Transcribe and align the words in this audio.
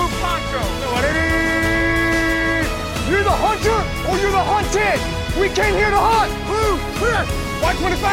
Astro. 0.00 0.62
You're 3.10 3.24
the 3.24 3.30
hunter 3.30 3.78
or 4.08 4.14
you're 4.18 4.30
the 4.30 4.46
hunted. 4.52 5.00
We 5.40 5.48
came 5.48 5.74
here 5.74 5.90
to 5.90 5.96
hunt. 5.96 6.32
Blue, 6.46 6.74
clear. 6.98 7.22
Y25. 7.62 8.06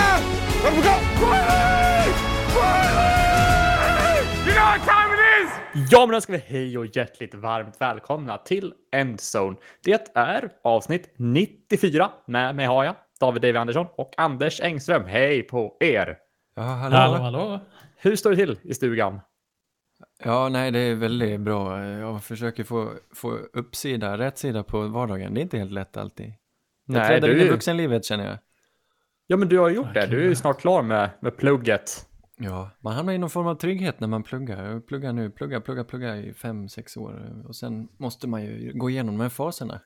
Let 0.63 0.73
we 0.73 0.81
go. 0.81 0.95
Riley! 1.27 2.13
Riley! 2.55 4.19
You 4.45 4.53
know 4.55 4.65
what 4.65 4.81
time 4.85 5.09
it 5.13 5.19
is? 5.43 5.49
Ja, 5.91 6.05
men 6.05 6.13
då 6.13 6.21
ska 6.21 6.33
vi 6.33 6.43
hej 6.47 6.77
och 6.77 6.85
hjärtligt 6.85 7.33
varmt 7.35 7.81
välkomna 7.81 8.37
till 8.37 8.73
Endzone. 8.91 9.57
Det 9.83 10.11
är 10.15 10.49
avsnitt 10.63 11.13
94. 11.17 12.09
Med 12.27 12.55
mig 12.55 12.65
har 12.65 12.83
jag 12.83 12.95
David 13.19 13.41
David 13.41 13.57
Andersson 13.57 13.87
och 13.97 14.13
Anders 14.17 14.61
Engström. 14.61 15.05
Hej 15.05 15.43
på 15.43 15.77
er! 15.79 16.17
Ja, 16.55 16.61
hallå. 16.61 16.95
Hallå, 16.95 17.17
hallå. 17.23 17.59
Hur 17.97 18.15
står 18.15 18.29
det 18.29 18.35
till 18.35 18.59
i 18.63 18.73
stugan? 18.73 19.19
Ja, 20.25 20.49
nej, 20.49 20.71
det 20.71 20.79
är 20.79 20.95
väldigt 20.95 21.39
bra. 21.39 21.85
Jag 21.85 22.23
försöker 22.23 22.63
få, 22.63 22.93
få 23.15 23.31
uppsida, 23.53 24.17
rätt 24.17 24.37
sida 24.37 24.63
på 24.63 24.87
vardagen. 24.87 25.33
Det 25.33 25.39
är 25.39 25.41
inte 25.41 25.57
helt 25.57 25.71
lätt 25.71 25.97
alltid. 25.97 26.33
Jag 26.85 26.93
Nej, 26.93 27.07
träder 27.07 27.27
du 27.27 27.41
in 27.41 27.47
i 27.47 27.49
vuxenlivet 27.49 28.05
känner 28.05 28.25
jag. 28.25 28.37
Ja, 29.27 29.37
men 29.37 29.47
du 29.47 29.59
har 29.59 29.69
gjort 29.69 29.93
det. 29.93 30.07
Du 30.07 30.23
är 30.23 30.27
ju 30.27 30.35
snart 30.35 30.59
klar 30.59 30.81
med, 30.81 31.09
med 31.19 31.37
plugget. 31.37 32.07
Ja, 32.37 32.69
man 32.79 32.93
hamnar 32.93 33.13
i 33.13 33.17
någon 33.17 33.29
form 33.29 33.47
av 33.47 33.55
trygghet 33.55 33.99
när 33.99 34.07
man 34.07 34.23
pluggar. 34.23 34.71
Jag 34.71 34.87
pluggar 34.87 35.13
nu, 35.13 35.29
pluggar, 35.29 35.59
pluggar, 35.59 35.83
pluggar 35.83 36.15
i 36.15 36.33
fem, 36.33 36.69
sex 36.69 36.97
år. 36.97 37.43
Och 37.47 37.55
sen 37.55 37.87
måste 37.97 38.27
man 38.27 38.43
ju 38.43 38.71
gå 38.75 38.89
igenom 38.89 39.17
de 39.17 39.23
här 39.23 39.29
faserna. 39.29 39.81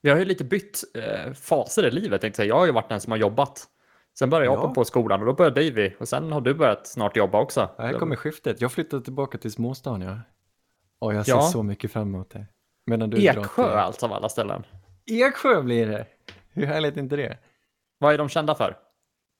Vi 0.00 0.10
har 0.10 0.18
ju 0.18 0.24
lite 0.24 0.44
bytt 0.44 0.84
eh, 0.94 1.32
faser 1.32 1.86
i 1.86 1.90
livet. 1.90 2.20
Tänkte 2.20 2.42
jag. 2.42 2.48
jag 2.48 2.58
har 2.58 2.66
ju 2.66 2.72
varit 2.72 2.88
den 2.88 3.00
som 3.00 3.10
har 3.10 3.18
jobbat. 3.18 3.68
Sen 4.18 4.30
började 4.30 4.46
jag 4.46 4.54
Ja. 4.54 4.60
hoppa 4.60 4.74
på 4.74 4.84
skolan 4.84 5.20
och 5.20 5.26
då 5.26 5.32
började 5.32 5.70
Davy. 5.70 5.92
Och 6.00 6.08
sen 6.08 6.32
har 6.32 6.40
du 6.40 6.54
börjat 6.54 6.86
snart 6.86 7.16
jobba 7.16 7.40
också. 7.40 7.70
Här 7.78 7.92
kommer 7.98 8.16
skiftet. 8.16 8.60
Jag 8.60 8.72
flyttar 8.72 9.00
tillbaka 9.00 9.38
till 9.38 9.52
småstan, 9.52 10.00
ja. 10.00 10.18
Och 11.00 11.14
jag 11.14 11.24
ser 11.26 11.32
Ja. 11.32 11.42
så 11.42 11.62
mycket 11.62 11.92
fram 11.92 12.02
emot 12.14 12.30
det. 12.30 12.46
Medan 12.86 13.10
du 13.10 13.24
Eksjö 13.26 13.64
till- 13.64 13.64
alltså 13.64 14.06
av 14.06 14.12
alla 14.12 14.28
ställen. 14.28 14.66
Eksjö 15.10 15.62
blir 15.62 15.86
det! 15.86 16.06
Hur 16.50 16.66
härligt 16.66 16.96
är 16.96 17.00
inte 17.00 17.16
det? 17.16 17.38
Vad 17.98 18.14
är 18.14 18.18
de 18.18 18.28
kända 18.28 18.54
för? 18.54 18.76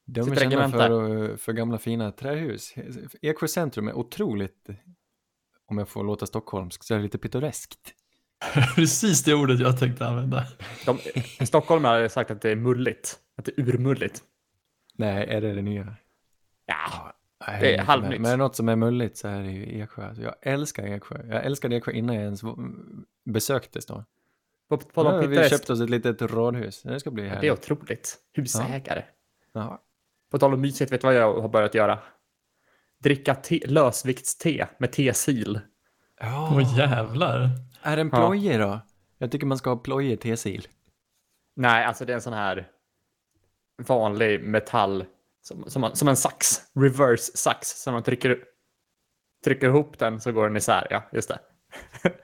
De 0.06 0.20
är 0.20 0.24
Sitt 0.24 0.38
kända 0.38 0.56
regemente. 0.56 0.78
för, 0.78 1.36
för 1.36 1.52
gamla 1.52 1.78
fina 1.78 2.12
trähus. 2.12 2.74
Eksjö 3.22 3.48
centrum 3.48 3.88
är 3.88 3.92
otroligt, 3.94 4.68
om 5.70 5.78
jag 5.78 5.88
får 5.88 6.04
låta 6.04 6.26
stockholmsk, 6.26 6.84
så 6.84 6.94
är 6.94 6.98
det 6.98 7.02
lite 7.04 7.18
pittoreskt. 7.18 7.78
Precis 8.74 9.24
det 9.24 9.34
ordet 9.34 9.60
jag 9.60 9.78
tänkte 9.78 10.06
använda. 10.06 10.44
De, 10.86 10.98
Stockholm 11.46 11.84
har 11.84 12.08
sagt 12.08 12.30
att 12.30 12.40
det 12.42 12.50
är 12.50 12.56
mulligt. 12.56 13.18
Att 13.38 13.44
det 13.44 13.58
är 13.58 13.68
urmulligt. 13.68 14.22
Nej, 14.96 15.26
är 15.28 15.40
det 15.40 15.54
det 15.54 15.62
nya? 15.62 15.96
Ja, 16.66 17.12
Nej, 17.48 17.60
Det 17.60 17.74
är 17.76 17.82
halvnytt. 17.82 18.10
med. 18.10 18.20
Men 18.20 18.26
är 18.30 18.36
det 18.36 18.42
något 18.42 18.56
som 18.56 18.68
är 18.68 18.76
mulligt 18.76 19.16
så 19.16 19.28
är 19.28 19.42
det 19.42 19.50
ju 19.50 19.80
Eksjö. 19.82 20.06
Alltså, 20.08 20.22
jag 20.22 20.34
älskar 20.42 20.84
Eksjö. 20.86 21.26
Jag 21.28 21.44
älskade 21.44 21.76
Eksjö 21.76 21.92
innan 21.92 22.14
jag 22.14 22.24
ens 22.24 22.42
besökte 23.24 23.80
stan. 23.82 24.04
på, 24.68 24.76
på 24.76 25.02
har 25.02 25.18
vi 25.26 25.26
pittoresk- 25.36 25.48
köpt 25.50 25.70
oss 25.70 25.80
ett 25.80 25.90
litet 25.90 26.22
radhus. 26.22 26.82
Det 26.82 27.00
ska 27.00 27.10
bli 27.10 27.22
Det 27.22 27.28
är 27.28 27.34
härligt. 27.34 27.52
otroligt. 27.52 28.16
Husägare. 28.32 29.04
Ja. 29.52 29.82
På 30.30 30.38
tal 30.38 30.54
om 30.54 30.60
mysigt, 30.60 30.92
vet 30.92 31.00
du 31.00 31.06
vad 31.06 31.14
jag 31.14 31.40
har 31.40 31.48
börjat 31.48 31.74
göra? 31.74 31.98
Dricka 32.98 33.34
te, 33.34 33.60
lösviktste 33.66 34.68
med 34.78 34.92
tesil. 34.92 35.60
Ja. 36.20 36.50
Åh 36.56 36.78
jävlar. 36.78 37.48
Är 37.82 37.96
det 37.96 38.00
en 38.02 38.10
Ja. 38.12 38.16
plojig 38.16 38.58
då? 38.60 38.80
Jag 39.18 39.30
tycker 39.30 39.46
man 39.46 39.58
ska 39.58 39.70
ha 39.70 39.76
plojig 39.76 40.20
tesil. 40.20 40.68
Nej, 41.56 41.84
alltså 41.84 42.04
det 42.04 42.12
är 42.12 42.14
en 42.14 42.20
sån 42.22 42.32
här 42.32 42.68
vanlig 43.82 44.44
metall 44.44 45.04
som, 45.42 45.64
som, 45.70 45.90
som 45.94 46.08
en 46.08 46.16
sax. 46.16 46.60
Reverse 46.80 47.36
sax. 47.36 47.68
Så 47.68 47.92
man 47.92 48.02
trycker, 48.02 48.38
trycker 49.44 49.66
ihop 49.66 49.98
den 49.98 50.20
så 50.20 50.32
går 50.32 50.48
den 50.48 50.56
isär. 50.56 50.86
Ja, 50.90 51.02
just 51.12 51.28
det. 51.28 51.38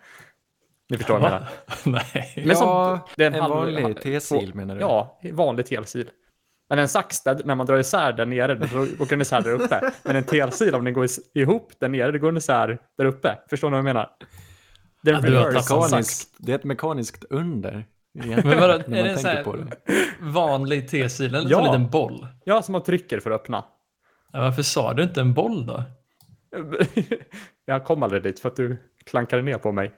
Ni 0.91 0.97
förstår 0.97 1.19
vad 1.19 1.23
jag 1.23 1.33
menar. 1.33 1.49
Nej. 1.85 2.43
Men 2.47 2.57
som- 2.57 2.69
Ja, 2.69 3.09
det 3.17 3.23
är 3.25 3.27
en 3.27 3.35
en 3.35 3.41
halv- 3.41 3.55
vanlig 3.55 4.01
tesil 4.03 4.55
menar 4.55 4.75
du? 4.75 4.81
Ja, 4.81 5.21
vanlig 5.33 5.67
telsil. 5.67 6.11
Men 6.69 6.79
en 6.79 6.89
sax, 6.89 7.23
där, 7.23 7.41
när 7.45 7.55
man 7.55 7.67
drar 7.67 7.79
isär 7.79 8.13
där 8.13 8.27
nere, 8.27 8.55
då 8.55 8.83
åker 8.83 9.07
den 9.07 9.21
isär 9.21 9.41
där 9.41 9.53
uppe. 9.53 9.93
Men 10.03 10.17
en 10.17 10.25
telsil, 10.25 10.75
om 10.75 10.85
den 10.85 10.95
går 10.95 11.07
ihop 11.35 11.73
där 11.81 11.89
nere, 11.89 12.13
då 12.13 12.19
går 12.19 12.29
den 12.29 12.37
isär 12.37 12.79
där 12.99 13.05
uppe. 13.05 13.39
Förstår 13.51 13.69
ni 13.69 13.73
vad 13.73 13.79
jag 13.79 13.85
menar? 13.85 14.11
Det 15.03 15.11
är 15.11 15.15
Ja, 15.15 15.21
reverse 15.21 15.53
tappat 15.53 15.67
sax. 15.67 15.91
Mekaniskt, 15.91 16.35
det 16.39 16.53
är 16.53 16.57
ett 16.57 16.65
mekaniskt 16.65 17.25
under. 17.31 17.85
Men 18.15 18.43
vadå, 18.61 18.73
är 18.73 18.89
det 18.89 19.11
en 19.11 19.19
sån 19.19 19.31
här 19.31 19.45
vanlig 20.21 20.89
tesil 20.89 21.35
eller 21.35 21.51
Ja. 21.51 21.59
en 21.59 21.65
liten 21.65 21.91
boll? 21.91 22.27
Ja, 22.45 22.63
som 22.63 22.73
man 22.73 22.83
trycker 22.83 23.21
för 23.21 23.31
att 23.31 23.41
öppna. 23.41 23.65
Ja, 24.33 24.41
varför 24.41 24.63
sa 24.63 24.95
du 24.95 25.03
inte 25.03 25.21
en 25.21 25.35
boll 25.35 25.67
då? 25.67 25.83
Jag 27.65 27.85
kom 27.85 28.03
aldrig 28.03 28.23
dit 28.23 28.41
för 28.41 28.49
att 28.49 28.57
du 28.57 28.77
klankade 29.07 29.43
ner 29.43 29.59
på 29.59 29.73
mig. 29.73 29.93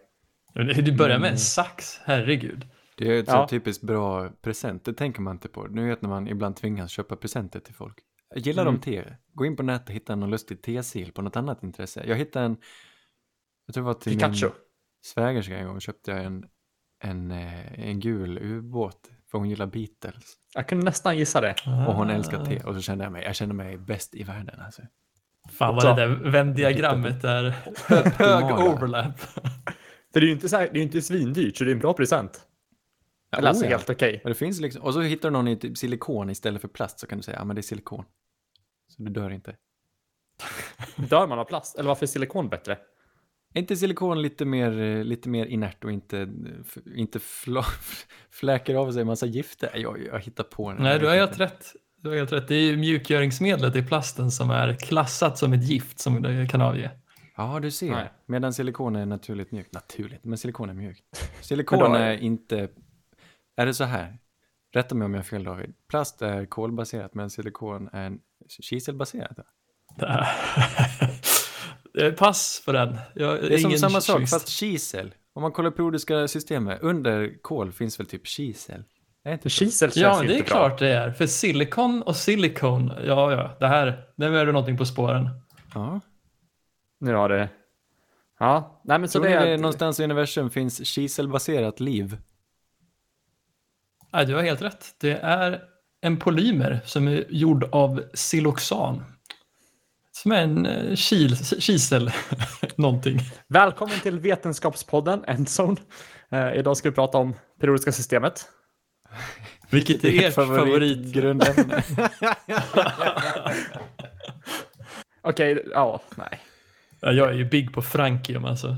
Du 0.54 0.96
börjar 0.96 1.18
med 1.18 1.30
en 1.30 1.38
sax, 1.38 2.00
herregud. 2.04 2.66
Det 2.96 3.16
är 3.16 3.20
ett 3.20 3.28
Ja. 3.28 3.42
så 3.42 3.48
typiskt 3.48 3.84
bra 3.84 4.28
present, 4.42 4.84
det 4.84 4.92
tänker 4.92 5.20
man 5.20 5.36
inte 5.36 5.48
på. 5.48 5.62
Nu 5.66 5.88
vet 5.88 6.02
när 6.02 6.08
man 6.08 6.28
ibland 6.28 6.56
tvingas 6.56 6.90
köpa 6.90 7.16
presenter 7.16 7.60
till 7.60 7.74
folk. 7.74 7.98
Gillar 8.36 8.62
Mm. 8.62 8.74
de 8.74 8.80
te? 8.80 9.04
Gå 9.34 9.46
in 9.46 9.56
på 9.56 9.62
nätet 9.62 9.88
och 9.88 9.94
hitta 9.94 10.16
någon 10.16 10.30
lustig 10.30 10.62
tesil 10.62 11.12
på 11.12 11.22
något 11.22 11.36
annat 11.36 11.62
intresse. 11.62 12.02
Jag 12.06 12.16
hittade 12.16 12.44
en, 12.46 12.56
jag 13.66 13.74
tror 13.74 13.84
det 13.84 13.86
var 13.86 13.94
till 13.94 14.12
Pikachu. 14.12 14.46
min 14.46 14.52
svägerska 15.04 15.56
en 15.58 15.66
gång, 15.66 15.80
köpte 15.80 16.10
jag 16.10 16.24
en, 16.24 16.44
en, 17.02 17.30
eh, 17.30 17.88
en 17.88 18.00
gul 18.00 18.38
ubåt, 18.38 19.10
för 19.30 19.38
hon 19.38 19.48
gillar 19.50 19.66
Beatles. 19.66 20.34
Jag 20.54 20.68
kunde 20.68 20.84
nästan 20.84 21.18
gissa 21.18 21.40
det. 21.40 21.54
Och 21.88 21.94
hon 21.94 22.10
Ah. 22.10 22.12
älskar 22.12 22.44
te, 22.44 22.62
och 22.62 22.74
så 22.74 22.80
kände 22.80 23.04
jag 23.04 23.12
mig, 23.12 23.24
jag 23.24 23.34
kände 23.36 23.54
mig 23.54 23.78
bäst 23.78 24.14
i 24.14 24.22
världen 24.22 24.60
alltså. 24.60 24.82
Fan 25.50 25.74
vad 25.74 25.84
det 25.84 25.94
där 26.02 26.08
vändiagrammet 26.30 27.24
är 27.24 27.50
hög 28.18 28.44
overlap. 28.68 29.18
För 30.12 30.20
det 30.20 30.26
är 30.26 30.26
ju 30.26 30.32
inte, 30.32 30.48
så 30.48 30.56
här, 30.56 30.68
det 30.72 30.78
är 30.78 30.82
inte 30.82 31.02
svindyrt, 31.02 31.56
så 31.56 31.64
det 31.64 31.70
är 31.70 31.72
en 31.74 31.78
bra 31.78 31.92
present. 31.92 32.40
Eller 33.36 33.48
alltså 33.48 33.64
oh 33.64 33.70
ja. 33.70 33.76
helt 33.76 33.90
okej. 33.90 34.20
Och 34.24 34.28
det 34.30 34.34
finns 34.34 34.60
liksom, 34.60 34.82
och 34.82 34.94
så 34.94 35.00
hittar 35.00 35.28
du 35.28 35.32
någon 35.32 35.48
i 35.48 35.56
typ 35.56 35.78
silikon 35.78 36.30
istället 36.30 36.60
för 36.60 36.68
plast 36.68 37.00
så 37.00 37.06
kan 37.06 37.18
du 37.18 37.22
säga, 37.22 37.38
ja 37.38 37.44
men 37.44 37.56
det 37.56 37.60
är 37.60 37.62
silikon. 37.62 38.04
Så 38.88 39.02
du 39.02 39.10
dör 39.10 39.30
inte. 39.30 39.56
Dör 40.96 41.26
man 41.26 41.38
av 41.38 41.44
plast? 41.44 41.78
Eller 41.78 41.88
varför 41.88 42.04
är 42.04 42.08
silikon 42.08 42.48
bättre? 42.48 42.78
Är 43.54 43.60
inte 43.60 43.76
silikon 43.76 44.22
lite 44.22 44.44
mer, 44.44 45.04
lite 45.04 45.28
mer 45.28 45.46
inert 45.46 45.84
och 45.84 45.92
inte, 45.92 46.28
inte 46.96 47.18
fla, 47.18 47.64
fläker 48.30 48.74
av 48.74 48.92
sig 48.92 49.00
en 49.00 49.06
massa 49.06 49.26
gifter? 49.26 49.70
Jag, 49.74 50.06
jag 50.12 50.20
hittar 50.20 50.44
på 50.44 50.72
det. 50.72 50.82
Nej, 50.82 50.98
du 50.98 51.06
har 51.06 51.14
helt 51.14 51.40
rätt. 51.40 51.72
Du 51.96 52.08
har 52.08 52.16
helt 52.16 52.32
rätt. 52.32 52.48
Det 52.48 52.54
är 52.54 52.60
ju 52.60 52.76
mjukgöringsmedlet 52.76 53.76
i 53.76 53.82
plasten 53.82 54.30
som 54.30 54.50
är 54.50 54.74
klassat 54.74 55.38
som 55.38 55.52
ett 55.52 55.64
gift 55.64 55.98
som 55.98 56.22
det 56.22 56.48
kan 56.50 56.60
avge. 56.60 56.90
Ja, 57.36 57.60
du 57.60 57.70
ser. 57.70 57.90
Nej. 57.90 58.12
Medan 58.26 58.52
silikon 58.52 58.96
är 58.96 59.06
naturligt 59.06 59.52
mjukt. 59.52 59.74
Naturligt, 59.74 60.24
men 60.24 60.38
silikon 60.38 60.70
är 60.70 60.74
mjukt. 60.74 61.30
Silikon 61.40 61.94
är 61.94 62.16
inte... 62.16 62.68
Är 63.56 63.66
det 63.66 63.74
så 63.74 63.84
här? 63.84 64.18
Rätta 64.74 64.94
mig 64.94 65.04
om 65.04 65.14
jag 65.14 65.18
har 65.18 65.24
fel 65.24 65.44
David. 65.44 65.74
Plast 65.88 66.22
är 66.22 66.46
kolbaserat 66.46 67.14
men 67.14 67.30
silikon 67.30 67.88
är 67.92 68.18
kiselbaserat. 68.48 69.38
Pass 72.16 72.62
på 72.66 72.72
den. 72.72 72.98
Jag, 73.14 73.40
Det 73.42 73.54
är 73.54 73.58
som 73.58 73.72
samma 73.78 74.00
sak 74.00 74.16
jurist. 74.16 74.32
fast 74.32 74.48
kisel. 74.48 75.14
Om 75.34 75.42
man 75.42 75.52
kollar 75.52 75.70
periodiska 75.70 76.28
systemet, 76.28 76.78
under 76.82 77.42
kol 77.42 77.72
finns 77.72 78.00
väl 78.00 78.06
typ 78.06 78.26
kisel? 78.26 78.84
Är 79.24 79.32
inte 79.32 79.48
kisel 79.50 79.92
känns 79.92 79.96
Ja, 79.96 80.22
det 80.22 80.34
är 80.34 80.38
bra. 80.38 80.46
klart 80.46 80.78
det 80.78 80.88
är. 80.88 81.10
För 81.10 81.26
silikon 81.26 82.02
och 82.02 82.16
silikon, 82.16 82.92
ja, 83.04 83.32
ja, 83.32 83.56
det 83.60 83.66
här, 83.66 84.04
nu 84.16 84.38
är 84.38 84.46
du 84.46 84.52
någonting 84.52 84.78
på 84.78 84.84
spåren. 84.84 85.28
Ja. 85.74 86.00
Nu 87.00 87.14
har 87.14 87.28
det... 87.28 87.48
Ja, 88.38 88.80
nej 88.84 88.98
men 88.98 89.08
så 89.08 89.18
Tror 89.18 89.28
det 89.30 89.34
är... 89.36 89.46
det 89.46 89.56
någonstans 89.56 90.00
i 90.00 90.04
universum 90.04 90.50
finns 90.50 90.86
kiselbaserat 90.86 91.80
liv? 91.80 92.16
Nej, 94.12 94.26
du 94.26 94.34
har 94.34 94.42
helt 94.42 94.62
rätt. 94.62 94.94
Det 95.00 95.12
är 95.12 95.62
en 96.00 96.16
polymer 96.16 96.80
som 96.84 97.08
är 97.08 97.24
gjord 97.28 97.64
av 97.72 98.02
siloxan. 98.14 99.04
Som 100.22 100.32
är 100.32 100.42
en 100.42 100.66
eh, 100.66 100.94
kil, 100.96 101.36
kisel, 101.60 102.10
någonting. 102.76 103.18
Välkommen 103.48 104.00
till 104.00 104.18
Vetenskapspodden, 104.18 105.24
Endzone. 105.26 105.76
Eh, 106.30 106.52
idag 106.54 106.76
ska 106.76 106.88
vi 106.90 106.94
prata 106.94 107.18
om 107.18 107.34
periodiska 107.60 107.92
systemet. 107.92 108.48
Vilket 109.70 110.04
är 110.04 110.24
ert 110.24 110.34
favorit. 110.34 111.12
grundämne. 111.14 111.82
Okej, 115.22 115.64
ja, 115.72 116.00
nej. 116.16 116.40
Ja, 117.00 117.12
jag 117.12 117.28
är 117.28 117.32
ju 117.32 117.44
big 117.44 117.72
på 117.74 117.82
frankium 117.82 118.44
alltså. 118.44 118.76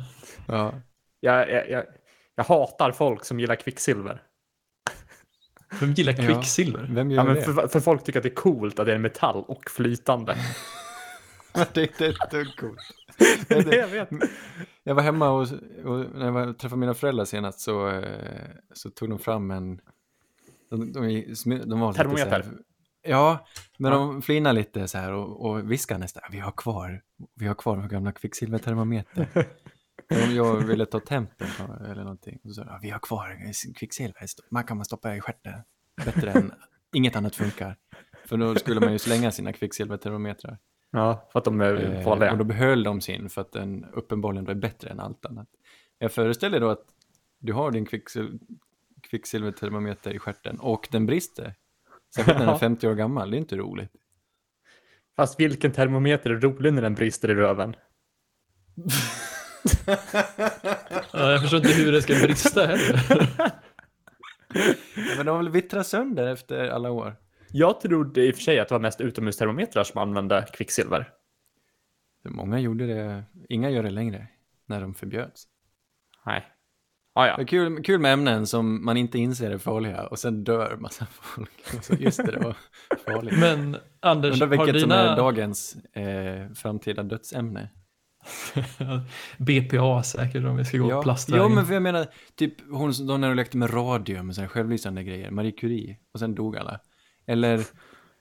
ja. 0.49 0.75
Jag, 1.21 1.51
jag, 1.51 1.71
jag, 1.71 1.85
jag 2.37 2.45
hatar 2.45 2.93
folk 2.93 3.25
som 3.25 3.41
gillar 3.41 3.57
kvicksilver. 3.57 4.23
Vem 5.81 5.93
gillar 5.93 6.13
Ja. 6.19 6.27
kvicksilver? 6.35 6.87
Vem 6.91 7.11
gör 7.11 7.19
Ja, 7.19 7.25
men 7.25 7.35
det? 7.35 7.43
för, 7.43 7.69
för 7.69 7.81
folk 7.81 8.05
tycker 8.05 8.19
att 8.19 8.23
det 8.23 8.29
är 8.29 8.35
coolt 8.35 8.79
att 8.79 8.87
det 8.87 8.93
är 8.93 8.97
en 8.97 9.03
metall 9.03 9.45
och 9.49 9.71
flytande. 9.71 10.37
det 11.75 11.81
är 11.81 11.87
inte 11.89 12.07
ett 12.07 12.31
dugg 12.31 12.57
coolt. 12.57 12.81
det 13.49 13.77
jag 13.77 13.89
vet. 13.89 14.09
Jag 14.83 14.95
var 14.95 15.03
hemma 15.03 15.31
och, 15.31 15.41
och 15.85 15.99
när 16.15 16.25
jag 16.25 16.33
var- 16.33 16.53
träffade 16.53 16.81
mina 16.81 16.95
föräldrar 16.95 17.25
senast 17.25 17.61
så, 17.61 17.89
eh, 17.89 18.49
så 18.73 18.91
tog 18.91 19.09
de 19.11 19.19
fram 19.19 19.51
en... 19.51 19.81
De, 20.71 20.93
de, 20.93 21.01
de, 21.67 21.81
var 21.81 21.89
lite 21.89 21.99
Termometer. 22.03 22.43
Så 22.43 22.49
här, 22.49 22.59
ja, 23.03 23.47
men 23.79 23.93
Ja. 23.93 23.99
de 23.99 24.23
flinade 24.23 24.55
lite 24.55 24.89
så 24.89 24.99
här 24.99 25.13
och, 25.13 25.47
och 25.51 25.71
viskade 25.73 26.01
nästan. 26.01 26.23
Vi 26.31 26.39
har 26.39 26.53
kvar, 26.53 27.03
vi 27.35 27.47
har 27.47 27.55
kvar 27.55 27.77
vår 27.77 27.89
gamla 27.89 28.13
kvicksilvertermometer. 28.13 29.29
Om 30.25 30.35
jag 30.35 30.57
ville 30.57 30.87
ta 30.87 31.01
tempen 31.01 31.49
eller 31.91 32.03
någonting. 32.03 32.39
Och 32.45 32.49
så 32.51 32.55
sa 32.55 32.61
jag, 32.63 32.71
"Ja, 32.75 32.79
vi 32.83 32.91
har 32.91 32.99
kvar 32.99 33.53
kvicksilver. 33.75 34.25
Man 34.51 34.65
kan 34.65 34.77
man 34.77 34.85
stoppa 34.87 35.17
i 35.17 35.21
stjärten. 35.21 35.53
Bättre 36.05 36.31
än 36.33 36.53
inget 36.95 37.17
annat 37.17 37.37
funkar. 37.37 37.77
För 38.25 38.37
då 38.37 38.55
skulle 38.55 38.81
man 38.81 38.93
ju 38.93 38.99
slänga 38.99 39.31
sina 39.31 39.53
kvicksilvertermometrar. 39.53 40.59
Ja, 40.97 41.29
för 41.33 41.39
att 41.39 41.45
de 41.45 41.61
är 41.61 41.75
Eh, 41.95 42.03
farliga. 42.03 42.33
och 42.33 42.39
då 42.39 42.45
behöll 42.45 42.83
de 42.83 43.01
sin 43.01 43.29
för 43.29 43.41
att 43.41 43.53
den 43.53 43.85
uppenbarligen 43.93 44.49
är 44.49 44.55
bättre 44.55 44.91
än 44.91 45.01
allt 45.01 45.27
annat. 45.27 45.49
Jag 45.99 46.13
föreställer 46.13 46.61
då 46.61 46.71
att 46.71 46.85
du 47.39 47.53
har 47.53 47.71
din 47.71 47.87
kvicksil 47.87 48.39
kvicksilvertermometer 49.11 50.11
i 50.11 50.19
stjärten 50.19 50.59
och 50.61 50.89
den 50.91 51.07
brister. 51.07 51.55
Särskilt 52.15 52.39
när 52.39 52.45
den 52.45 52.49
är 52.49 52.53
Ja. 52.55 52.59
50 52.59 52.89
år 52.89 52.95
gammal, 52.95 53.31
det 53.31 53.37
är 53.37 53.39
inte 53.39 53.57
roligt. 53.57 53.93
Fast 55.17 55.41
vilken 55.41 55.73
termometer 55.73 56.31
är 56.31 56.41
rolig 56.41 56.73
när 56.73 56.83
den 56.83 56.95
brister 56.95 57.31
i 57.31 57.35
röven? 57.35 57.77
Ja, 61.13 61.31
jag 61.31 61.41
förstår 61.41 61.57
inte 61.59 61.73
hur 61.73 61.93
det 61.93 62.03
ska 62.03 62.15
brista 62.15 62.67
heller. 62.67 63.01
Ja, 64.97 65.15
men 65.17 65.27
de 65.27 65.31
har 65.33 65.37
väl 65.39 65.49
vittrat 65.49 65.87
sönder 65.87 66.27
efter 66.27 66.69
alla 66.69 66.91
år. 66.91 67.17
Jag 67.57 67.81
trodde 67.81 68.27
i 68.27 68.31
och 68.31 68.35
för 68.35 68.43
sig 68.43 68.61
att 68.61 68.69
det 68.69 68.75
var 68.75 68.81
mest 68.81 69.01
utomhustermometrar 69.01 69.85
som 69.85 70.01
använde 70.01 70.47
kvicksilver. 70.53 71.09
Många 72.29 72.59
gjorde 72.59 72.87
det, 72.87 73.25
inga 73.49 73.71
gör 73.71 73.83
det 73.83 73.91
längre, 73.91 74.27
när 74.67 74.81
de 74.81 74.95
förbjöds. 74.95 75.45
Nej. 76.27 76.45
Ah, 77.15 77.23
Det 77.25 77.29
ja. 77.31 77.37
är 77.39 77.45
kul, 77.47 77.83
kul 77.83 78.01
med 78.01 78.13
ämnen 78.13 78.47
som 78.47 78.85
man 78.85 78.97
inte 78.97 79.19
inser 79.19 79.51
är 79.51 79.59
farliga 79.59 80.07
och 80.07 80.19
sen 80.19 80.45
dör 80.45 80.77
massa 80.77 81.07
folk. 81.11 81.51
Och 81.79 81.85
så, 81.85 81.95
just 81.95 82.17
det, 82.17 82.33
det 82.33 82.39
var 82.41 82.57
farligt. 83.07 83.39
Men 83.41 83.77
Anders, 84.01 84.33
Undrar 84.43 84.57
har 84.57 84.67
vilket 84.67 84.83
som 84.83 84.91
är 84.93 85.03
dina 85.05 85.17
dagens 85.17 85.77
eh, 85.93 86.49
framtida 86.55 87.03
dödsämne. 87.03 87.69
BPA 89.39 90.03
säkert 90.03 90.45
om 90.45 90.57
vi 90.57 90.65
ska 90.65 90.79
gå 90.79 90.91
Ja, 90.91 91.03
plastvägen? 91.03 91.43
ja, 91.43 91.49
men 91.49 91.67
för 91.67 91.75
jag 91.75 91.83
menar, 91.83 92.07
typ 92.35 92.55
hon 92.71 92.95
som- 92.95 93.21
när 93.21 93.29
de 93.29 93.35
lekte 93.37 93.57
med 93.57 93.75
radium 93.75 94.29
och 94.29 94.35
så 94.35 94.41
här 94.41 94.49
självlysande 94.49 95.05
grejer, 95.05 95.31
Marie 95.31 95.53
Curie, 95.53 95.97
och 96.13 96.21
sen 96.21 96.35
dog 96.35 96.57
alla. 96.57 96.81
Eller, 97.27 97.61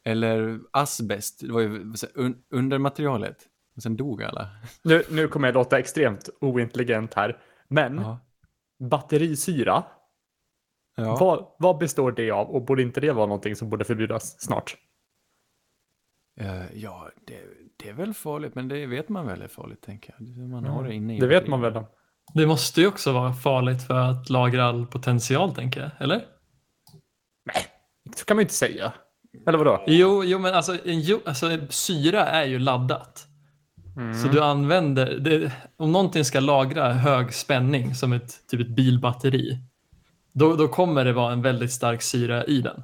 eller 0.03 0.59
asbest, 0.71 1.39
det 1.39 1.51
var 1.53 1.61
ju 1.61 1.93
så 1.95 2.05
här, 2.05 2.23
un, 2.23 2.43
undermaterialet, 2.49 3.37
och 3.75 3.83
sen 3.83 3.95
dog 3.97 4.23
alla. 4.23 4.49
Nu, 4.83 5.03
nu 5.11 5.27
kommer 5.27 5.47
jag 5.47 5.53
låta 5.55 5.79
extremt 5.79 6.29
ointelligent 6.41 7.13
här. 7.13 7.41
Men 7.67 7.97
Ja. 7.97 8.19
batterisyra, 8.89 9.83
Ja. 10.95 11.17
vad, 11.19 11.45
vad 11.59 11.77
består 11.77 12.11
det 12.11 12.31
av? 12.31 12.47
Och 12.49 12.65
borde 12.65 12.81
inte 12.81 13.01
det 13.01 13.11
vara 13.11 13.25
någonting 13.25 13.55
som 13.55 13.69
borde 13.69 13.85
förbjudas 13.85 14.41
snart? 14.41 14.77
Eh, 16.39 16.63
ja, 16.73 17.09
det, 17.27 17.41
det 17.77 17.89
är 17.89 17.93
väl 17.93 18.13
farligt, 18.13 18.55
men 18.55 18.67
det 18.67 18.85
vet 18.85 19.09
man 19.09 19.27
väl 19.27 19.41
är 19.41 19.47
farligt, 19.47 19.81
tänker 19.81 20.15
jag. 20.17 20.37
Man 20.49 20.65
har 20.65 20.83
det 20.83 20.93
inne 20.93 21.17
i 21.17 21.19
Det 21.19 21.27
vet 21.27 21.47
man 21.47 21.61
väl. 21.61 21.83
Det 22.33 22.47
måste 22.47 22.81
ju 22.81 22.87
också 22.87 23.11
vara 23.13 23.33
farligt 23.33 23.83
för 23.87 23.93
att 23.95 24.29
lagra 24.29 24.63
all 24.63 24.85
potential, 24.87 25.55
tänker 25.55 25.81
jag. 25.81 25.91
Eller? 25.99 26.25
Så 28.15 28.25
kan 28.25 28.37
man 28.37 28.41
ju 28.41 28.45
inte 28.45 28.53
säga. 28.53 28.93
Eller 29.47 29.57
vadå? 29.57 29.83
Jo, 29.87 30.23
jo 30.23 30.39
men 30.39 30.53
alltså, 30.53 30.77
en, 30.87 31.19
alltså 31.25 31.57
syra 31.69 32.25
är 32.25 32.45
ju 32.45 32.59
laddat. 32.59 33.27
Så 34.21 34.27
du 34.27 34.41
använder, 34.41 35.19
det, 35.19 35.51
om 35.77 35.91
någonting 35.91 36.25
ska 36.25 36.39
lagra 36.39 36.93
hög 36.93 37.33
spänning 37.33 37.95
som 37.95 38.13
ett, 38.13 38.47
typ 38.47 38.61
ett 38.61 38.75
bilbatteri, 38.75 39.57
då, 40.31 40.55
då 40.55 40.67
kommer 40.67 41.05
det 41.05 41.13
vara 41.13 41.33
en 41.33 41.41
väldigt 41.41 41.71
stark 41.71 42.01
syra 42.01 42.43
i 42.43 42.61
den. 42.61 42.83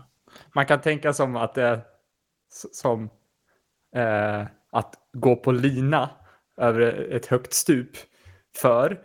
Man 0.56 0.66
kan 0.66 0.82
tänka 0.82 1.14
som 1.14 1.36
att 1.36 1.56
det 1.56 1.64
är 1.64 1.82
som 2.72 3.10
eh, 3.96 4.42
att 4.72 4.94
gå 5.14 5.36
på 5.36 5.52
lina 5.52 6.10
över 6.58 7.12
ett 7.12 7.26
högt 7.26 7.54
stup. 7.54 7.92
För 8.56 9.00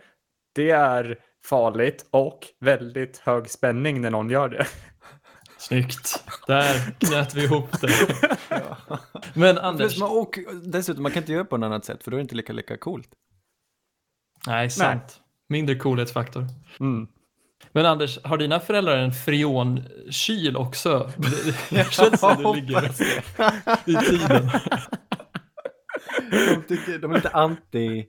det 0.55 0.71
är 0.71 1.17
farligt 1.45 2.05
och 2.11 2.47
väldigt 2.59 3.17
hög 3.17 3.49
spänning 3.49 4.01
när 4.01 4.11
någon 4.11 4.29
gör 4.29 4.49
det. 4.49 4.65
Snyggt. 5.67 6.23
Där 6.47 6.91
knöt 6.99 7.33
vi 7.35 7.43
ihop 7.43 7.81
det. 7.81 8.15
Men 9.33 9.57
Anders, 9.57 9.87
Plus, 9.91 9.99
man, 9.99 10.09
och 10.17 10.39
dessutom, 10.63 11.03
man 11.03 11.11
kan 11.11 11.23
inte 11.23 11.31
göra 11.33 11.45
på 11.45 11.57
något 11.57 11.65
annat 11.67 11.85
sätt, 11.85 12.03
för 12.03 12.11
då 12.11 12.15
är 12.17 12.19
det 12.19 12.21
inte 12.21 12.35
lika, 12.35 12.53
lika 12.53 12.77
coolt. 12.77 13.09
nej 14.47 14.69
sant. 14.69 15.21
Mindre 15.49 15.75
coolhetsfaktor. 15.75 16.47
Mm. 16.79 17.07
Men 17.71 17.85
Anders, 17.85 18.19
har 18.23 18.37
dina 18.37 18.59
föräldrar 18.59 18.97
en 18.97 19.13
freonkyl 19.13 20.55
också? 20.57 21.11
Det, 21.69 21.91
känns 21.93 22.19
som 22.19 22.43
det 22.43 22.53
ligger 22.61 22.85
i 23.85 23.95
tiden. 24.05 24.49
De, 26.31 26.63
tycker, 26.67 26.99
de 26.99 27.11
är 27.11 27.15
lite 27.15 27.29
anti 27.29 28.07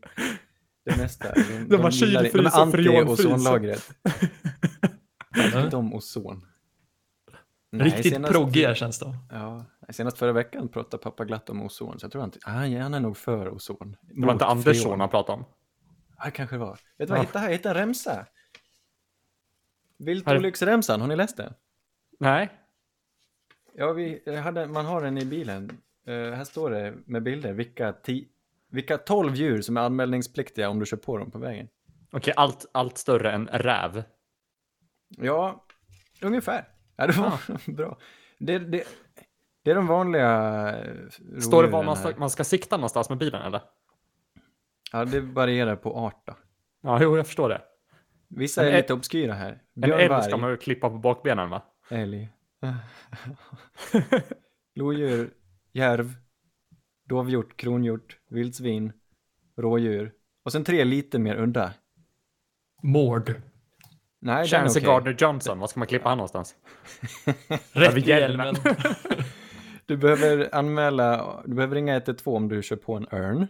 det 0.84 0.96
mesta. 0.96 1.32
De, 1.34 1.42
De 1.68 1.80
har 1.82 1.90
gillar- 1.90 2.22
kylfrys 2.22 2.32
De 2.32 2.46
är 2.46 2.54
och 2.54 2.58
anti 2.62 2.76
freonfrys. 2.82 3.26
ozonlagret. 3.26 3.90
Inte 5.64 5.76
om 5.76 5.94
ozon. 5.94 6.42
Nej, 7.78 7.86
Riktigt 7.86 8.12
senast- 8.12 8.32
proggiga 8.32 8.74
känns 8.74 8.98
de. 8.98 9.16
Ja, 9.30 9.64
senast 9.90 10.18
förra 10.18 10.32
veckan 10.32 10.68
pratade 10.68 11.02
pappa 11.02 11.24
glatt 11.24 11.50
om 11.50 11.62
ozon, 11.62 11.98
så 11.98 12.04
jag 12.04 12.12
tror 12.12 12.20
han, 12.22 12.32
ah, 12.46 12.50
han 12.82 12.94
är 12.94 13.00
nog 13.00 13.16
för 13.16 13.48
ozon. 13.54 13.96
Det 14.02 14.26
var 14.26 14.32
inte 14.32 14.46
Anders 14.46 14.82
son 14.82 15.00
han 15.00 15.08
pratade 15.08 15.38
om. 15.38 15.44
Ja, 16.18 16.30
kanske 16.30 16.56
det 16.56 16.60
var. 16.60 16.70
Vet 16.70 16.80
du 16.98 17.06
vad 17.06 17.18
jag 17.18 17.18
Ja. 17.18 17.26
hittade 17.26 17.38
här? 17.42 17.48
Jag 17.48 17.56
hittade 17.56 17.80
en 17.80 17.86
remsa. 17.86 18.26
Viltolycksremsan, 19.98 21.00
har 21.00 21.08
ni 21.08 21.16
läst 21.16 21.36
den? 21.36 21.52
Nej. 22.20 22.50
Ja, 23.74 23.92
vi 23.92 24.22
jag 24.26 24.42
hade, 24.42 24.66
man 24.66 24.86
har 24.86 25.02
den 25.02 25.18
i 25.18 25.24
bilen. 25.24 25.70
Eh, 26.06 26.14
här 26.14 26.44
står 26.44 26.70
det 26.70 26.94
med 27.04 27.22
bilder 27.22 27.52
vilka, 27.52 27.92
ti, 27.92 28.28
vilka 28.70 28.98
12 28.98 29.34
djur 29.34 29.62
som 29.62 29.76
är 29.76 29.80
anmälningspliktiga 29.80 30.68
om 30.70 30.78
du 30.78 30.86
kör 30.86 30.96
på 30.96 31.18
dem 31.18 31.30
på 31.30 31.38
vägen. 31.38 31.68
Okej, 32.12 32.34
allt, 32.36 32.66
allt 32.72 32.98
större 32.98 33.32
än 33.32 33.46
räv. 33.48 34.04
Ja, 35.08 35.64
ungefär. 36.22 36.68
Ja, 36.96 37.06
det 37.06 37.12
var 37.18 37.70
bra. 37.72 37.98
Det, 38.38 38.58
det, 38.58 38.84
det 39.64 39.70
är 39.70 39.74
de 39.74 39.86
vanliga 39.86 40.68
eh, 40.78 41.08
Står 41.40 41.62
det 41.62 41.68
var 41.68 41.82
man 41.84 41.96
ska, 41.96 42.12
man 42.18 42.30
ska 42.30 42.44
sikta 42.44 42.76
någonstans 42.76 43.08
med 43.08 43.18
bilen 43.18 43.42
eller? 43.42 43.60
Ja, 44.92 45.04
det 45.04 45.20
varierar 45.20 45.76
på 45.76 45.96
art 45.96 46.22
då. 46.26 46.36
Ja, 46.82 46.98
jo, 47.02 47.16
jag 47.16 47.26
förstår 47.26 47.48
det. 47.48 47.62
Vissa 48.28 48.60
En 48.62 48.68
är 48.68 48.72
älg- 48.72 48.82
lite 48.82 48.94
obskyra 48.94 49.32
här. 49.34 49.50
En 49.74 49.80
Björn, 49.80 50.00
älg 50.00 50.08
varg, 50.08 50.22
ska 50.22 50.36
man 50.36 50.56
klippa 50.58 50.90
på 50.90 50.98
bakbenen 50.98 51.50
va? 51.50 51.62
älg. 51.90 52.28
Lodjur, 54.74 55.30
järv, 55.72 56.14
dovhjort, 57.08 57.56
kronhjort, 57.56 58.18
vildsvin, 58.30 58.92
rådjur. 59.56 60.12
Och 60.44 60.52
sen 60.52 60.64
tre 60.64 60.84
lite 60.84 61.18
mer 61.18 61.36
udda. 61.36 61.72
Mord. 62.82 63.34
Nej, 64.26 64.46
Chancey 64.46 64.80
okej. 64.80 64.86
Gardner 64.86 65.16
Johnson, 65.18 65.58
var 65.58 65.66
ska 65.66 65.80
man 65.80 65.86
klippa 65.86 66.08
han 66.08 66.18
någonstans? 66.18 66.54
Rätt 67.72 67.96
i 67.96 68.00
hjälmen. 68.00 68.56
Du 69.86 69.96
behöver 69.96 70.54
anmäla, 70.54 71.42
du 71.44 71.54
behöver 71.54 71.74
ringa 71.74 71.96
112 71.96 72.36
om 72.36 72.48
du 72.48 72.62
kör 72.62 72.76
på 72.76 72.94
en 72.94 73.06
örn. 73.12 73.46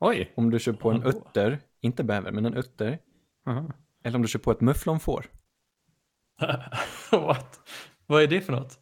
Oj. 0.00 0.32
Om 0.34 0.50
du 0.50 0.58
kör 0.58 0.72
på 0.72 0.90
en 0.90 1.02
utter, 1.02 1.60
inte 1.80 2.04
bäver, 2.04 2.32
men 2.32 2.46
en 2.46 2.54
utter. 2.54 2.98
Aha. 3.46 3.72
Eller 4.04 4.16
om 4.16 4.22
du 4.22 4.28
kör 4.28 4.38
på 4.38 4.50
ett 4.50 4.60
mufflonfår. 4.60 5.26
What? 7.12 7.60
Vad 8.06 8.22
är 8.22 8.26
det 8.26 8.40
för 8.40 8.52
något? 8.52 8.78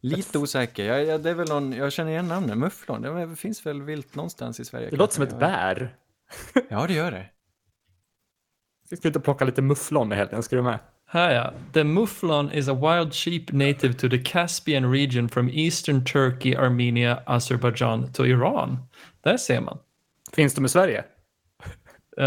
Lite 0.00 0.38
osäker. 0.38 0.84
Jag, 0.84 1.04
jag, 1.04 1.20
det 1.20 1.30
är 1.30 1.34
väl 1.34 1.48
någon, 1.48 1.72
jag 1.72 1.92
känner 1.92 2.10
igen 2.10 2.28
namnet, 2.28 2.58
mufflon. 2.58 3.02
Det 3.02 3.36
finns 3.36 3.66
väl 3.66 3.82
vilt 3.82 4.14
någonstans 4.14 4.60
i 4.60 4.64
Sverige. 4.64 4.90
Det 4.90 4.96
låter 4.96 5.14
som 5.14 5.24
ett 5.24 5.38
bär. 5.38 5.96
Ja, 6.70 6.86
det 6.86 6.94
gör 6.94 7.10
det. 7.10 7.30
Jag 8.88 8.98
ska 8.98 9.08
ut 9.08 9.16
och 9.16 9.24
plocka 9.24 9.44
lite 9.44 9.62
mufflon 9.62 10.12
i 10.12 10.16
helgen, 10.16 10.42
ska 10.42 10.56
du 10.56 10.62
med? 10.62 10.78
Här 11.06 11.34
ja. 11.34 11.52
The 11.72 11.84
mufflon 11.84 12.52
is 12.52 12.68
a 12.68 12.74
wild 12.74 13.14
sheep 13.14 13.52
native 13.52 13.94
to 13.94 14.08
the 14.08 14.18
Caspian 14.18 14.92
region 14.92 15.28
from 15.28 15.50
eastern 15.52 16.04
Turkey, 16.04 16.56
Armenia, 16.56 17.22
Azerbaijan 17.26 18.12
to 18.12 18.26
Iran. 18.26 18.78
Där 19.20 19.36
ser 19.36 19.60
man. 19.60 19.78
Finns 20.32 20.54
de 20.54 20.64
i 20.64 20.68
Sverige? 20.68 21.04
Uh, 22.20 22.26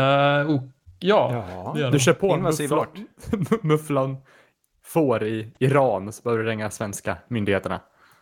oh, 0.50 0.64
ja, 1.00 1.46
Ja. 1.76 1.90
Du 1.90 2.00
kör 2.00 2.14
på 2.14 2.34
en 2.34 2.42
mufflon, 2.42 2.88
mufflon 3.62 4.18
får 4.86 5.24
i 5.24 5.54
Iran 5.60 6.14
så 6.14 6.22
behöver 6.22 6.44
du 6.44 6.50
ringa 6.50 6.72
svenska 6.72 7.18
myndigheterna. 7.28 7.82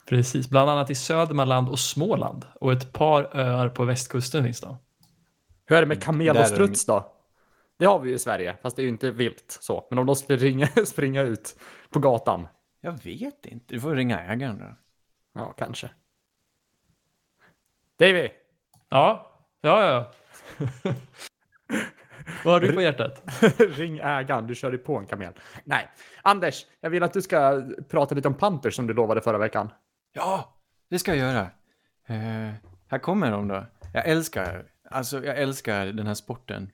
Precis, 0.09 0.49
bland 0.49 0.69
annat 0.69 0.89
i 0.89 0.95
Södermanland 0.95 1.69
och 1.69 1.79
Småland. 1.79 2.45
Och 2.61 2.71
ett 2.71 2.93
par 2.93 3.37
öar 3.37 3.69
på 3.69 3.83
västkusten 3.83 4.43
finns 4.43 4.61
de. 4.61 4.77
Hur 5.65 5.75
är 5.75 5.81
det 5.81 5.87
med 5.87 6.03
kamel 6.03 6.37
och 6.37 6.47
struts 6.47 6.85
då? 6.85 7.14
Det 7.77 7.85
har 7.85 7.99
vi 7.99 8.09
ju 8.09 8.15
i 8.15 8.19
Sverige, 8.19 8.57
fast 8.61 8.75
det 8.75 8.81
är 8.81 8.83
ju 8.83 8.89
inte 8.89 9.11
vilt 9.11 9.57
så. 9.61 9.87
Men 9.89 9.99
om 9.99 10.05
de 10.05 10.15
skulle 10.15 10.37
ringa, 10.37 10.67
springa 10.85 11.21
ut 11.21 11.59
på 11.89 11.99
gatan? 11.99 12.47
Jag 12.81 13.03
vet 13.03 13.45
inte. 13.45 13.73
Du 13.73 13.79
får 13.79 13.95
ringa 13.95 14.19
ägaren 14.21 14.57
då. 14.57 14.75
Ja, 15.33 15.53
kanske. 15.57 15.89
Davy, 17.99 18.29
Ja, 18.89 19.31
ja, 19.61 19.85
ja. 19.85 20.11
Vad 22.43 22.53
har 22.53 22.59
du 22.59 22.73
på 22.73 22.81
hjärtat? 22.81 23.23
ring 23.57 23.97
ägaren, 23.97 24.47
du 24.47 24.55
körde 24.55 24.77
på 24.77 24.97
en 24.97 25.05
kamel. 25.05 25.33
Nej, 25.63 25.89
Anders, 26.21 26.65
jag 26.81 26.89
vill 26.89 27.03
att 27.03 27.13
du 27.13 27.21
ska 27.21 27.63
prata 27.89 28.15
lite 28.15 28.27
om 28.27 28.33
Panthers 28.33 28.75
som 28.75 28.87
du 28.87 28.93
lovade 28.93 29.21
förra 29.21 29.37
veckan. 29.37 29.71
Ja, 30.13 30.57
det 30.89 30.99
ska 30.99 31.15
jag 31.15 31.33
göra. 31.33 31.41
Eh, 32.07 32.53
här 32.87 32.99
kommer 32.99 33.31
de 33.31 33.47
då. 33.47 33.65
Jag 33.93 34.07
älskar 34.07 34.65
Alltså, 34.89 35.25
jag 35.25 35.37
älskar 35.37 35.85
den 35.85 36.07
här 36.07 36.13
sporten 36.13 36.71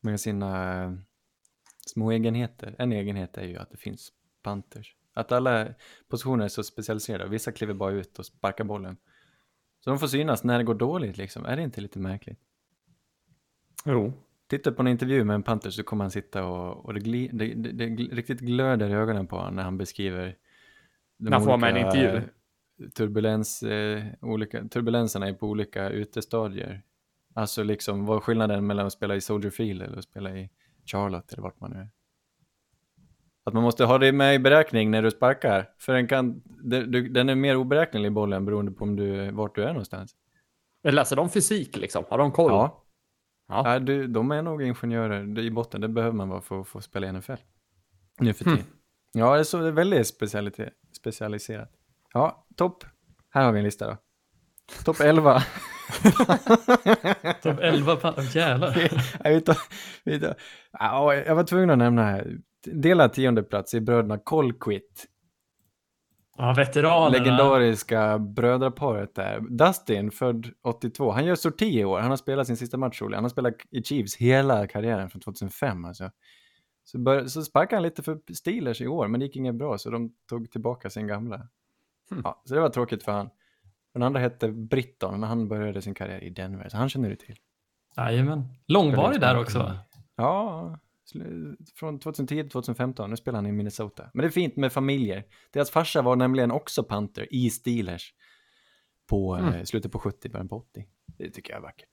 med 0.00 0.20
sina 0.20 0.82
eh, 0.84 0.92
små 1.86 2.10
egenheter. 2.10 2.76
En 2.78 2.92
egenhet 2.92 3.36
är 3.38 3.44
ju 3.46 3.56
att 3.56 3.70
det 3.70 3.76
finns 3.76 4.12
Panthers. 4.42 4.96
Att 5.14 5.32
alla 5.32 5.68
positioner 6.08 6.44
är 6.44 6.48
så 6.48 6.62
specialiserade. 6.62 7.28
Vissa 7.30 7.52
kliver 7.52 7.74
bara 7.74 7.92
ut 7.92 8.18
och 8.18 8.26
sparkar 8.26 8.64
bollen. 8.64 8.96
Så 9.80 9.90
de 9.90 9.98
får 9.98 10.06
synas 10.06 10.44
när 10.44 10.58
det 10.58 10.64
går 10.64 10.74
dåligt 10.74 11.16
liksom. 11.16 11.46
Är 11.46 11.56
det 11.56 11.62
inte 11.62 11.80
lite 11.80 11.98
märkligt? 11.98 12.38
Jo. 13.84 14.12
Tittar 14.48 14.70
på 14.72 14.82
en 14.82 14.88
intervju 14.88 15.24
med 15.24 15.34
en 15.34 15.42
Panthers 15.42 15.74
så 15.74 15.82
kommer 15.82 16.04
han 16.04 16.10
sitta 16.10 16.44
och, 16.44 16.84
och 16.84 16.94
det, 16.94 17.00
gli, 17.00 17.28
det, 17.32 17.54
det, 17.54 17.72
det 17.72 17.86
riktigt 18.14 18.40
glöder 18.40 18.90
i 18.90 18.92
ögonen 18.92 19.26
på 19.26 19.36
honom 19.36 19.54
när 19.56 19.62
han 19.62 19.78
beskriver 19.78 20.36
de 21.18 21.30
När 21.30 21.40
får 21.40 21.56
med 21.56 21.76
en 21.76 21.76
olika, 21.76 21.88
intervju. 21.98 22.16
eh, 22.82 22.88
Turbulens, 22.94 23.62
eh, 23.62 24.04
olika, 24.20 24.64
turbulenserna 24.68 25.28
är 25.28 25.32
på 25.32 25.46
olika 25.46 25.88
utestadier. 25.90 26.82
Alltså 27.36 27.62
liksom 27.62 28.06
vad 28.06 28.16
är 28.16 28.20
skillnaden 28.20 28.66
mellan 28.66 28.86
att 28.86 28.92
spela 28.92 29.16
i 29.16 29.20
Soldier 29.20 29.50
Field 29.50 29.82
eller 29.82 29.98
att 29.98 30.04
spela 30.04 30.36
i 30.36 30.50
Charlotte 30.84 31.32
eller 31.32 31.42
vart 31.42 31.60
man 31.60 31.70
nu 31.70 31.76
är. 31.78 31.88
Att 33.44 33.54
man 33.54 33.62
måste 33.62 33.84
ha 33.84 33.98
det 33.98 34.12
med 34.12 34.34
i 34.34 34.38
beräkning 34.38 34.90
när 34.90 35.02
du 35.02 35.10
sparkar. 35.10 35.70
För 35.78 35.92
den, 35.92 36.08
kan, 36.08 36.42
den 37.10 37.28
är 37.28 37.34
mer 37.34 37.56
oberäknelig 37.56 38.12
bollen 38.12 38.44
beroende 38.44 38.72
på 38.72 38.84
om 38.84 38.96
du, 38.96 39.30
vart 39.30 39.54
du 39.54 39.62
är 39.62 39.68
någonstans. 39.68 40.16
Läser 40.82 41.16
de 41.16 41.30
fysik 41.30 41.76
liksom? 41.76 42.04
Har 42.08 42.18
de 42.18 42.32
koll? 42.32 42.52
Ja, 42.52 42.82
Ja. 43.48 43.72
Ja, 43.72 43.78
du, 43.78 44.06
de 44.06 44.30
är 44.30 44.42
nog 44.42 44.62
ingenjörer 44.62 45.38
i 45.38 45.50
botten. 45.50 45.80
Det 45.80 45.88
behöver 45.88 46.16
man 46.16 46.28
vara 46.28 46.40
för 46.40 46.60
att 46.60 46.68
få 46.68 46.80
spela 46.80 47.06
i 47.06 47.12
NFL. 47.12 47.32
Nu 48.18 48.32
för 48.32 48.44
tiden. 48.44 48.64
Ja, 49.12 49.34
det 49.34 49.40
är, 49.40 49.44
så, 49.44 49.58
det 49.58 49.68
är 49.68 49.72
väldigt 49.72 50.06
specialiserat. 50.92 51.72
Ja, 52.12 52.46
topp. 52.56 52.84
Här 53.30 53.44
har 53.44 53.52
vi 53.52 53.58
en 53.58 53.64
lista 53.64 53.86
då. 53.86 53.96
Topp 54.84 55.00
11. 55.00 55.42
Topp 57.42 57.58
11 57.60 57.96
pan- 57.96 58.14
oh, 58.18 58.36
jävlar. 58.36 58.90
jag, 59.24 59.32
vet, 59.32 59.48
inte- 59.48 59.60
vet, 60.04 60.36
jag 61.26 61.34
var 61.34 61.44
tvungen 61.44 61.70
att 61.70 61.78
nämna 61.78 62.02
här. 62.02 62.36
Delad 62.72 63.12
tionde 63.12 63.42
plats 63.42 63.74
i 63.74 63.80
bröderna 63.80 64.18
Colquitt. 64.18 65.06
Ja, 66.38 66.54
veteranerna. 66.56 67.08
Legendariska 67.08 68.18
brödraparet 68.18 69.14
där. 69.14 69.40
Dustin, 69.40 70.10
född 70.10 70.46
82. 70.62 71.10
Han 71.12 71.24
gör 71.24 71.34
sorti 71.34 71.78
i 71.80 71.84
år. 71.84 72.00
Han 72.00 72.10
har 72.10 72.16
spelat 72.16 72.46
sin 72.46 72.56
sista 72.56 72.76
match, 72.76 73.02
Olle. 73.02 73.16
Han 73.16 73.24
har 73.24 73.28
spelat 73.28 73.54
i 73.70 73.82
Chiefs 73.82 74.16
hela 74.16 74.66
karriären 74.66 75.10
från 75.10 75.20
2005. 75.20 75.84
Alltså. 75.84 76.10
Så, 76.84 76.98
bör, 76.98 77.26
så 77.26 77.42
sparkade 77.42 77.76
han 77.76 77.82
lite 77.82 78.02
för 78.02 78.18
Steelers 78.34 78.80
i 78.80 78.86
år, 78.86 79.08
men 79.08 79.20
det 79.20 79.26
gick 79.26 79.36
inget 79.36 79.54
bra, 79.54 79.78
så 79.78 79.90
de 79.90 80.12
tog 80.28 80.50
tillbaka 80.50 80.90
sin 80.90 81.06
gamla. 81.06 81.48
Ja, 82.24 82.42
så 82.44 82.54
det 82.54 82.60
var 82.60 82.68
tråkigt 82.68 83.02
för 83.02 83.12
han. 83.12 83.30
Den 83.96 84.02
andra 84.02 84.20
hette 84.20 84.48
Britton, 84.48 85.20
när 85.20 85.28
han 85.28 85.48
började 85.48 85.82
sin 85.82 85.94
karriär 85.94 86.24
i 86.24 86.30
Denver, 86.30 86.68
så 86.68 86.76
han 86.76 86.88
känner 86.88 87.08
du 87.08 87.16
till. 87.16 87.36
Jajamän. 87.96 88.48
Långvarig 88.66 89.20
där 89.20 89.38
också? 89.38 89.78
Ja, 90.16 90.78
från 91.74 91.98
2010 91.98 92.42
till 92.42 92.50
2015. 92.50 93.10
Nu 93.10 93.16
spelar 93.16 93.36
han 93.36 93.46
i 93.46 93.52
Minnesota. 93.52 94.10
Men 94.14 94.22
det 94.22 94.28
är 94.28 94.30
fint 94.30 94.56
med 94.56 94.72
familjer. 94.72 95.24
Deras 95.52 95.70
farsa 95.70 96.02
var 96.02 96.16
nämligen 96.16 96.50
också 96.50 96.82
Panther 96.82 97.34
i 97.34 97.50
Steelers 97.50 98.14
på 99.06 99.36
eh, 99.36 99.62
slutet 99.64 99.92
på 99.92 99.98
70, 99.98 100.28
början 100.28 100.48
på 100.48 100.56
80. 100.56 100.86
Det 101.06 101.30
tycker 101.30 101.52
jag 101.52 101.58
är 101.58 101.62
vackert. 101.62 101.88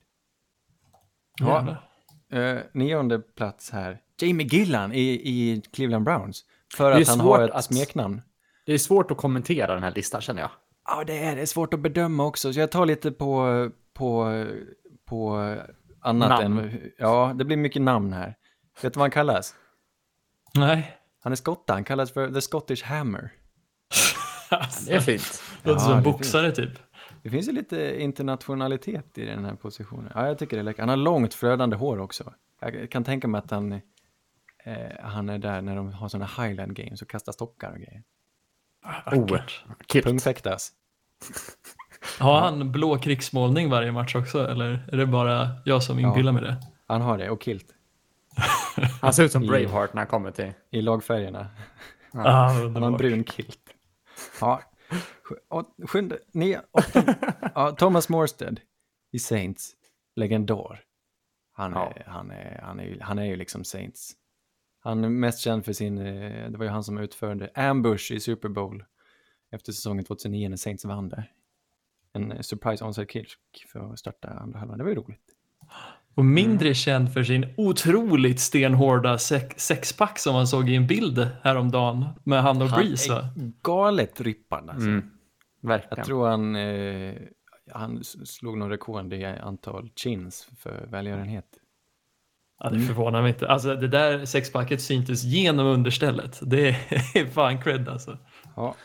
Ja. 1.40 1.78
Eh, 2.40 2.60
nionde 2.74 3.20
plats 3.20 3.72
här. 3.72 4.02
Jamie 4.22 4.48
Gillan 4.48 4.94
i, 4.94 5.02
i 5.12 5.62
Cleveland 5.74 6.06
Browns. 6.06 6.46
För 6.76 6.92
att 6.92 7.08
han 7.08 7.20
har 7.20 7.42
ett 7.44 7.52
att- 7.52 7.66
smeknamn. 7.66 8.22
Det 8.66 8.74
är 8.74 8.78
svårt 8.78 9.12
att 9.12 9.18
kommentera 9.18 9.74
den 9.74 9.84
här 9.84 9.92
listan 9.92 10.22
känner 10.22 10.42
jag. 10.42 10.52
Ja, 10.86 11.04
det 11.04 11.18
är, 11.24 11.36
det 11.36 11.42
är 11.42 11.46
svårt 11.46 11.74
att 11.74 11.80
bedöma 11.80 12.26
också. 12.26 12.54
Så 12.54 12.60
jag 12.60 12.72
tar 12.72 12.86
lite 12.86 13.12
på, 13.12 13.70
på, 13.94 14.46
på 15.06 15.36
annat 16.02 16.30
Namn. 16.30 16.58
än... 16.60 16.92
Ja, 16.98 17.34
det 17.36 17.46
blir 17.46 17.58
mycket 17.58 17.82
namn 17.82 18.14
här. 18.14 18.36
Vet 18.82 18.94
du 18.94 18.98
vad 18.98 19.04
han 19.04 19.12
kallas? 19.12 19.56
Nej. 20.56 20.98
Han 21.24 21.32
är 21.32 21.36
skotta, 21.36 21.74
han 21.74 21.84
kallas 21.84 22.12
för 22.12 22.32
The 22.32 22.42
Scottish 22.42 22.84
Hammer. 22.86 23.32
Alltså, 24.50 24.86
Det 24.90 24.96
är 24.96 25.00
fint. 25.00 25.44
låter 25.64 25.80
som 25.80 25.92
Ja, 25.92 25.98
är 25.98 26.02
boxare 26.02 26.52
typ. 26.52 26.70
Det 27.24 27.30
finns 27.30 27.48
ju 27.48 27.52
lite 27.52 28.02
internationalitet 28.02 29.18
i 29.18 29.26
den 29.26 29.46
här 29.46 29.56
positionen. 29.56 30.12
Ja, 30.16 30.28
jag 30.28 30.38
tycker 30.40 30.58
det 30.58 30.62
är 30.62 30.64
läckert. 30.64 30.80
Han 30.80 30.90
har 30.90 30.96
långt 30.98 31.34
flödande 31.34 31.76
hår 31.76 32.00
också. 32.00 32.34
Jag 32.62 32.92
kan 32.92 33.04
tänka 33.04 33.28
mig 33.28 33.40
att 33.40 33.52
han, 33.52 33.72
eh, 33.72 33.80
han 35.04 35.30
är 35.30 35.38
där 35.38 35.62
när 35.62 35.76
de 35.76 35.94
har 35.94 36.10
sådana 36.10 36.30
highland 36.44 36.76
games 36.76 37.02
och 37.02 37.10
kastar 37.10 37.32
stockar 37.32 37.72
och 37.72 37.78
grejer. 37.78 38.04
Oh, 39.06 39.40
kilt. 39.88 40.06
Pungfäktas. 40.06 40.72
Har 42.20 42.40
han 42.42 42.72
blå 42.72 42.98
krigsmålning 42.98 43.70
varje 43.70 43.92
match 43.92 44.16
också 44.16 44.48
eller 44.48 44.90
är 44.92 44.98
det 44.98 45.06
bara 45.06 45.50
jag 45.66 45.84
som 45.84 46.00
inbillar 46.00 46.32
mig 46.32 46.42
det? 46.42 46.58
Han 46.88 47.02
har 47.02 47.18
det, 47.18 47.30
och 47.30 47.44
kilt. 47.44 47.66
Han 49.02 49.14
ser 49.14 49.24
ut 49.24 49.32
som 49.32 49.42
Braveheart 49.42 49.94
när 49.94 50.02
han 50.02 50.08
kommer 50.08 50.32
till... 50.32 50.54
I 50.72 50.82
lagfärgerna. 50.82 51.48
Ah, 52.14 52.48
Han 52.50 52.76
har 52.76 52.88
en 52.88 52.98
brun 52.98 53.24
kilt. 53.24 53.60
Ja. 54.42 54.62
Sjunde, 55.88 56.20
nio, 56.34 56.62
åtta. 56.72 57.16
Ja, 57.56 57.72
Thomas 57.72 58.10
Morstead 58.10 58.60
i 59.12 59.20
Saints. 59.20 59.72
Legendar. 60.16 60.82
Han 61.56 61.74
är, 61.74 62.04
han 62.08 62.32
är, 62.32 62.60
han 62.64 62.80
är, 62.80 62.84
ju- 62.84 63.00
han 63.02 63.20
är 63.20 63.26
ju 63.26 63.36
liksom 63.36 63.64
Saints. 63.64 64.12
Han 64.84 65.04
är 65.04 65.10
mest 65.10 65.40
känd 65.40 65.66
för 65.66 65.74
sin, 65.74 65.98
eh, 65.98 66.52
det 66.52 66.58
var 66.58 66.66
ju 66.66 66.72
han 66.72 66.84
som 66.84 66.98
utförde 66.98 67.50
Ambush 67.56 68.12
i 68.12 68.20
Super 68.20 68.50
Bowl 68.50 68.84
efter 69.52 69.72
säsongen 69.72 70.06
2009 70.06 70.50
när 70.50 70.58
Saints 70.58 70.86
vann 70.86 71.10
där. 71.10 71.32
En 72.14 72.32
eh, 72.32 72.42
surprise 72.42 72.86
onside 72.86 73.12
kick 73.12 73.38
för 73.72 73.94
att 73.94 74.00
starta 74.00 74.28
andra 74.28 74.60
halvan. 74.60 74.78
Det 74.78 74.84
var 74.84 74.92
ju 74.92 74.98
roligt. 74.98 75.22
Och 76.16 76.26
mindre 76.26 76.74
känd 76.74 77.14
för 77.14 77.24
sin 77.24 77.54
otroligt 77.58 78.40
stenhårda 78.40 79.18
sex 79.18 79.66
sexpack 79.66 80.20
som 80.20 80.34
man 80.34 80.48
såg 80.48 80.70
i 80.70 80.76
en 80.76 80.88
bild 80.88 81.28
häromdagen 81.42 82.06
med 82.24 82.44
han 82.44 82.62
och 82.62 82.68
Han 82.68 82.80
Breeze 82.80 83.14
va? 83.14 83.20
är 83.20 83.52
galet 83.62 84.22
rippad 84.22 84.70
alltså. 84.70 84.88
Mm. 84.88 85.10
Verkligen. 85.62 85.98
Jag 85.98 86.06
tror 86.06 86.28
han, 86.28 86.56
eh, 86.56 87.16
han 87.72 88.04
slog 88.04 88.58
någon 88.58 88.70
rekord 88.70 89.14
i 89.14 89.26
antal 89.26 89.92
chins 89.96 90.50
för 90.58 90.88
välgörenhet. 90.88 91.46
Ja, 92.60 92.70
det 92.70 92.80
förvånar 92.80 93.22
mig 93.22 93.30
inte. 93.30 93.48
Alltså 93.48 93.76
det 93.76 93.88
där 93.88 94.26
sexpacket 94.26 94.82
syntes 94.82 95.24
genom 95.24 95.66
understället. 95.66 96.40
Det 96.42 96.70
är 97.16 97.26
fan 97.32 97.62
cred 97.62 97.90
alltså. 97.90 98.18
Ja, 98.56 98.76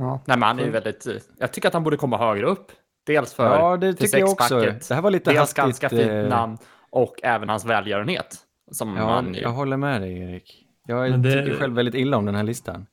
Ja. 0.00 0.20
Nej, 0.26 0.36
men 0.38 0.42
han 0.42 0.58
är 0.58 0.64
ju 0.64 0.70
väldigt... 0.70 1.06
eh, 1.06 1.14
Jag 1.38 1.52
tycker 1.52 1.68
att 1.68 1.74
han 1.74 1.84
borde 1.84 1.96
komma 1.96 2.18
högre 2.18 2.46
upp. 2.46 2.72
Dels 3.06 3.34
för 3.34 3.44
ja 3.58 3.76
det 3.76 3.94
tycker 3.94 4.18
jag 4.18 4.30
också. 4.30 4.60
Det 4.60 4.90
här 4.94 5.02
var 5.02 5.10
lite 5.10 5.30
Dels 5.30 5.38
hastigt. 5.40 5.56
ganska 5.56 5.88
fint 5.88 6.10
eh, 6.10 6.28
namn 6.28 6.58
och 6.90 7.14
även 7.22 7.48
hans 7.48 7.64
välgörenhet. 7.64 8.36
Som 8.70 8.96
Ja, 8.96 9.06
man 9.06 9.34
ju... 9.34 9.40
jag 9.40 9.50
håller 9.52 9.76
med 9.76 10.00
dig 10.00 10.18
Erik. 10.18 10.64
Jag 10.86 11.10
Men 11.10 11.22
det- 11.22 11.32
tycker 11.44 11.58
själv 11.58 11.74
väldigt 11.74 11.94
illa 11.94 12.16
om 12.16 12.24
den 12.26 12.34
här 12.34 12.42
listan. 12.42 12.86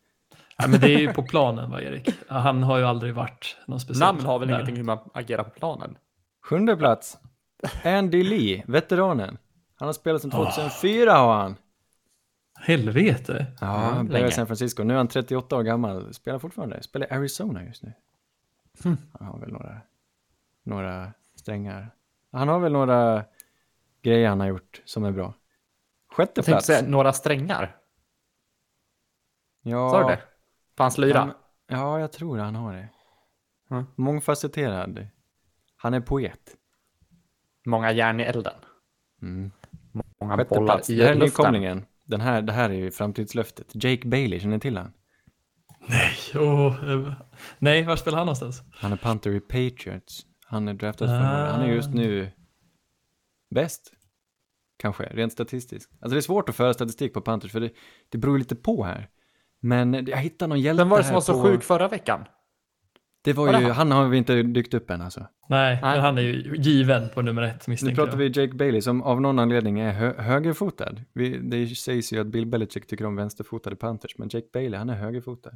Ja, 0.57 0.67
men 0.67 0.79
det 0.79 0.93
är 0.95 0.99
ju 0.99 1.13
på 1.13 1.23
planen 1.23 1.71
va 1.71 1.81
Erik? 1.81 2.09
Han 2.27 2.63
har 2.63 2.77
ju 2.77 2.83
aldrig 2.83 3.13
varit 3.13 3.57
någon 3.67 3.79
speciell. 3.79 3.99
Namn 3.99 4.25
har 4.25 4.39
väl 4.39 4.47
där. 4.47 4.55
ingenting 4.55 4.75
hur 4.75 4.83
man 4.83 4.97
agerar 5.13 5.43
på 5.43 5.49
planen. 5.49 5.97
Sjunde 6.49 6.75
plats. 6.77 7.17
Andy 7.83 8.23
Lee, 8.23 8.63
veteranen. 8.67 9.37
Han 9.85 9.87
har 9.87 9.93
spelat 9.93 10.21
sedan 10.21 10.31
2004 10.31 11.11
har 11.11 11.35
han. 11.35 11.55
Helvete. 12.59 13.45
Ja, 13.61 13.67
han 13.67 14.07
började 14.07 14.27
i. 14.27 14.31
San 14.31 14.47
Francisco. 14.47 14.83
Nu 14.83 14.93
är 14.93 14.97
han 14.97 15.07
38 15.07 15.55
år 15.55 15.63
gammal. 15.63 16.13
Spelar 16.13 16.39
fortfarande. 16.39 16.83
Spelar 16.83 17.07
i 17.07 17.09
Arizona 17.11 17.63
just 17.63 17.83
nu. 17.83 17.93
Hm. 18.83 18.97
Han 19.19 19.27
har 19.27 19.39
väl 19.39 19.51
några, 19.51 19.81
några 20.63 21.13
strängar. 21.35 21.89
Han 22.31 22.47
har 22.47 22.59
väl 22.59 22.71
några 22.71 23.25
grejer 24.01 24.29
han 24.29 24.39
har 24.39 24.47
gjort 24.47 24.81
som 24.85 25.03
är 25.03 25.11
bra. 25.11 25.33
Sjätte 26.11 26.31
Jag 26.35 26.45
plats. 26.45 26.67
säga 26.67 26.87
några 26.87 27.13
strängar. 27.13 27.75
Ja, 29.61 29.89
Sa 29.89 30.01
du 30.01 30.07
det? 30.15 30.21
På 30.75 30.83
hans 30.83 30.97
lyra? 30.97 31.19
han- 31.19 31.33
ja, 31.67 31.99
jag 31.99 32.11
tror 32.11 32.37
han 32.37 32.55
har 32.55 32.73
det. 32.73 32.89
Mm. 33.69 33.85
Mångfacetterad. 33.95 35.07
Han 35.75 35.93
är 35.93 36.01
poet. 36.01 36.57
Många 37.65 37.91
järn 37.91 38.19
i 38.19 38.23
elden. 38.23 38.53
Mm. 39.21 39.51
Många 40.21 40.37
Sjätte 40.37 40.55
bollar 40.55 40.73
plats. 40.75 40.89
i 40.89 40.95
Det 40.95 41.03
här 41.03 41.11
är 41.11 41.15
luften. 41.15 41.43
nykomlingen. 41.43 41.85
Den 42.05 42.21
här, 42.21 42.41
det 42.41 42.53
här 42.53 42.69
är 42.69 42.73
ju 42.73 42.91
framtidslöftet. 42.91 43.67
Jake 43.73 44.07
Bailey, 44.07 44.39
känner 44.39 44.53
ni 44.55 44.59
till 44.59 44.77
han? 44.77 44.93
Jo, 46.33 46.67
eh, 46.67 47.13
nej, 47.59 47.83
var 47.83 47.95
spelar 47.95 48.17
han 48.17 48.25
någonstans? 48.25 48.63
Han 48.71 48.91
är 48.91 48.97
punter 48.97 49.31
i 49.31 49.39
Patriots. 49.39 50.25
Han 50.45 50.67
är 50.67 50.73
draftad 50.73 51.07
för 51.07 51.13
Ah. 51.13 51.51
Han 51.51 51.61
är 51.61 51.73
just 51.73 51.93
nu 51.93 52.31
bäst. 53.55 53.91
Kanske, 54.77 55.03
rent 55.03 55.33
statistiskt. 55.33 55.91
Alltså 56.01 56.13
det 56.15 56.19
är 56.19 56.21
svårt 56.21 56.49
att 56.49 56.55
föra 56.55 56.73
statistik 56.73 57.13
på 57.13 57.21
Panthers 57.21 57.51
för 57.51 57.59
det, 57.59 57.69
det 58.09 58.17
beror 58.17 58.35
ju 58.35 58.39
lite 58.39 58.55
på 58.55 58.83
här. 58.83 59.09
Men 59.61 59.93
jag 59.93 60.17
hittade 60.17 60.49
någon 60.49 60.59
hjälte 60.59 60.81
Vem 60.81 60.89
var 60.89 60.97
det 60.97 61.03
som 61.03 61.09
här 61.09 61.15
var 61.15 61.21
så 61.21 61.33
på... 61.33 61.43
sjuk 61.43 61.63
förra 61.63 61.87
veckan? 61.87 62.25
Det 63.25 63.33
var 63.33 63.47
ju, 63.47 63.53
han? 63.53 63.71
han 63.71 63.91
har 63.91 64.07
vi 64.07 64.17
inte 64.17 64.43
dykt 64.43 64.73
upp 64.73 64.89
än 64.89 65.01
alltså. 65.01 65.19
Nej, 65.19 65.79
Nej. 65.81 65.95
men 65.95 65.99
han 66.01 66.17
är 66.17 66.21
ju 66.21 66.55
given 66.55 67.09
på 67.09 67.21
nummer 67.21 67.41
ett 67.41 67.67
Nu 67.67 67.71
misstänker 67.71 67.95
pratar 67.95 68.11
jag. 68.11 68.17
vi 68.17 68.41
Jake 68.41 68.53
Bailey 68.55 68.81
som 68.81 69.01
av 69.01 69.21
någon 69.21 69.39
anledning 69.39 69.79
är 69.79 69.93
hö 69.93 70.21
högerfotad. 70.21 70.95
Vi, 71.13 71.37
det 71.37 71.67
sägs 71.67 72.13
ju 72.13 72.19
att 72.21 72.27
Bill 72.27 72.45
Belichick 72.45 72.87
tycker 72.87 73.05
om 73.05 73.15
vänsterfotade 73.15 73.75
Panthers, 73.75 74.17
men 74.17 74.29
Jake 74.31 74.47
Bailey, 74.53 74.77
han 74.77 74.89
är 74.89 74.95
högerfotad. 74.95 75.51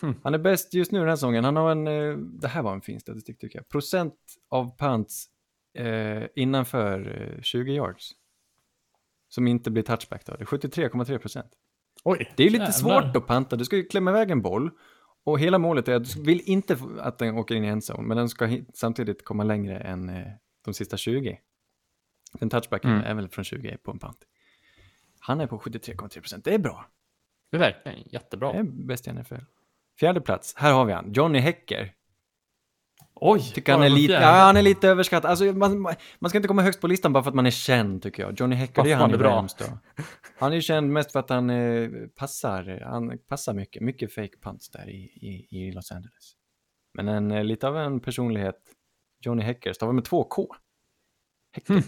Hmm. 0.00 0.14
Han 0.22 0.34
är 0.34 0.38
bäst 0.38 0.74
just 0.74 0.92
nu 0.92 0.98
den 0.98 1.08
här 1.08 1.16
säsongen. 1.16 1.44
Han 1.44 1.56
har 1.56 1.70
en, 1.70 1.86
eh, 1.86 2.16
det 2.16 2.48
här 2.48 2.62
var 2.62 2.72
en 2.72 2.80
fin 2.80 3.00
statistik 3.00 3.38
tycker 3.38 3.58
jag. 3.58 3.68
Procent 3.68 4.14
av 4.50 4.78
punts 4.78 5.26
eh, 5.78 6.22
innanför 6.34 7.22
eh, 7.36 7.42
20 7.42 7.72
yards. 7.72 8.10
Som 9.28 9.48
inte 9.48 9.70
blir 9.70 9.82
touchback 9.82 10.26
då. 10.26 10.32
Det 10.36 10.42
är 10.42 10.46
73,3 10.46 11.18
procent. 11.18 11.46
Oj. 12.04 12.32
Det 12.36 12.42
är 12.42 12.50
lite 12.50 12.64
Jävlar. 12.64 13.02
svårt 13.02 13.16
att 13.16 13.26
panta. 13.26 13.56
Du 13.56 13.64
ska 13.64 13.76
ju 13.76 13.84
klämma 13.84 14.10
iväg 14.10 14.30
en 14.30 14.42
boll. 14.42 14.70
Och 15.28 15.40
hela 15.40 15.58
målet 15.58 15.88
är 15.88 15.94
att 15.94 16.14
du 16.14 16.22
vill 16.22 16.40
inte 16.40 16.78
att 17.00 17.18
den 17.18 17.34
åker 17.38 17.54
in 17.54 17.64
i 17.64 17.68
endzone, 17.68 18.02
men 18.02 18.16
den 18.16 18.28
ska 18.28 18.58
samtidigt 18.74 19.24
komma 19.24 19.44
längre 19.44 19.78
än 19.78 20.08
eh, 20.08 20.26
de 20.64 20.74
sista 20.74 20.96
20. 20.96 21.38
Den 22.32 22.50
touchbacken 22.50 22.90
Mm. 22.90 23.04
är 23.04 23.14
väl 23.14 23.28
från 23.28 23.44
20 23.44 23.76
på 23.76 23.90
en 23.90 23.98
pant. 23.98 24.18
Han 25.20 25.40
är 25.40 25.46
på 25.46 25.58
73,3 25.58 26.20
procent. 26.20 26.44
Det 26.44 26.54
är 26.54 26.58
bra. 26.58 26.86
Det 27.50 27.56
är 27.56 27.60
verkligen 27.60 28.02
jättebra. 28.06 28.52
Det 28.52 28.58
är 28.58 28.62
bäst 28.62 29.06
i 29.06 29.12
NFL. 29.12 29.34
Fjärde 30.00 30.20
plats, 30.20 30.54
här 30.56 30.72
har 30.72 30.84
vi 30.84 30.92
han. 30.92 31.12
Johnny 31.12 31.38
Hecker. 31.38 31.92
Oj, 33.20 33.52
Tycker 33.54 33.72
han 33.72 33.82
är 33.82 33.88
lite, 33.88 34.12
ja, 34.12 34.30
han 34.30 34.56
är 34.56 34.62
lite 34.62 34.88
överskattad. 34.88 35.30
Alltså, 35.30 35.44
man, 35.44 35.82
man 36.18 36.28
ska 36.28 36.38
inte 36.38 36.48
komma 36.48 36.62
högst 36.62 36.80
på 36.80 36.86
listan 36.86 37.12
bara 37.12 37.22
för 37.22 37.30
att 37.30 37.34
man 37.34 37.46
är 37.46 37.50
känd, 37.50 38.02
tycker 38.02 38.22
jag. 38.22 38.40
Johnny 38.40 38.56
Hecker, 38.56 38.82
det 38.82 38.92
är 38.92 38.96
han 38.96 39.14
är 39.14 39.18
bra. 39.18 39.46
Då. 39.58 39.64
Han 40.38 40.52
är 40.52 40.56
ju 40.56 40.62
känd 40.62 40.92
mest 40.92 41.12
för 41.12 41.20
att 41.20 41.30
han 41.30 41.50
eh, 41.50 41.90
passar, 42.16 42.82
han 42.84 43.18
passar 43.18 43.54
mycket, 43.54 43.82
mycket 43.82 44.14
fake 44.14 44.36
punts 44.42 44.70
där 44.70 44.88
i, 44.88 45.02
i, 45.02 45.46
i 45.50 45.72
Los 45.72 45.92
Angeles. 45.92 46.32
Men 46.94 47.08
en, 47.08 47.30
eh, 47.30 47.44
lite 47.44 47.68
av 47.68 47.76
en 47.76 48.00
personlighet, 48.00 48.58
Johnny 49.24 49.42
Hecker, 49.42 49.72
stavar 49.72 49.92
med 49.92 50.04
två 50.04 50.24
K. 50.24 50.46
Hecker. 51.52 51.82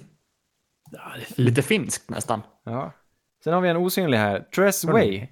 Ja, 0.90 1.14
är 1.14 1.20
fint. 1.20 1.38
Lite 1.38 1.62
finskt 1.62 2.10
nästan. 2.10 2.42
Ja. 2.64 2.92
Sen 3.44 3.52
har 3.52 3.60
vi 3.60 3.68
en 3.68 3.76
osynlig 3.76 4.18
här, 4.18 4.40
Tress 4.40 4.84
Way. 4.84 5.28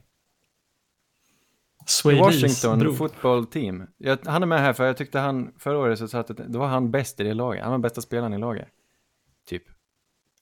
Sway 1.88 2.18
Washington 2.18 2.78
bror. 2.78 2.94
football 2.94 3.46
team. 3.46 3.86
Jag, 3.96 4.18
han 4.26 4.42
är 4.42 4.46
med 4.46 4.60
här 4.60 4.72
för 4.72 4.86
jag 4.86 4.96
tyckte 4.96 5.18
han, 5.18 5.52
förra 5.58 5.78
året 5.78 5.98
så 5.98 6.08
satt 6.08 6.36
det, 6.36 6.44
då 6.48 6.58
var 6.58 6.66
han 6.66 6.90
bäst 6.90 7.20
i 7.20 7.24
det 7.24 7.34
laget. 7.34 7.62
Han 7.62 7.72
var 7.72 7.78
bästa 7.78 8.00
spelaren 8.00 8.34
i 8.34 8.38
laget. 8.38 8.68
Typ. 9.48 9.62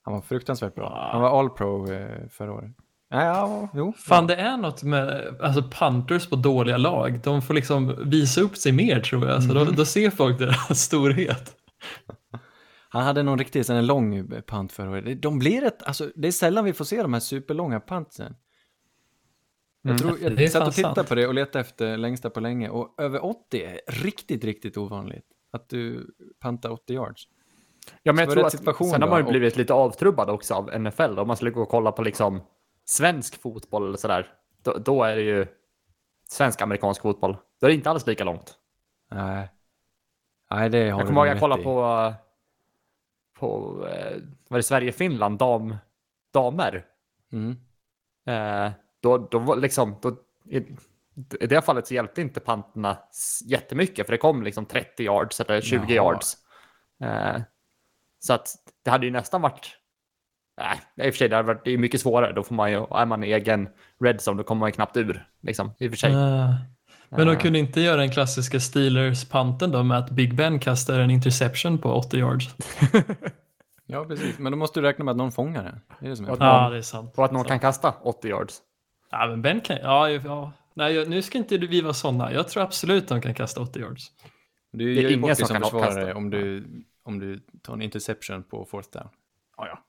Han 0.02 0.14
var 0.14 0.20
fruktansvärt 0.20 0.74
bra. 0.74 0.88
Wow. 0.88 0.98
Han 1.12 1.22
var 1.22 1.40
all-pro 1.40 1.92
eh, 1.92 2.28
förra 2.30 2.52
året. 2.52 2.70
Ja, 3.10 3.22
ja, 3.24 3.68
jo. 3.74 3.92
Fan, 3.92 4.26
det 4.26 4.36
är 4.36 4.56
något 4.56 4.82
med 4.82 5.36
alltså, 5.40 5.62
punters 5.62 6.26
på 6.26 6.36
dåliga 6.36 6.76
lag. 6.76 7.20
De 7.24 7.42
får 7.42 7.54
liksom 7.54 8.10
visa 8.10 8.40
upp 8.40 8.56
sig 8.56 8.72
mer 8.72 9.00
tror 9.00 9.26
jag. 9.26 9.42
Så 9.42 9.54
då, 9.54 9.64
då 9.64 9.84
ser 9.84 10.10
folk 10.10 10.38
deras 10.38 10.80
storhet. 10.80 11.56
Han 12.88 13.04
hade 13.04 13.22
någon 13.22 13.38
riktigt 13.38 13.66
sån 13.66 13.76
här 13.76 13.82
lång 13.82 14.28
punt 14.46 14.72
förra 14.72 14.90
året. 14.90 15.22
De 15.22 15.38
blir 15.38 15.64
ett, 15.64 15.82
alltså 15.82 16.10
det 16.14 16.28
är 16.28 16.32
sällan 16.32 16.64
vi 16.64 16.72
får 16.72 16.84
se 16.84 17.02
de 17.02 17.12
här 17.12 17.20
superlånga 17.20 17.80
puntsen. 17.80 18.34
Jag, 19.86 20.00
Mm. 20.02 20.18
tror, 20.18 20.30
Det 20.30 20.42
jag 20.42 20.52
satt 20.52 20.68
och 20.68 20.74
tittade 20.74 20.94
sant. 20.94 21.08
på 21.08 21.14
det 21.14 21.26
och 21.26 21.34
letade 21.34 21.60
efter 21.60 21.96
längsta 21.96 22.30
på 22.30 22.40
länge 22.40 22.68
och 22.68 22.94
över 23.02 23.24
80 23.24 23.62
är 23.64 23.80
riktigt, 23.86 24.44
riktigt 24.44 24.76
ovanligt. 24.76 25.26
Att 25.50 25.68
du 25.68 26.10
pantar 26.40 26.70
80 26.70 26.92
yards. 26.94 27.28
Ja, 28.02 28.12
men 28.12 28.24
jag 28.24 28.32
tror 28.34 28.46
att 28.46 28.52
sen 28.52 29.02
har 29.02 29.08
man 29.08 29.18
ju 29.18 29.24
och- 29.24 29.30
blivit 29.30 29.56
lite 29.56 29.74
avtrubbad 29.74 30.30
också 30.30 30.54
av 30.54 30.70
NFL. 30.80 31.18
Om 31.18 31.26
man 31.26 31.36
skulle 31.36 31.50
gå 31.50 31.62
och 31.62 31.68
kolla 31.68 31.92
på 31.92 32.02
liksom 32.02 32.40
svensk 32.84 33.42
fotboll 33.42 33.86
eller 33.88 33.96
sådär. 33.96 34.26
Då, 34.62 34.78
då 34.78 35.02
är 35.04 35.16
det 35.16 35.22
ju 35.22 35.46
svensk-amerikansk 36.28 37.02
fotboll. 37.02 37.36
Då 37.60 37.66
är 37.66 37.68
det 37.70 37.74
inte 37.74 37.90
alls 37.90 38.06
lika 38.06 38.24
långt. 38.24 38.54
Nej. 39.10 39.48
Nej, 40.50 40.70
det 40.70 40.78
har 40.90 40.98
Jag 41.00 41.06
kommer 41.06 41.20
ihåg 41.20 41.28
att 41.28 41.34
jag 41.34 41.40
kollade 41.40 41.62
på, 41.62 42.14
på 43.38 43.86
eh, 44.50 44.60
Sverige-Finland 44.60 45.38
dam, 45.38 45.76
damer. 46.32 46.84
Mm. 47.32 47.50
Eh, 48.26 48.72
då, 49.06 49.18
då 49.30 49.38
var 49.38 49.56
liksom, 49.56 49.96
då, 50.02 50.16
i, 50.50 50.56
I 51.40 51.46
det 51.46 51.62
fallet 51.62 51.86
så 51.86 51.94
hjälpte 51.94 52.20
inte 52.20 52.40
panterna 52.40 52.98
jättemycket 53.44 54.06
för 54.06 54.12
det 54.12 54.18
kom 54.18 54.42
liksom 54.42 54.66
30 54.66 55.02
yards 55.02 55.40
eller 55.40 55.60
20 55.60 55.76
Jaha. 55.76 55.90
yards. 55.90 56.36
Eh, 57.02 57.42
så 58.18 58.32
att 58.32 58.48
det 58.84 58.90
hade 58.90 59.06
ju 59.06 59.12
nästan 59.12 59.42
varit 59.42 59.76
Nej, 60.60 61.06
i 61.06 61.10
och 61.10 61.14
för 61.14 61.18
sig, 61.18 61.28
det 61.28 61.36
hade 61.36 61.46
varit 61.46 61.64
det 61.64 61.70
är 61.70 61.78
mycket 61.78 62.00
svårare. 62.00 62.32
Då 62.32 62.42
får 62.42 62.54
man 62.54 62.70
ju, 62.70 62.86
är 62.90 63.06
man 63.06 63.24
i 63.24 63.32
egen 63.32 63.68
red 64.00 64.16
zone, 64.16 64.38
då 64.38 64.44
kommer 64.44 64.60
man 64.60 64.68
ju 64.68 64.72
knappt 64.72 64.96
ur. 64.96 65.28
Liksom, 65.42 65.72
I 65.78 65.86
och 65.88 65.90
för 65.92 65.96
sig. 65.98 66.14
Ah. 66.14 66.54
Men 67.08 67.26
de 67.26 67.32
Eh, 67.32 67.38
kunde 67.38 67.58
inte 67.58 67.80
göra 67.80 67.96
den 67.96 68.10
klassiska 68.10 68.60
Steelers-panten 68.60 69.70
då 69.70 69.82
med 69.82 69.98
att 69.98 70.10
Big 70.10 70.34
Ben 70.34 70.58
kastar 70.58 71.00
en 71.00 71.10
interception 71.10 71.78
på 71.78 71.92
80 71.92 72.16
yards? 72.16 72.54
Ja, 73.88 74.04
precis. 74.04 74.38
Men 74.38 74.52
då 74.52 74.58
måste 74.58 74.80
du 74.80 74.86
räkna 74.86 75.04
med 75.04 75.12
att 75.12 75.16
någon 75.16 75.32
fångar 75.32 75.62
den. 75.64 75.80
Det 76.00 76.06
är 76.06 76.10
det 76.10 76.16
som 76.16 76.26
är 76.26 76.36
Ja, 76.40 76.70
det 76.70 76.76
är 76.76 76.82
sant. 76.82 77.14
Och 77.16 77.24
att 77.24 77.32
någon 77.32 77.44
kan 77.44 77.60
kasta 77.60 77.94
80 78.02 78.28
yards. 78.28 78.62
Ja, 79.10 79.26
men 79.26 79.42
Ben 79.42 79.60
kan... 79.60 79.76
Ja, 79.82 80.10
ja. 80.10 80.52
Nej, 80.74 80.94
jag- 80.94 81.08
nu 81.08 81.22
ska 81.22 81.38
inte 81.38 81.58
vi 81.58 81.80
vara 81.80 81.94
sådana. 81.94 82.32
Jag 82.32 82.48
tror 82.48 82.62
absolut 82.62 83.08
de 83.08 83.20
kan 83.20 83.34
kasta 83.34 83.60
80 83.60 83.80
yards. 83.80 84.10
Du 84.72 84.94
Det 84.94 85.04
är 85.04 85.10
ingen 85.12 85.36
som 85.36 85.46
kan 85.48 85.62
försvarare 85.62 86.14
om 86.14 86.30
du, 86.30 86.66
om 87.02 87.18
du 87.18 87.40
tar 87.62 87.74
en 87.74 87.82
interception 87.82 88.42
på 88.42 88.64
fourth 88.64 88.90
down. 88.92 89.08
Ja, 89.56 89.66
ja. 89.66 89.82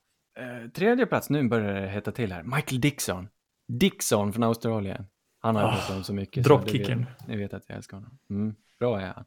Eh, 0.43 0.69
tredje 0.69 1.05
plats, 1.05 1.29
nu 1.29 1.47
börjar 1.47 1.81
det 1.81 1.87
hetta 1.87 2.11
till 2.11 2.31
här. 2.31 2.43
Michael 2.43 2.81
Dixon. 2.81 3.29
Dixon 3.67 4.33
från 4.33 4.43
Australien. 4.43 5.05
Han 5.39 5.55
har 5.55 5.61
jag 5.63 5.71
pratat 5.71 5.95
om 5.97 6.03
så 6.03 6.13
mycket. 6.13 6.43
så 6.45 6.49
dropkicken. 6.49 7.05
Ni 7.27 7.37
vet 7.37 7.53
att 7.53 7.63
jag 7.67 7.75
älskar 7.75 7.97
honom. 7.97 8.17
Mm, 8.29 8.55
bra 8.79 8.99
är 9.01 9.07
han. 9.13 9.25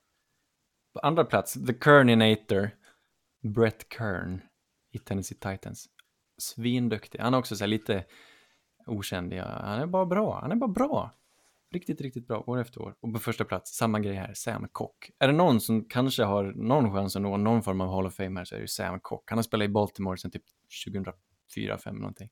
På 0.94 1.00
andra 1.00 1.24
plats, 1.24 1.52
The 1.66 1.74
Kerninator. 1.84 2.70
Brett 3.42 3.86
Kern 3.98 4.40
i 4.92 4.98
Tennessee 4.98 5.38
Titans. 5.38 5.88
Svinduktig. 6.38 7.18
Han 7.18 7.34
är 7.34 7.38
också 7.38 7.56
så 7.56 7.64
här 7.64 7.68
lite 7.68 8.04
okänd. 8.86 9.32
Han 9.32 9.80
är 9.80 9.86
bara 9.86 10.06
bra. 10.06 10.40
Han 10.40 10.52
är 10.52 10.56
bara 10.56 10.70
bra. 10.70 11.10
Riktigt, 11.72 12.00
riktigt 12.00 12.28
bra 12.28 12.44
år 12.46 12.58
efter 12.60 12.82
år. 12.82 12.94
Och 13.00 13.12
på 13.12 13.18
första 13.18 13.44
plats, 13.44 13.76
samma 13.76 14.00
grej 14.00 14.14
här, 14.14 14.34
Sam 14.34 14.68
Cock. 14.72 15.10
Är 15.18 15.26
det 15.26 15.34
någon 15.34 15.60
som 15.60 15.84
kanske 15.84 16.24
har 16.24 16.44
någon 16.44 16.92
chans 16.92 17.16
att 17.16 17.22
nå 17.22 17.36
någon 17.36 17.62
form 17.62 17.80
av 17.80 17.90
Hall 17.94 18.06
of 18.06 18.14
Fame 18.14 18.40
här 18.40 18.44
så 18.44 18.54
är 18.54 18.58
det 18.58 18.62
ju 18.62 18.68
Sam 18.68 19.00
Cock. 19.00 19.30
Han 19.30 19.38
har 19.38 19.42
spelat 19.42 19.64
i 19.64 19.68
Baltimore 19.68 20.16
sedan 20.18 20.30
typ 20.30 20.42
2004, 20.86 21.14
2005 21.54 21.96
någonting. 21.96 22.30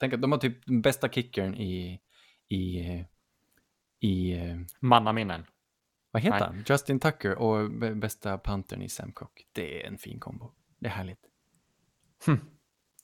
Tänk 0.00 0.14
att 0.14 0.22
de 0.22 0.32
har 0.32 0.38
typ 0.38 0.66
den 0.66 0.82
bästa 0.82 1.08
kickern 1.08 1.54
i, 1.54 2.00
i, 2.48 2.78
i, 4.00 4.36
Mannaminnen. 4.80 5.46
vad 6.10 6.22
heter 6.22 6.38
Nej. 6.38 6.48
han? 6.48 6.64
Justin 6.68 7.00
Tucker 7.00 7.34
och 7.34 7.70
bästa 7.96 8.38
pantern 8.38 8.82
i 8.82 8.88
Sam 8.88 9.12
Cock. 9.12 9.46
Det 9.52 9.82
är 9.82 9.88
en 9.88 9.98
fin 9.98 10.20
kombo. 10.20 10.52
Det 10.78 10.86
är 10.86 10.90
härligt. 10.90 11.20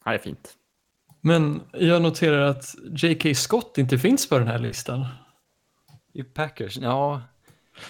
Ja, 0.05 0.11
det 0.11 0.15
är 0.15 0.19
fint. 0.19 0.59
Men 1.27 1.61
jag 1.73 2.03
noterar 2.03 2.41
att 2.47 2.75
J.K. 2.97 3.35
Scott 3.35 3.79
inte 3.79 3.99
finns 3.99 4.29
på 4.29 4.39
den 4.39 4.49
här 4.49 4.59
listan. 4.59 5.07
I 6.15 6.23
Packers, 6.23 6.77
ja. 6.77 7.23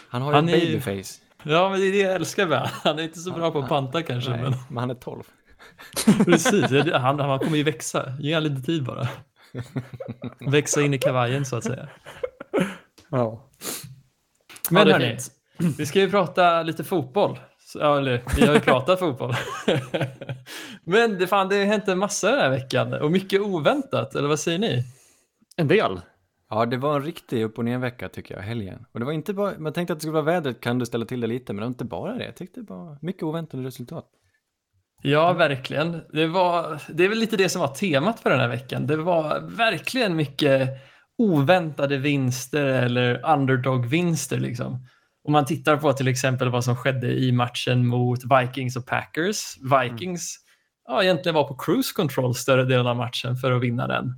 Han 0.08 0.22
har 0.22 0.30
ju 0.30 0.34
Han 0.34 0.48
en 0.48 0.54
är 0.54 0.58
ju- 0.58 0.78
babyface. 0.80 1.20
Ja, 1.42 1.70
men 1.70 1.80
det 1.80 1.86
är 1.86 1.92
det 1.92 1.98
jag 1.98 2.14
älskar 2.14 2.46
med. 2.46 2.70
Han 2.72 2.98
är 2.98 3.02
inte 3.02 3.18
så 3.18 3.30
bra 3.30 3.50
på 3.50 3.58
att 3.58 3.68
panta 3.68 4.02
kanske, 4.02 4.30
Nej, 4.30 4.42
men 4.42 4.52
men 4.68 4.78
han 4.78 4.90
är 4.90 4.94
12. 4.94 5.22
precis. 6.24 6.70
Han, 6.92 7.20
han 7.20 7.38
kommer 7.38 7.56
ju 7.56 7.62
växa. 7.62 8.12
Ge 8.20 8.34
honom 8.34 8.52
lite 8.52 8.66
tid 8.66 8.84
bara. 8.84 9.08
Växa 10.50 10.82
in 10.82 10.94
i 10.94 10.98
kavajen 10.98 11.44
så 11.44 11.56
att 11.56 11.64
säga. 11.64 11.88
Ja. 13.10 13.50
Men 14.70 14.88
Ja, 14.88 14.92
hörni, 14.94 15.16
vi 15.78 15.86
ska 15.86 16.00
ju 16.00 16.10
prata 16.10 16.62
lite 16.62 16.84
fotboll. 16.84 17.38
Så- 17.74 17.80
Ja, 17.80 17.98
eller 17.98 18.22
vi 18.36 18.46
har 18.46 18.54
ju 18.54 18.60
pratat 18.60 18.98
fotboll. 18.98 19.34
Men 20.84 21.18
det, 21.18 21.26
fan, 21.26 21.48
det 21.48 21.56
har 21.58 21.64
hänt 21.64 21.88
en 21.88 21.98
massa 21.98 22.30
den 22.30 22.40
här 22.40 22.50
veckan 22.50 22.94
och 22.94 23.10
mycket 23.10 23.40
oväntat, 23.40 24.14
eller 24.14 24.28
vad 24.28 24.38
säger 24.40 24.58
ni? 24.58 24.84
En 25.56 25.68
del. 25.68 26.00
Ja, 26.50 26.66
det 26.66 26.76
var 26.76 26.96
en 26.96 27.02
riktig 27.04 27.42
upp 27.44 27.58
och 27.58 27.64
ner 27.64 27.78
vecka 27.78 28.08
tycker 28.08 28.34
jag, 28.34 28.42
helgen. 28.42 28.84
Och 28.92 29.00
det 29.00 29.06
var 29.06 29.12
inte 29.12 29.32
bara, 29.34 29.52
man 29.58 29.72
tänkte 29.72 29.92
att 29.92 29.98
det 29.98 30.02
skulle 30.02 30.12
vara 30.22 30.24
vädret 30.24 30.60
kan 30.60 30.78
du 30.78 30.86
ställa 30.86 31.04
till 31.06 31.20
det 31.20 31.26
lite, 31.26 31.52
men 31.52 31.56
det 31.56 31.62
var 31.64 31.68
inte 31.68 31.84
bara 31.84 32.14
det. 32.14 32.24
Jag 32.24 32.36
tyckte 32.36 32.60
det 32.60 32.66
var 32.72 32.98
mycket 33.02 33.22
oväntade 33.22 33.62
resultat. 33.62 34.06
Ja, 35.02 35.32
verkligen. 35.32 36.00
Det, 36.12 36.26
var, 36.26 36.80
det 36.88 37.04
är 37.04 37.08
väl 37.08 37.18
lite 37.18 37.36
det 37.36 37.48
som 37.48 37.60
var 37.60 37.68
temat 37.68 38.20
för 38.20 38.30
den 38.30 38.40
här 38.40 38.48
veckan. 38.48 38.86
Det 38.86 38.96
var 38.96 39.40
verkligen 39.40 40.16
mycket 40.16 40.70
oväntade 41.18 41.96
vinster 41.96 42.64
eller 42.66 43.30
underdog-vinster. 43.32 44.38
Liksom. 44.40 44.86
Om 45.24 45.32
man 45.32 45.44
tittar 45.44 45.76
på 45.76 45.92
till 45.92 46.08
exempel 46.08 46.50
vad 46.50 46.64
som 46.64 46.76
skedde 46.76 47.12
i 47.12 47.32
matchen 47.32 47.86
mot 47.86 48.18
Vikings 48.24 48.76
och 48.76 48.86
Packers. 48.86 49.56
Vikings 49.58 50.38
ja, 50.86 51.02
egentligen 51.02 51.34
var 51.34 51.48
på 51.48 51.54
cruise 51.54 51.92
control 51.94 52.34
större 52.34 52.64
delen 52.64 52.86
av 52.86 52.96
matchen 52.96 53.36
för 53.36 53.52
att 53.52 53.62
vinna 53.62 53.86
den. 53.86 54.12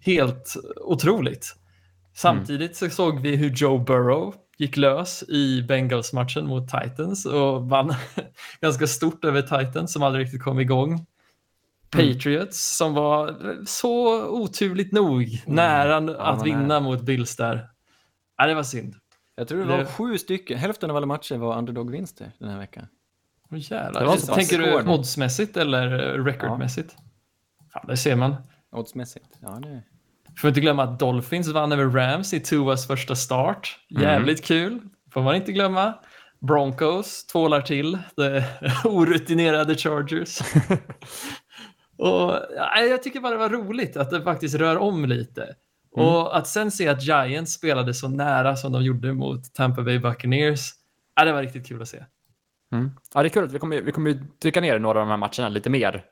Helt 0.00 0.56
otroligt. 0.76 1.54
Samtidigt 2.14 2.76
så 2.76 2.90
såg 2.90 3.20
vi 3.20 3.36
hur 3.36 3.50
Joe 3.50 3.78
Burrow 3.78 4.34
gick 4.58 4.76
lös 4.76 5.22
i 5.28 5.62
Bengals-matchen 5.62 6.46
mot 6.46 6.68
Titans 6.68 7.26
och 7.26 7.68
vann 7.68 7.94
ganska 8.60 8.86
stort 8.86 9.24
över 9.24 9.42
Titans 9.42 9.92
som 9.92 10.02
aldrig 10.02 10.24
riktigt 10.24 10.42
kom 10.42 10.60
igång. 10.60 11.06
Patriots 11.90 12.76
som 12.76 12.94
var 12.94 13.36
så 13.66 14.26
oturligt 14.28 14.92
nog 14.92 15.42
nära 15.46 15.96
att 15.96 16.38
var 16.38 16.44
vinna 16.44 16.66
nära. 16.66 16.80
mot 16.80 17.02
Bills 17.02 17.36
där. 17.36 17.68
Ja, 18.36 18.46
det 18.46 18.54
var 18.54 18.62
synd. 18.62 18.94
Jag 19.38 19.48
tror 19.48 19.58
det 19.58 19.64
var 19.66 19.78
Det- 19.78 19.86
sju 19.86 20.18
stycken, 20.18 20.58
hälften 20.58 20.90
av 20.90 20.96
alla 20.96 21.06
matcher 21.06 21.36
var 21.36 21.58
underdog-vinster 21.58 22.32
den 22.38 22.48
här 22.48 22.58
veckan. 22.58 22.86
Åh, 23.50 23.58
jävlar. 23.60 24.00
Det 24.00 24.06
var 24.06 24.16
så. 24.16 24.34
Tänker 24.34 24.58
du 24.58 24.88
oddsmässigt 24.88 25.56
eller 25.56 25.88
recordmässigt? 26.24 26.96
Ja. 27.74 27.84
det 27.88 27.96
ser 27.96 28.16
man. 28.16 28.36
Oddsmässigt. 28.72 29.26
Ja, 29.40 29.48
det... 29.62 29.82
Får 30.40 30.48
inte 30.48 30.60
glömma 30.60 30.82
att 30.82 30.98
Dolphins 30.98 31.48
vann 31.48 31.72
över 31.72 31.84
Rams 31.84 32.34
i 32.34 32.40
Tuas 32.40 32.86
första 32.86 33.16
start. 33.16 33.78
Jävligt 33.88 34.44
kul. 34.44 34.80
Får 35.12 35.22
man 35.22 35.34
inte 35.34 35.52
glömma. 35.52 35.94
Broncos 36.40 37.26
tvålar 37.26 37.60
till, 37.60 37.98
det 38.16 38.44
orutinerade 38.84 39.74
Chargers. 39.74 40.38
och, 41.96 42.38
ja, 42.56 42.80
jag 42.80 43.02
tycker 43.02 43.20
bara 43.20 43.32
det 43.32 43.38
var 43.38 43.48
roligt 43.50 43.96
att 43.96 44.10
det 44.10 44.22
faktiskt 44.22 44.54
rör 44.54 44.76
om 44.76 45.04
lite. 45.04 45.54
Och 46.00 46.36
att 46.36 46.46
sen 46.46 46.70
se 46.70 46.88
att 46.88 47.02
Giants 47.02 47.52
spelade 47.52 47.94
så 47.94 48.08
nära 48.08 48.56
som 48.56 48.72
de 48.72 48.82
gjorde 48.82 49.12
mot 49.12 49.54
Tampa 49.54 49.82
Bay 49.82 49.98
Buccaneers, 49.98 50.70
ja, 51.16 51.24
det 51.24 51.32
var 51.32 51.42
riktigt 51.42 51.66
kul 51.68 51.82
att 51.82 51.88
se. 51.88 52.04
Mm. 52.72 52.90
Ja, 53.14 53.22
det 53.22 53.26
är 53.26 53.30
kul 53.30 53.44
att 53.44 53.52
vi 53.52 53.58
kommer, 53.58 53.80
vi 53.82 53.92
kommer 53.92 54.24
dyka 54.38 54.60
ner 54.60 54.76
i 54.76 54.78
några 54.78 55.00
av 55.00 55.06
de 55.06 55.10
här 55.10 55.16
matcherna 55.16 55.48
lite 55.48 55.70
mer. 55.70 56.04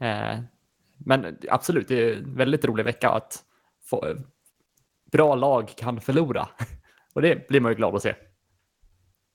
Eh, 0.00 0.38
men 0.98 1.38
absolut, 1.50 1.88
det 1.88 1.94
är 1.94 2.16
en 2.16 2.36
väldigt 2.36 2.64
rolig 2.64 2.84
vecka 2.84 3.10
att 3.10 3.38
få, 3.84 4.14
bra 5.12 5.34
lag 5.34 5.72
kan 5.76 6.00
förlora. 6.00 6.48
Och 7.14 7.22
det 7.22 7.48
blir 7.48 7.60
man 7.60 7.72
ju 7.72 7.76
glad 7.76 7.94
att 7.94 8.02
se. 8.02 8.14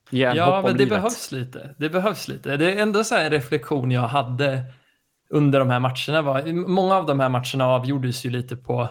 Ge 0.10 0.24
en 0.24 0.36
Ja, 0.36 0.62
men 0.62 0.72
det 0.74 0.78
livet. 0.78 0.90
behövs 0.98 1.32
lite. 1.32 1.76
Det 1.78 1.90
behövs 1.90 2.28
lite. 2.28 2.58
Det 2.58 2.74
är 2.74 2.82
ändå 2.82 3.04
så 3.04 3.16
här 3.16 3.26
en 3.26 3.32
reflektion 3.32 3.92
jag 3.92 4.02
hade 4.02 4.64
under 5.30 5.60
de 5.60 5.70
här 5.70 5.80
matcherna. 5.80 6.22
Var, 6.22 6.54
många 6.54 6.96
av 6.96 7.06
de 7.06 7.20
här 7.20 7.30
matcherna 7.30 7.68
avgjordes 7.68 8.26
ju 8.26 8.30
lite 8.30 8.56
på... 8.56 8.90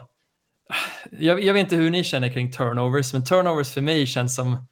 Jag, 1.11 1.44
jag 1.44 1.55
vet 1.55 1.61
inte 1.61 1.76
hur 1.76 1.90
ni 1.90 2.05
känner 2.05 2.33
kring 2.33 2.52
turnovers, 2.52 3.12
men 3.12 3.24
turnovers 3.24 3.74
för 3.74 3.81
mig 3.81 4.07
känns 4.07 4.35
som... 4.35 4.66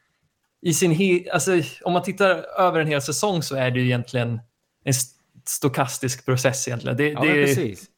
I 0.61 0.74
sin 0.74 0.90
he, 0.90 1.30
alltså, 1.33 1.52
om 1.83 1.92
man 1.92 2.02
tittar 2.02 2.30
över 2.61 2.80
en 2.80 2.87
hel 2.87 3.02
säsong 3.02 3.42
så 3.42 3.57
är 3.57 3.70
det 3.70 3.80
ju 3.80 3.87
egentligen 3.87 4.40
en 4.85 4.90
st- 4.90 5.20
stokastisk 5.44 6.24
process 6.24 6.68
egentligen. 6.68 6.96
Det, 6.96 7.09
Ja, 7.09 7.20
det, 7.20 7.33
precis. 7.33 7.90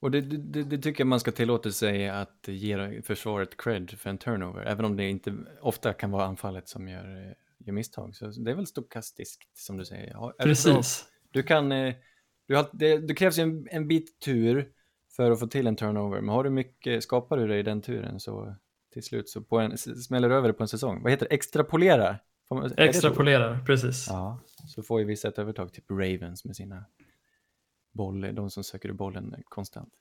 Och 0.00 0.10
det, 0.10 0.20
det, 0.20 0.62
det 0.62 0.78
tycker 0.78 1.00
jag 1.00 1.06
man 1.06 1.20
ska 1.20 1.32
tillåta 1.32 1.70
sig 1.70 2.08
att 2.08 2.44
ge 2.46 3.02
försvaret 3.02 3.56
cred 3.56 3.90
för 3.98 4.10
en 4.10 4.18
turnover, 4.18 4.64
även 4.64 4.84
om 4.84 4.96
det 4.96 5.08
inte 5.08 5.34
ofta 5.60 5.92
kan 5.92 6.10
vara 6.10 6.24
anfallet 6.24 6.68
som 6.68 6.88
gör, 6.88 7.34
gör 7.58 7.72
misstag. 7.72 8.16
Så 8.16 8.26
det 8.26 8.50
är 8.50 8.54
väl 8.54 8.66
stokastiskt 8.66 9.58
som 9.58 9.76
du 9.76 9.84
säger. 9.84 10.10
Ja, 10.12 10.34
precis. 10.38 11.04
Du 11.30 11.42
kan, 11.42 11.72
eh, 11.72 11.94
du 12.48 12.56
har, 12.56 12.66
det, 12.72 12.98
det 12.98 13.14
krävs 13.14 13.38
ju 13.38 13.42
en, 13.42 13.68
en 13.70 13.88
bit 13.88 14.20
tur 14.20 14.68
för 15.16 15.30
att 15.30 15.40
få 15.40 15.46
till 15.46 15.66
en 15.66 15.76
turnover, 15.76 16.20
men 16.20 16.34
har 16.34 16.44
du 16.44 16.50
mycket, 16.50 17.02
skapar 17.02 17.36
du 17.36 17.46
dig 17.46 17.58
i 17.58 17.62
den 17.62 17.82
turen 17.82 18.20
så 18.20 18.54
till 18.92 19.02
slut 19.02 19.28
så 19.28 19.42
på 19.42 19.58
en, 19.58 19.78
smäller 19.78 20.28
du 20.28 20.34
över 20.34 20.48
det 20.48 20.54
på 20.54 20.62
en 20.62 20.68
säsong. 20.68 21.02
Vad 21.02 21.12
heter 21.12 21.28
det? 21.28 21.34
Extrapolera? 21.34 22.18
Extrapolerar, 22.76 23.64
precis. 23.66 24.06
Ja, 24.08 24.40
så 24.66 24.82
får 24.82 25.00
ju 25.00 25.06
vissa 25.06 25.28
ett 25.28 25.38
övertag, 25.38 25.72
typ 25.72 25.90
Ravens 25.90 26.44
med 26.44 26.56
sina 26.56 26.84
boll, 27.92 28.34
de 28.34 28.50
som 28.50 28.64
söker 28.64 28.92
bollen 28.92 29.34
konstant. 29.44 29.92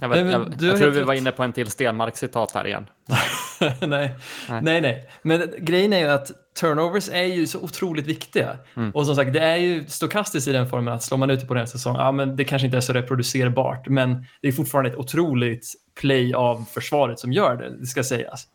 Jag, 0.00 0.08
vet, 0.08 0.24
Nej, 0.24 0.32
jag, 0.32 0.58
du 0.58 0.66
jag 0.66 0.78
tror 0.78 0.90
vi 0.90 1.02
var 1.02 1.14
inne 1.14 1.32
på 1.32 1.42
en 1.42 1.52
till 1.52 1.66
Stenmark-citat 1.70 2.52
här 2.54 2.66
igen. 2.66 2.86
nej. 3.80 4.14
Nej. 4.48 4.60
nej, 4.62 4.80
nej. 4.80 5.08
Men 5.22 5.50
grejen 5.58 5.92
är 5.92 5.98
ju 5.98 6.06
att 6.08 6.30
turnovers 6.60 7.08
är 7.12 7.22
ju 7.24 7.46
så 7.46 7.60
otroligt 7.60 8.06
viktiga. 8.06 8.56
Mm. 8.76 8.90
Och 8.90 9.06
som 9.06 9.16
sagt, 9.16 9.32
det 9.32 9.40
är 9.40 9.56
ju 9.56 9.86
stokastiskt 9.86 10.48
i 10.48 10.52
den 10.52 10.68
formen 10.68 10.94
att 10.94 11.02
slår 11.02 11.18
man 11.18 11.30
ut 11.30 11.48
på 11.48 11.54
den 11.54 11.66
säsongen, 11.66 12.00
ja 12.00 12.12
men 12.12 12.36
det 12.36 12.44
kanske 12.44 12.66
inte 12.66 12.76
är 12.76 12.80
så 12.80 12.92
reproducerbart, 12.92 13.88
men 13.88 14.26
det 14.42 14.48
är 14.48 14.52
fortfarande 14.52 14.90
ett 14.90 14.96
otroligt 14.96 15.66
play 16.00 16.34
av 16.34 16.64
försvaret 16.70 17.18
som 17.18 17.32
gör 17.32 17.56
det, 17.56 17.78
det 17.78 17.86
ska 17.86 18.04
sägas. 18.04 18.46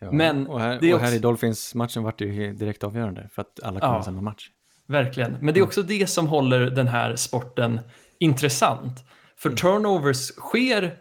Ja, 0.00 0.12
Men 0.12 0.46
och 0.46 0.60
här, 0.60 0.78
det 0.80 0.90
är 0.90 0.94
och 0.94 1.00
här 1.00 1.06
också- 1.06 1.16
i 1.16 1.18
Dolphins-matchen 1.18 2.02
vart 2.02 2.18
det 2.18 2.24
ju 2.24 2.52
direkt 2.52 2.84
avgörande 2.84 3.28
för 3.34 3.42
att 3.42 3.60
alla 3.62 3.80
kom 3.80 3.88
Ja. 3.90 4.00
i 4.00 4.04
samma 4.04 4.20
match. 4.20 4.48
Verkligen. 4.88 5.36
Men 5.40 5.54
det 5.54 5.60
är 5.60 5.64
också 5.64 5.82
det 5.82 6.06
som 6.10 6.26
håller 6.26 6.60
den 6.60 6.88
här 6.88 7.16
sporten 7.16 7.80
intressant. 8.18 9.04
För 9.42 9.50
turnovers 9.50 10.26
sker 10.32 10.98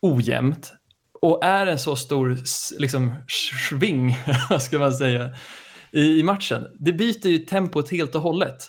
ojämnt 0.00 0.72
och 1.20 1.44
är 1.44 1.66
en 1.66 1.78
så 1.78 1.96
stor 1.96 2.38
liksom, 2.78 3.14
sving, 3.68 4.16
ska 4.60 4.78
man 4.78 4.92
säga, 4.92 5.30
i, 5.90 6.20
i 6.20 6.22
matchen. 6.22 6.66
Det 6.78 6.92
byter 6.92 7.26
ju 7.26 7.38
tempot 7.38 7.90
helt 7.90 8.14
och 8.14 8.20
hållet. 8.22 8.64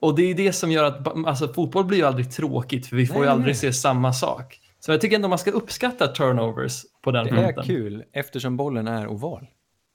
Och 0.00 0.14
det 0.14 0.22
är 0.22 0.34
det 0.34 0.52
som 0.52 0.70
gör 0.72 0.84
att 0.84 1.26
alltså, 1.26 1.52
fotboll 1.52 1.84
blir 1.84 1.98
ju 1.98 2.04
aldrig 2.04 2.32
tråkigt 2.32 2.86
för 2.86 2.96
vi 2.96 3.06
får 3.06 3.14
Nej, 3.14 3.22
ju 3.24 3.28
aldrig 3.28 3.46
nej. 3.46 3.54
se 3.54 3.72
samma 3.72 4.12
sak. 4.12 4.60
Så 4.80 4.92
jag 4.92 5.00
tycker 5.00 5.16
ändå 5.16 5.28
man 5.28 5.38
ska 5.38 5.50
uppskatta 5.50 6.08
turnovers 6.08 6.82
på 7.02 7.10
den 7.10 7.24
Det 7.24 7.30
punkten. 7.30 7.58
är 7.58 7.62
kul 7.66 8.04
eftersom 8.12 8.56
bollen 8.56 8.88
är 8.88 9.06
oval. 9.06 9.46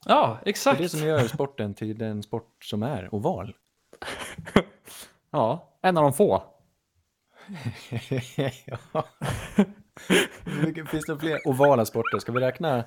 Ja, 0.05 0.39
Det 0.43 0.47
är 0.47 0.49
exakt. 0.49 0.77
det 0.79 0.89
som 0.89 0.99
gör 0.99 1.27
sporten 1.27 1.73
till 1.73 1.97
den 1.97 2.23
sport 2.23 2.57
som 2.63 2.83
är 2.83 3.15
oval. 3.15 3.53
Ja, 5.31 5.77
en 5.81 5.97
av 5.97 6.03
de 6.03 6.13
få. 6.13 6.43
ja. 8.65 9.05
Mycket- 10.65 10.89
Finns 10.89 11.05
det 11.05 11.19
fler 11.19 11.47
ovala 11.47 11.85
sporter? 11.85 12.19
Ska 12.19 12.31
vi 12.31 12.39
räkna 12.39 12.83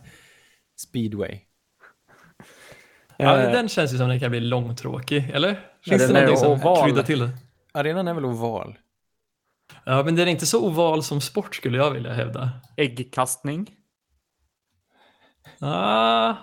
speedway? 0.88 1.38
Ja, 3.16 3.36
Eh, 3.38 3.52
den 3.52 3.68
känns 3.68 3.92
ju 3.94 3.98
som 3.98 4.08
den 4.08 4.20
kan 4.20 4.30
bli 4.30 4.40
långtråkig, 4.40 5.30
eller? 5.30 5.54
Finns 5.84 6.06
det 6.06 6.12
någonting 6.12 6.36
som 6.36 6.52
oval. 6.52 6.84
kryddar 6.84 7.02
till 7.02 7.18
det? 7.18 7.30
Arenan 7.74 8.08
är 8.08 8.14
väl 8.14 8.24
oval? 8.24 8.78
Ja, 9.84 10.02
men 10.02 10.16
den 10.16 10.28
är 10.28 10.32
inte 10.32 10.46
så 10.46 10.66
oval 10.66 11.02
som 11.02 11.20
sport 11.20 11.54
skulle 11.54 11.78
jag 11.78 11.90
vilja 11.90 12.12
hävda. 12.12 12.50
Äggkastning. 12.76 13.70
Ah. 15.60 16.34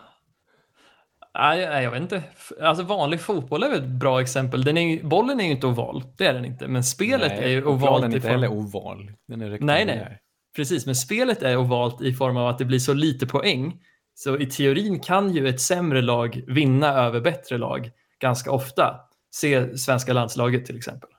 Nej, 1.38 1.60
jag 1.84 1.92
vet 1.92 2.02
inte. 2.02 2.24
Alltså 2.62 2.84
vanlig 2.84 3.22
fotboll 3.22 3.64
är 3.64 3.70
väl 3.70 3.80
ett 3.84 3.90
bra 3.90 4.22
exempel. 4.22 4.64
Den 4.64 4.78
är, 4.78 5.04
bollen 5.04 5.40
är 5.40 5.44
ju 5.46 5.52
inte 5.52 5.68
oval, 5.68 6.04
det 6.18 6.26
är 6.26 6.34
den 6.34 6.46
inte. 6.46 6.68
Men 6.68 6.84
spelet 6.84 7.32
Nej, 7.36 7.44
är 7.44 7.48
ju 7.50 7.66
ovalt 7.66 8.04
är 8.06 8.10
i 8.10 8.16
inte 8.16 8.28
heller 8.30 8.48
oval. 8.48 9.12
Den 9.28 9.42
är 9.42 9.58
Nej, 9.62 9.86
nej. 9.86 10.20
Precis, 10.56 10.86
men 10.86 10.96
spelet 10.96 11.44
är 11.44 11.58
ovalt 11.58 12.02
i 12.02 12.14
form 12.14 12.38
av 12.38 12.48
att 12.48 12.58
det 12.58 12.66
blir 12.66 12.80
så 12.80 12.94
lite 12.94 13.28
poäng. 13.28 13.80
Så 14.16 14.38
i 14.38 14.46
teorin 14.46 15.00
kan 15.00 15.32
ju 15.34 15.48
ett 15.48 15.62
sämre 15.62 16.02
lag 16.02 16.42
vinna 16.48 16.88
över 16.94 17.22
bättre 17.22 17.58
lag 17.58 17.92
ganska 18.22 18.52
ofta. 18.52 18.96
Se 19.36 19.78
svenska 19.78 20.14
landslaget 20.14 20.66
till 20.66 20.78
exempel. 20.78 21.10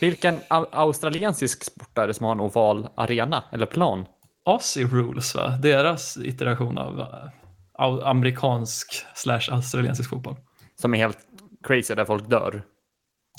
Vilken 0.00 0.36
au- 0.50 0.66
australiensisk 0.72 1.64
sport 1.64 1.98
är 1.98 2.06
det 2.06 2.14
som 2.14 2.24
har 2.26 2.32
en 2.32 2.40
oval 2.40 2.88
arena 2.94 3.44
eller 3.52 3.66
plan? 3.66 4.06
Aussie 4.44 4.84
Rules, 4.86 5.34
va? 5.34 5.48
Deras 5.48 6.16
iteration 6.16 6.78
av 6.78 7.00
au- 7.00 7.30
amerikansk 7.78 9.06
slash 9.14 9.48
australiensisk 9.50 10.10
fotboll. 10.10 10.36
Som 10.74 10.94
är 10.94 10.98
helt 10.98 11.18
crazy 11.62 11.94
där 11.94 12.04
folk 12.04 12.30
dör. 12.30 12.62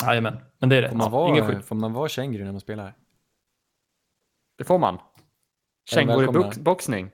Jajamän, 0.06 0.38
men 0.60 0.70
det 0.70 0.76
är 0.76 0.82
rätt. 0.82 0.92
Får 0.92 0.98
man, 0.98 1.30
Ingen 1.30 1.46
vara, 1.46 1.56
skit. 1.56 1.66
får 1.66 1.76
man 1.76 1.94
vara 1.94 2.10
känguru 2.10 2.44
när 2.44 2.52
man 2.52 2.62
spelar? 2.62 2.94
Det 4.58 4.64
får 4.64 4.80
man. 4.80 5.00
välkomna. 5.96 6.24
Känguruboxning. 6.26 7.12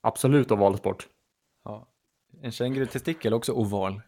Absolut 0.00 0.50
oval 0.50 0.78
sport. 0.78 1.08
Ja. 1.64 1.88
En 2.42 2.52
kängurutestikel 2.52 3.32
är 3.32 3.36
också 3.36 3.52
oval. 3.52 4.02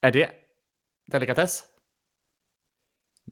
Är 0.00 0.12
det 0.12 0.30
delikatess? 1.06 1.64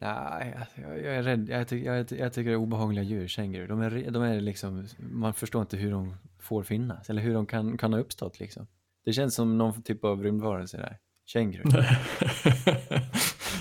Nej, 0.03 0.55
alltså, 0.61 0.81
jag, 0.81 0.99
jag 0.99 1.15
är 1.17 1.23
rädd. 1.23 1.49
Jag, 1.49 1.69
tycker- 1.69 1.95
jag, 1.95 2.13
jag 2.13 2.33
tycker 2.33 2.51
det 2.51 2.55
är 2.55 2.57
obehagliga 2.57 3.03
djur, 3.05 3.29
känguru. 3.29 3.67
De 3.67 3.81
är, 3.81 4.11
de 4.11 4.23
är 4.23 4.41
liksom, 4.41 4.87
man 4.99 5.35
förstår 5.35 5.61
inte 5.63 5.77
hur 5.77 5.91
de 5.91 6.15
får 6.41 6.63
finnas, 6.63 7.11
eller 7.11 7.23
hur 7.23 7.35
de 7.35 7.47
kan, 7.47 7.79
kan 7.79 7.93
ha 7.93 8.01
uppstått 8.01 8.41
liksom. 8.41 8.67
Det 9.05 9.13
känns 9.13 9.35
som 9.35 9.59
någon 9.59 9.83
typ 9.83 10.05
av 10.05 10.23
rymdvarelse 10.23 10.77
där. 10.77 10.99
Känguru. 11.27 11.63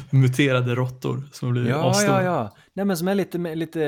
Muterade 0.10 0.76
råttor 0.76 1.24
som 1.32 1.52
blir 1.52 1.68
Ja, 1.70 1.90
asstora. 1.90 2.24
ja, 2.24 2.24
ja. 2.24 2.56
Nej, 2.74 2.86
men 2.86 2.98
som 2.98 3.08
är 3.08 3.16
lite, 3.16 3.56
lite 3.56 3.80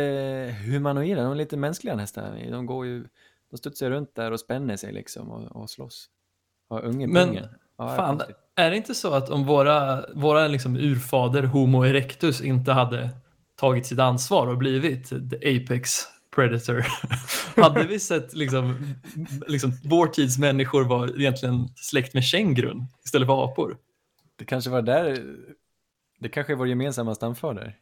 humanoida, 0.66 1.24
de 1.24 1.32
är 1.32 1.36
lite 1.36 1.58
mänskliga 1.58 1.96
nästan. 1.96 2.52
De 2.52 2.66
går 2.66 2.86
ju, 2.86 3.08
de 3.52 3.58
studsar 3.58 3.90
runt 3.90 4.16
där 4.16 4.32
och 4.32 4.40
spänner 4.40 4.76
sig 4.78 4.94
liksom 4.94 5.32
och, 5.32 5.56
och 5.56 5.70
slåss. 5.70 6.10
Och 6.70 6.84
unge 6.84 7.08
Men, 7.08 7.28
pungen. 7.28 7.46
Ja, 7.78 7.96
Fan, 7.96 8.22
är 8.56 8.70
det 8.72 8.78
inte 8.78 8.96
så 8.96 9.14
att 9.14 9.30
om 9.30 9.46
våra, 9.46 10.06
våra 10.14 10.48
liksom 10.48 10.76
urfader 10.76 11.44
Homo 11.44 11.86
erectus 11.86 12.42
inte 12.42 12.72
hade 12.72 13.10
tagit 13.56 13.86
sitt 13.86 14.00
ansvar 14.00 14.48
och 14.48 14.58
blivit 14.58 15.10
the 15.10 15.36
apex 15.36 16.08
predator, 16.36 16.86
hade 17.62 17.84
vi 17.84 18.00
sett 18.00 18.34
liksom, 18.34 18.96
liksom 19.48 19.72
vår 19.84 20.08
tids 20.08 20.38
människor 20.38 20.84
var 20.84 21.20
egentligen 21.20 21.68
släkt 21.76 22.14
med 22.14 22.24
kängurun 22.24 22.88
istället 23.06 23.28
för 23.28 23.46
apor? 23.46 23.78
Det 24.36 24.46
kanske 24.46 24.70
var 24.70 24.82
där, 24.82 25.36
det 26.20 26.30
kanske 26.30 26.54
är 26.54 26.58
vår 26.58 26.68
gemensamma 26.68 27.16
stamfader. 27.16 27.78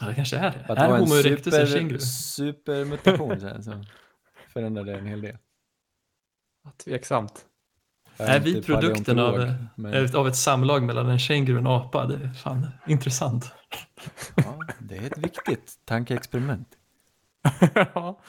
Ja, 0.00 0.06
det 0.06 0.14
kanske 0.14 0.36
är 0.36 0.50
det. 0.50 0.72
Att 0.72 0.78
är 0.78 0.84
en 0.84 1.00
Homo 1.00 1.14
erectus 1.14 1.54
en 1.54 1.66
super, 1.66 1.78
känguru? 1.78 1.98
supermutation 1.98 3.40
så 3.40 3.46
här, 3.46 3.60
som 3.60 3.84
förändrade 4.52 4.94
en 4.98 5.06
hel 5.06 5.20
del. 5.20 5.38
Tveksamt. 6.84 7.46
Är 8.16 8.40
vi 8.40 8.62
produkten 8.62 9.18
av, 9.18 9.54
men 9.76 10.16
av 10.16 10.28
ett 10.28 10.36
samlag 10.36 10.82
mellan 10.82 11.08
en 11.08 11.18
känguru 11.18 11.54
och 11.54 11.60
en 11.60 11.66
apa? 11.66 12.06
Det 12.06 12.14
är 12.14 12.32
fan 12.32 12.66
intressant. 12.86 13.52
ja, 14.34 14.58
det 14.78 14.96
är 14.96 15.06
ett 15.06 15.18
viktigt 15.18 15.72
tankeexperiment. 15.84 16.68
Ja, 17.94 18.20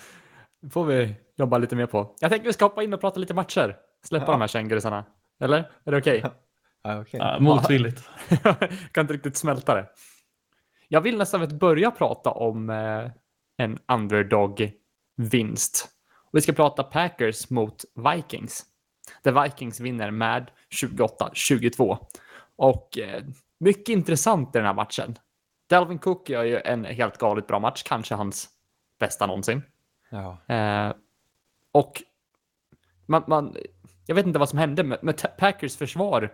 det 0.62 0.70
får 0.70 0.86
vi 0.86 1.16
jobba 1.38 1.58
lite 1.58 1.76
mer 1.76 1.86
på. 1.86 2.16
Jag 2.20 2.32
tänker 2.32 2.48
vi 2.48 2.54
ska 2.54 2.66
hoppa 2.66 2.84
in 2.84 2.94
och 2.94 3.02
prata 3.02 3.20
lite 3.20 3.34
matcher. 3.34 3.76
Släppa 4.04 4.26
Ja. 4.26 4.32
de 4.32 4.42
här 4.42 4.48
kängurusarna. 4.48 5.06
Eller? 5.40 5.70
Är 5.86 5.92
det 5.92 5.98
okej? 5.98 6.24
Ja, 6.84 7.02
okej. 7.02 7.20
Ja, 7.20 7.38
motvilligt. 7.40 8.10
Jag 8.44 8.56
kan 8.92 9.02
inte 9.02 9.14
riktigt 9.14 9.38
smälta 9.38 9.76
det. 9.76 9.88
Jag 10.88 11.02
vill 11.02 11.18
nästan 11.18 11.58
börja 11.58 11.92
prata 11.92 12.32
om 12.32 12.70
eh, 12.70 13.12
en 13.58 13.80
underdog-vinst. 13.88 15.88
Och 16.16 16.38
Vi 16.38 16.42
ska 16.42 16.54
prata 16.54 16.84
Packers 16.84 17.50
mot 17.50 17.86
Vikings. 17.96 18.66
Där 19.22 19.44
Vikings 19.44 19.80
vinner 19.80 20.12
med 20.12 20.52
28-22. 20.82 21.98
Och 22.56 22.98
eh, 22.98 23.24
mycket 23.58 23.90
intressant 23.90 24.56
i 24.56 24.58
den 24.58 24.66
här 24.66 24.74
matchen. 24.74 25.18
Dalvin 25.70 26.00
Cook 26.00 26.30
gör 26.30 26.44
ju 26.44 26.60
en 26.60 26.86
helt 26.86 27.18
galet 27.18 27.48
bra 27.48 27.60
match, 27.60 27.84
kanske 27.84 28.16
hans 28.16 28.50
bästa 29.00 29.26
någonsin. 29.26 29.62
Ja. 30.10 30.56
Eh, 30.56 30.94
och 31.72 32.04
man, 33.06 33.24
man, 33.28 33.56
jag 34.06 34.16
vet 34.16 34.26
inte 34.26 34.40
vad 34.40 34.50
som 34.50 34.60
hände, 34.60 34.84
men, 34.84 34.98
men 35.02 35.16
Packers 35.38 35.78
försvar 35.78 36.34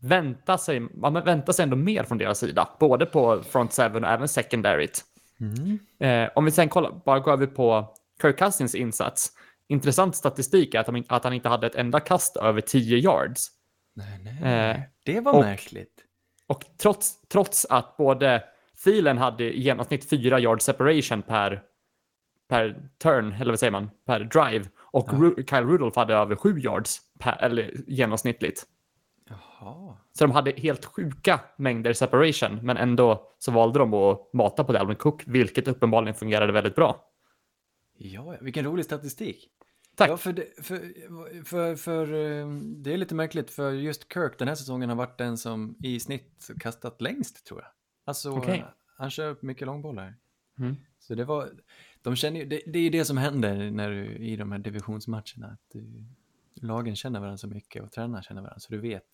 väntar 0.00 0.56
sig, 0.56 0.80
man 0.80 1.14
väntar 1.14 1.52
sig 1.52 1.62
ändå 1.62 1.76
mer 1.76 2.04
från 2.04 2.18
deras 2.18 2.38
sida, 2.38 2.68
både 2.80 3.06
på 3.06 3.42
front 3.42 3.72
seven 3.72 4.04
och 4.04 4.10
även 4.10 4.28
secondaryt. 4.28 5.04
Mm. 5.40 5.78
Eh, 5.98 6.30
om 6.34 6.44
vi 6.44 6.50
sen 6.50 6.68
kollar, 6.68 7.00
bara 7.04 7.20
går 7.20 7.32
över 7.32 7.46
på 7.46 7.94
Kirk 8.22 8.38
Cousins 8.38 8.74
insats. 8.74 9.32
Intressant 9.68 10.16
statistik 10.16 10.74
är 10.74 10.80
att 10.80 10.86
han, 10.86 11.04
att 11.08 11.24
han 11.24 11.32
inte 11.32 11.48
hade 11.48 11.66
ett 11.66 11.74
enda 11.74 12.00
kast 12.00 12.36
över 12.36 12.60
10 12.60 12.96
yards. 12.98 13.46
Nej, 13.94 14.20
nej. 14.42 14.70
Eh, 14.70 14.80
det 15.04 15.20
var 15.20 15.32
och- 15.32 15.40
märkligt. 15.44 16.04
Och 16.46 16.64
trots, 16.78 17.22
trots 17.28 17.64
att 17.70 17.96
både 17.96 18.44
Thielen 18.84 19.18
hade 19.18 19.44
i 19.54 19.60
genomsnitt 19.62 20.08
4 20.10 20.40
yard 20.40 20.62
separation 20.62 21.22
per, 21.22 21.62
per 22.48 22.88
turn, 23.02 23.32
eller 23.32 23.52
vad 23.52 23.58
säger 23.58 23.70
man, 23.70 23.90
per 24.06 24.20
drive. 24.20 24.64
Och 24.78 25.08
Ru- 25.08 25.50
Kyle 25.50 25.64
Rudolph 25.68 25.98
hade 25.98 26.14
över 26.14 26.36
7 26.36 26.58
yards 26.60 26.98
per, 27.18 27.36
eller 27.42 27.74
genomsnittligt. 27.86 28.62
Jaha. 29.28 29.96
Så 30.12 30.24
de 30.24 30.30
hade 30.30 30.50
helt 30.56 30.84
sjuka 30.84 31.40
mängder 31.58 31.92
separation, 31.92 32.58
men 32.62 32.76
ändå 32.76 33.32
så 33.38 33.52
valde 33.52 33.78
de 33.78 33.94
att 33.94 34.32
mata 34.32 34.64
på 34.64 34.72
Dalvin 34.72 34.96
Cook, 34.96 35.22
vilket 35.26 35.68
uppenbarligen 35.68 36.14
fungerade 36.14 36.52
väldigt 36.52 36.74
bra. 36.74 37.04
Ja, 37.98 38.36
vilken 38.40 38.64
rolig 38.64 38.84
statistik. 38.84 39.48
Tack. 39.98 40.10
Ja, 40.10 40.16
för, 40.16 40.32
det, 40.32 40.64
för, 40.64 41.44
för, 41.44 41.76
för 41.76 42.12
eh, 42.12 42.48
det 42.60 42.92
är 42.92 42.96
lite 42.96 43.14
märkligt, 43.14 43.50
för 43.50 43.72
just 43.72 44.12
Kirk 44.12 44.38
den 44.38 44.48
här 44.48 44.54
säsongen 44.54 44.88
har 44.88 44.96
varit 44.96 45.18
den 45.18 45.38
som 45.38 45.76
i 45.82 46.00
snitt 46.00 46.50
kastat 46.60 47.00
längst, 47.00 47.46
tror 47.46 47.60
jag. 47.60 47.70
Alltså, 48.04 48.30
Okej. 48.30 48.64
han 48.96 49.10
kör 49.10 49.36
mycket 49.40 49.66
långbollar. 49.66 50.16
Mm. 50.58 50.76
Så 50.98 51.14
det 51.14 51.24
var, 51.24 51.50
de 52.02 52.16
känner 52.16 52.40
ju, 52.40 52.46
det, 52.46 52.62
det 52.66 52.78
är 52.78 52.82
ju 52.82 52.90
det 52.90 53.04
som 53.04 53.16
händer 53.16 53.70
när 53.70 53.90
du, 53.90 54.16
i 54.16 54.36
de 54.36 54.52
här 54.52 54.58
divisionsmatcherna, 54.58 55.46
att 55.46 55.62
du, 55.72 56.04
lagen 56.62 56.96
känner 56.96 57.20
varandra 57.20 57.38
så 57.38 57.48
mycket 57.48 57.82
och 57.82 57.92
tränarna 57.92 58.22
känner 58.22 58.42
varandra, 58.42 58.60
så 58.60 58.72
du 58.72 58.80
vet, 58.80 59.06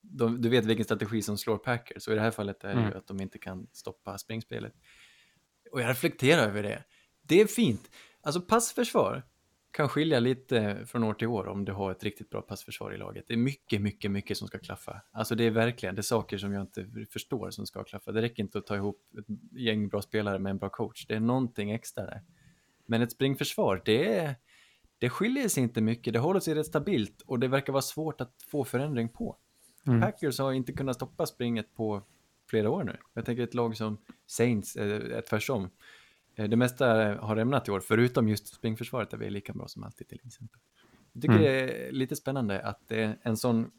de, 0.00 0.40
du 0.42 0.48
vet 0.48 0.64
vilken 0.64 0.84
strategi 0.84 1.22
som 1.22 1.38
slår 1.38 1.58
Packers, 1.58 2.06
och 2.06 2.12
i 2.12 2.16
det 2.16 2.22
här 2.22 2.30
fallet 2.30 2.64
är 2.64 2.68
det 2.68 2.80
ju 2.80 2.86
Mm. 2.86 2.98
att 2.98 3.06
de 3.06 3.20
inte 3.20 3.38
kan 3.38 3.66
stoppa 3.72 4.18
springspelet. 4.18 4.74
Och 5.72 5.80
jag 5.80 5.90
reflekterar 5.90 6.42
över 6.48 6.62
det. 6.62 6.84
Det 7.22 7.40
är 7.40 7.46
fint. 7.46 7.90
Alltså 8.22 8.40
passförsvar 8.40 9.22
kan 9.74 9.88
skilja 9.88 10.20
lite 10.20 10.86
från 10.86 11.04
år 11.04 11.14
till 11.14 11.28
år 11.28 11.46
om 11.46 11.64
du 11.64 11.72
har 11.72 11.90
ett 11.90 12.04
riktigt 12.04 12.30
bra 12.30 12.42
passförsvar 12.42 12.94
i 12.94 12.96
laget. 12.96 13.24
Det 13.28 13.34
är 13.34 13.38
mycket, 13.38 13.82
mycket, 13.82 14.10
mycket 14.10 14.36
som 14.36 14.48
ska 14.48 14.58
klaffa. 14.58 15.02
Alltså 15.12 15.34
det 15.34 15.44
är 15.44 15.50
verkligen, 15.50 15.94
det 15.94 16.00
är 16.00 16.02
saker 16.02 16.38
som 16.38 16.52
jag 16.52 16.62
inte 16.62 16.86
förstår 17.10 17.50
som 17.50 17.66
ska 17.66 17.84
klaffa. 17.84 18.12
Det 18.12 18.22
räcker 18.22 18.42
inte 18.42 18.58
att 18.58 18.66
ta 18.66 18.76
ihop 18.76 19.02
ett 19.18 19.58
gäng 19.60 19.88
bra 19.88 20.02
spelare 20.02 20.38
med 20.38 20.50
en 20.50 20.58
bra 20.58 20.68
coach. 20.68 21.06
Det 21.06 21.14
är 21.14 21.20
någonting 21.20 21.70
extra 21.70 22.04
där. 22.04 22.22
Men 22.86 23.02
ett 23.02 23.12
springförsvar, 23.12 23.82
det 23.84 24.18
är, 24.18 24.34
det 24.98 25.10
skiljer 25.10 25.48
sig 25.48 25.62
inte 25.62 25.80
mycket. 25.80 26.12
Det 26.12 26.18
håller 26.18 26.40
sig 26.40 26.54
rätt 26.54 26.66
stabilt 26.66 27.22
och 27.26 27.38
det 27.38 27.48
verkar 27.48 27.72
vara 27.72 27.82
svårt 27.82 28.20
att 28.20 28.42
få 28.46 28.64
förändring 28.64 29.08
på. 29.08 29.36
Mm. 29.86 30.00
Packers 30.00 30.38
har 30.38 30.52
inte 30.52 30.72
kunnat 30.72 30.96
stoppa 30.96 31.26
springet 31.26 31.74
på 31.74 32.02
flera 32.50 32.70
år 32.70 32.84
nu. 32.84 32.96
Jag 33.14 33.24
tänker 33.24 33.42
ett 33.42 33.54
lag 33.54 33.76
som 33.76 33.98
Saints 34.26 34.76
eh, 34.76 35.16
är 35.16 35.22
tvärsom. 35.22 35.70
Eh, 36.36 36.48
Det 36.48 36.56
mesta 36.56 36.86
har 37.20 37.36
rämnat 37.36 37.68
i 37.68 37.70
år, 37.70 37.80
förutom 37.80 38.28
just 38.28 38.54
springförsvaret 38.54 39.10
där 39.10 39.18
vi 39.18 39.26
är 39.26 39.30
lika 39.30 39.52
bra 39.52 39.68
som 39.68 39.84
alltid 39.84 40.08
till 40.08 40.20
exempel. 40.26 40.60
Jag 41.12 41.22
tycker 41.22 41.34
Mm. 41.34 41.44
det 41.44 41.86
är 41.88 41.92
lite 41.92 42.16
spännande 42.16 42.60
att 42.62 42.80
det 42.88 43.02
är 43.02 43.18
en 43.22 43.36
sån, 43.36 43.70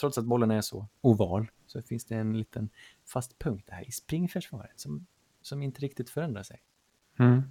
trots 0.00 0.18
att 0.18 0.24
bollen 0.24 0.50
är 0.50 0.60
så 0.60 0.88
oval, 1.00 1.46
så 1.66 1.82
finns 1.82 2.04
det 2.04 2.14
en 2.14 2.38
liten 2.38 2.68
fast 3.12 3.38
punkt 3.38 3.68
här 3.70 3.88
i 3.88 3.92
springförsvaret 3.92 4.80
som, 4.80 5.06
som 5.42 5.62
inte 5.62 5.80
riktigt 5.80 6.10
förändrar 6.10 6.42
sig. 6.42 6.60
Mm. 7.18 7.42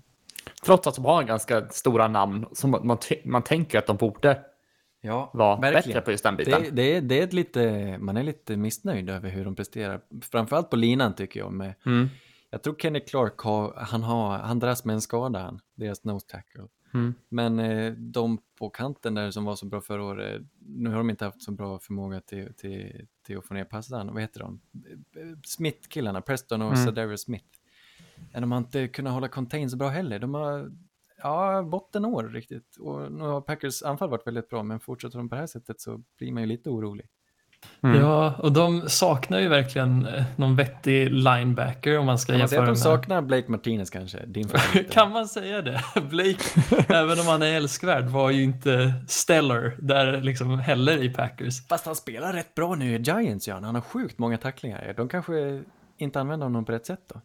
Trots 0.65 0.87
att 0.87 0.95
de 0.95 1.05
har 1.05 1.23
ganska 1.23 1.69
stora 1.69 2.07
namn 2.07 2.45
som 2.53 2.71
man, 2.71 2.97
man, 3.25 3.41
tänker 3.43 3.79
att 3.79 3.87
de 3.87 3.97
borde 3.97 4.43
Ja, 5.01 5.31
vara 5.33 5.57
bättre 5.57 6.01
på 6.01 6.11
just 6.11 6.23
den 6.23 6.35
biten. 6.35 6.63
Det, 6.63 6.69
det, 6.71 6.95
är, 6.95 7.01
det 7.01 7.21
är 7.21 7.27
lite, 7.31 7.97
man 7.99 8.17
är 8.17 8.23
lite 8.23 8.57
missnöjd 8.57 9.09
över 9.09 9.29
hur 9.29 9.45
de 9.45 9.55
presterar, 9.55 10.01
framförallt 10.21 10.69
på 10.69 10.75
linan 10.75 11.15
tycker 11.15 11.39
jag. 11.39 11.53
Med, 11.53 11.73
Mm. 11.85 12.07
Jag 12.49 12.63
tror 12.63 12.75
Kenny 12.75 12.99
Clark 12.99 13.39
har, 13.39 13.73
han, 13.77 14.03
har, 14.03 14.38
han 14.38 14.60
dras 14.60 14.86
med 14.86 14.93
en 14.93 15.01
skada, 15.01 15.39
han, 15.39 15.60
deras 15.75 16.03
nose 16.03 16.27
tackle. 16.27 16.67
Mm. 16.93 17.13
Men 17.29 17.60
eh, 17.60 17.93
de 17.93 18.38
på 18.60 18.69
kanten 18.69 19.13
där 19.13 19.31
som 19.31 19.45
var 19.45 19.55
så 19.55 19.65
bra 19.65 19.81
förra 19.81 20.03
året, 20.03 20.41
nu 20.60 20.89
har 20.89 20.97
de 20.97 21.10
inte 21.10 21.25
haft 21.25 21.41
så 21.41 21.51
bra 21.51 21.79
förmåga 21.79 22.21
till, 22.21 22.53
till, 22.53 23.07
till 23.25 23.38
att 23.38 23.45
få 23.45 23.53
ner 23.53 23.65
passaren. 23.65 24.13
Vad 24.13 24.21
heter 24.21 24.39
de? 24.39 24.62
Smith-killarna, 25.45 26.21
Preston 26.21 26.62
och 26.62 26.73
Mm. 26.73 26.86
Sadarius 26.86 27.21
Smith. 27.21 27.45
De 28.33 28.51
har 28.51 28.57
inte 28.57 28.88
kunnat 28.88 29.13
hålla 29.13 29.27
contain 29.27 29.69
så 29.69 29.77
bra 29.77 29.89
heller. 29.89 30.19
De 30.19 30.33
har, 30.33 30.71
ja, 31.17 31.63
bottenår 31.63 32.23
riktigt. 32.23 32.77
Och 32.79 33.12
nu 33.12 33.23
har 33.23 33.41
Packers 33.41 33.83
anfall 33.83 34.10
varit 34.10 34.27
väldigt 34.27 34.49
bra, 34.49 34.63
men 34.63 34.79
fortsätter 34.79 35.17
de 35.17 35.29
på 35.29 35.36
det 35.36 35.41
här 35.41 35.47
sättet 35.47 35.81
så 35.81 36.03
blir 36.17 36.31
man 36.31 36.43
ju 36.43 36.47
lite 36.47 36.69
orolig. 36.69 37.07
Mm. 37.83 38.01
Ja, 38.01 38.33
och 38.37 38.51
de 38.51 38.89
saknar 38.89 39.39
ju 39.39 39.47
verkligen 39.47 40.05
eh, 40.05 40.23
någon 40.35 40.55
vettig 40.55 41.11
linebacker 41.11 41.99
om 41.99 42.05
man 42.05 42.19
ska 42.19 42.33
Kan 42.33 42.39
man 42.39 42.49
säga 42.49 42.59
jämföra 42.59 42.71
att 42.71 42.77
de 42.77 42.83
saknar 42.83 43.21
Blake 43.21 43.51
Martinez 43.51 43.89
kanske? 43.89 44.25
Din. 44.25 44.49
Kan 44.91 45.11
man 45.11 45.27
säga 45.27 45.61
det? 45.61 45.81
Blake, 46.09 46.43
även 46.87 47.19
om 47.19 47.27
han 47.27 47.41
är 47.41 47.55
älskvärd, 47.55 48.05
var 48.05 48.29
ju 48.29 48.43
inte 48.43 48.93
stellar 49.07 49.75
där 49.79 50.21
liksom 50.21 50.59
heller 50.59 51.03
i 51.03 51.09
Packers. 51.09 51.67
Fast 51.67 51.85
han 51.85 51.95
spelar 51.95 52.33
rätt 52.33 52.55
bra 52.55 52.75
nu 52.75 52.95
i 52.95 53.01
Giants, 53.01 53.47
Jan. 53.47 53.63
Han 53.63 53.75
har 53.75 53.81
sjukt 53.81 54.19
många 54.19 54.37
tacklingar. 54.37 54.93
De 54.97 55.09
kanske 55.09 55.63
inte 55.97 56.19
använder 56.19 56.45
honom 56.45 56.65
på 56.65 56.71
rätt 56.71 56.85
sätt 56.85 57.01
då? 57.13 57.21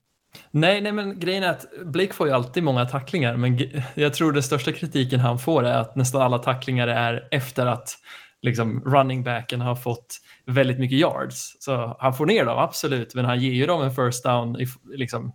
Nej, 0.51 0.81
nej, 0.81 0.93
men 0.93 1.21
grejen 1.21 1.43
är 1.43 1.51
att 1.51 1.67
Blake 1.85 2.13
får 2.13 2.27
ju 2.27 2.33
alltid 2.33 2.63
många 2.63 2.85
tacklingar, 2.85 3.37
men 3.37 3.59
jag 3.95 4.15
tror 4.15 4.33
den 4.33 4.43
största 4.43 4.73
kritiken 4.73 5.21
han 5.21 5.39
får 5.39 5.65
är 5.65 5.79
att 5.79 5.97
nästan 5.97 6.23
alla 6.23 6.39
tacklingar 6.39 6.89
är 6.89 7.29
efter 7.31 7.67
att 7.67 7.99
liksom, 8.43 8.81
running 8.81 9.23
backen 9.23 9.61
har 9.61 9.75
fått 9.75 10.19
väldigt 10.47 10.79
mycket 10.79 10.99
yards. 10.99 11.57
Så 11.61 11.97
han 12.01 12.15
får 12.15 12.27
ner 12.27 12.45
dem, 12.45 12.59
absolut, 12.59 13.15
men 13.15 13.25
han 13.25 13.41
ger 13.41 13.53
ju 13.53 13.67
dem 13.67 13.83
en 13.83 13.91
first 13.91 14.25
down 14.25 14.61
i, 14.61 14.67
liksom, 14.85 15.33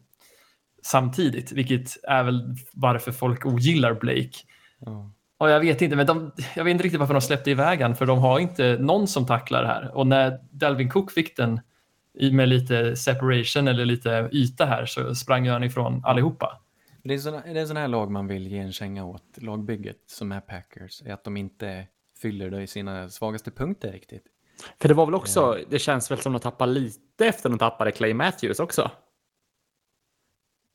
samtidigt, 0.83 1.51
vilket 1.51 2.03
är 2.03 2.23
väl 2.23 2.55
varför 2.73 3.11
folk 3.11 3.45
ogillar 3.45 3.93
Blake. 3.93 4.37
Ja. 4.79 5.11
Och 5.37 5.49
jag 5.49 5.59
vet 5.59 5.81
inte, 5.81 5.95
men 5.95 6.05
de, 6.05 6.31
jag 6.55 6.63
vet 6.63 6.71
inte 6.71 6.83
riktigt 6.83 6.99
varför 6.99 7.13
de 7.13 7.21
släppte 7.21 7.51
iväg 7.51 7.81
han, 7.81 7.95
för 7.95 8.05
de 8.05 8.19
har 8.19 8.39
inte 8.39 8.77
någon 8.79 9.07
som 9.07 9.25
tacklar 9.25 9.65
här. 9.65 9.97
Och 9.97 10.07
när 10.07 10.39
Dalvin 10.51 10.89
Cook 10.89 11.11
fick 11.11 11.37
den 11.37 11.61
med 12.31 12.49
lite 12.49 12.95
separation 12.95 13.67
eller 13.67 13.85
lite 13.85 14.29
yta 14.31 14.65
här 14.65 14.85
så 14.85 15.15
sprang 15.15 15.47
han 15.47 15.63
ifrån 15.63 16.01
allihopa. 16.05 16.61
Det 17.03 17.13
är, 17.13 17.17
såna, 17.17 17.41
det 17.41 17.49
är 17.49 17.55
en 17.55 17.67
sån 17.67 17.77
här 17.77 17.87
lag 17.87 18.11
man 18.11 18.27
vill 18.27 18.47
ge 18.47 18.57
en 18.57 18.71
känga 18.71 19.05
åt, 19.05 19.23
lagbygget 19.37 19.97
som 20.07 20.31
är 20.31 20.39
Packers, 20.39 21.01
är 21.05 21.13
att 21.13 21.23
de 21.23 21.37
inte 21.37 21.87
fyller 22.21 22.51
det 22.51 22.61
i 22.61 22.67
sina 22.67 23.09
svagaste 23.09 23.51
punkter 23.51 23.91
riktigt. 23.91 24.23
För 24.79 24.87
det 24.87 24.93
var 24.93 25.05
väl 25.05 25.15
också, 25.15 25.57
det 25.69 25.79
känns 25.79 26.11
väl 26.11 26.19
som 26.19 26.33
de 26.33 26.39
tappar 26.39 26.67
lite 26.67 27.25
efter 27.27 27.49
de 27.49 27.59
tappade 27.59 27.91
Clay 27.91 28.13
Matthews 28.13 28.59
också. 28.59 28.91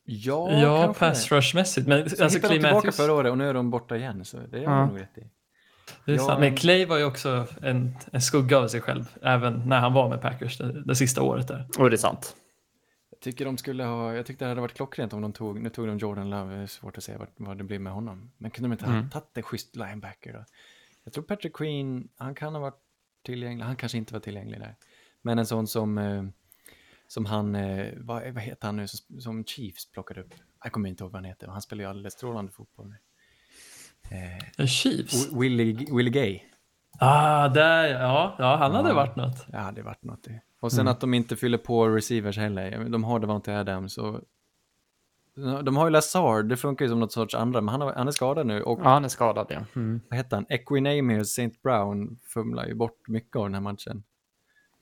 Ja, 0.04 0.50
Ja, 0.52 0.94
pass 0.98 1.32
rush-mässigt. 1.32 1.88
Men 1.88 2.10
Så 2.10 2.24
alltså 2.24 2.38
Clay 2.38 2.48
de 2.50 2.54
tillbaka 2.54 2.74
Matthews, 2.76 2.96
förra 2.96 3.12
året 3.12 3.30
och 3.30 3.38
nu 3.38 3.48
är 3.48 3.54
de 3.54 3.70
borta 3.70 3.96
igen, 3.96 4.24
så 4.24 4.36
det 4.36 4.58
är 4.58 4.62
Ja. 4.62 4.86
nog 4.86 5.00
rätt 5.00 5.18
i. 5.18 5.30
det 6.04 6.12
är 6.12 6.16
Ja, 6.16 6.38
men 6.38 6.56
Clay 6.56 6.84
var 6.86 6.98
ju 6.98 7.04
också 7.04 7.46
en, 7.62 7.94
en 8.12 8.22
skugga 8.22 8.58
av 8.58 8.68
sig 8.68 8.80
själv, 8.80 9.04
även 9.22 9.68
när 9.68 9.80
han 9.80 9.92
var 9.92 10.08
med 10.08 10.20
Packers 10.22 10.58
det, 10.58 10.82
det 10.82 10.96
sista 10.96 11.22
året 11.22 11.48
där. 11.48 11.68
Och 11.78 11.90
det 11.90 11.94
är 11.96 11.98
sant. 11.98 12.36
Jag 13.10 13.20
tycker 13.20 13.44
de 13.44 13.58
skulle 13.58 13.84
ha, 13.84 14.14
jag 14.14 14.26
tyckte 14.26 14.44
det 14.44 14.48
hade 14.48 14.60
varit 14.60 14.74
klockrent 14.74 15.12
om 15.12 15.20
de 15.22 15.32
tog, 15.32 15.60
nu 15.60 15.70
tog 15.70 15.86
de 15.86 15.98
Jordan 15.98 16.30
Love, 16.30 16.54
det 16.54 16.62
är 16.62 16.66
svårt 16.66 16.98
att 16.98 17.04
säga 17.04 17.18
vad, 17.18 17.28
vad 17.36 17.58
det 17.58 17.64
blir 17.64 17.78
med 17.78 17.92
honom. 17.92 18.30
Men 18.38 18.50
kunde 18.50 18.68
de 18.68 18.72
inte 18.72 18.84
ha 18.84 18.92
Mm. 18.92 19.10
tagit 19.10 19.36
en 19.36 19.42
schysst 19.42 19.76
linebacker 19.76 20.32
då? 20.32 20.44
Jag 21.04 21.12
tror 21.12 21.24
Patrick 21.24 21.52
Queen, 21.56 22.08
han 22.16 22.34
kan 22.34 22.54
ha 22.54 22.60
varit 22.60 22.78
tillgänglig, 23.22 23.64
han 23.64 23.76
kanske 23.76 23.98
inte 23.98 24.12
var 24.12 24.20
tillgänglig 24.20 24.60
där. 24.60 24.76
Men 25.22 25.38
en 25.38 25.46
sån 25.46 25.66
som, 25.66 25.98
eh, 25.98 26.24
som 27.06 27.26
han, 27.26 27.54
eh, 27.54 27.92
vad, 27.96 28.22
vad 28.32 28.42
heter 28.42 28.66
han 28.68 28.76
nu, 28.76 28.88
som, 28.88 29.20
som 29.20 29.44
Chiefs 29.44 29.90
plockade 29.92 30.20
upp? 30.20 30.34
Jag 30.64 30.72
kommer 30.72 30.88
inte 30.88 31.04
ihåg 31.04 31.12
vad 31.12 31.18
han 31.18 31.24
heter, 31.28 31.48
han 31.48 31.62
spelar 31.62 31.84
ju 31.84 31.90
alldeles 31.90 32.14
strålande 32.14 32.52
fotboll 32.52 32.88
nu. 32.88 32.96
Eh, 34.58 34.66
Chiefs? 34.66 35.30
Wi- 35.32 35.40
Willie, 35.40 35.86
Willie 35.96 36.10
Gay. 36.10 36.40
Ah, 36.98 37.48
där, 37.48 37.88
ja, 37.88 38.36
ja, 38.38 38.56
han 38.56 38.72
hade 38.72 38.88
Ja. 38.88 38.94
varit 38.94 39.16
något. 39.16 39.46
Ja, 39.52 39.72
det 39.74 39.82
varit 39.82 40.02
något 40.04 40.24
det. 40.24 40.40
Och 40.60 40.72
sen 40.72 40.88
att 40.88 41.00
de 41.00 41.14
inte 41.14 41.36
fyller 41.36 41.58
på 41.58 41.88
receivers 41.88 42.38
heller. 42.38 42.88
De 42.88 43.04
har 43.04 43.20
Devontae 43.20 43.58
Adams 43.60 43.98
och 43.98 44.20
de 45.34 45.76
har 45.76 45.86
ju 45.86 45.90
Lazard, 45.90 46.46
det 46.48 46.56
funkar 46.56 46.84
ju 46.84 46.88
som 46.88 47.00
något 47.00 47.12
sorts 47.12 47.34
andra, 47.34 47.60
men 47.60 47.68
han, 47.68 47.80
har, 47.80 47.92
han 47.92 48.08
är 48.08 48.12
skadad 48.12 48.46
nu 48.46 48.62
och 48.62 48.80
Ja, 48.84 48.88
han 48.88 49.04
är 49.04 49.08
skadad 49.08 49.46
ja. 49.50 49.60
Mm. 49.76 50.00
vad 50.10 50.16
heter 50.16 50.36
han? 50.36 50.46
Equinamius 50.48 51.38
St. 51.38 51.58
Brown 51.62 52.18
fumlar 52.22 52.66
ju 52.66 52.74
bort 52.74 53.08
mycket 53.08 53.36
av 53.36 53.42
den 53.44 53.54
här 53.54 53.60
matchen. 53.60 54.02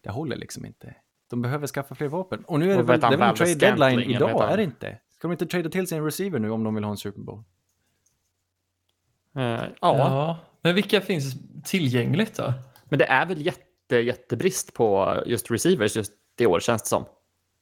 Det 0.01 0.11
håller 0.11 0.37
liksom 0.37 0.67
inte. 0.67 0.95
De 1.31 1.43
behöver 1.43 1.67
skaffa 1.67 1.95
fler 1.95 2.09
vapen. 2.09 2.45
Och 2.45 2.61
nu 2.61 2.73
är 2.73 2.77
det 2.77 2.83
Och 2.83 2.89
väl, 2.89 2.97
vet 2.97 3.03
han 3.03 3.13
det 3.13 3.17
är 3.17 3.19
väl 3.19 3.29
en 3.29 3.35
trade 3.35 3.55
deadline 3.55 4.01
idag, 4.01 4.53
är 4.53 4.57
det 4.57 4.63
inte? 4.63 4.99
Ska 5.11 5.29
de 5.29 5.33
inte 5.33 5.47
trada 5.47 5.69
till 5.69 5.87
sig 5.87 5.99
en 5.99 6.05
receiver 6.05 6.39
nu 6.39 6.51
om 6.51 6.65
de 6.65 6.75
vill 6.75 6.85
ha 6.85 6.91
en 6.91 6.97
Super 6.97 7.21
Bowl? 7.21 7.43
Eh, 9.37 9.43
ja, 9.43 9.69
Ja, 9.81 10.39
Men 10.63 10.75
vilka 10.75 11.01
finns 11.01 11.35
tillgängligt 11.65 12.37
då? 12.37 12.53
Men 12.85 12.99
det 12.99 13.05
är 13.05 13.27
väl 13.27 13.47
jätte, 13.47 13.97
jättebrist 13.97 14.75
på 14.75 15.17
just 15.27 15.51
receivers 15.51 15.97
just 15.97 16.13
i 16.39 16.47
år 16.47 16.61
känns 16.61 16.83
det 16.83 16.89
som. 16.89 17.05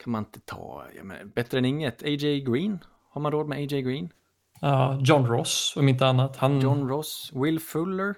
Kan 0.04 0.12
man 0.12 0.24
inte 0.24 0.40
ta, 0.40 0.84
ja, 0.96 1.04
men, 1.04 1.30
bättre 1.30 1.58
än 1.58 1.64
inget, 1.64 2.02
AJ 2.02 2.40
Green? 2.40 2.78
Har 3.10 3.20
man 3.20 3.32
råd 3.32 3.48
med 3.48 3.58
AJ 3.58 3.82
Green? 3.82 4.12
Ja, 4.60 4.98
John 5.00 5.26
Ross 5.26 5.74
om 5.76 5.88
inte 5.88 6.06
annat. 6.06 6.36
Han, 6.36 6.60
John 6.60 6.88
Ross, 6.88 7.32
Will 7.34 7.60
Fuller? 7.60 8.14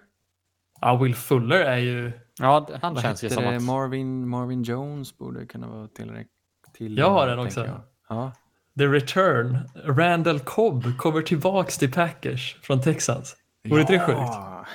Ja, 0.81 0.97
Will 0.97 1.15
Fuller 1.15 1.61
är 1.61 1.79
ju... 1.79 2.13
Ja, 2.39 2.69
han 2.83 2.95
Vad 2.95 3.03
känns 3.03 3.25
ju 3.25 3.31
som 3.31 3.47
att... 3.47 3.63
Marvin, 3.63 4.29
Marvin 4.29 4.63
Jones 4.63 5.19
borde 5.19 5.47
kunna 5.47 5.69
vara 5.69 5.89
tillräckligt. 5.89 6.33
Till, 6.75 6.99
Jag 6.99 7.11
har 7.11 7.27
den 7.27 7.39
också. 7.39 7.67
jag. 7.67 7.81
Ja. 8.09 8.33
The 8.79 8.87
Return. 8.87 9.59
Randall 9.85 10.41
Cobb 10.41 10.97
kommer 10.99 11.23
tillbaks 11.23 11.79
till 11.79 11.93
Packers 11.93 12.57
från 12.63 12.83
Texans. 12.83 13.37
Vore 13.69 13.81
inte 13.81 13.93
det 13.93 14.01
sjukt? 14.01 14.19
Ja, 14.19 14.67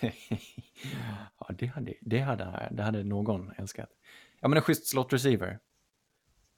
ja 1.38 1.54
det, 1.58 1.66
hade, 1.66 1.94
det, 2.00 2.20
hade, 2.20 2.68
det 2.70 2.82
hade 2.82 3.04
någon 3.04 3.50
älskat. 3.56 3.88
Ja, 4.40 4.48
men 4.48 4.56
en 4.56 4.62
schysst 4.62 4.86
slot 4.86 5.12
receiver. 5.12 5.58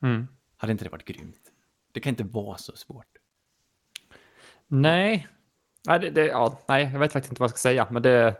Mm. 0.02 0.26
Hade 0.56 0.72
inte 0.72 0.84
det 0.84 0.90
varit 0.90 1.04
grymt? 1.04 1.52
Det 1.92 2.00
kan 2.00 2.10
inte 2.10 2.24
vara 2.24 2.56
så 2.56 2.76
svårt. 2.76 3.06
Nej. 4.66 5.28
Nej, 5.88 5.98
det, 6.00 6.10
det, 6.10 6.26
ja, 6.26 6.58
nej, 6.68 6.90
jag 6.92 6.98
vet 7.00 7.12
faktiskt 7.12 7.32
inte 7.32 7.40
vad 7.40 7.46
jag 7.50 7.58
ska 7.58 7.68
säga, 7.68 7.86
men 7.90 8.02
det... 8.02 8.36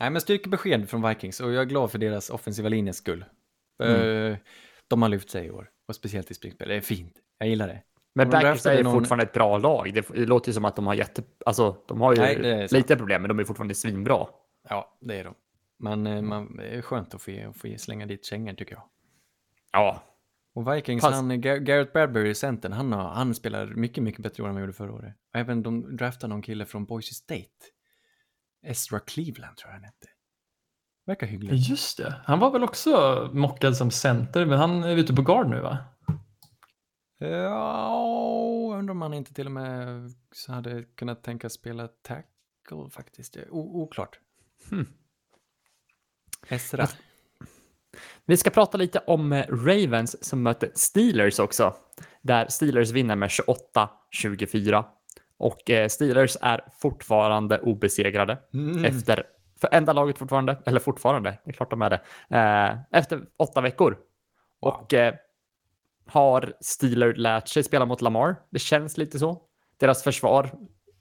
Nej, 0.00 0.10
men 0.10 0.20
styrkebesked 0.20 0.88
från 0.90 1.08
Vikings 1.08 1.40
och 1.40 1.52
jag 1.52 1.60
är 1.62 1.66
glad 1.66 1.90
för 1.90 1.98
deras 1.98 2.30
offensiva 2.30 2.68
linjes 2.68 2.96
skull. 2.96 3.24
Mm. 3.82 4.32
Eh, 4.32 4.38
De 4.88 5.02
har 5.02 5.08
lyft 5.08 5.30
sig 5.30 5.46
i 5.46 5.50
år 5.50 5.70
och 5.88 5.94
speciellt 5.94 6.30
i 6.30 6.34
springspel. 6.34 6.68
Det 6.68 6.74
är 6.74 6.80
fint. 6.80 7.14
Jag 7.38 7.48
gillar 7.48 7.68
det. 7.68 7.82
Men 8.14 8.30
de 8.30 8.36
är 8.36 8.82
någon- 8.82 8.92
fortfarande 8.92 9.24
ett 9.24 9.32
bra 9.32 9.58
lag. 9.58 9.94
Det, 9.94 10.08
det 10.08 10.26
låter 10.26 10.48
ju 10.48 10.52
som 10.52 10.64
att 10.64 10.76
de 10.76 10.86
har 10.86 10.94
jätte... 10.94 11.22
Alltså, 11.46 11.76
de 11.88 12.00
har 12.00 12.12
ju 12.14 12.18
Nej, 12.20 12.68
lite 12.70 12.96
problem, 12.96 13.22
men 13.22 13.28
de 13.28 13.38
är 13.38 13.44
fortfarande 13.44 13.74
svinbra. 13.74 14.26
Ja, 14.68 14.98
det 15.00 15.18
är 15.20 15.24
de. 15.24 15.34
Men 15.78 16.06
eh, 16.06 16.22
man, 16.22 16.56
det 16.56 16.68
är 16.68 16.82
skönt 16.82 17.14
att 17.14 17.22
få, 17.22 17.30
ge- 17.30 17.44
att 17.44 17.56
få 17.56 17.68
ge- 17.68 17.78
slänga 17.78 18.06
dit 18.06 18.24
kängor 18.24 18.52
tycker 18.54 18.74
jag. 18.74 18.82
Ja. 19.72 20.02
Och 20.54 20.72
Vikings, 20.74 21.02
Pass. 21.02 21.14
han, 21.14 21.32
Gar- 21.32 21.58
Garrett 21.58 21.92
Bradbury, 21.92 22.34
centern, 22.34 22.72
han, 22.72 22.92
har, 22.92 23.08
han 23.08 23.34
spelar 23.34 23.66
mycket, 23.66 24.02
mycket 24.04 24.22
bättre 24.22 24.40
i 24.40 24.44
år 24.44 24.48
än 24.48 24.54
vad 24.54 24.60
han 24.60 24.62
gjorde 24.62 24.76
förra 24.76 24.92
året. 24.92 25.14
Och 25.32 25.38
även 25.40 25.62
de 25.62 25.96
draftade 25.96 26.32
någon 26.34 26.42
kille 26.42 26.66
från 26.66 26.84
Boise 26.84 27.14
State. 27.14 27.48
Ezra 28.66 29.00
Cleveland 29.00 29.56
tror 29.56 29.68
jag 29.70 29.74
han 29.74 29.84
hette. 29.84 30.06
Verkar 31.06 31.26
hygglig. 31.26 31.54
Just 31.54 31.98
det. 31.98 32.20
Han 32.24 32.38
var 32.38 32.50
väl 32.50 32.64
också 32.64 33.30
mockad 33.32 33.76
som 33.76 33.90
center, 33.90 34.46
men 34.46 34.58
han 34.58 34.84
är 34.84 34.96
ute 34.96 35.14
på 35.14 35.22
guard 35.22 35.48
nu 35.50 35.60
va? 35.60 35.78
Ja, 37.18 38.74
undrar 38.78 38.90
om 38.92 39.02
han 39.02 39.14
inte 39.14 39.34
till 39.34 39.46
och 39.46 39.52
med 39.52 40.10
så 40.34 40.52
hade 40.52 40.82
kunnat 40.84 41.22
tänka 41.24 41.50
spela 41.50 41.88
tackle 41.88 42.90
faktiskt. 42.90 43.36
O- 43.50 43.82
oklart. 43.82 44.18
Hmm. 44.70 44.86
Ezra. 46.48 46.88
Vi 48.26 48.36
ska 48.36 48.50
prata 48.50 48.78
lite 48.78 48.98
om 48.98 49.32
eh, 49.32 49.46
Ravens 49.48 50.24
som 50.24 50.42
möter 50.42 50.70
Steelers 50.74 51.38
också. 51.38 51.74
Där 52.22 52.46
Steelers 52.48 52.90
vinner 52.90 53.16
med 53.16 53.28
28-24. 53.28 54.84
Och 55.38 55.70
eh, 55.70 55.88
Steelers 55.88 56.36
är 56.40 56.64
fortfarande 56.80 57.58
obesegrade. 57.60 58.38
Mm. 58.54 58.84
Efter, 58.84 59.24
för 59.60 59.68
enda 59.72 59.92
laget 59.92 60.18
fortfarande, 60.18 60.62
eller 60.66 60.80
fortfarande, 60.80 61.38
det 61.44 61.50
är 61.50 61.52
klart 61.52 61.70
de 61.70 61.82
är 61.82 61.90
det, 61.90 62.00
eh, 62.36 63.00
efter 63.00 63.20
åtta 63.36 63.60
veckor. 63.60 63.98
Och 64.60 64.94
eh, 64.94 65.14
har 66.06 66.52
Steelers 66.60 67.16
lärt 67.16 67.48
sig 67.48 67.62
spela 67.62 67.86
mot 67.86 68.02
Lamar? 68.02 68.36
Det 68.50 68.58
känns 68.58 68.96
lite 68.96 69.18
så. 69.18 69.42
Deras 69.80 70.02
försvar 70.02 70.50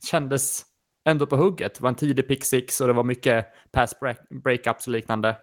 kändes 0.06 0.66
ändå 1.06 1.28
på 1.28 1.36
hugget. 1.36 1.76
Det 1.76 1.82
var 1.82 1.90
en 1.90 1.96
tidig 1.96 2.28
pick 2.28 2.46
six 2.46 2.82
och 2.82 2.88
det 2.88 2.94
var 2.94 3.04
mycket 3.04 3.46
pass 3.72 4.00
break, 4.00 4.18
breakups 4.30 4.88
och 4.88 4.94
liknande. 4.94 5.36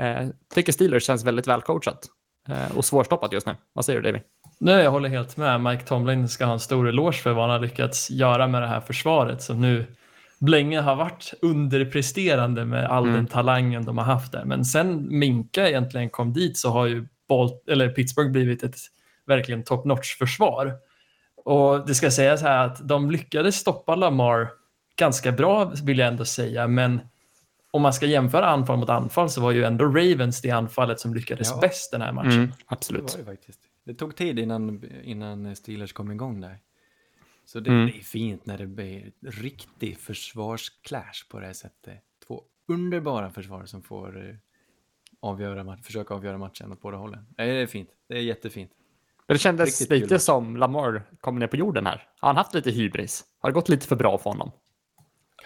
Eh, 0.00 0.28
tycker 0.54 0.72
Steelers 0.72 1.04
känns 1.06 1.24
väldigt 1.24 1.46
välcoachat 1.46 2.06
eh, 2.48 2.76
och 2.76 2.84
svårstoppat 2.84 3.32
just 3.32 3.46
nu. 3.46 3.54
Vad 3.72 3.84
säger 3.84 4.00
du 4.00 4.08
David? 4.12 4.22
Nej, 4.60 4.84
jag 4.84 4.90
håller 4.90 5.08
helt 5.08 5.36
med. 5.36 5.60
Mike 5.60 5.84
Tomlin 5.84 6.28
ska 6.28 6.44
ha 6.44 6.52
en 6.52 6.60
stor 6.60 6.88
eloge 6.88 7.16
för 7.16 7.32
vad 7.32 7.42
han 7.44 7.50
har 7.50 7.58
lyckats 7.60 8.10
göra 8.10 8.46
med 8.46 8.62
det 8.62 8.68
här 8.68 8.80
försvaret 8.80 9.42
som 9.42 9.60
nu 9.60 9.86
länge 10.40 10.80
har 10.80 10.96
varit 10.96 11.34
underpresterande 11.42 12.64
med 12.64 12.84
all 12.86 13.02
Mm. 13.04 13.16
den 13.16 13.26
talangen 13.26 13.84
de 13.84 13.98
har 13.98 14.04
haft 14.04 14.32
där. 14.32 14.44
Men 14.44 14.64
sen 14.64 15.18
Minka 15.18 15.68
egentligen 15.68 16.10
kom 16.10 16.32
dit 16.32 16.58
så 16.58 16.70
har 16.70 16.86
ju 16.86 17.08
Balt 17.28 17.68
eller 17.68 17.88
Pittsburgh 17.88 18.30
blivit 18.30 18.62
ett 18.62 18.76
verkligen 19.26 19.64
top 19.64 19.84
notch 19.84 20.18
försvar. 20.18 20.72
Och 21.44 21.86
det 21.86 21.94
ska 21.94 22.10
sägas 22.10 22.42
här 22.42 22.66
att 22.66 22.88
de 22.88 23.10
lyckades 23.10 23.56
stoppa 23.56 23.94
Lamar 23.94 24.48
ganska 24.96 25.32
bra 25.32 25.72
vill 25.82 25.98
jag 25.98 26.08
ändå 26.08 26.24
säga, 26.24 26.66
men 26.68 27.00
om 27.76 27.82
man 27.82 27.92
ska 27.92 28.06
jämföra 28.06 28.46
anfall 28.46 28.78
mot 28.78 28.88
anfall 28.88 29.30
så 29.30 29.40
var 29.40 29.52
ju 29.52 29.64
ändå 29.64 29.84
Ravens 29.84 30.40
det 30.42 30.50
anfallet 30.50 31.00
som 31.00 31.14
lyckades 31.14 31.50
Ja. 31.50 31.58
bäst 31.60 31.90
den 31.92 32.00
här 32.02 32.12
matchen. 32.12 32.30
Mm, 32.32 32.46
Det 32.46 32.54
absolut. 32.66 33.02
var 33.12 33.18
det 33.18 33.24
faktiskt. 33.24 33.60
Det 33.84 33.94
tog 33.94 34.16
tid 34.16 34.38
innan, 34.38 34.84
innan 35.04 35.56
Steelers 35.56 35.92
kom 35.92 36.10
igång 36.12 36.40
där. 36.40 36.58
Så 37.44 37.60
det, 37.60 37.70
Mm. 37.70 37.86
det 37.86 37.92
är 37.98 38.02
fint 38.02 38.46
när 38.46 38.58
det 38.58 38.66
blir 38.66 39.12
riktig 39.26 39.98
försvarsclash 39.98 41.28
på 41.30 41.40
det 41.40 41.46
här 41.46 41.52
sättet. 41.52 42.02
Två 42.26 42.42
underbara 42.68 43.30
försvar 43.30 43.64
som 43.66 43.82
får 43.82 44.28
eh, 44.28 44.34
avgöra, 45.20 45.76
försöka 45.82 46.14
avgöra 46.14 46.38
matchen 46.38 46.72
åt 46.72 46.80
båda 46.80 46.96
hållen. 46.96 47.26
Nej, 47.38 47.48
det 47.48 47.62
är 47.62 47.66
fint. 47.66 47.88
Det 48.08 48.14
är 48.14 48.20
jättefint. 48.22 48.70
Men 49.26 49.34
det 49.34 49.38
kändes 49.38 49.66
Riktigt 49.66 49.88
kul 49.88 50.00
lite 50.00 50.14
match. 50.14 50.22
som 50.22 50.56
Lamar 50.56 51.02
kom 51.20 51.38
ner 51.38 51.46
på 51.46 51.56
jorden 51.56 51.86
här. 51.86 52.08
Har 52.20 52.28
han 52.28 52.36
haft 52.36 52.54
lite 52.54 52.70
hybris? 52.70 53.24
Har 53.38 53.50
det 53.50 53.54
gått 53.54 53.68
lite 53.68 53.86
för 53.86 53.96
bra 53.96 54.18
för 54.18 54.30
honom? 54.30 54.50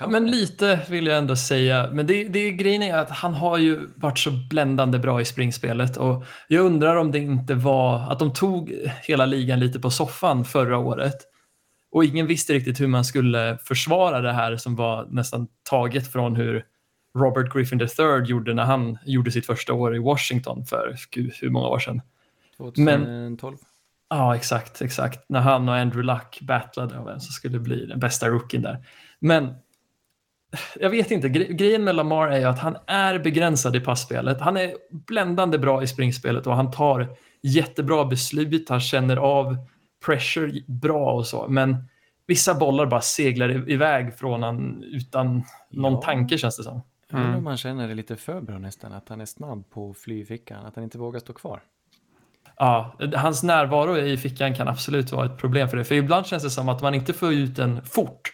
Ja, 0.01 0.09
men 0.09 0.31
lite 0.31 0.81
vill 0.89 1.07
jag 1.07 1.19
ändå 1.19 1.37
säga. 1.37 1.89
Men 1.93 2.07
det, 2.07 2.25
det 2.25 2.51
grejen 2.51 2.83
är 2.83 2.99
att 2.99 3.11
han 3.11 3.35
har 3.35 3.59
ju 3.59 3.89
varit 3.97 4.19
så 4.19 4.31
bländande 4.31 4.99
bra 4.99 5.21
i 5.21 5.25
springspelet 5.25 5.97
och 5.97 6.25
jag 6.49 6.67
undrar 6.67 6.97
om 6.97 7.13
det 7.13 7.19
inte 7.19 7.55
var 7.55 8.13
att 8.13 8.19
de 8.19 8.33
tog 8.33 8.73
hela 9.03 9.27
ligan 9.27 9.61
lite 9.61 9.81
på 9.81 9.91
soffan 9.91 10.45
förra 10.45 10.79
året 10.79 11.17
och 11.91 12.05
ingen 12.05 12.27
visste 12.27 12.53
riktigt 12.53 12.81
hur 12.81 12.87
man 12.87 13.05
skulle 13.05 13.59
försvara 13.65 14.21
det 14.21 14.33
här 14.33 14.57
som 14.57 14.77
var 14.77 15.07
nästan 15.11 15.47
taget 15.71 16.13
från 16.13 16.37
hur 16.37 16.65
Robert 17.19 17.53
Griffin 17.53 17.81
III 17.81 18.25
gjorde 18.27 18.55
när 18.55 18.65
han 18.65 18.99
gjorde 19.05 19.31
sitt 19.31 19.47
första 19.47 19.73
år 19.73 19.97
i 19.97 19.99
Washington 19.99 20.65
för 20.65 20.97
gud, 21.11 21.33
hur 21.41 21.51
många 21.51 21.69
år 21.69 21.79
sedan. 21.79 22.03
2012. 22.57 23.57
Ja, 24.11 24.37
exakt, 24.37 24.83
exakt. 24.83 25.29
När 25.29 25.41
han 25.41 25.69
och 25.69 25.75
Andrew 25.75 26.13
Luck 26.13 26.39
battlade 26.41 26.99
om 26.99 27.07
vem 27.07 27.21
som 27.21 27.33
skulle 27.33 27.59
bli 27.59 27.87
den 27.87 28.01
bästa 28.01 28.29
rookien 28.29 28.63
där. 28.63 28.87
Men 29.19 29.55
jag 30.81 30.91
vet 30.91 31.11
inte, 31.11 31.29
gre- 31.29 31.53
grejen 31.53 31.85
med 31.85 31.95
Lamar 31.95 32.29
är 32.29 32.39
ju 32.39 32.45
att 32.45 32.59
han 32.59 32.77
är 32.87 33.19
begränsad 33.19 33.77
i 33.77 33.81
passspelet. 33.81 34.41
Han 34.41 34.57
är 34.57 34.73
bländande 34.91 35.59
bra 35.59 35.83
i 35.83 35.87
springspelet 35.87 36.47
och 36.47 36.57
han 36.57 36.71
tar 36.71 37.09
jättebra 37.43 38.05
beslut. 38.05 38.69
Han 38.69 38.81
känner 38.81 39.17
av 39.17 39.57
pressure 40.07 40.63
bra 40.67 41.13
och 41.13 41.27
så. 41.27 41.47
Men 41.49 41.77
vissa 42.27 42.55
bollar 42.55 42.87
bara 42.87 43.01
seglar 43.01 43.71
iväg 43.71 44.15
från 44.15 44.43
han 44.43 44.83
utan 44.83 45.43
någon 45.71 45.93
Ja. 45.93 46.03
tanke 46.03 46.39
känns 46.39 46.57
det 46.57 46.63
som. 46.63 46.83
Jag 47.11 47.17
undrar 47.17 47.29
Mm. 47.29 47.39
om 47.39 47.45
man 47.45 47.57
känner 47.57 47.89
det 47.89 47.95
lite 47.95 48.17
för 48.17 48.41
bra 48.41 48.59
nästan, 48.59 48.93
att 48.93 49.09
han 49.09 49.21
är 49.21 49.25
snabb 49.27 49.71
på 49.71 49.91
att 49.91 49.99
fly 49.99 50.21
i 50.21 50.25
fickan, 50.25 50.67
att 50.67 50.75
han 50.75 50.85
inte 50.85 50.99
vågar 50.99 51.21
stå 51.21 51.33
kvar. 51.33 51.61
Ja, 52.57 52.95
hans 53.15 53.43
närvaro 53.43 53.97
i 53.99 54.17
fickan 54.17 54.55
kan 54.55 54.69
absolut 54.69 55.13
vara 55.13 55.27
ett 55.27 55.39
problem 55.39 55.69
för 55.69 55.77
det. 55.77 55.85
För 55.85 55.95
ibland 55.95 56.27
känns 56.27 56.43
det 56.43 56.51
som 56.51 56.69
att 56.69 56.83
man 56.83 56.95
inte 56.95 57.13
får 57.13 57.33
ut 57.33 57.57
den 57.57 57.83
fort. 57.85 58.33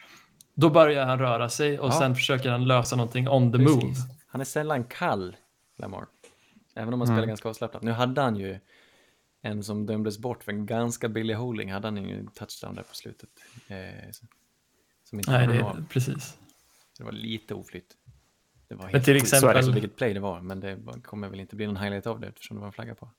Då 0.59 0.71
börjar 0.71 1.07
han 1.07 1.19
röra 1.19 1.49
sig 1.49 1.79
och 1.79 1.89
Ja. 1.89 1.99
sen 1.99 2.15
försöker 2.15 2.51
han 2.51 2.65
lösa 2.65 2.97
någonting 2.97 3.29
on 3.29 3.53
the 3.53 3.59
move. 3.59 3.81
Precis. 3.81 4.05
Han 4.27 4.41
är 4.41 4.45
sällan 4.45 4.85
kall, 4.85 5.37
Lamar. 5.79 6.07
Även 6.75 6.95
om 6.95 7.01
han 7.01 7.09
Mm. 7.09 7.17
spelar 7.17 7.27
ganska 7.29 7.49
avslappnat. 7.49 7.83
Nu 7.83 7.91
hade 7.91 8.21
han 8.21 8.37
ju 8.37 8.59
en 9.43 9.63
som 9.65 9.87
dömdes 9.87 10.19
bort 10.19 10.45
för 10.45 10.53
en 10.53 10.67
ganska 10.67 11.09
billig 11.09 11.35
holding, 11.35 11.73
hade 11.73 11.87
han 11.87 11.97
ju 11.97 12.19
en 12.19 12.27
touchdown 12.27 12.75
där 12.75 12.83
på 12.83 12.95
slutet. 12.95 13.29
Eh, 13.69 13.77
som 15.05 15.19
inte 15.19 15.31
Nej, 15.31 15.47
det 15.47 15.63
av. 15.65 15.77
är 15.79 15.85
precis. 15.91 16.37
Det 16.99 17.05
var 17.05 17.13
lite 17.13 17.55
oflytt. 17.55 17.97
Det 18.69 18.75
var 18.75 18.91
Men 18.93 19.03
till 19.03 19.15
sjukt. 19.15 19.29
Så 19.29 19.37
är 19.37 19.41
det, 19.55 19.59
exempel- 19.59 19.81
vilket 19.81 19.97
play 19.97 20.15
det 20.15 20.21
var, 20.21 20.41
men 20.41 20.61
det 20.61 20.75
var- 20.77 21.01
kommer 21.01 21.29
väl 21.29 21.41
inte 21.41 21.57
bli 21.57 21.67
någon 21.67 21.77
highlight 21.77 22.07
av 22.07 22.21
det 22.21 22.27
eftersom 22.27 22.57
det 22.57 22.61
var 22.61 22.67
en 22.67 22.73
flagga 22.73 22.95
på. 22.95 23.11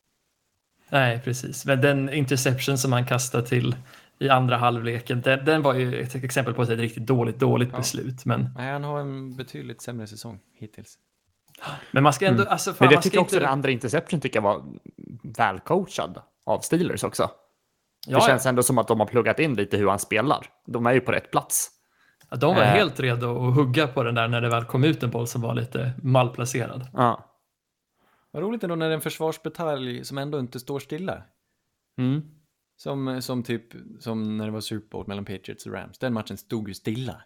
Nej, 0.90 1.22
precis. 1.24 1.66
Men 1.66 1.82
den 1.82 2.10
interception 2.14 2.78
som 2.78 2.92
han 2.94 3.06
kastade 3.06 3.48
till 3.48 3.76
i 4.20 4.30
andra 4.30 4.58
halvleken, 4.58 5.22
den, 5.22 5.46
den 5.46 5.62
var 5.62 5.74
ju 5.74 6.02
ett 6.02 6.16
exempel 6.16 6.54
på 6.54 6.62
ett 6.62 6.70
riktigt 6.70 7.06
dåligt, 7.08 7.40
dåligt 7.40 7.70
Ja. 7.72 7.78
beslut. 7.78 8.26
Men, 8.26 8.50
Nej, 8.58 8.72
han 8.72 8.84
har 8.84 9.00
en 9.00 9.36
betydligt 9.36 9.82
sämre 9.82 10.08
säsong 10.08 10.40
hittills. 10.54 10.98
men 11.92 12.04
man 12.04 12.14
ska 12.14 12.28
ändå... 12.28 12.44
Alltså, 12.46 12.74
fan, 12.74 12.88
Men 12.88 12.96
det 12.96 13.02
tycker 13.02 13.18
jag 13.18 13.22
också 13.24 13.36
inte... 13.36 13.46
den 13.46 13.52
andra 13.54 13.72
interception 13.72 14.22
tycker 14.22 14.38
jag 14.38 14.44
var 14.44 14.64
välcoachad 15.38 16.22
av 16.46 16.60
Steelers 16.60 17.04
också. 17.04 17.30
Ja, 18.08 18.18
det 18.20 18.26
känns 18.26 18.46
ändå 18.46 18.64
som 18.64 18.78
att 18.78 18.88
de 18.88 19.00
har 19.00 19.08
pluggat 19.08 19.40
in 19.40 19.56
lite 19.56 19.78
hur 19.78 19.88
han 19.90 20.00
spelar. 20.00 20.48
De 20.66 20.86
är 20.86 20.94
ju 20.94 21.02
på 21.02 21.12
rätt 21.12 21.32
plats. 21.32 21.70
ja, 22.30 22.38
de 22.38 22.56
var 22.56 22.62
Eh. 22.62 22.68
helt 22.68 23.00
redo 23.00 23.48
att 23.48 23.56
hugga 23.56 23.88
på 23.88 24.04
den 24.04 24.16
där 24.16 24.28
när 24.28 24.42
det 24.42 24.50
väl 24.50 24.66
kom 24.66 24.84
ut 24.84 25.04
en 25.04 25.10
boll 25.12 25.28
som 25.28 25.42
var 25.42 25.54
lite 25.56 25.92
malplacerad. 26.04 26.88
Ja. 26.94 27.24
Vad 28.32 28.44
roligt 28.44 28.64
ändå 28.64 28.76
när 28.76 28.86
det 28.86 28.92
är 28.92 28.96
en 28.96 29.02
försvarsbatalj 29.02 30.06
som 30.06 30.18
ändå 30.18 30.40
inte 30.40 30.60
står 30.60 30.80
stilla. 30.80 31.24
Mm. 31.98 32.22
Som, 32.78 33.22
som 33.22 33.44
typ, 33.44 33.64
som 34.00 34.38
när 34.38 34.46
det 34.46 34.52
var 34.52 34.62
Super 34.62 34.88
Bowl 34.90 35.08
mellan 35.08 35.26
Patriots 35.26 35.66
och 35.66 35.74
Rams. 35.74 36.00
Den 36.00 36.14
matchen 36.14 36.38
stod 36.38 36.68
ju 36.68 36.74
stilla. 36.74 37.22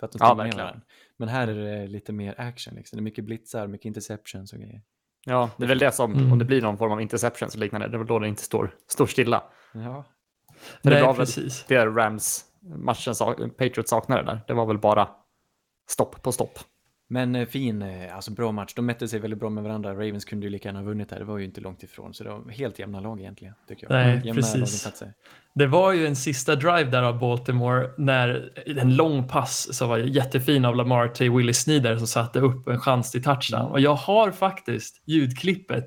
För 0.00 0.06
att 0.06 0.12
de 0.12 0.18
Ja, 0.20 0.28
ner 0.34 0.36
verkligen. 0.44 0.64
varandra. 0.66 0.82
Men 1.16 1.28
här 1.28 1.48
är 1.48 1.54
det 1.80 1.86
lite 1.86 2.12
mer 2.12 2.34
action. 2.40 2.74
Liksom. 2.74 2.96
Det 2.96 3.00
är 3.00 3.02
mycket 3.02 3.24
blitzar, 3.24 3.66
mycket 3.66 3.84
interceptions 3.84 4.52
och 4.52 4.58
grejer. 4.58 4.82
Ja, 5.26 5.50
det 5.56 5.64
är 5.64 5.68
väl 5.68 5.78
det 5.78 5.92
som, 5.92 6.12
Mm. 6.14 6.32
om 6.32 6.38
det 6.38 6.44
blir 6.44 6.62
någon 6.62 6.78
form 6.78 6.92
av 6.92 7.00
interceptions 7.00 7.54
och 7.54 7.60
liknande, 7.60 7.88
det 7.88 7.96
är 7.96 7.98
väl 7.98 8.06
då 8.06 8.18
det 8.18 8.28
inte 8.28 8.42
står, 8.42 8.74
står 8.88 9.06
stilla. 9.06 9.42
Ja, 9.74 10.04
För 10.82 10.90
det 10.90 10.96
Nej, 10.96 11.02
var 11.02 11.08
väl 11.14 11.16
precis. 11.26 11.64
det 11.68 11.86
Rams-matchen 11.86 13.14
sak- 13.14 13.38
Patriots 13.58 13.90
saknade 13.90 14.22
där. 14.22 14.40
Det 14.46 14.54
var 14.54 14.66
väl 14.66 14.78
bara 14.78 15.08
stopp 15.90 16.22
på 16.22 16.32
stopp. 16.32 16.58
Men 17.10 17.34
eh, 17.34 17.46
fin, 17.46 17.82
eh, 17.82 18.16
alltså 18.16 18.30
bra 18.30 18.52
match. 18.52 18.72
De 18.74 18.86
mätte 18.86 19.08
sig 19.08 19.20
väldigt 19.20 19.40
bra 19.40 19.50
med 19.50 19.64
varandra. 19.64 19.92
Ravens 19.92 20.24
kunde 20.24 20.46
ju 20.46 20.50
lika 20.50 20.68
gärna 20.68 20.78
ha 20.78 20.86
vunnit 20.86 21.10
här. 21.10 21.18
Det 21.18 21.24
var 21.24 21.38
ju 21.38 21.44
inte 21.44 21.60
långt 21.60 21.82
ifrån. 21.82 22.14
Så 22.14 22.24
det 22.24 22.30
var 22.30 22.50
helt 22.50 22.78
jämna 22.78 23.00
lag 23.00 23.20
egentligen, 23.20 23.54
tycker 23.68 23.86
jag. 23.88 23.92
Nej, 23.92 24.20
jämna 24.24 24.34
precis. 24.34 24.88
Det 25.54 25.66
var 25.66 25.92
ju 25.92 26.06
en 26.06 26.16
sista 26.16 26.54
drive 26.56 26.84
där 26.84 27.02
av 27.02 27.18
Baltimore 27.18 27.90
när 27.98 28.50
en 28.66 28.96
lång 28.96 29.28
pass 29.28 29.74
som 29.76 29.88
var 29.88 29.98
jättefin 29.98 30.64
av 30.64 30.76
Lamar 30.76 31.08
till 31.08 31.30
Willie 31.30 31.54
Sneader 31.54 31.96
som 31.96 32.06
satte 32.06 32.40
upp 32.40 32.68
en 32.68 32.80
chans 32.80 33.10
till 33.10 33.22
touchdown. 33.22 33.60
Mm. 33.60 33.72
Och 33.72 33.80
jag 33.80 33.94
har 33.94 34.30
faktiskt 34.30 35.02
ljudklippet 35.06 35.86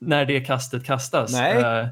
när 0.00 0.24
det 0.24 0.40
kastet 0.40 0.84
kastas. 0.84 1.32
Nej. 1.32 1.56
Eh, 1.80 1.86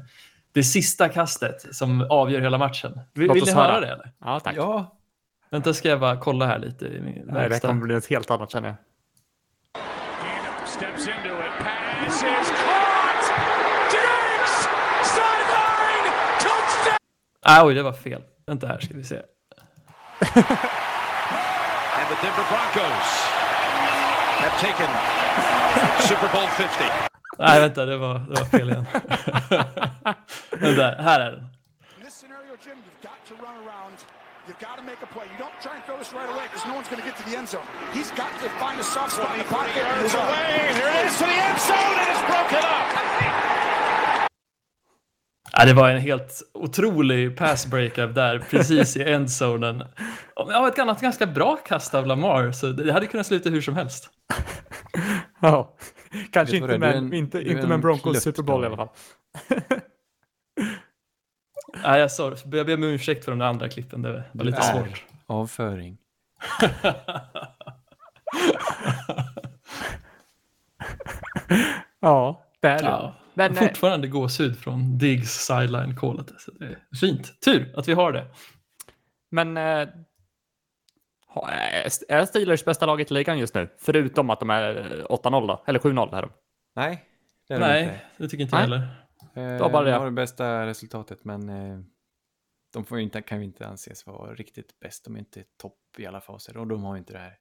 Det 0.53 0.63
sista 0.63 1.09
kastet 1.09 1.75
som 1.75 2.07
avgör 2.09 2.41
hela 2.41 2.57
matchen. 2.57 2.99
Vill, 3.13 3.31
vill 3.31 3.43
ni 3.43 3.51
höra 3.51 3.71
höra. 3.71 3.79
det? 3.79 3.87
Eller? 3.87 4.11
Ja, 4.19 4.39
tack. 4.39 4.55
Ja, 4.57 4.96
Vänta, 5.49 5.73
ska 5.73 5.89
jag 5.89 5.99
bara 5.99 6.17
kolla 6.17 6.45
här 6.45 6.59
lite 6.59 6.85
i 6.85 7.01
min 7.01 7.23
Nej, 7.25 7.49
det 7.49 7.59
kommer 7.59 7.81
bli 7.85 7.95
något 7.95 8.09
helt 8.09 8.31
annat 8.31 8.51
känner 8.51 8.67
jag. 8.67 8.77
Ah, 17.41 17.65
oj, 17.65 17.73
det 17.73 17.83
var 17.83 17.93
fel. 17.93 18.23
Vänta 18.45 18.67
här 18.67 18.79
ska 18.79 18.93
vi 18.93 19.03
se. 19.03 19.15
And 21.97 22.07
the 22.09 22.15
Denver 22.21 22.45
Broncos 22.49 23.09
have 24.39 24.55
taken 24.59 24.89
Super 25.99 26.29
Bowl 26.33 26.47
50. 26.47 26.83
Nej, 27.39 27.59
vänta, 27.59 27.85
det 27.85 27.97
var, 27.97 28.19
det 28.19 28.39
var 28.39 28.45
fel 28.45 28.69
igen. 28.69 28.85
vänta, 30.61 31.01
här 31.03 31.19
är 31.19 31.31
den. 31.31 31.39
In 31.39 32.05
this 32.05 32.13
scenario, 32.13 32.57
Jim, 32.65 32.77
you've 32.77 33.01
got 33.01 33.19
to 33.27 33.33
run 33.35 33.67
around. 33.67 33.97
You've 34.47 34.59
got 34.59 34.77
to 34.77 34.83
make 34.83 35.01
a 35.03 35.07
play. 35.15 35.25
You 35.33 35.37
don't 35.45 35.57
try 35.61 35.75
and 35.75 35.83
throw 35.85 35.97
this 35.97 36.13
right 36.13 36.29
away 36.33 36.45
because 36.49 36.65
no 36.69 36.73
one's 36.77 36.89
going 36.91 37.01
to 37.03 37.07
get 37.09 37.17
to 37.21 37.23
the 37.29 37.35
end 37.39 37.47
zone. 37.49 37.67
He's 37.93 38.11
got 38.21 38.31
to 38.43 38.47
find 38.63 38.79
a 38.79 38.83
soft 38.83 39.11
spot 39.15 39.29
in 39.35 39.39
the 39.43 39.49
pocket. 39.55 39.75
Yards 39.75 40.15
away. 40.15 40.51
Here 40.79 40.91
it 40.99 41.05
is 41.09 41.17
to 41.21 41.25
the 41.33 41.39
end 41.47 41.59
zone 41.69 41.95
and 42.01 42.07
it's 42.13 42.23
broken 42.31 42.63
up. 42.77 42.87
Ja, 45.59 45.65
det 45.65 45.73
var 45.73 45.89
en 45.89 46.01
helt 46.01 46.41
otrolig 46.53 47.37
pass 47.37 47.65
breakup 47.67 48.15
där, 48.15 48.39
precis 48.39 48.97
i 48.97 49.03
endzonen. 49.11 49.83
Ja, 50.35 50.67
ett 50.67 50.79
annat 50.79 51.01
ganska 51.01 51.25
bra 51.25 51.55
kast 51.55 51.93
av 51.95 52.07
Lamar, 52.07 52.51
så 52.51 52.67
det 52.67 52.93
hade 52.93 53.07
kunnat 53.07 53.27
sluta 53.27 53.49
hur 53.49 53.61
som 53.61 53.75
helst. 53.75 54.09
Ja, 55.41 55.75
kanske 56.31 56.57
inte 56.57 56.77
med, 56.77 56.95
en- 56.95 57.13
inte, 57.13 57.41
inte 57.41 57.53
med 57.67 57.71
en 57.71 57.81
Broncos 57.81 58.23
Super 58.23 58.43
Bowl 58.43 58.63
i 58.63 58.67
alla 58.67 58.75
fall. 58.75 58.89
Nej, 61.83 61.99
jag, 61.99 62.11
sa, 62.11 62.33
jag 62.51 62.65
ber 62.65 62.73
om 62.73 62.83
ursäkt 62.83 63.25
för 63.25 63.31
de 63.31 63.39
där 63.39 63.45
andra 63.45 63.69
klippen, 63.69 64.01
det 64.01 64.23
var 64.31 64.45
lite 64.45 64.57
är 64.57 64.61
svårt. 64.61 65.05
avföring. 65.27 65.97
Ja, 71.99 72.43
det 72.61 72.67
är 72.67 72.77
det. 72.77 72.83
Ja, 72.89 73.13
Men, 73.33 73.51
eh, 73.57 73.59
fortfarande 73.67 74.07
gåshud 74.07 74.57
från 74.59 74.97
Diggs 74.97 75.31
sideline-callet. 75.47 76.31
Så 76.37 76.51
det 76.51 76.65
är 76.65 76.77
fint. 76.99 77.41
Tur 77.41 77.73
att 77.77 77.87
vi 77.87 77.93
har 77.93 78.11
det. 78.11 78.25
Men 79.31 79.57
eh, 79.57 79.87
ha- 81.27 81.49
är 82.09 82.25
Steelers 82.25 82.65
bästa 82.65 82.85
laget 82.85 83.11
i 83.11 83.13
ligan 83.13 83.39
just 83.39 83.55
nu? 83.55 83.69
Förutom 83.79 84.29
att 84.29 84.39
de 84.39 84.49
är 84.49 84.75
eh, 84.99 85.05
8-0 85.05 85.47
då? 85.47 85.63
Eller 85.67 85.79
7-0 85.79 86.17
är 86.17 86.21
de. 86.21 86.29
Nej, 86.75 87.03
det 87.47 87.53
är 87.53 87.59
de 87.59 87.65
Nej, 87.67 87.83
inte. 87.83 87.99
det 88.17 88.29
tycker 88.29 88.43
inte 88.43 88.55
jag 88.55 88.69
Nej. 88.69 88.79
heller. 88.79 88.95
Eh, 89.37 89.59
var 89.59 89.69
bara 89.69 89.83
de 89.85 89.91
det. 89.91 89.97
har 89.97 90.05
det 90.05 90.11
bästa 90.11 90.65
resultatet, 90.65 91.23
men 91.25 91.49
eh, 91.49 91.79
de 92.73 92.85
får 92.85 92.99
inte, 92.99 93.21
kan 93.21 93.37
ju 93.37 93.43
inte 93.43 93.67
anses 93.67 94.05
vara 94.05 94.33
riktigt 94.33 94.79
bäst. 94.79 95.05
De 95.05 95.15
är 95.15 95.19
inte 95.19 95.43
topp 95.61 95.79
i 95.97 96.05
alla 96.05 96.21
faser 96.21 96.57
och 96.57 96.67
de 96.67 96.83
har 96.83 96.95
ju 96.95 96.99
inte 96.99 97.13
det 97.13 97.19
här. 97.19 97.33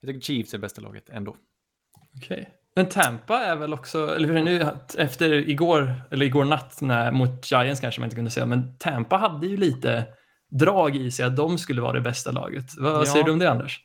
Jag 0.00 0.08
tycker 0.08 0.20
Chiefs 0.20 0.54
är 0.54 0.58
bästa 0.58 0.80
laget 0.80 1.10
ändå. 1.10 1.36
Okej. 2.16 2.50
Men 2.74 2.86
Tampa 2.88 3.38
är 3.44 3.56
väl 3.56 3.74
också, 3.74 4.16
eller 4.16 4.28
hur 4.28 4.36
är 4.36 4.38
det 4.38 4.44
nu, 4.44 4.70
efter 5.02 5.32
igår, 5.32 6.02
eller 6.10 6.26
igår 6.26 6.44
natt 6.44 6.80
när, 6.80 7.12
mot 7.12 7.50
Giants 7.50 7.80
kanske 7.80 8.00
man 8.00 8.06
inte 8.06 8.16
kunde 8.16 8.30
säga, 8.30 8.46
men 8.46 8.76
Tampa 8.78 9.16
hade 9.16 9.46
ju 9.46 9.56
lite 9.56 10.06
drag 10.50 10.96
i 10.96 11.10
sig 11.10 11.26
att 11.26 11.36
de 11.36 11.58
skulle 11.58 11.80
vara 11.82 11.92
det 11.92 12.00
bästa 12.00 12.30
laget. 12.32 12.64
Vad 12.78 13.00
Ja. 13.00 13.06
säger 13.06 13.24
du 13.24 13.32
om 13.32 13.38
det 13.38 13.50
Anders? 13.50 13.80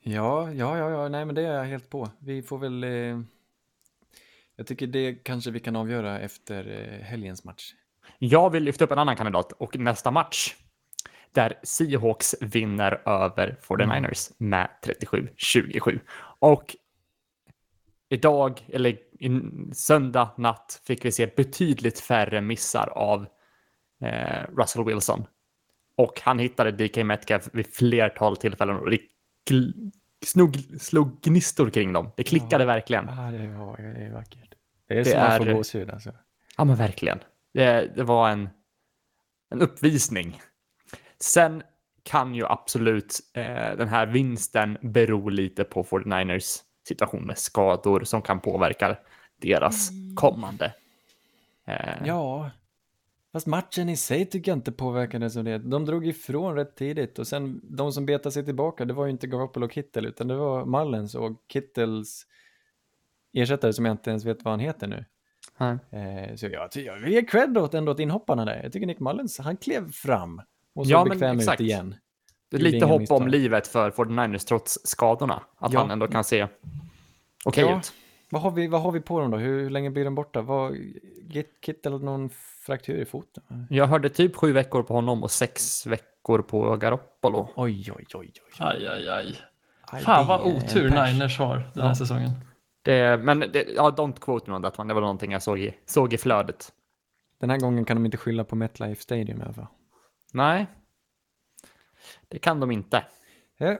Ja, 0.00 0.52
ja, 0.52 0.78
ja, 0.78 0.90
ja, 0.90 1.08
nej 1.08 1.24
men 1.24 1.34
det 1.34 1.42
är 1.42 1.52
jag 1.54 1.64
helt 1.64 1.90
på. 1.90 2.10
Vi 2.20 2.42
får 2.42 2.58
väl... 2.58 2.84
Eh, 2.84 3.20
jag 4.62 4.66
tycker 4.66 4.86
det 4.86 5.14
kanske 5.14 5.50
vi 5.50 5.60
kan 5.60 5.76
avgöra 5.76 6.20
efter 6.20 6.68
eh, 6.70 7.04
helgens 7.04 7.44
match. 7.44 7.72
Jag 8.18 8.50
vill 8.50 8.62
lyfta 8.62 8.84
upp 8.84 8.92
en 8.92 8.98
annan 8.98 9.16
kandidat 9.16 9.52
och 9.52 9.78
nästa 9.78 10.10
match 10.10 10.54
där 11.32 11.54
Seahawks 11.62 12.34
vinner 12.40 13.08
över 13.08 13.58
49ers 13.62 14.32
med 14.38 14.68
37-27. 14.82 16.00
Och 16.38 16.76
idag, 18.08 18.66
eller 18.68 18.90
i 19.20 19.40
söndag 19.72 20.30
natt, 20.36 20.82
fick 20.86 21.04
vi 21.04 21.12
se 21.12 21.26
betydligt 21.36 22.00
färre 22.00 22.40
missar 22.40 22.88
av 22.88 23.26
eh, 24.04 24.46
Russell 24.56 24.84
Wilson. 24.84 25.24
Och 25.96 26.20
han 26.20 26.38
hittade 26.38 26.70
DK 26.70 26.96
Metcalf 26.96 27.48
vid 27.52 27.66
flertal 27.66 28.36
tillfällen 28.36 28.76
och 28.76 28.90
det 28.90 28.98
snog, 30.22 30.56
slog 30.80 31.20
gnistor 31.20 31.70
kring 31.70 31.92
dem. 31.92 32.10
Det 32.16 32.24
klickade 32.24 32.64
verkligen. 32.64 33.06
Ja, 33.08 33.30
det, 33.30 33.46
var, 33.48 33.76
det 33.76 34.04
är 34.04 34.10
vackert. 34.12 34.54
Det 34.88 34.94
är 34.94 35.04
Det 35.04 35.10
som 35.10 35.20
att 35.20 35.36
få 35.36 35.44
är- 35.44 35.52
gåshud 35.54 35.90
alltså. 35.90 36.12
Ja, 36.56 36.64
men 36.64 36.76
verkligen. 36.76 37.18
Det, 37.54 37.92
det 37.96 38.02
var 38.02 38.28
en, 38.30 38.48
en 39.50 39.62
uppvisning. 39.62 40.40
Sen 41.20 41.62
kan 42.02 42.34
ju 42.34 42.46
absolut 42.46 43.20
eh, 43.34 43.44
den 43.76 43.88
här 43.88 44.06
vinsten 44.06 44.78
bero 44.82 45.28
lite 45.28 45.64
på 45.64 45.84
49ers 45.84 46.58
situation 46.88 47.22
med 47.26 47.38
skador 47.38 48.04
som 48.04 48.22
kan 48.22 48.40
påverka 48.40 48.96
deras 49.36 49.90
kommande. 50.16 50.74
Eh, 51.66 51.76
Ja, 52.04 52.50
fast 53.32 53.46
matchen 53.46 53.88
i 53.88 53.96
sig 53.96 54.26
tycker 54.26 54.50
jag 54.50 54.58
inte 54.58 54.72
påverkades 54.72 55.36
av 55.36 55.44
det. 55.44 55.58
De 55.58 55.84
drog 55.84 56.06
ifrån 56.06 56.54
rätt 56.54 56.76
tidigt 56.76 57.18
och 57.18 57.26
sen 57.26 57.60
de 57.64 57.92
som 57.92 58.06
betade 58.06 58.32
sig 58.32 58.44
tillbaka, 58.44 58.84
det 58.84 58.94
var 58.94 59.04
ju 59.04 59.10
inte 59.10 59.26
Garoppolo 59.26 59.66
och 59.66 59.72
Kittel 59.72 60.06
utan 60.06 60.28
det 60.28 60.36
var 60.36 60.64
Mullens 60.64 61.14
och 61.14 61.32
Kittels 61.52 62.26
ersättare 63.32 63.72
som 63.72 63.84
jag 63.84 63.92
inte 63.94 64.10
ens 64.10 64.24
vet 64.24 64.44
vad 64.44 64.52
han 64.52 64.60
heter 64.60 64.86
nu. 64.86 65.04
nej. 65.58 65.78
Eh, 66.30 66.36
så 66.36 66.46
jag, 66.46 66.98
vill 67.00 67.12
ge 67.12 67.22
cred 67.22 67.58
åt 67.58 67.74
ändå 67.74 67.92
åt 67.92 67.98
inhopparna 68.00 68.44
där. 68.44 68.60
Jag 68.62 68.72
tycker 68.72 68.86
Nick 68.86 69.00
Mullens, 69.00 69.38
han 69.38 69.56
klev 69.56 69.92
fram 69.92 70.42
och 70.74 70.86
såg 70.86 70.92
Ja, 70.92 71.04
bekväm 71.04 71.36
ut 71.36 71.42
exakt. 71.42 71.60
igen. 71.60 71.94
Det 72.50 72.56
är 72.56 72.60
lite 72.60 72.86
hopp 72.86 73.00
misstag. 73.00 73.22
om 73.22 73.28
livet 73.28 73.66
för 73.66 73.90
49ers 73.90 74.46
trots 74.46 74.78
skadorna. 74.84 75.42
Att 75.58 75.72
Ja. 75.72 75.80
han 75.80 75.90
ändå 75.90 76.08
kan 76.08 76.24
se 76.24 76.48
okej 77.44 77.64
Ja. 77.64 77.78
ut. 77.78 77.92
Vad 78.32 78.42
har, 78.42 78.50
vi, 78.50 78.66
vad 78.66 78.82
har 78.82 78.92
vi 78.92 79.00
på 79.00 79.20
dem 79.20 79.30
då? 79.30 79.36
Hur, 79.38 79.62
hur 79.62 79.70
länge 79.70 79.90
blir 79.90 80.04
de 80.04 80.14
borta? 80.14 80.40
Git- 81.22 81.58
Kittel 81.64 82.00
någon 82.04 82.30
fraktur 82.66 82.96
i 83.00 83.04
foten? 83.04 83.66
Jag 83.70 83.86
hörde 83.86 84.08
typ 84.08 84.36
sju 84.36 84.52
veckor 84.52 84.82
på 84.82 84.94
honom 84.94 85.22
och 85.22 85.30
sex 85.30 85.86
veckor 85.86 86.42
på 86.42 86.76
Garoppolo. 86.76 87.48
Oj, 87.56 87.92
oj, 87.92 88.04
oj, 88.14 88.14
oj. 88.14 88.32
Aj, 88.58 88.86
aj, 88.86 89.08
aj. 89.08 89.36
Aj, 89.86 90.02
Fan 90.02 90.26
vad 90.26 90.40
otur. 90.40 90.88
Niners 90.90 91.38
har 91.38 91.56
den 91.56 91.82
här 91.82 91.88
Ja. 91.90 91.94
säsongen. 91.94 92.30
Det, 92.82 93.16
men 93.22 93.40
det, 93.40 93.66
ja, 93.76 93.90
don't 93.96 94.20
quote 94.20 94.50
me 94.50 94.56
on 94.56 94.62
that 94.62 94.78
one. 94.78 94.88
Det 94.90 94.94
var 94.94 95.00
någonting 95.00 95.32
jag 95.32 95.42
såg 95.42 95.58
i, 95.58 95.74
såg 95.86 96.12
i 96.12 96.18
flödet. 96.18 96.72
Den 97.38 97.50
här 97.50 97.58
gången 97.58 97.84
kan 97.84 97.96
de 97.96 98.04
inte 98.04 98.16
skylla 98.16 98.44
på 98.44 98.56
MetLife 98.56 99.02
Stadium 99.02 99.40
i 99.40 99.42
alla 99.44 99.52
fall. 99.52 99.66
Nej, 100.32 100.66
det 102.28 102.38
kan 102.38 102.60
de 102.60 102.70
inte. 102.70 103.04
Ja. 103.58 103.78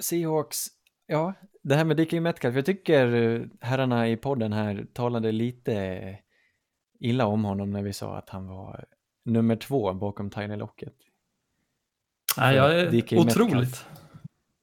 Seahawks, 0.00 0.66
ja, 1.06 1.34
det 1.62 1.74
här 1.74 1.84
med 1.84 1.96
DK 1.96 2.12
Metcalf, 2.12 2.56
jag 2.56 2.66
tycker 2.66 3.14
eh, 3.14 3.46
herrarna 3.60 4.08
i 4.08 4.16
podden 4.16 4.52
här 4.52 4.86
talade 4.92 5.32
lite 5.32 6.18
illa 7.00 7.26
om 7.26 7.44
honom 7.44 7.70
när 7.70 7.82
vi 7.82 7.92
sa 7.92 8.16
att 8.16 8.28
han 8.28 8.46
var 8.46 8.84
nummer 9.24 9.56
två 9.56 9.94
bakom 9.94 10.30
Tyler 10.30 10.56
Lockett. 10.56 10.96
Nej, 12.36 12.56
jag 12.56 12.80
är 12.80 13.18
otroligt. 13.18 13.86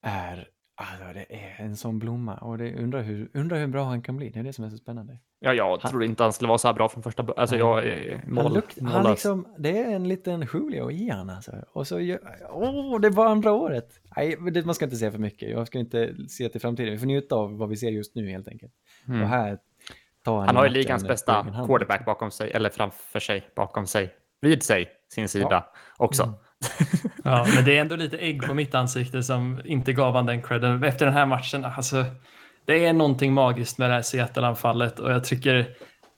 Är, 0.02 0.48
alltså 0.76 1.12
det 1.14 1.34
är 1.34 1.64
en 1.64 1.76
sån 1.76 1.98
blomma 1.98 2.34
och 2.34 2.58
det 2.58 2.74
undrar 2.74 3.02
hur, 3.02 3.30
undrar 3.34 3.58
hur 3.58 3.66
bra 3.66 3.84
han 3.84 4.02
kan 4.02 4.16
bli, 4.16 4.30
det 4.30 4.38
är 4.38 4.44
det 4.44 4.52
som 4.52 4.64
är 4.64 4.70
så 4.70 4.76
spännande. 4.76 5.18
Ja, 5.38 5.52
jag 5.54 5.80
trodde 5.80 6.06
inte 6.06 6.22
han 6.22 6.32
skulle 6.32 6.48
vara 6.48 6.58
så 6.58 6.68
här 6.68 6.74
bra 6.74 6.88
från 6.88 7.02
första 7.02 7.22
början. 7.22 7.40
Alltså, 7.40 7.56
jag 7.56 7.86
är 7.86 8.22
Han 8.24 8.34
mål, 8.34 8.62
han 8.80 8.92
mållös. 8.92 9.10
liksom, 9.10 9.54
det 9.58 9.78
är 9.82 9.94
en 9.94 10.08
liten 10.08 10.48
Julio 10.54 10.90
i 10.90 11.08
han 11.10 11.30
alltså. 11.30 11.52
Och 11.72 11.86
så, 11.86 12.18
åh, 12.50 13.00
det 13.00 13.10
var 13.10 13.26
andra 13.26 13.52
året. 13.52 14.00
Nej, 14.16 14.36
det, 14.52 14.64
man 14.66 14.74
ska 14.74 14.84
inte 14.84 14.96
säga 14.96 15.10
för 15.10 15.18
mycket. 15.18 15.50
Jag 15.50 15.66
ska 15.66 15.78
inte 15.78 16.14
se 16.28 16.48
till 16.48 16.60
framtiden. 16.60 16.92
Vi 16.92 16.98
får 16.98 17.06
njuta 17.06 17.34
av 17.34 17.58
vad 17.58 17.68
vi 17.68 17.76
ser 17.76 17.90
just 17.90 18.14
nu 18.14 18.30
helt 18.30 18.48
enkelt. 18.48 18.72
Mm. 19.08 19.22
Och 19.22 19.28
här 19.28 19.58
tar 20.24 20.36
han 20.36 20.46
Han 20.46 20.56
har 20.56 20.64
ju 20.64 20.70
ligans 20.70 21.04
bästa 21.04 21.46
quarterback 21.66 22.04
bakom 22.04 22.30
sig, 22.30 22.50
eller 22.50 22.70
framför 22.70 23.20
sig, 23.20 23.48
bakom 23.56 23.86
sig, 23.86 24.14
vid 24.40 24.62
sig, 24.62 24.88
sin 25.08 25.28
sida 25.28 25.66
också. 25.96 26.22
Mm. 26.22 26.34
Ja, 27.24 27.46
men 27.54 27.64
det 27.64 27.76
är 27.76 27.80
ändå 27.80 27.96
lite 27.96 28.18
ägg 28.18 28.42
på 28.42 28.54
mitt 28.54 28.74
ansikte 28.74 29.22
som 29.22 29.60
inte 29.64 29.92
gav 29.92 30.14
han 30.14 30.26
den 30.26 30.42
credden. 30.42 30.84
Efter 30.84 31.06
den 31.06 31.14
här 31.14 31.26
matchen, 31.26 31.64
alltså, 31.64 32.04
det 32.64 32.86
är 32.86 32.92
någonting 32.92 33.32
magiskt 33.32 33.78
med 33.78 33.90
det 33.90 33.94
här 33.94 34.02
Seattle-anfallet 34.02 34.98
och 34.98 35.12
jag 35.12 35.24
tycker 35.24 35.76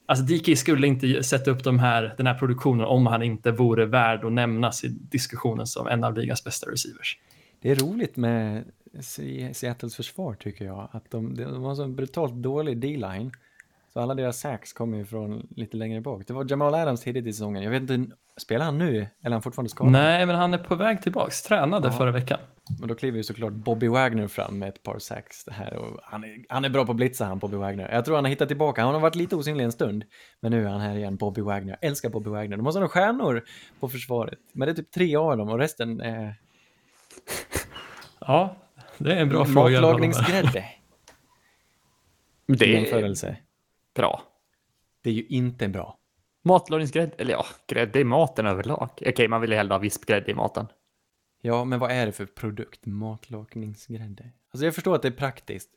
Alltså 0.09 0.25
DK 0.25 0.59
skulle 0.59 0.87
inte 0.87 1.23
sätta 1.23 1.51
upp 1.51 1.65
de 1.65 1.79
här, 1.79 2.15
den 2.17 2.27
här 2.27 2.35
produktionen 2.35 2.87
om 2.87 3.07
han 3.07 3.23
inte 3.23 3.51
vore 3.51 3.87
värd 3.87 4.25
att 4.25 4.33
nämnas 4.33 4.85
i 4.85 4.89
diskussionen 4.89 5.67
som 5.67 5.87
en 5.87 6.05
av 6.05 6.19
ligans 6.19 6.45
bästa 6.45 6.71
receivers. 6.71 7.19
Det 7.63 7.71
är 7.71 7.75
roligt 7.75 8.17
med 8.17 8.65
Seattles 9.53 9.97
försvar 9.97 10.35
tycker 10.35 10.65
jag. 10.65 10.89
Att 10.93 11.11
de, 11.11 11.35
de 11.35 11.63
har 11.63 11.75
så 11.75 11.83
en 11.83 11.97
brutalt 11.97 12.35
dålig 12.35 12.79
D-line. 12.79 13.33
Så 13.99 14.03
alla 14.03 14.15
deras 14.15 14.41
sacks 14.41 14.73
kommer 14.73 14.99
ju 14.99 15.05
från 15.05 15.47
lite 15.57 15.77
längre 15.77 16.01
bak. 16.01 16.27
Det 16.27 16.33
var 16.33 16.47
Jamal 16.51 16.75
Adams 16.75 17.01
tidigt 17.01 17.27
i 17.27 17.33
säsongen. 17.33 17.63
Jag 17.63 17.71
vet 17.71 17.91
inte, 17.91 18.17
spelar 18.37 18.65
han 18.65 18.79
nu? 18.79 18.89
Eller 18.97 19.07
är 19.23 19.31
han 19.31 19.43
fortfarande 19.43 19.71
skadad? 19.71 19.93
Nej, 19.93 20.27
men 20.27 20.37
han 20.37 20.55
är 20.55 20.59
på 20.59 20.75
väg 20.75 21.03
tillbaks. 21.03 21.43
Tränade 21.43 21.89
Ja. 21.89 21.93
förra 21.93 22.11
veckan. 22.11 22.39
Men 22.81 22.89
då 22.89 22.95
kliver 22.95 23.17
ju 23.17 23.23
såklart 23.25 23.53
Bobby 23.53 23.89
Wagner 23.89 24.29
fram 24.29 24.59
med 24.59 24.69
ett 24.69 24.83
par 24.83 24.99
det 25.47 25.53
här. 25.53 25.77
Och 25.77 26.01
han, 26.03 26.25
är, 26.25 26.45
han 26.49 26.65
är 26.65 26.69
bra 26.69 26.85
på 26.87 26.93
att 26.93 26.97
blitza 26.97 27.25
han, 27.25 27.39
Bobby 27.39 27.57
Wagner. 27.57 27.89
Jag 27.93 28.05
tror 28.05 28.15
han 28.15 28.25
har 28.25 28.31
hittat 28.31 28.49
tillbaka. 28.49 28.83
Han 28.85 28.95
har 28.95 29.01
varit 29.01 29.15
lite 29.15 29.37
osynlig 29.37 29.65
en 29.65 29.73
stund. 29.73 30.05
Men 30.41 30.51
nu 30.53 30.65
är 30.65 30.69
han 30.71 30.81
här 30.81 30.97
igen, 30.97 31.17
Bobby 31.17 31.41
Wagner. 31.41 31.77
Jag 31.81 31.89
älskar 31.91 32.09
Bobby 32.09 32.31
Wagner. 32.31 32.57
De 32.57 32.67
har 32.67 32.73
sådana 32.73 32.89
stjärnor 32.89 33.45
på 33.81 33.89
försvaret. 33.89 34.39
Men 34.53 34.67
det 34.67 34.73
är 34.73 34.77
typ 34.77 34.91
tre 34.91 35.17
av 35.17 35.37
dem 35.37 35.49
och 35.49 35.59
resten 35.59 36.01
är 36.01 36.35
Ja, 38.21 38.57
det 38.99 39.13
är 39.13 39.17
en 39.21 39.29
bra 39.29 39.45
fråga. 39.45 39.81
matlagningsgrädde. 39.81 40.65
Det 42.47 42.65
är 42.65 42.69
jämförelse. 42.69 43.37
Bra. 43.99 44.23
Det 45.03 45.11
är 45.11 45.15
ju 45.15 45.27
inte 45.27 45.69
bra. 45.69 45.99
Matlagningsgrädde, 46.45 47.13
eller 47.19 47.33
ja, 47.33 47.47
grädde 47.67 48.01
i 48.01 48.05
maten 48.05 48.47
överlag. 48.47 48.91
Okej, 49.07 49.29
man 49.29 49.41
vill 49.41 49.51
ju 49.51 49.57
hellre 49.57 49.75
ha 49.75 49.79
vispgrädde 49.79 50.31
i 50.31 50.35
maten. 50.35 50.67
Ja, 51.43 51.65
men 51.65 51.79
vad 51.79 51.91
är 51.91 52.07
det 52.07 52.13
för 52.13 52.27
produkt? 52.27 52.87
Matlagningsgrädde. 52.87 54.31
Alltså 54.51 54.65
jag 54.65 54.75
förstår 54.75 54.95
att 54.95 55.03
det 55.03 55.09
är 55.09 55.13
praktiskt. 55.13 55.71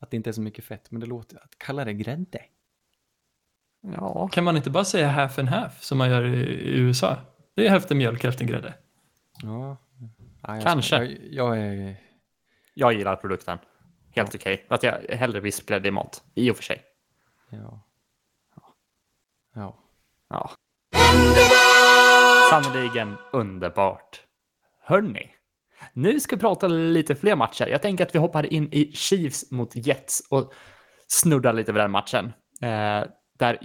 Att 0.00 0.10
det 0.10 0.16
inte 0.16 0.30
är 0.30 0.32
så 0.32 0.40
mycket 0.40 0.64
fett, 0.64 0.90
men 0.90 1.00
det 1.00 1.06
låter... 1.06 1.36
Att 1.36 1.58
kalla 1.58 1.84
det 1.84 1.92
grädde? 1.92 2.42
Ja, 3.82 4.28
Kan 4.28 4.44
man 4.44 4.56
inte 4.56 4.70
bara 4.70 4.84
säga 4.84 5.08
half 5.08 5.38
and 5.38 5.48
half 5.48 5.82
som 5.82 5.98
man 5.98 6.10
gör 6.10 6.24
i, 6.24 6.78
USA? 6.78 7.16
Det 7.54 7.66
är 7.66 7.70
hälften 7.70 7.98
mjölk, 7.98 8.22
hälften 8.22 8.46
grädde. 8.46 8.74
Ja. 9.42 9.76
ja 10.42 10.54
jag, 10.54 10.62
Kanske. 10.62 10.96
Jag, 10.96 11.18
jag 11.30 11.58
är... 11.58 11.96
jag 12.74 12.92
gillar 12.92 13.16
produkten. 13.16 13.58
Helt 14.10 14.34
okej. 14.34 14.66
Att 14.68 14.82
jag 14.82 15.00
hellre 15.08 15.40
vispgrädde 15.40 15.88
i 15.88 15.90
mat, 15.90 16.22
i 16.34 16.50
och 16.50 16.56
för 16.56 16.62
sig. 16.62 16.82
Ja. 17.50 17.80
Ja. 19.54 19.76
Ja. 20.28 20.50
Sannerligen 22.50 23.16
underbart. 23.32 24.20
Hörni, 24.80 25.30
nu 25.92 26.20
ska 26.20 26.36
vi 26.36 26.40
prata 26.40 26.68
lite 26.68 27.14
fler 27.14 27.36
matcher. 27.36 27.66
Jag 27.66 27.82
tänker 27.82 28.06
att 28.06 28.14
vi 28.14 28.18
hoppar 28.18 28.52
in 28.52 28.68
i 28.72 28.92
Chiefs 28.92 29.50
mot 29.50 29.76
Jets 29.76 30.22
och 30.30 30.52
snuddar 31.08 31.52
lite 31.52 31.72
vid 31.72 31.82
den 31.82 31.90
matchen. 31.90 32.26
Eh, 32.62 33.04
där 33.38 33.58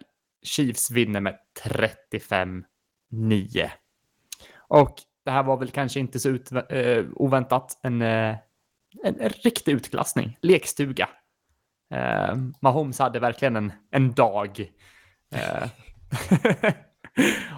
Chiefs 0.43 0.91
vinner 0.91 1.19
med 1.19 1.37
35-9. 1.63 2.63
Och 4.57 4.95
det 5.25 5.31
här 5.31 5.43
var 5.43 5.57
väl 5.57 5.71
kanske 5.71 5.99
inte 5.99 6.19
så 6.19 6.29
ut, 6.29 6.51
eh, 6.51 7.05
oväntat. 7.15 7.79
En, 7.83 8.01
eh, 8.01 8.35
en 9.03 9.29
riktig 9.29 9.71
utklassning, 9.71 10.37
lekstuga. 10.41 11.09
Eh, 11.91 12.35
Mahomes 12.59 12.99
hade 12.99 13.19
verkligen 13.19 13.55
en, 13.55 13.73
en 13.91 14.13
dag. 14.13 14.71
Eh, 15.35 15.69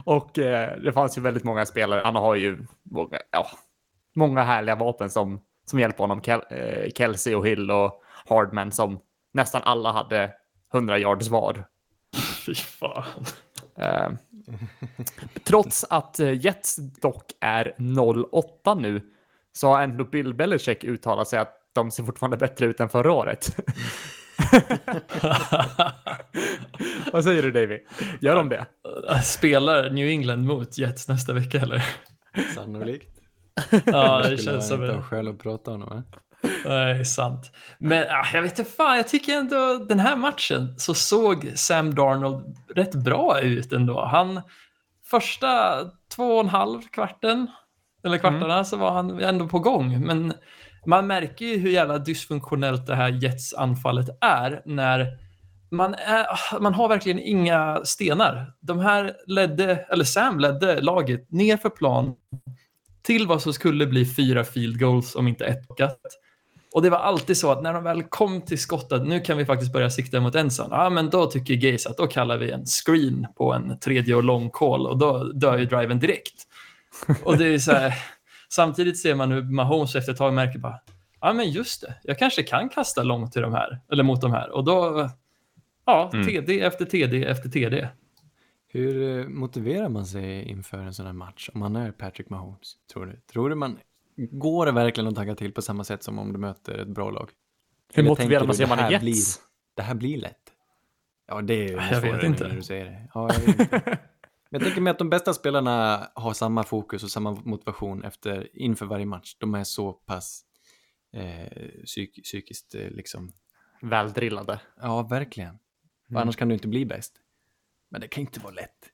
och 0.04 0.40
eh, 0.40 0.78
det 0.78 0.94
fanns 0.94 1.18
ju 1.18 1.22
väldigt 1.22 1.44
många 1.44 1.66
spelare. 1.66 2.02
Han 2.06 2.16
har 2.16 2.36
ju 2.36 2.66
många, 2.84 3.20
ja, 3.32 3.48
många 4.16 4.44
härliga 4.44 4.76
vapen 4.76 5.10
som, 5.10 5.42
som 5.66 5.80
hjälper 5.80 6.04
honom. 6.04 6.22
Kel, 6.22 6.42
eh, 6.50 6.92
Kelsey 6.96 7.36
och 7.36 7.48
Hill 7.48 7.72
och 7.72 8.04
Hardman 8.26 8.72
som 8.72 9.00
nästan 9.34 9.62
alla 9.64 9.92
hade 9.92 10.32
100 10.74 11.00
yards 11.00 11.28
var. 11.28 11.66
Fy 12.46 12.56
fan. 12.56 13.04
Eh, 13.78 14.10
trots 15.44 15.86
att 15.90 16.20
eh, 16.20 16.46
Jets 16.46 16.76
dock 16.76 17.32
är 17.40 17.76
0-8 17.78 18.82
nu 18.82 19.02
så 19.52 19.68
har 19.68 19.82
ändå 19.82 20.04
Bill 20.04 20.34
Belichick 20.34 20.84
uttalat 20.84 21.28
sig 21.28 21.40
att 21.40 21.60
de 21.74 21.92
ser 21.92 22.04
fortfarande 22.04 22.38
bättre 22.38 22.66
ut 22.66 22.80
än 22.80 22.90
förra 22.90 23.12
året. 23.12 23.56
Vad 27.12 27.24
säger 27.24 27.44
du 27.44 27.52
Davy? 27.52 27.80
Gör 28.22 28.36
de 28.36 28.50
det? 28.50 28.66
Spelar 29.24 29.90
New 29.90 30.08
England 30.08 30.46
mot 30.46 30.78
Jets 30.78 31.08
nästa 31.08 31.34
vecka 31.34 31.60
eller? 31.60 31.84
Sannolikt. 32.56 33.10
Ja, 33.86 34.22
det 34.30 34.38
känns 34.38 34.68
som 34.68 34.80
han 34.80 34.86
inte 34.86 34.96
det. 34.96 35.02
ha 35.02 35.02
skäl 35.02 35.28
att 35.28 35.40
prata 35.40 35.72
om 35.72 35.80
det? 35.80 36.04
Nej, 36.66 37.06
sant. 37.06 37.52
Men 37.78 38.04
ah, 38.10 38.26
jag 38.34 38.42
vet 38.42 38.60
inte 38.60 38.72
fan, 38.72 38.98
jag 38.98 39.08
tycker 39.08 39.34
ändå 39.34 39.86
den 39.90 40.00
här 40.00 40.16
matchen 40.16 40.76
så 40.78 40.94
såg 40.94 41.52
Sam 41.56 41.96
Darnold 41.96 42.58
rätt 42.76 42.96
bra 42.96 43.40
ut 43.40 43.74
ändå. 43.74 44.06
Han 44.06 44.42
första 45.06 45.80
två 46.16 46.34
och 46.34 46.40
en 46.40 46.50
halv 46.50 46.82
kvarten, 46.82 47.48
eller 48.06 48.18
kvartarna, 48.18 48.64
så 48.64 48.78
var 48.78 48.92
han 48.92 49.20
ändå 49.20 49.48
på 49.48 49.60
gång. 49.60 50.06
Men 50.06 50.34
man 50.86 51.08
märker 51.08 51.46
ju 51.46 51.58
hur 51.58 51.70
jävla 51.70 51.98
dysfunktionellt 51.98 52.88
det 52.88 52.96
här 52.96 53.10
Jets-anfallet 53.10 54.10
är 54.22 54.62
när 54.66 55.18
man, 55.72 55.94
är, 55.94 56.60
man 56.60 56.74
har 56.74 56.90
verkligen 56.90 57.20
inga 57.20 57.82
stenar. 57.86 58.54
De 58.60 58.80
här 58.80 59.14
ledde, 59.28 59.86
eller 59.90 60.04
Sam 60.04 60.40
ledde 60.40 60.82
laget 60.82 61.32
ner 61.32 61.58
för 61.58 61.70
plan 61.70 62.14
till 63.02 63.28
vad 63.28 63.42
som 63.42 63.54
skulle 63.54 63.88
bli 63.88 64.06
fyra 64.06 64.44
field 64.44 64.80
goals 64.80 65.16
om 65.16 65.28
inte 65.28 65.46
ett 65.46 65.68
plockat. 65.68 66.00
Och 66.74 66.82
det 66.82 66.90
var 66.90 66.98
alltid 66.98 67.38
så 67.38 67.52
att 67.52 67.64
när 67.64 67.74
de 67.74 67.84
väl 67.84 68.04
kom 68.04 68.42
till 68.42 68.60
skottet, 68.60 69.08
nu 69.08 69.20
kan 69.20 69.38
vi 69.38 69.46
faktiskt 69.46 69.74
börja 69.74 69.90
sikta 69.90 70.20
mot 70.20 70.36
ensam. 70.36 70.68
Ja, 70.72 70.90
men 70.90 71.10
då 71.10 71.26
tycker 71.26 71.54
Gaze 71.54 71.90
att 71.90 71.98
då 71.98 72.08
kallar 72.08 72.38
vi 72.38 72.52
en 72.52 72.66
screen 72.66 73.28
på 73.38 73.54
en 73.54 73.80
tredje 73.80 74.16
och 74.16 74.24
lång 74.24 74.50
call 74.50 74.88
och 74.88 74.98
då 74.98 75.24
dör 75.24 75.58
ju 75.58 75.66
driven 75.66 76.00
direkt. 76.00 76.34
Och 77.24 77.38
det 77.38 77.48
är 77.48 77.60
så 77.60 77.72
här, 77.72 77.94
samtidigt 78.56 78.99
ser 78.99 79.16
man 79.16 79.32
hur 79.32 79.41
Mahomes 79.43 79.95
efter 79.95 80.12
ett 80.12 80.18
tag 80.18 80.34
märker 80.34 80.60
bara, 80.60 80.80
ja 81.22 81.34
men 81.34 81.49
just 81.51 81.82
det, 81.82 81.95
jag 82.04 82.20
kanske 82.20 82.43
kan 82.43 82.70
kasta 82.70 83.04
långt 83.04 83.32
till 83.34 83.41
de 83.41 83.54
här, 83.54 83.80
eller 83.91 84.04
mot 84.04 84.22
de 84.22 84.32
här. 84.32 84.49
Och 84.49 84.64
då, 84.64 85.10
ja, 85.86 86.10
Mm. 86.14 86.28
TD 86.28 86.62
efter 86.62 86.86
TD 86.86 87.26
efter 87.26 87.49
TD. 87.49 87.88
Hur 88.68 89.20
eh, 89.20 89.28
motiverar 89.28 89.89
man 89.89 90.06
sig 90.06 90.43
inför 90.49 90.78
en 90.78 90.93
sån 90.93 91.06
här 91.06 91.14
match 91.14 91.49
om 91.54 91.60
man 91.60 91.76
är 91.76 91.91
Patrick 91.91 92.30
Mahomes? 92.30 92.74
Tror 92.93 93.06
du? 93.06 93.20
Tror 93.32 93.49
du 93.49 93.56
man... 93.56 93.80
Går 94.32 94.66
det 94.66 94.72
verkligen 94.72 95.08
att 95.08 95.16
tagga 95.16 95.36
till 95.36 95.51
på 95.54 95.62
samma 95.62 95.84
sätt 95.84 96.04
som 96.04 96.20
om 96.20 96.34
du 96.34 96.39
möter 96.39 96.78
ett 96.78 96.88
bra 96.88 97.10
lag? 97.12 97.30
Hur 97.93 97.99
Eller 97.99 98.10
motiverar 98.10 98.45
man 98.45 98.56
sig 98.56 98.64
om 98.66 98.70
man 98.70 98.78
det 98.78 98.84
är 98.84 98.86
här 98.86 98.91
Jets? 98.91 99.04
blir- 99.04 99.45
Det 99.76 99.82
här 99.82 99.95
blir 99.95 100.18
lätt. 100.18 100.38
Ja, 101.28 101.41
det 101.41 101.54
är 101.54 101.64
ju 101.68 101.72
Jag 101.72 101.82
vet 102.01 102.01
svårare 102.01 102.26
inte. 102.28 102.47
när 102.47 102.56
du 102.56 102.62
säger 102.62 102.86
det. 102.86 103.08
Ja, 103.14 103.30
jag, 103.34 103.39
vet 103.39 103.60
inte. 103.60 103.97
Men 104.54 104.62
jag 104.62 104.68
tänker 104.68 104.82
mig 104.82 104.91
att 104.91 104.97
de 104.99 105.10
bästa 105.10 105.34
spelarna 105.34 106.08
har 106.16 106.34
samma 106.34 106.64
fokus 106.64 107.04
och 107.04 107.12
samma 107.12 107.32
motivation 107.32 108.04
efter, 108.04 108.58
inför 108.58 108.86
varje 108.86 109.06
match. 109.06 109.36
De 109.39 109.56
är 109.56 109.64
så 109.64 109.93
pass 109.93 110.41
eh, 111.14 111.84
psyk, 111.86 112.24
psykiskt 112.24 112.76
eh, 112.76 112.89
liksom... 112.89 113.32
Väldrillade. 113.82 114.60
Ja, 114.82 115.01
verkligen. 115.04 115.58
För 116.10 116.16
Annars 116.20 116.36
kan 116.36 116.47
du 116.47 116.54
inte 116.54 116.68
bli 116.68 116.86
bäst. 116.86 117.14
Men 117.89 118.01
det 118.01 118.08
kan 118.08 118.22
inte 118.22 118.39
vara 118.39 118.54
lätt. 118.54 118.89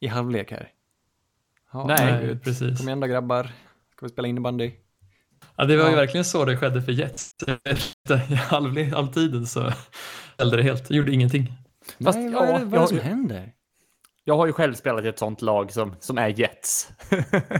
I 0.00 0.06
halvlek 0.06 0.50
här. 0.50 0.72
Ja, 1.72 1.86
Nej, 1.86 1.96
herregud. 1.98 2.42
precis. 2.42 2.78
Kom 2.78 2.88
igen 2.88 3.00
då 3.00 3.06
grabbar. 3.06 3.44
Ska 3.92 4.06
vi 4.06 4.12
spela 4.12 4.28
innebandy? 4.28 4.72
Ja, 5.56 5.64
det 5.64 5.76
var 5.76 5.84
ju 5.84 5.90
Ja. 5.90 5.96
verkligen 5.96 6.24
så 6.24 6.44
det 6.44 6.56
skedde 6.56 6.82
för 6.82 6.92
Jets. 6.92 7.34
I 8.30 8.34
halv, 8.34 8.92
halvtiden 8.92 9.46
så 9.46 9.70
fällde 10.38 10.56
det 10.56 10.62
helt, 10.62 10.90
gjorde 10.90 11.12
ingenting. 11.12 11.52
Fast, 12.04 12.18
Nej, 12.18 12.32
vad 12.32 12.48
är 12.48 12.52
ja, 12.52 12.58
det, 12.58 12.64
vad 12.64 12.74
är 12.78 12.82
det 12.82 12.88
som 12.88 12.98
händer? 12.98 13.52
Jag 14.24 14.36
har 14.36 14.46
ju 14.46 14.52
själv 14.52 14.74
spelat 14.74 15.04
i 15.04 15.08
ett 15.08 15.18
sånt 15.18 15.42
lag 15.42 15.72
som, 15.72 15.96
som 16.00 16.18
är 16.18 16.28
Jets. 16.28 16.88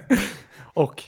och 0.74 1.02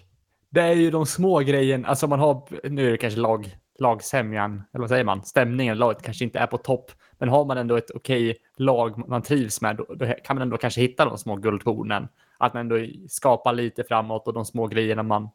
det 0.51 0.61
är 0.61 0.73
ju 0.73 0.91
de 0.91 1.07
små 1.07 1.39
grejerna, 1.39 1.89
alltså 1.89 2.07
man 2.07 2.21
har, 2.21 2.69
nu 2.69 2.87
är 2.87 2.91
det 2.91 2.97
kanske 2.97 3.21
lag, 3.21 3.57
lagsämjan, 3.79 4.63
eller 4.73 4.81
vad 4.81 4.89
säger 4.89 5.05
man, 5.05 5.25
stämningen, 5.25 5.79
laget 5.79 6.03
kanske 6.03 6.25
inte 6.25 6.39
är 6.39 6.47
på 6.47 6.59
topp, 6.59 6.91
men 7.19 7.29
har 7.29 7.45
man 7.45 7.59
ändå 7.59 7.77
ett 7.77 7.91
okej 7.91 8.37
lag 8.57 9.09
man 9.09 9.23
trivs 9.23 9.61
med, 9.61 9.77
då, 9.77 9.95
då 9.95 10.07
kan 10.25 10.37
man 10.37 10.43
ändå 10.43 10.57
kanske 10.57 10.81
hitta 10.81 11.05
de 11.05 11.19
små 11.19 11.37
guldkornen. 11.37 12.09
Att 12.39 12.55
man 12.55 12.61
ändå 12.61 12.77
skapar 13.09 13.53
lite 13.53 13.85
framåt 13.85 14.27
och 14.27 14.35
de 14.35 14.45
små 14.45 14.67
grejerna 14.67 15.03
man, 15.03 15.29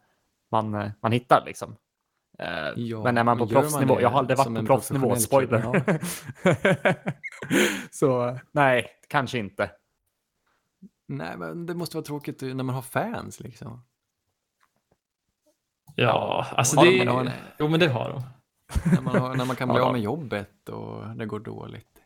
man, 0.51 0.91
man 1.01 1.11
hittar 1.11 1.43
liksom. 1.45 1.75
Eh, 2.39 2.47
Ja, 2.75 3.03
men 3.03 3.17
är 3.17 3.23
man 3.23 3.37
på 3.37 3.45
man 3.45 3.53
proffsnivå, 3.53 4.01
jag 4.01 4.09
har 4.09 4.19
aldrig 4.19 4.37
varit 4.37 4.59
på 4.59 4.65
proffsnivå, 4.65 5.15
spoiler. 5.15 5.61
klubb? 5.61 5.99
Så 7.91 8.37
nej, 8.51 8.87
kanske 9.07 9.37
inte. 9.37 9.69
Nej, 11.17 11.37
men 11.37 11.65
det 11.65 11.73
måste 11.73 11.97
vara 11.97 12.05
tråkigt 12.05 12.41
när 12.41 12.53
man 12.63 12.75
har 12.75 12.81
fans 12.81 13.39
liksom. 13.39 13.81
Ja, 15.95 16.47
alltså 16.51 16.75
har 16.75 16.85
det... 16.85 16.97
de- 16.99 17.07
har 17.07 17.23
de- 17.23 17.31
Jo, 17.59 17.67
men 17.67 17.79
det 17.79 17.87
har 17.89 18.09
de. 18.09 18.21
När 18.95 19.01
man, 19.01 19.15
har, 19.21 19.35
när 19.35 19.45
man 19.45 19.55
kan 19.55 19.67
bli 19.67 19.77
Ja. 19.77 19.83
av 19.85 19.91
med 19.93 20.01
jobbet 20.01 20.69
och 20.69 21.15
det 21.15 21.25
går 21.25 21.39
dåligt. 21.39 22.01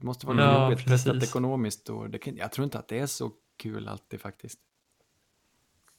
Det 0.00 0.06
måste 0.06 0.26
vara 0.26 0.40
Ja, 0.40 0.64
jobbigt, 0.64 0.84
precis. 0.86 1.04
testat 1.04 1.22
ekonomiskt 1.28 1.88
och 1.88 2.10
det 2.10 2.18
kan, 2.18 2.36
jag 2.36 2.52
tror 2.52 2.64
inte 2.64 2.78
att 2.78 2.88
det 2.88 2.98
är 2.98 3.06
så 3.06 3.30
kul 3.56 3.88
alltid 3.88 4.20
faktiskt. 4.20 4.58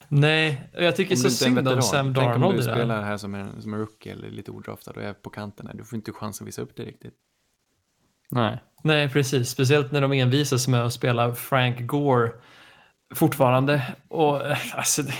Nej, 0.08 0.70
jag 0.74 0.96
tycker 0.96 1.16
så 1.16 1.28
en 1.28 1.32
synd 1.32 1.68
om 1.68 1.82
Sam 1.82 2.14
tänk 2.14 2.18
om 2.18 2.32
Darnold 2.32 2.58
du 2.58 2.64
spelar 2.64 3.04
här 3.04 3.18
som 3.18 3.36
en, 3.36 3.62
som 3.62 3.74
en 3.74 3.80
rookie 3.80 4.12
eller 4.14 4.30
lite 4.30 4.52
odraftad 4.52 4.92
och 4.92 5.04
är 5.04 5.14
på 5.14 5.30
kanterna. 5.30 5.74
Du 5.74 5.84
får 5.84 5.96
inte 5.96 6.12
chans 6.12 6.42
att 6.42 6.48
visa 6.48 6.62
upp 6.62 6.76
det 6.76 6.84
riktigt. 6.86 7.16
Nej. 8.34 8.60
Nej, 8.84 9.10
precis. 9.10 9.50
Speciellt 9.50 9.92
när 9.92 10.02
de 10.02 10.12
envisas 10.12 10.68
med 10.68 10.86
att 10.86 10.94
spela 10.94 11.36
Frank 11.36 11.88
Gore 11.88 12.32
fortfarande. 13.16 13.96
Och 14.08 14.46
eh, 14.46 14.58
alltså, 14.76 15.02
det, 15.02 15.14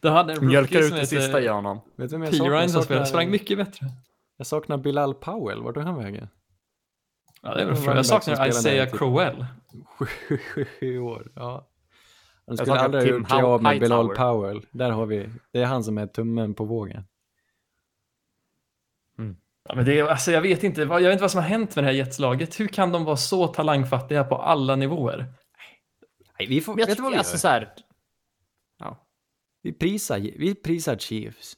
det 0.00 0.10
hade 0.10 0.32
en 0.32 0.46
Mjölkar 0.46 0.78
ut 0.78 0.92
det 0.92 1.06
sista 1.06 1.40
i 1.40 1.48
honom. 1.48 1.80
Vet 1.96 2.10
du 2.10 2.16
vem 2.16 2.22
jag 2.22 2.30
P. 2.30 2.36
saknar? 2.36 2.50
Ryan 2.50 2.70
Jag 2.72 2.84
som 2.86 3.06
sprang 3.06 3.30
mycket 3.30 3.58
bättre. 3.58 3.86
jag 4.36 4.46
saknar 4.46 4.76
Bilal 4.76 5.14
Powell. 5.14 5.62
Vart 5.62 5.74
tog 5.74 5.84
han 5.84 5.96
vägen? 5.96 6.28
Ja, 7.42 7.54
det 7.54 7.62
är 7.62 7.66
väl 7.66 7.76
frågan. 7.76 7.96
Jag 7.96 8.06
som 8.06 8.20
saknar 8.20 8.48
Isaiah 8.48 8.90
typ. 8.90 8.98
Crowell. 8.98 9.46
Sju 10.80 10.98
år, 10.98 11.32
ja. 11.34 11.66
Han 12.46 12.56
skulle 12.56 12.80
aldrig 12.80 13.02
ha 13.02 13.18
gjort 13.18 13.32
av 13.32 13.62
med 13.62 13.72
Hightower. 13.72 14.04
Bilal 14.04 14.16
Powell. 14.16 14.66
Där 14.70 14.90
har 14.90 15.06
vi, 15.06 15.28
det 15.52 15.60
är 15.62 15.66
han 15.66 15.84
som 15.84 15.98
är 15.98 16.06
tummen 16.06 16.54
på 16.54 16.64
vågen. 16.64 17.04
Ja, 19.68 19.74
men 19.74 19.84
det 19.84 19.98
är, 19.98 20.04
alltså, 20.04 20.32
jag 20.32 20.42
vet 20.42 20.64
inte, 20.64 20.80
jag 20.80 21.00
vet 21.00 21.12
inte 21.12 21.22
vad 21.22 21.30
som 21.30 21.40
har 21.42 21.48
hänt 21.48 21.74
med 21.76 21.84
det 21.84 21.88
här 21.88 21.94
jetslaget. 21.94 22.60
Hur 22.60 22.68
kan 22.68 22.92
de 22.92 23.04
vara 23.04 23.16
så 23.16 23.46
talangfattiga 23.46 24.24
på 24.24 24.36
alla 24.36 24.76
nivåer? 24.76 25.34
Nej, 26.38 26.48
vi 26.48 26.60
får, 26.60 26.72
Men 26.72 26.80
jag 26.80 26.86
vet 26.86 26.96
du 26.96 27.02
vad 27.02 27.12
vi 27.12 27.18
alltså 27.18 27.38
så 27.38 27.48
här, 27.48 27.74
ja. 28.78 29.06
Vi 29.62 29.72
prisar, 29.72 30.18
vi 30.18 30.54
prisar 30.54 30.96
Chiefs. 30.96 31.56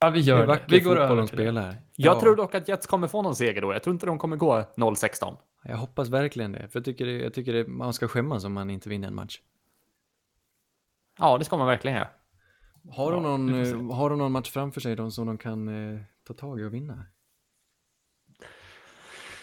Ja, 0.00 0.10
vi 0.10 0.20
gör 0.20 0.46
det. 0.46 0.60
Vi 0.68 0.80
går 0.80 0.96
över 0.96 1.16
de 1.16 1.28
till 1.28 1.38
det. 1.38 1.52
Jag 1.96 2.16
Ja, 2.16 2.20
tror 2.20 2.36
dock 2.36 2.54
att 2.54 2.68
Jets 2.68 2.86
kommer 2.86 3.08
få 3.08 3.22
någon 3.22 3.36
seger 3.36 3.62
då. 3.62 3.72
Jag 3.72 3.82
tror 3.82 3.94
inte 3.94 4.06
de 4.06 4.18
kommer 4.18 4.36
gå 4.36 4.60
0-16. 4.76 5.36
Jag 5.64 5.76
hoppas 5.76 6.08
verkligen 6.08 6.52
det. 6.52 6.68
För 6.68 6.78
jag 6.78 6.84
tycker, 6.84 7.06
det, 7.06 7.12
jag 7.12 7.34
tycker 7.34 7.52
det, 7.52 7.66
man 7.66 7.92
ska 7.92 8.08
skämmas 8.08 8.44
om 8.44 8.52
man 8.52 8.70
inte 8.70 8.88
vinner 8.88 9.08
en 9.08 9.14
match. 9.14 9.40
Ja, 11.18 11.38
det 11.38 11.44
ska 11.44 11.56
man 11.56 11.66
verkligen 11.66 11.96
göra. 11.96 12.08
Har 12.90 13.12
de, 13.12 13.24
Ja, 13.24 13.36
någon, 13.36 13.64
får 13.64 13.90
eh, 13.90 13.96
har 13.96 14.10
de 14.10 14.18
någon 14.18 14.32
match 14.32 14.50
framför 14.50 14.80
sig 14.80 14.96
de 14.96 15.10
som 15.10 15.26
de 15.26 15.38
kan 15.38 15.68
eh, 15.94 16.00
ta 16.26 16.34
tag 16.34 16.60
i 16.60 16.64
och 16.64 16.74
vinna? 16.74 17.06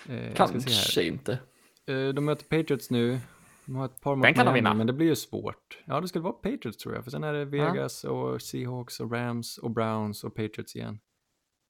Eh. 0.10 0.34
Kanske 0.34 1.04
inte. 1.04 1.32
Eh, 1.88 2.08
de 2.08 2.26
möter 2.26 2.46
Patriots 2.46 2.90
nu. 2.90 3.20
De 3.66 3.76
har 3.76 3.86
ett 3.86 4.02
par 4.02 4.16
mot 4.16 4.24
Den 4.24 4.34
kan 4.34 4.46
de 4.46 4.54
vinna. 4.54 4.74
Men 4.74 4.88
det 4.88 4.94
blir 4.94 5.08
ju 5.08 5.16
svårt. 5.16 5.84
Ja, 5.86 6.02
det 6.02 6.08
skulle 6.08 6.24
vara 6.24 6.34
Patriots 6.34 6.78
tror 6.78 6.96
jag. 6.96 7.04
För 7.04 7.12
sen 7.12 7.24
är 7.24 7.34
det 7.34 7.46
Vegas 7.46 8.04
och 8.04 8.42
Seahawks 8.42 9.00
och 9.00 9.12
Rams 9.12 9.58
och 9.58 9.72
Browns 9.72 10.24
och 10.24 10.36
Patriots 10.36 10.76
igen. 10.76 11.00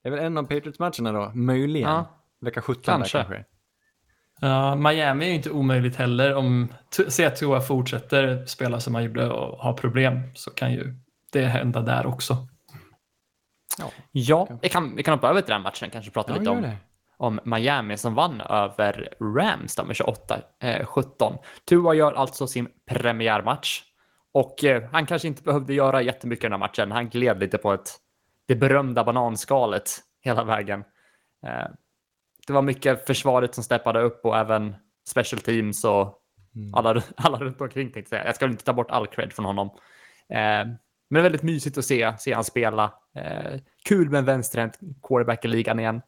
Det 0.03 0.09
är 0.09 0.11
väl 0.11 0.25
en 0.25 0.37
av 0.37 0.43
Patriots-matcherna 0.43 1.11
då, 1.11 1.31
möjligen. 1.35 1.89
Ja. 1.89 2.17
Vecka 2.41 2.61
17 2.61 2.83
Kanske. 2.83 3.17
där 3.17 3.23
kanske. 3.23 3.45
Ja, 4.41 4.75
Miami 4.75 5.25
är 5.25 5.29
ju 5.29 5.35
inte 5.35 5.51
omöjligt 5.51 5.95
heller. 5.95 6.35
Om 6.35 6.73
Tua 7.39 7.61
fortsätter 7.61 8.45
spela 8.45 8.79
som 8.79 8.95
han 8.95 9.03
gjorde 9.03 9.31
och 9.31 9.57
ha 9.57 9.73
problem 9.73 10.19
så 10.35 10.51
kan 10.51 10.73
ju 10.73 10.95
det 11.31 11.45
hända 11.45 11.81
där 11.81 12.05
också. 12.05 12.47
Ja, 14.11 14.47
vi 14.61 14.69
kan, 14.69 14.95
vi 14.95 15.03
kan 15.03 15.13
hoppa 15.13 15.29
över 15.29 15.41
till 15.41 15.51
den 15.51 15.61
matchen 15.61 15.89
kanske 15.89 16.11
prata 16.11 16.31
Ja, 16.33 16.39
lite 16.39 16.51
om, 16.51 16.71
om 17.17 17.39
Miami 17.43 17.97
som 17.97 18.15
vann 18.15 18.41
över 18.41 19.13
Rams 19.37 19.77
med 19.77 19.95
28-17. 20.61 21.37
Tua 21.65 21.93
gör 21.93 22.13
alltså 22.13 22.47
sin 22.47 22.67
premiärmatch 22.85 23.83
och 24.33 24.63
eh, 24.63 24.83
han 24.91 25.05
kanske 25.05 25.27
inte 25.27 25.43
behövde 25.43 25.73
göra 25.73 26.01
jättemycket 26.01 26.43
i 26.43 26.45
den 26.45 26.51
här 26.51 26.59
matchen. 26.59 26.91
Han 26.91 27.09
gled 27.09 27.39
lite 27.39 27.57
på 27.57 27.73
ett, 27.73 27.89
det 28.47 28.55
berömda 28.55 29.03
bananskalet 29.03 29.99
hela 30.21 30.43
vägen. 30.43 30.83
Eh, 31.47 31.67
det 32.47 32.53
var 32.53 32.61
mycket 32.61 33.07
försvaret 33.07 33.55
som 33.55 33.63
steppade 33.63 34.01
upp 34.01 34.25
och 34.25 34.37
även 34.37 34.75
special 35.07 35.41
teams 35.41 35.83
och 35.83 36.17
Mm. 36.55 36.73
alla, 36.73 37.01
alla 37.17 37.37
runt 37.37 37.61
omkring 37.61 37.91
tänkte 37.91 37.99
jag 37.99 38.07
säga. 38.07 38.25
Jag 38.25 38.35
ska 38.35 38.45
inte 38.45 38.63
ta 38.63 38.73
bort 38.73 38.91
all 38.91 39.07
cred 39.07 39.33
från 39.33 39.45
honom. 39.45 39.69
Eh, 41.11 41.13
men 41.13 41.13
det 41.13 41.19
är 41.19 41.23
väldigt 41.23 41.43
mysigt 41.43 41.77
att 41.77 41.85
se, 41.85 42.13
se 42.19 42.33
han 42.33 42.43
spela. 42.43 42.93
Eh, 43.15 43.59
kul 43.85 44.09
med 44.09 44.19
en 44.19 44.25
vänsterhänt 44.25 44.79
quarterback 45.03 45.45
i 45.45 45.47
ligan 45.47 45.79
igen. 45.79 46.01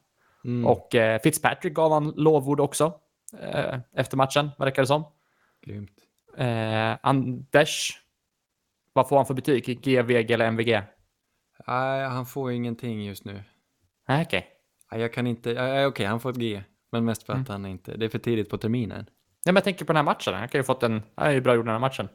Mm. 0.44 0.66
Och 0.66 0.94
eh, 0.94 1.20
Fitzpatrick 1.20 1.74
gav 1.74 1.92
han 1.92 2.12
lovord 2.16 2.60
också 2.60 3.00
eh, 3.40 3.78
efter 3.96 4.16
matchen, 4.16 4.50
verkar 4.58 4.82
det 4.82 4.86
som. 4.86 5.04
Grymt. 5.66 5.90
Eh, 6.36 6.96
Anders, 7.02 8.00
vad 8.92 9.08
får 9.08 9.16
han 9.16 9.26
för 9.26 9.34
betyg? 9.34 9.80
G, 9.82 10.02
VG 10.02 10.34
eller 10.34 10.46
MVG? 10.46 10.82
Nej, 11.66 12.04
han 12.08 12.26
får 12.26 12.52
ingenting 12.52 13.04
just 13.04 13.24
nu. 13.24 13.42
Nej, 14.08 14.22
okej. 14.26 14.46
Nej, 14.92 15.00
jag 15.00 15.12
kan 15.12 15.26
inte, 15.26 15.52
nej, 15.54 15.86
okej, 15.86 16.06
han 16.06 16.20
får 16.20 16.30
ett 16.30 16.36
G. 16.36 16.62
Men 16.92 17.04
mest 17.04 17.22
för 17.22 17.32
att 17.32 17.48
Mm. 17.48 17.50
han 17.62 17.66
inte, 17.66 17.96
det 17.96 18.04
är 18.04 18.08
för 18.08 18.18
tidigt 18.18 18.50
på 18.50 18.58
terminen. 18.58 18.98
Nej, 18.98 19.06
men 19.44 19.54
jag 19.54 19.64
tänker 19.64 19.84
på 19.84 19.92
den 19.92 19.96
här 19.96 20.02
matchen. 20.02 20.34
Han 20.34 20.48
kan 20.48 20.58
ju 20.58 20.62
fått 20.64 20.82
en, 20.82 21.02
han 21.14 21.26
är 21.26 21.30
ju 21.30 21.40
bra 21.40 21.54
gjord 21.54 21.64
den 21.64 21.72
här 21.72 21.78
matchen. 21.78 22.08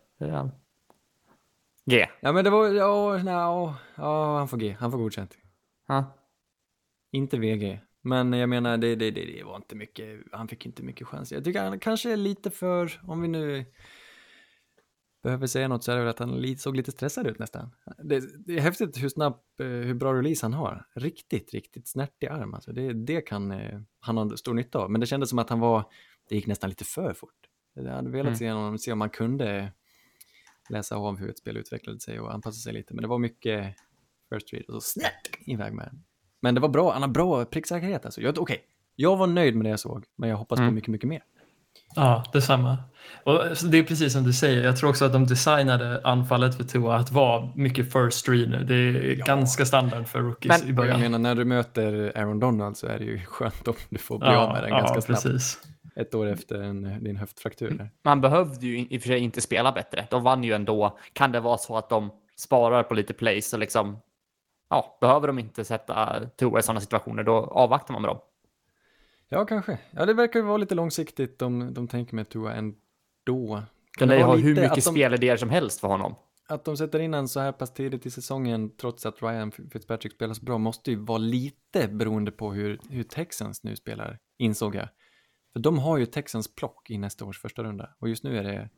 Ja. 1.89 1.97
G. 1.97 2.07
Ja, 2.19 2.31
men 2.31 2.43
det 2.43 2.49
var, 2.49 2.67
ja, 2.67 3.13
nej, 3.23 3.33
ja, 3.33 3.75
ja, 3.95 4.37
han 4.37 4.47
får 4.47 4.57
G. 4.57 4.75
Han 4.79 4.91
får 4.91 4.97
godkänt. 4.97 5.37
Ja. 5.87 6.15
Inte 7.11 7.37
VG. 7.37 7.79
Men 8.01 8.33
jag 8.33 8.49
menar, 8.49 8.77
det, 8.77 8.95
det, 8.95 9.11
det, 9.11 9.25
det 9.25 9.43
var 9.43 9.55
inte 9.55 9.75
mycket, 9.75 10.19
han 10.31 10.47
fick 10.47 10.65
inte 10.65 10.83
mycket 10.83 11.07
chans. 11.07 11.31
Jag 11.31 11.43
tycker 11.43 11.63
han 11.63 11.79
kanske 11.79 12.11
är 12.11 12.17
lite 12.17 12.51
för, 12.51 13.01
om 13.03 13.21
vi 13.21 13.27
nu 13.27 13.65
behöver 15.23 15.47
säga 15.47 15.67
något 15.67 15.83
så 15.83 15.91
är 15.91 15.95
det 15.95 16.01
väl 16.01 16.09
att 16.09 16.19
han 16.19 16.57
såg 16.57 16.75
lite 16.75 16.91
stressad 16.91 17.27
ut 17.27 17.39
nästan. 17.39 17.71
Det, 18.03 18.45
det 18.45 18.57
är 18.57 18.61
häftigt 18.61 18.97
hur 19.03 19.09
snabb, 19.09 19.33
eh, 19.61 19.67
hur 19.67 19.93
bra 19.93 20.13
release 20.13 20.45
han 20.45 20.53
har. 20.53 20.85
Riktigt, 20.95 21.53
riktigt 21.53 21.87
snärtig 21.87 22.27
arm. 22.27 22.53
Alltså 22.53 22.71
det, 22.71 22.93
det 22.93 23.21
kan 23.21 23.51
eh, 23.51 23.79
han 23.99 24.17
ha 24.17 24.37
stor 24.37 24.53
nytta 24.53 24.79
av. 24.79 24.91
Men 24.91 25.01
det 25.01 25.07
kändes 25.07 25.29
som 25.29 25.39
att 25.39 25.49
han 25.49 25.59
var, 25.59 25.83
det 26.29 26.35
gick 26.35 26.47
nästan 26.47 26.69
lite 26.69 26.85
för 26.85 27.13
fort. 27.13 27.35
Jag 27.73 27.91
hade 27.91 28.09
velat 28.09 28.27
Mm. 28.27 28.35
se, 28.35 28.51
honom, 28.51 28.77
se 28.77 28.91
om 28.91 28.99
man 28.99 29.09
kunde 29.09 29.71
läsa 30.69 30.95
av 30.95 31.17
hur 31.19 31.29
ett 31.29 31.37
spel 31.37 31.57
utvecklade 31.57 31.99
sig 31.99 32.19
och 32.19 32.33
anpassa 32.33 32.59
sig 32.59 32.73
lite. 32.73 32.93
Men 32.93 33.01
det 33.01 33.07
var 33.07 33.17
mycket 33.19 33.75
first 34.33 34.53
read 34.53 34.65
och 34.65 34.83
så 34.83 34.89
snärt 34.99 35.29
iväg 35.47 35.73
med 35.73 35.85
den. 35.85 36.03
Men 36.41 36.55
det 36.55 36.61
var 36.61 36.69
bra, 36.69 36.93
han 36.93 37.01
har 37.01 37.09
bra 37.09 37.45
pricksäkerhet 37.45 38.05
alltså. 38.05 38.21
Jag- 38.21 38.39
Okej, 38.41 38.61
jag 38.95 39.17
var 39.17 39.27
nöjd 39.27 39.55
med 39.55 39.65
det 39.65 39.69
jag 39.69 39.79
såg, 39.79 40.05
men 40.17 40.29
jag 40.29 40.37
hoppas 40.37 40.57
på 40.57 40.63
Mm. 40.63 40.75
mycket, 40.75 40.87
mycket 40.89 41.09
mer. 41.09 41.23
Ja, 41.95 42.23
detsamma. 42.33 42.77
Och 43.23 43.33
det 43.71 43.77
är 43.77 43.83
precis 43.83 44.13
som 44.13 44.23
du 44.23 44.33
säger. 44.33 44.63
Jag 44.63 44.77
tror 44.77 44.89
också 44.89 45.05
att 45.05 45.13
de 45.13 45.25
designade 45.27 46.01
anfallet 46.03 46.55
för 46.57 46.63
Tua 46.63 46.95
att 46.95 47.11
vara 47.11 47.49
mycket 47.55 47.93
first 47.93 48.29
read. 48.29 48.67
Det 48.67 48.75
är 48.75 49.15
ganska 49.15 49.65
standard 49.65 50.07
för 50.07 50.19
rookies 50.19 50.61
Men- 50.61 50.69
i 50.69 50.73
början. 50.73 50.91
jag 51.01 51.11
menar, 51.11 51.19
när 51.19 51.35
du 51.35 51.45
möter 51.45 52.11
Aaron 52.15 52.39
Donald 52.39 52.77
så 52.77 52.87
är 52.87 52.99
det 52.99 53.05
ju 53.05 53.19
skönt 53.25 53.67
om 53.67 53.73
du 53.89 53.97
får 53.97 54.19
bli 54.19 54.27
ja, 54.27 54.37
av 54.37 54.53
med 54.53 54.63
den 54.63 54.71
ganska 54.71 54.95
ja, 54.95 55.01
snabbt. 55.01 55.23
precis. 55.23 55.59
Ett 55.99 56.15
år 56.15 56.25
efter 56.25 56.61
en, 56.61 57.03
din 57.03 57.17
höftfraktur. 57.17 57.69
där. 57.69 57.91
Man 58.03 58.21
behövde 58.21 58.65
ju 58.67 58.79
i 58.79 58.97
och 58.97 59.01
för 59.01 59.07
sig 59.09 59.19
inte 59.19 59.41
spela 59.41 59.71
bättre. 59.71 60.07
De 60.09 60.23
vann 60.23 60.43
ju 60.43 60.53
ändå. 60.53 60.97
Kan 61.13 61.31
det 61.31 61.39
vara 61.39 61.57
så 61.57 61.77
att 61.77 61.89
de 61.89 62.11
sparar 62.35 62.83
på 62.83 62.93
lite 62.93 63.13
plays 63.13 63.53
och 63.53 63.59
liksom, 63.59 63.97
ja, 64.69 64.97
behöver 65.01 65.27
de 65.27 65.39
inte 65.39 65.65
sätta 65.65 66.25
Tua 66.37 66.59
i 66.59 66.63
sådana 66.63 66.81
situationer, 66.81 67.23
då 67.23 67.33
avvaktar 67.35 67.93
man 67.93 68.01
med 68.01 68.09
dem. 68.09 68.19
Ja, 69.29 69.45
kanske. 69.45 69.79
Ja, 69.91 70.05
det 70.05 70.13
verkar 70.13 70.39
ju 70.39 70.45
vara 70.45 70.57
lite 70.57 70.75
långsiktigt 70.75 71.39
de, 71.39 71.73
de 71.73 71.87
tänker 71.87 72.15
med 72.15 72.29
Tua 72.29 72.53
ändå. 72.53 73.63
Kan 73.97 74.07
de 74.07 74.21
ha 74.21 74.35
hur 74.35 74.55
mycket 74.55 74.75
de- 74.75 74.81
spelidéer 74.81 75.37
som 75.37 75.49
helst 75.49 75.79
för 75.79 75.87
honom. 75.87 76.15
Att 76.47 76.65
de 76.65 76.77
sätter 76.77 76.99
in 76.99 77.13
en 77.13 77.27
så 77.27 77.39
här 77.39 77.51
pass 77.51 77.73
tidigt 77.73 78.05
i 78.05 78.11
säsongen 78.11 78.75
trots 78.77 79.05
att 79.05 79.21
Ryan 79.21 79.51
Fitzpatrick 79.51 80.13
spelar 80.13 80.33
så 80.33 80.45
bra 80.45 80.57
måste 80.57 80.91
ju 80.91 80.97
vara 80.97 81.17
lite 81.17 81.87
beroende 81.87 82.31
på 82.31 82.53
hur, 82.53 82.79
hur 82.89 83.03
Texans 83.03 83.63
nu 83.63 83.75
spelar, 83.75 84.17
insåg 84.37 84.75
jag. 84.75 84.87
För 85.53 85.59
de 85.59 85.79
har 85.79 85.97
ju 85.97 86.05
Texans 86.05 86.55
plock 86.55 86.89
i 86.89 86.97
nästa 86.97 87.25
års 87.25 87.41
första 87.41 87.63
runda 87.63 87.95
och 87.99 88.09
just 88.09 88.23
nu 88.23 88.37
är 88.37 88.43
det 88.43 88.69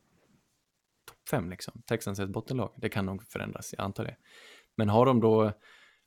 topp 1.08 1.30
fem 1.30 1.50
liksom. 1.50 1.82
Texans 1.86 2.20
är 2.20 2.24
ett 2.24 2.30
bottenlag, 2.30 2.74
det 2.78 2.90
kan 2.90 3.06
nog 3.06 3.24
förändras, 3.24 3.74
jag 3.78 3.86
antar 3.86 4.04
det. 4.04 4.16
Men 4.76 4.90
har 4.90 5.06
de 5.06 5.20
då 5.20 5.52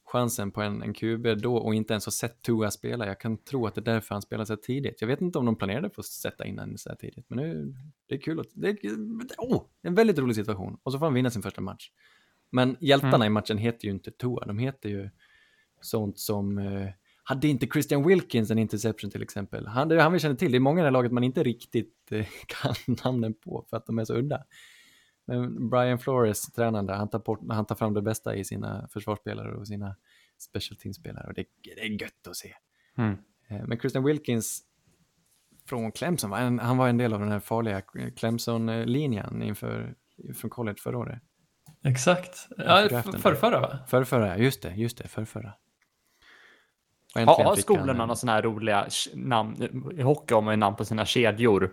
chansen 0.04 0.50
på 0.50 0.62
en, 0.62 0.82
en 0.82 0.94
QB 0.94 1.26
då 1.42 1.56
och 1.56 1.74
inte 1.74 1.92
ens 1.92 2.06
har 2.06 2.10
sett 2.10 2.42
Tua 2.42 2.70
spela, 2.70 3.06
jag 3.06 3.20
kan 3.20 3.38
tro 3.38 3.66
att 3.66 3.74
det 3.74 3.80
är 3.80 3.94
därför 3.94 4.14
han 4.14 4.22
spelar 4.22 4.44
så 4.44 4.56
tidigt. 4.56 5.00
Jag 5.00 5.08
vet 5.08 5.20
inte 5.20 5.38
om 5.38 5.46
de 5.46 5.56
planerade 5.56 5.88
på 5.88 6.00
att 6.00 6.06
sätta 6.06 6.46
in 6.46 6.58
en 6.58 6.78
så 6.78 6.88
här 6.88 6.96
tidigt, 6.96 7.26
men 7.28 7.38
nu, 7.38 7.74
det 8.08 8.14
är 8.14 8.18
kul 8.18 8.40
att, 8.40 8.46
det 8.52 8.68
är, 8.68 8.76
oh, 9.38 9.62
en 9.82 9.94
väldigt 9.94 10.18
rolig 10.18 10.36
situation. 10.36 10.78
Och 10.82 10.92
så 10.92 10.98
får 10.98 11.06
han 11.06 11.14
vinna 11.14 11.30
sin 11.30 11.42
första 11.42 11.60
match. 11.60 11.90
Men 12.50 12.76
hjältarna 12.80 13.16
Mm. 13.16 13.26
i 13.26 13.30
matchen 13.30 13.58
heter 13.58 13.84
ju 13.84 13.90
inte 13.90 14.10
Tua, 14.10 14.44
de 14.46 14.58
heter 14.58 14.88
ju 14.88 15.10
sånt 15.80 16.18
som, 16.18 16.58
eh, 16.58 16.88
hade 17.24 17.48
inte 17.48 17.66
Christian 17.66 18.06
Wilkins 18.06 18.50
en 18.50 18.58
interception 18.58 19.10
till 19.10 19.22
exempel? 19.22 19.66
Han, 19.66 19.88
det 19.88 20.02
han 20.02 20.12
vi 20.12 20.18
känner 20.18 20.34
till, 20.34 20.52
det 20.52 20.58
är 20.58 20.60
många 20.60 20.78
i 20.80 20.82
det 20.82 20.86
här 20.86 20.90
laget 20.92 21.12
man 21.12 21.24
inte 21.24 21.42
riktigt 21.42 22.12
eh, 22.12 22.26
kan 22.46 22.74
namnen 23.04 23.34
på 23.34 23.66
för 23.70 23.76
att 23.76 23.86
de 23.86 23.98
är 23.98 24.04
så 24.04 24.14
udda. 24.14 24.44
Men 25.26 25.70
Brian 25.70 25.98
Flores, 25.98 26.42
tränaren 26.52 26.86
där, 26.86 26.94
han 26.94 27.10
tar, 27.10 27.18
bort, 27.18 27.40
han 27.48 27.64
tar 27.66 27.74
fram 27.74 27.94
det 27.94 28.02
bästa 28.02 28.34
i 28.36 28.44
sina 28.44 28.88
försvarsspelare 28.92 29.54
och 29.54 29.66
sina 29.68 29.96
special 30.38 30.76
team-spelare 30.76 31.26
och 31.26 31.34
det, 31.34 31.44
det 31.76 31.80
är 31.80 32.02
gött 32.02 32.26
att 32.28 32.36
se. 32.36 32.54
Mm. 32.96 33.16
Eh, 33.48 33.66
Men 33.66 33.78
Christian 33.78 34.04
Wilkins 34.04 34.62
från 35.66 35.92
Clemson, 35.92 36.32
en, 36.32 36.58
han 36.58 36.76
var 36.76 36.88
en 36.88 36.96
del 36.98 37.12
av 37.12 37.20
den 37.20 37.28
här 37.32 37.40
farliga 37.40 37.82
Clemson-linjen 38.16 39.42
inför 39.42 39.94
från 40.34 40.50
college 40.50 40.76
förra 40.80 40.98
året. 40.98 41.22
Exakt. 41.84 42.48
Ja, 42.56 42.82
Efter 42.82 42.84
f- 42.84 42.90
draften. 43.04 43.20
förrförra 43.22 43.60
va? 43.60 43.78
Förrförra, 43.88 44.38
just 44.38 44.62
det, 44.62 44.74
just 44.74 44.98
det, 44.98 45.08
förrförra. 45.08 45.48
Och 45.48 45.63
Har, 47.14 47.56
skolorna 47.56 47.86
han 47.86 47.96
några 47.96 48.16
sådana 48.16 48.36
här 48.36 48.42
roliga 48.42 48.86
namn? 49.14 49.90
I 49.98 50.02
hockey 50.02 50.34
har 50.34 50.42
man 50.42 50.52
ju 50.52 50.56
namn 50.56 50.76
på 50.76 50.84
sina 50.84 51.06
kedjor. 51.06 51.70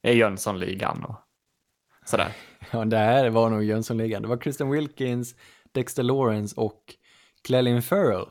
Det 0.00 0.10
är 0.10 0.14
Jönssonligan 0.14 1.04
och 1.04 1.14
Sådär. 2.04 2.32
Ja, 2.70 2.84
det 2.84 2.98
här 2.98 3.30
var 3.30 3.50
nog 3.50 3.64
Jönssonligan. 3.64 4.22
Det 4.22 4.28
var 4.28 4.36
Kristen 4.36 4.70
Wilkins, 4.70 5.34
Dexter 5.72 6.02
Lawrence 6.02 6.54
och 6.60 6.94
Clelin 7.44 7.82
Farrell. 7.82 8.26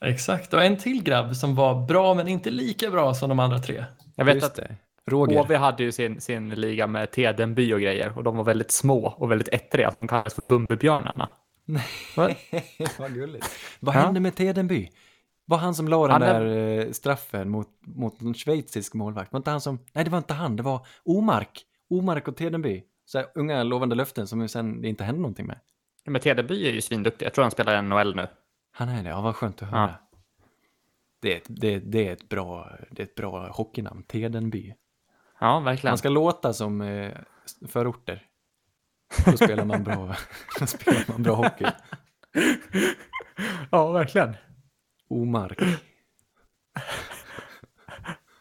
Exakt, 0.00 0.54
och 0.54 0.64
en 0.64 0.76
till 0.76 1.02
grabb 1.02 1.36
som 1.36 1.54
var 1.54 1.86
bra 1.86 2.14
men 2.14 2.28
inte 2.28 2.50
lika 2.50 2.90
bra 2.90 3.14
som 3.14 3.28
de 3.28 3.38
andra 3.38 3.58
tre. 3.58 3.84
Jag 4.14 4.24
vet 4.24 4.34
Just 4.34 4.46
att 4.46 4.54
det. 4.54 4.76
Roger. 5.06 5.38
HV 5.38 5.56
hade 5.56 5.82
ju 5.82 5.92
sin, 5.92 6.20
sin 6.20 6.48
liga 6.48 6.86
med 6.86 7.10
Tedenby 7.10 7.72
och 7.72 7.80
grejer 7.80 8.12
och 8.16 8.24
de 8.24 8.36
var 8.36 8.44
väldigt 8.44 8.70
små 8.70 9.14
och 9.18 9.30
väldigt 9.30 9.48
ettriga. 9.48 9.92
De 10.00 10.08
kallades 10.08 10.34
för 10.34 10.42
Bumbibjörnarna. 10.48 11.28
Va? 12.16 12.30
Vad 12.98 13.14
gulligt. 13.14 13.46
Vad 13.80 13.94
hände 13.94 14.20
med 14.20 14.34
Tedenby? 14.34 14.90
Var 15.50 15.58
han 15.58 15.74
som 15.74 15.88
la 15.88 16.06
den 16.08 16.20
där 16.20 16.40
är- 16.40 16.86
eh, 16.86 16.92
straffen 16.92 17.50
mot, 17.50 17.68
mot 17.80 18.20
en 18.20 18.34
schweizisk 18.34 18.94
målvakt? 18.94 19.32
Var 19.32 19.38
inte 19.38 19.50
han 19.50 19.60
som... 19.60 19.78
Nej, 19.92 20.04
det 20.04 20.10
var 20.10 20.18
inte 20.18 20.34
han. 20.34 20.56
Det 20.56 20.62
var 20.62 20.86
Omark. 21.04 21.62
Omark 21.88 22.28
och 22.28 22.36
Tedenby. 22.36 22.82
Så 23.04 23.18
här, 23.18 23.26
unga 23.34 23.62
lovande 23.62 23.94
löften 23.94 24.26
som 24.26 24.48
sen 24.48 24.82
det 24.82 24.88
inte 24.88 25.04
hände 25.04 25.20
någonting 25.20 25.46
med. 25.46 25.58
Men 26.04 26.20
Tedenby 26.20 26.66
är 26.68 26.72
ju 26.72 26.80
svinduktig. 26.80 27.26
Jag 27.26 27.34
tror 27.34 27.42
han 27.44 27.50
spelar 27.50 27.78
i 27.78 27.82
NHL 27.82 28.16
nu. 28.16 28.26
Han 28.72 28.88
är 28.88 29.02
det. 29.02 29.08
Ja, 29.10 29.20
vad 29.20 29.36
skönt 29.36 29.62
att 29.62 29.68
höra. 29.68 29.94
Det, 31.22 31.32
är 31.32 31.36
ett, 31.36 31.46
det, 31.48 31.78
det, 31.78 32.08
är 32.08 32.12
ett 32.12 32.28
bra, 32.28 32.70
det 32.90 33.02
är 33.02 33.06
ett 33.06 33.14
bra 33.14 33.48
hockeynamn. 33.48 34.02
Tedenby. 34.02 34.74
Ja, 35.40 35.60
verkligen. 35.60 35.90
Man 35.90 35.98
ska 35.98 36.08
låta 36.08 36.52
som 36.52 36.80
eh, 36.80 37.12
förorter. 37.68 38.22
Då 39.26 39.36
spelar 39.36 39.64
man 39.64 39.84
bra, 39.84 40.14
då 40.60 40.66
spelar 40.66 41.04
man 41.08 41.22
bra 41.22 41.34
hockey. 41.34 41.66
Ja, 43.70 43.92
verkligen. 43.92 44.34
Omark. 45.10 45.60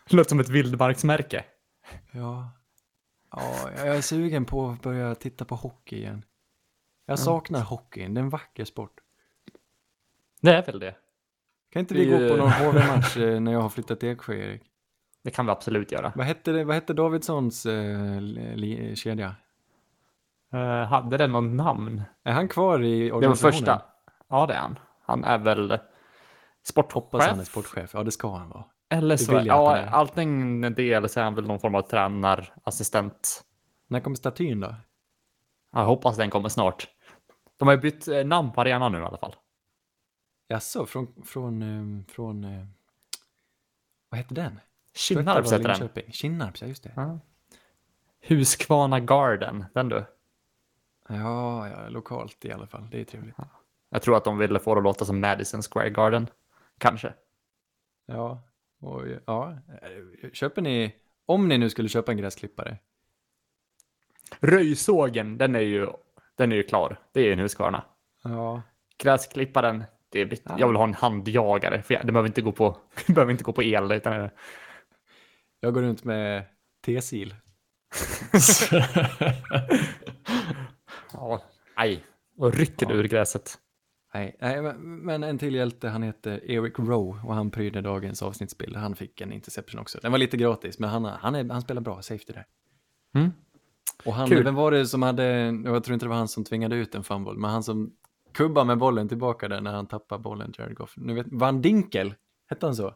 Låter 0.10 0.30
som 0.30 0.40
ett 0.40 0.50
vildmarksmärke. 0.50 1.46
Ja. 2.12 2.50
ja, 3.32 3.70
jag 3.78 3.88
är 3.88 4.02
sugen 4.02 4.46
på 4.46 4.70
att 4.70 4.82
börja 4.82 5.16
titta 5.16 5.46
på 5.46 5.56
hockey 5.56 5.96
igen. 5.96 6.26
Jag 7.06 7.20
saknar 7.20 7.62
hockeyn, 7.62 8.14
det 8.14 8.20
är 8.20 8.24
en 8.24 8.30
vacker 8.30 8.66
sport. 8.66 9.00
Det 10.42 10.54
är 10.54 10.66
väl 10.66 10.80
det. 10.80 10.96
Kan 11.72 11.80
inte 11.80 11.94
vi 11.94 12.06
Vi, 12.06 12.12
gå 12.12 12.30
på 12.30 12.36
någon 12.38 12.52
HV-match 12.52 13.18
eh, 13.18 13.40
när 13.40 13.52
jag 13.52 13.62
har 13.62 13.70
flyttat 13.70 14.00
till 14.00 14.10
Eksjö, 14.10 14.34
Erik? 14.34 14.62
Det 15.24 15.32
kan 15.32 15.46
vi 15.46 15.52
absolut 15.52 15.92
göra. 15.92 16.12
Vad 16.16 16.26
hette, 16.26 16.52
det, 16.52 16.64
vad 16.64 16.76
hette 16.76 16.94
Davidssons 16.94 17.66
eh, 17.66 18.22
li, 18.22 18.96
kedja? 18.96 19.36
Uh, 20.54 20.60
hade 20.84 21.18
den 21.18 21.32
någon 21.32 21.58
namn? 21.58 22.02
Är 22.24 22.32
han 22.32 22.48
kvar 22.48 22.84
i 22.84 23.04
Det 23.04 23.12
var 23.12 23.18
organisationen? 23.18 23.54
första. 23.54 23.82
Ja, 24.28 24.46
det 24.46 24.54
är 24.54 24.60
han. 24.60 24.80
Han 25.02 25.24
är 25.24 25.38
väl 25.38 25.80
Hoppas 26.76 27.26
han 27.28 27.40
är 27.40 27.44
sportchef. 27.44 27.72
sportchef. 27.72 27.94
Ja, 27.94 28.04
det 28.04 28.12
ska 28.12 28.36
han 28.36 28.50
vara. 28.50 28.64
Eller 28.90 29.18
Det 29.18 29.24
så, 29.24 29.36
att 29.38 29.46
ja, 29.46 29.78
är. 29.78 29.88
allting 29.88 30.64
en 30.64 30.74
del 30.74 31.10
så 31.10 31.20
är 31.20 31.24
han 31.24 31.36
väl 31.36 31.48
någon 31.48 31.60
form 31.60 31.76
av 31.76 31.82
tränarassistent. 31.82 33.44
När 33.88 34.00
kommer 34.00 34.16
statyn 34.16 34.60
då? 34.60 34.76
Jag 35.72 35.86
hoppas 35.86 36.18
den 36.18 36.30
kommer 36.30 36.50
snart. 36.50 36.88
De 37.58 37.68
har 37.68 37.76
ju 37.76 37.82
bytt 37.82 38.08
eh, 38.08 38.26
namn 38.26 38.52
på 38.52 38.62
arenan 38.62 38.92
nu 38.92 38.98
i 39.00 39.02
alla 39.02 39.18
fall. 39.18 39.36
Jaså, 40.48 40.86
från, 40.86 41.24
från, 41.26 41.62
eh, 41.62 42.06
från, 42.14 42.44
eh, 42.44 42.66
vad 44.10 44.18
hette 44.18 44.34
den? 44.34 44.60
Kinnarps 44.96 45.54
heter 45.54 45.90
den. 45.94 46.12
Kinnarps, 46.12 46.62
ja 46.62 46.68
just 46.68 46.84
det. 46.84 46.92
Ja. 46.96 47.20
Huskvarna 48.28 49.00
Garden, 49.00 49.66
den 49.74 49.90
du. 49.90 50.06
Ja, 51.10 51.68
ja, 51.70 51.90
lokalt 51.90 52.46
i 52.46 52.52
alla 52.52 52.68
fall. 52.68 52.88
Det 52.92 53.02
är 53.02 53.06
trevligt. 53.06 53.36
Jag 53.90 54.02
tror 54.02 54.18
att 54.18 54.24
de 54.24 54.38
ville 54.38 54.60
få 54.60 54.76
det 54.76 54.80
att 54.80 54.84
låta 54.84 55.06
som 55.06 55.20
Madison 55.22 55.62
Square 55.62 55.90
Garden. 55.90 56.28
Kanske. 56.80 57.14
Ja, 58.06 58.44
och, 58.82 59.04
ja. 59.26 59.58
Köper 60.34 60.62
ni, 60.62 60.96
om 61.26 61.48
ni 61.48 61.58
nu 61.58 61.70
skulle 61.70 61.90
köpa 61.90 62.12
en 62.12 62.18
gräsklippare, 62.18 62.78
Röjsågen, 64.40 65.38
den 65.38 65.56
är 65.56 65.60
ju, 65.60 65.88
den 66.38 66.52
är 66.52 66.56
ju 66.56 66.64
klar. 66.64 67.00
Det 67.12 67.20
är 67.20 67.26
ju 67.26 67.34
en 67.34 67.40
Huskvarna. 67.40 67.86
ja, 68.24 68.62
Gräsklipparen, 68.98 69.84
det 70.10 70.22
är, 70.22 70.38
jag 70.58 70.68
vill 70.68 70.76
ha 70.76 70.84
en 70.84 70.94
handjagare. 70.94 71.82
För 71.82 71.94
jag, 71.94 72.06
det 72.06 72.12
behöver 72.12 72.28
inte 72.30 72.42
gå 72.42 72.52
på, 72.52 72.78
behöver 73.08 73.32
inte 73.32 73.44
gå 73.44 73.54
på 73.54 73.64
el. 73.64 73.92
Utan, 73.92 74.30
jag 75.60 75.74
går 75.74 75.82
runt 75.82 76.04
med 76.04 76.46
T-sil. 76.86 77.36
ja, 81.14 81.44
aj. 81.76 82.04
Och 82.38 82.54
rycker 82.54 82.86
Ja. 82.90 82.96
ur 82.96 83.04
gräset. 83.08 83.58
Nej, 84.14 84.36
nej 84.40 84.62
men, 84.78 85.24
en 85.24 85.38
till 85.38 85.56
hjälte, 85.56 85.90
han 85.90 86.04
heter 86.04 86.52
Eric 86.52 86.80
Rowe 86.80 87.20
och 87.24 87.36
han 87.36 87.52
prydde 87.52 87.82
dagens 87.82 88.22
avsnittsbild. 88.22 88.76
Han 88.76 88.96
fick 88.96 89.22
en 89.22 89.34
interception 89.34 89.82
också. 89.82 90.00
Den 90.02 90.12
var 90.12 90.20
lite 90.20 90.38
gratis, 90.38 90.80
men 90.80 90.90
han, 90.90 91.06
han, 91.06 91.36
är, 91.36 91.50
han 91.50 91.62
spelar 91.62 91.82
bra 91.82 92.02
safety 92.02 92.34
där. 92.34 92.46
Mm. 93.16 93.32
Och 94.06 94.14
han, 94.14 94.28
Kul. 94.30 94.44
vem 94.44 94.56
var 94.56 94.72
det 94.72 94.86
som 94.86 95.02
hade, 95.02 95.26
jag 95.66 95.84
tror 95.84 95.94
inte 95.94 96.06
det 96.06 96.10
var 96.10 96.16
han 96.16 96.28
som 96.28 96.44
tvingade 96.44 96.76
ut 96.76 96.96
en 96.96 97.04
fumble, 97.04 97.34
men 97.34 97.50
han 97.52 97.64
som 97.64 97.94
kubbade 98.34 98.68
med 98.68 98.78
bollen 98.78 99.08
tillbaka 99.08 99.48
där 99.48 99.62
när 99.62 99.74
han 99.74 99.88
tappade 99.88 100.22
bollen, 100.22 100.54
Jared 100.58 100.76
Goff. 100.76 100.94
Nu 100.98 101.14
vet, 101.14 101.26
Van 101.32 101.62
Dinkel, 101.62 102.16
hette 102.50 102.66
han 102.66 102.76
så? 102.76 102.96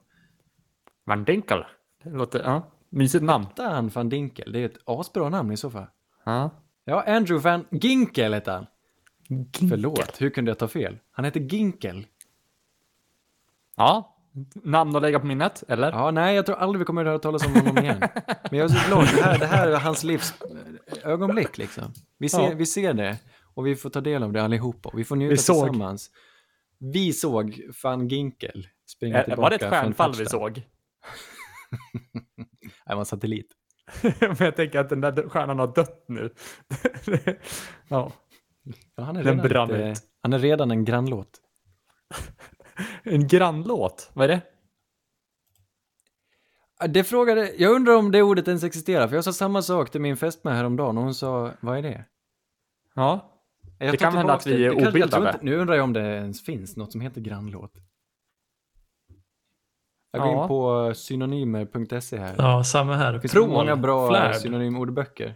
Van 1.06 1.24
Dinkel. 1.24 1.64
Det 2.04 2.10
låter, 2.10 2.44
ja, 2.44 2.72
mysigt 2.90 3.24
namn. 3.24 3.46
Hette 3.46 3.64
han 3.64 3.90
Van 3.90 4.10
Dinkel? 4.10 4.52
Det 4.52 4.60
är 4.60 4.66
ett 4.66 4.78
asbra 4.86 5.30
namn 5.30 5.52
i 5.52 5.58
så 5.58 5.70
fall. 5.70 5.88
Ja. 6.24 6.50
Ja, 6.86 7.04
Andrew 7.08 7.50
Van 7.50 7.66
Ginkel 7.72 8.34
hette 8.34 8.52
han. 8.52 8.66
Ginkel. 9.30 9.70
Förlåt, 9.70 10.22
hur 10.22 10.30
kunde 10.30 10.52
jag 10.52 10.58
ta 10.60 10.68
fel? 10.68 11.00
Han 11.12 11.26
heter 11.26 11.40
Ginkel. 11.40 12.06
Ja, 13.76 14.18
namn 14.54 14.96
att 14.96 15.02
lägga 15.02 15.20
på 15.20 15.26
minnet, 15.26 15.64
eller? 15.68 15.92
Ja, 15.92 16.12
nej, 16.12 16.36
jag 16.36 16.46
tror 16.46 16.56
aldrig 16.56 16.80
vi 16.80 16.86
kommer 16.86 17.02
att 17.02 17.08
höra 17.10 17.20
talas 17.20 17.46
om 17.46 17.54
honom 17.54 17.78
igen. 17.78 18.00
Men 18.52 18.60
jag 18.60 18.72
är 18.72 18.76
så 18.76 18.88
glad, 18.88 19.06
det 19.06 19.22
här, 19.24 19.40
det 19.40 19.46
här 19.46 19.68
är 19.68 19.78
hans 19.80 20.04
livs 20.04 20.34
eh, 20.42 21.10
ögonblick 21.12 21.58
liksom. 21.58 21.94
Vi 22.18 22.30
ser, 22.30 22.42
Ja. 22.50 22.52
vi 22.56 22.66
ser 22.66 22.94
det 22.94 23.18
och 23.54 23.68
vi 23.68 23.76
får 23.76 23.90
ta 23.90 24.02
del 24.02 24.24
av 24.24 24.32
det 24.34 24.44
allihopa 24.44 24.90
och 24.90 25.00
vi 25.00 25.04
får 25.04 25.16
njuta 25.16 25.30
Vi 25.32 25.38
såg. 25.38 25.64
tillsammans. 25.68 26.10
Vi 26.78 27.14
såg 27.14 27.62
Van 27.84 28.08
Ginkel 28.08 28.68
springa 28.88 29.18
Eh, 29.18 29.24
tillbaka 29.24 29.42
Var 29.42 29.50
det 29.50 29.56
ett 29.56 29.70
stjärnfall 29.70 30.14
vi 30.18 30.26
såg? 30.26 30.54
Det 32.86 32.94
var 32.94 33.00
en 33.00 33.06
satellit. 33.06 33.52
Men 34.20 34.36
jag 34.40 34.56
tänker 34.56 34.80
att 34.80 34.90
den 34.90 35.02
där 35.02 35.30
stjärnan 35.30 35.60
har 35.60 35.68
dött 35.76 36.06
nu. 36.08 36.34
ja, 37.88 38.12
Ja, 38.96 39.04
han, 39.04 39.16
är 39.16 39.24
Den 39.24 39.38
brann 39.38 39.72
ut. 39.72 39.98
han 40.22 40.34
är 40.34 40.40
redan 40.40 40.72
en 40.72 40.86
grannlåt. 40.86 41.42
en 43.04 43.28
grannlåt. 43.28 44.12
Vad 44.14 44.24
är 44.24 44.28
det? 44.28 44.42
Det 46.88 47.04
frågade, 47.04 47.54
jag 47.58 47.72
undrar 47.76 47.96
om 47.96 48.12
det 48.12 48.22
ordet 48.22 48.48
ens 48.48 48.64
existerar, 48.64 49.08
för 49.08 49.16
jag 49.16 49.24
sa 49.24 49.34
samma 49.34 49.62
sak 49.62 49.90
till 49.90 50.02
min 50.02 50.18
fästmö 50.18 50.52
häromdagen 50.52 50.98
och 50.98 51.04
hon 51.04 51.16
sa, 51.16 51.52
vad 51.62 51.78
är 51.78 51.82
det? 51.82 52.06
Ja, 52.96 53.30
Jag 53.80 53.94
Det 53.94 53.98
kan 53.98 54.14
hända 54.18 54.34
att 54.34 54.48
vi 54.48 54.66
är 54.66 54.88
obildade. 54.88 55.30
inte- 55.30 55.46
Nu 55.46 55.56
undrar 55.58 55.76
jag 55.76 55.84
om 55.84 55.94
det 55.94 56.00
ens 56.02 56.46
finns 56.46 56.78
något 56.78 56.92
som 56.92 57.02
heter 57.02 57.22
grannlåt. 57.22 57.72
Jag 60.12 60.22
går 60.22 60.32
Ja. 60.32 60.42
in 60.42 60.48
på 60.48 60.94
synonymer.se 60.96 62.18
här. 62.18 62.36
Ja, 62.38 62.64
samma 62.64 62.96
här. 62.96 63.14
Det 63.14 63.22
finns 63.22 63.34
Prål, 63.34 63.50
många 63.50 63.76
bra 63.76 64.10
flärd. 64.10 64.36
synonymordböcker. 64.36 65.36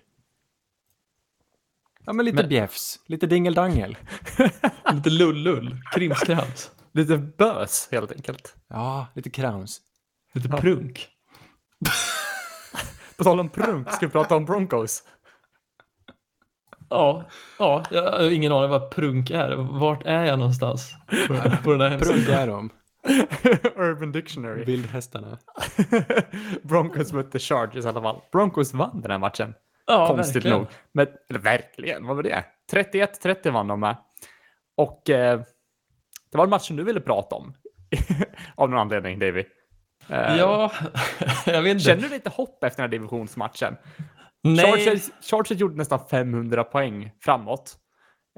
Ja, 2.08 2.14
men 2.14 2.26
lite 2.26 2.36
Men- 2.36 2.49
bjäfs, 2.49 2.99
lite 3.05 3.28
dingeldangel. 3.28 3.97
Lite 4.93 5.10
lullull, 5.10 5.78
krimskrams, 5.93 6.72
lite 6.93 7.18
bös 7.18 7.89
helt 7.91 8.12
enkelt. 8.12 8.55
Ja, 8.70 9.08
lite 9.16 9.30
krams. 9.30 9.82
lite 10.34 10.49
prunk. 10.49 11.08
På 13.18 13.24
tal 13.24 13.39
om 13.39 13.49
prunk, 13.49 13.91
ska 13.91 14.05
vi 14.05 14.12
prata 14.12 14.36
om 14.36 14.45
Broncos? 14.45 15.03
Ja, 16.89 17.26
ja, 17.60 17.84
jag 17.91 18.12
har 18.12 18.32
ingen 18.32 18.51
aning 18.51 18.70
vad 18.70 18.91
prunk 18.91 19.30
är. 19.30 19.55
Vart 19.55 20.05
är 20.05 20.26
jag 20.26 20.39
någonstans 20.39 20.91
på, 21.28 21.34
på 21.64 21.72
den 21.74 21.91
här? 21.91 21.99
Prunk 21.99 22.28
är 22.30 22.47
de, 22.47 22.70
Urban 23.76 24.12
Dictionary. 24.12 24.64
vildhästarna. 24.66 25.38
Broncos 26.64 27.14
mötte 27.14 27.39
Chargers 27.39 27.86
i 27.86 27.88
alla 27.88 28.01
fall. 28.01 28.22
Broncos 28.32 28.74
vann 28.74 29.01
den 29.01 29.12
här 29.12 29.18
matchen. 29.20 29.53
Ja, 29.88 30.08
Konstigt 30.08 30.36
verkligen. 30.36 30.58
nog. 30.58 30.68
Men, 30.92 31.08
eller 31.30 31.40
verkligen, 31.40 32.06
vad 32.08 32.16
var 32.16 32.24
det? 32.24 32.46
31-30 32.72 33.52
vann 33.52 33.68
de 33.68 33.80
med. 33.80 33.98
Och 34.78 35.10
eh, 35.10 35.40
det 36.32 36.38
var 36.38 36.44
en 36.44 36.50
match 36.50 36.68
som 36.68 36.76
du 36.76 36.84
ville 36.84 37.02
prata 37.02 37.36
om. 37.36 37.54
Av 38.56 38.70
någon 38.70 38.80
anledning, 38.80 39.20
Davy. 39.20 39.40
Eh, 40.10 40.38
Ja, 40.38 40.72
jag 41.46 41.62
vet 41.62 41.72
inte. 41.72 41.84
Känner 41.84 42.02
du 42.02 42.10
lite 42.10 42.30
hopp 42.30 42.64
efter 42.64 42.84
den 42.84 42.90
här 42.92 42.98
divisionsmatchen? 42.98 43.78
Nej, 44.44 44.66
Chargers, 44.86 45.04
Chargers 45.22 45.60
gjorde 45.60 45.76
nästan 45.76 46.08
500 46.08 46.64
poäng 46.64 47.12
framåt. 47.22 47.76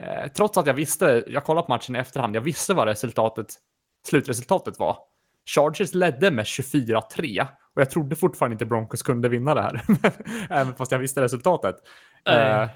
Eh, 0.01 0.27
trots 0.31 0.57
att 0.57 0.67
jag 0.67 0.73
visste, 0.73 1.23
jag 1.27 1.43
kollade 1.43 1.65
på 1.67 1.71
matchen 1.71 1.95
i 1.95 1.99
efterhand, 1.99 2.35
jag 2.35 2.41
visste 2.41 2.73
vad 2.73 2.87
resultatet, 2.87 3.47
slutresultatet 4.07 4.79
var. 4.79 4.97
Chargers 5.55 5.93
ledde 5.93 6.31
med 6.31 6.45
24-3 6.45 7.47
och 7.79 7.81
jag 7.81 7.89
trodde 7.89 8.15
fortfarande 8.15 8.53
inte 8.53 8.65
Broncos 8.65 9.01
kunde 9.01 9.29
vinna 9.29 9.55
det 9.55 9.61
här. 9.61 9.81
Även 10.49 10.73
fast 10.73 10.91
jag 10.91 10.99
visste 10.99 11.21
resultatet. 11.21 11.75
Eh, 12.25 12.69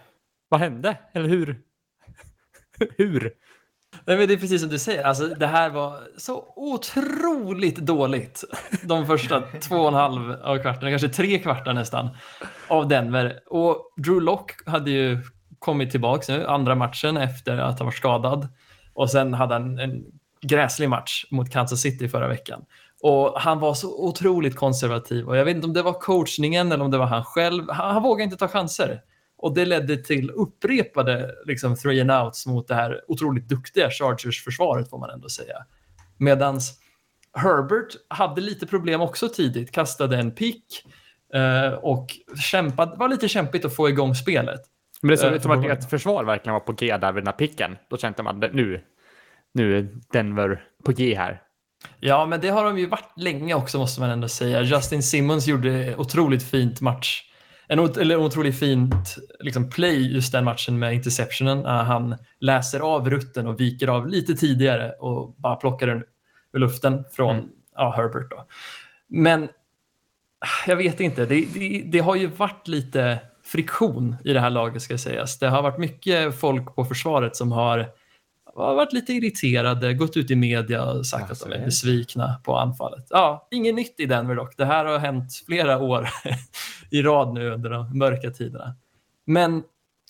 vad 0.49 0.59
hände? 0.59 0.97
Eller 1.13 1.29
hur? 1.29 1.61
hur? 2.97 3.33
Nej, 4.05 4.17
men 4.17 4.27
det 4.27 4.33
är 4.33 4.37
precis 4.37 4.61
som 4.61 4.69
du 4.69 4.79
säger, 4.79 5.03
alltså, 5.03 5.27
det 5.27 5.47
här 5.47 5.69
var 5.69 5.99
så 6.17 6.53
otroligt 6.55 7.75
dåligt. 7.75 8.43
De 8.83 9.05
första 9.07 9.41
två 9.61 9.75
och 9.75 9.87
en 9.87 9.93
halv 9.93 10.31
av 10.31 10.57
kvarten, 10.57 10.89
kanske 10.89 11.09
tre 11.09 11.39
kvartar 11.39 11.73
nästan, 11.73 12.09
av 12.67 12.87
Denver. 12.87 13.39
Och 13.47 13.93
Drew 13.97 14.21
Lock 14.21 14.51
hade 14.65 14.91
ju 14.91 15.21
kommit 15.59 15.91
tillbaka 15.91 16.33
nu, 16.33 16.45
andra 16.45 16.75
matchen 16.75 17.17
efter 17.17 17.57
att 17.57 17.79
ha 17.79 17.85
varit 17.85 17.97
skadad. 17.97 18.47
Och 18.93 19.09
sen 19.09 19.33
hade 19.33 19.53
han 19.53 19.79
en 19.79 20.03
gräslig 20.41 20.89
match 20.89 21.25
mot 21.31 21.51
Kansas 21.51 21.81
City 21.81 22.09
förra 22.09 22.27
veckan. 22.27 22.65
Och 23.05 23.33
han 23.41 23.59
var 23.59 23.73
så 23.73 24.05
otroligt 24.07 24.55
konservativ 24.55 25.27
och 25.27 25.37
jag 25.37 25.45
vet 25.45 25.55
inte 25.55 25.67
om 25.67 25.73
det 25.73 25.81
var 25.81 25.93
coachningen 25.93 26.71
eller 26.71 26.83
om 26.83 26.91
det 26.91 26.97
var 26.97 27.05
han 27.05 27.23
själv. 27.23 27.69
Han, 27.69 27.93
han 27.93 28.03
vågade 28.03 28.23
inte 28.23 28.37
ta 28.37 28.47
chanser. 28.47 29.01
Och 29.37 29.53
det 29.53 29.65
ledde 29.65 29.97
till 29.97 30.31
upprepade 30.31 31.31
liksom, 31.45 31.75
three 31.75 32.01
and 32.01 32.11
outs 32.11 32.45
mot 32.45 32.67
det 32.67 32.75
här 32.75 33.01
otroligt 33.07 33.49
duktiga 33.49 33.89
Chargers-försvaret 33.89 34.89
får 34.89 34.97
man 34.99 35.09
ändå 35.09 35.29
säga. 35.29 35.55
Medans 36.17 36.79
Herbert 37.37 37.95
hade 38.07 38.41
lite 38.41 38.67
problem 38.67 39.01
också 39.01 39.29
tidigt, 39.29 39.71
kastade 39.71 40.17
en 40.17 40.31
pick 40.31 40.65
eh, 41.33 41.73
och 41.73 42.07
kämpade, 42.51 42.95
var 42.97 43.07
lite 43.09 43.27
kämpigt 43.27 43.65
att 43.65 43.75
få 43.75 43.89
igång 43.89 44.15
spelet. 44.15 44.61
Men 45.01 45.09
det 45.11 45.17
såg 45.17 45.29
Eh, 45.29 45.35
ut 45.35 45.41
som 45.41 45.51
att 45.51 45.63
för- 45.63 45.69
ert 45.71 45.89
försvar 45.89 46.23
verkligen 46.23 46.53
var 46.53 46.59
på 46.59 46.71
G 46.71 46.97
där 46.97 47.11
vid 47.11 47.23
den 47.23 47.27
här 47.27 47.37
picken. 47.37 47.77
Då 47.89 47.97
kände 47.97 48.23
man 48.23 48.43
att 48.43 48.53
nu, 48.53 48.81
nu 49.53 49.77
är 49.77 49.87
Denver 50.11 50.63
på 50.85 50.91
G 50.91 51.15
här. 51.15 51.41
Ja, 51.99 52.25
men 52.25 52.41
det 52.41 52.49
har 52.49 52.63
de 52.65 52.77
ju 52.79 52.85
varit 52.85 53.11
länge 53.15 53.53
också 53.53 53.77
måste 53.77 54.01
man 54.01 54.09
ändå 54.09 54.27
säga. 54.27 54.61
Justin 54.61 55.03
Simmons 55.03 55.47
gjorde 55.47 55.95
otroligt 55.95 56.43
fint 56.43 56.81
match. 56.81 57.21
En, 57.67 57.79
ot- 57.79 57.97
eller 57.97 58.17
otroligt 58.17 58.59
fint 58.59 59.17
liksom, 59.39 59.69
play 59.69 60.13
just 60.13 60.31
den 60.31 60.43
matchen 60.45 60.79
med 60.79 60.93
interceptionen. 60.93 61.65
Han 61.65 62.15
läser 62.39 62.79
av 62.79 63.09
rutten 63.09 63.47
och 63.47 63.59
viker 63.59 63.87
av 63.87 64.07
lite 64.07 64.33
tidigare 64.35 64.91
och 64.91 65.35
bara 65.37 65.55
plockar 65.55 65.87
den 65.87 66.03
ur 66.53 66.59
luften 66.59 67.03
från 67.11 67.35
Mm. 67.35 67.49
ja, 67.75 67.93
Herbert. 67.97 68.29
Då. 68.31 68.45
Men 69.07 69.49
jag 70.67 70.75
vet 70.75 70.99
inte, 70.99 71.25
det, 71.25 71.45
det, 71.53 71.83
det 71.85 71.99
har 71.99 72.15
ju 72.15 72.27
varit 72.27 72.67
lite 72.67 73.19
friktion 73.45 74.15
i 74.25 74.33
det 74.33 74.39
här 74.39 74.49
laget 74.49 74.81
ska 74.81 74.97
sägas. 74.97 75.39
Det 75.39 75.47
har 75.49 75.61
varit 75.61 75.77
mycket 75.77 76.39
folk 76.39 76.75
på 76.75 76.85
försvaret 76.85 77.35
som 77.35 77.51
har 77.51 77.87
har 78.55 78.75
varit 78.75 78.93
lite 78.93 79.13
irriterade, 79.13 79.93
gått 79.93 80.17
ut 80.17 80.31
i 80.31 80.35
media 80.35 80.83
och 80.85 81.05
sagt 81.05 81.29
Alltså, 81.29 81.45
att 81.45 81.51
de 81.51 81.57
är 81.57 81.65
besvikna 81.65 82.41
på 82.43 82.57
anfallet. 82.57 83.07
Ja, 83.09 83.47
inget 83.51 83.75
nytt 83.75 83.99
i 83.99 84.05
Denver 84.05 84.35
dock. 84.35 84.57
Det 84.57 84.65
här 84.65 84.85
har 84.85 84.97
hänt 84.99 85.43
flera 85.45 85.79
år 85.79 86.09
i 86.91 87.01
rad 87.01 87.33
nu 87.33 87.51
under 87.51 87.69
de 87.69 87.97
mörka 87.97 88.29
tiderna. 88.31 88.75
Men 89.25 89.63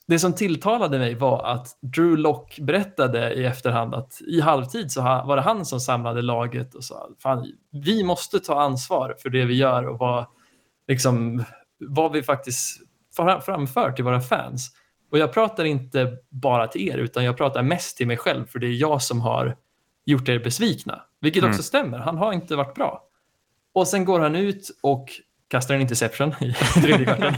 det 0.08 0.20
som 0.20 0.34
tilltalade 0.34 1.00
mig 1.00 1.16
var 1.16 1.44
att 1.46 1.68
Drew 1.82 2.18
Lock 2.18 2.60
berättade 2.60 3.34
i 3.34 3.46
efterhand 3.46 3.96
att 3.96 4.22
i 4.28 4.42
halvtid 4.42 4.92
så 4.92 5.02
var 5.02 5.36
det 5.36 5.42
han 5.42 5.66
som 5.66 5.80
samlade 5.80 6.22
laget 6.22 6.76
och 6.76 6.84
sa 6.84 7.10
Fan, 7.20 7.48
vi 7.72 8.04
måste 8.04 8.40
ta 8.40 8.62
ansvar 8.62 9.16
för 9.20 9.30
det 9.30 9.46
vi 9.46 9.54
gör 9.54 9.88
och 9.88 10.00
vad, 10.00 10.26
liksom, 10.88 11.44
vad 11.80 12.12
vi 12.12 12.24
faktiskt 12.24 12.82
fram- 13.16 13.42
framför 13.42 13.92
till 13.92 14.04
våra 14.04 14.22
fans. 14.22 14.72
Och 15.14 15.20
jag 15.20 15.34
pratar 15.34 15.66
inte 15.66 16.18
bara 16.30 16.68
till 16.68 16.90
er, 16.90 16.98
utan 16.98 17.24
jag 17.24 17.38
pratar 17.38 17.64
mest 17.64 17.98
till 17.98 18.08
mig 18.08 18.18
själv, 18.18 18.46
för 18.46 18.60
det 18.60 18.68
är 18.68 18.72
jag 18.74 19.02
som 19.02 19.22
har 19.22 19.56
gjort 20.06 20.30
er 20.30 20.40
besvikna. 20.40 21.02
Vilket 21.22 21.44
Mm. 21.44 21.52
också 21.52 21.64
stämmer, 21.64 21.98
han 21.98 22.18
har 22.18 22.34
inte 22.34 22.56
varit 22.56 22.76
bra. 22.76 23.04
Och 23.74 23.88
sen 23.88 24.06
går 24.06 24.20
han 24.20 24.36
ut 24.36 24.70
och 24.84 25.10
kastar 25.48 25.76
en 25.76 25.82
interception 25.82 26.34
i 26.42 26.54
tredje 26.82 27.06
kvarten. 27.06 27.34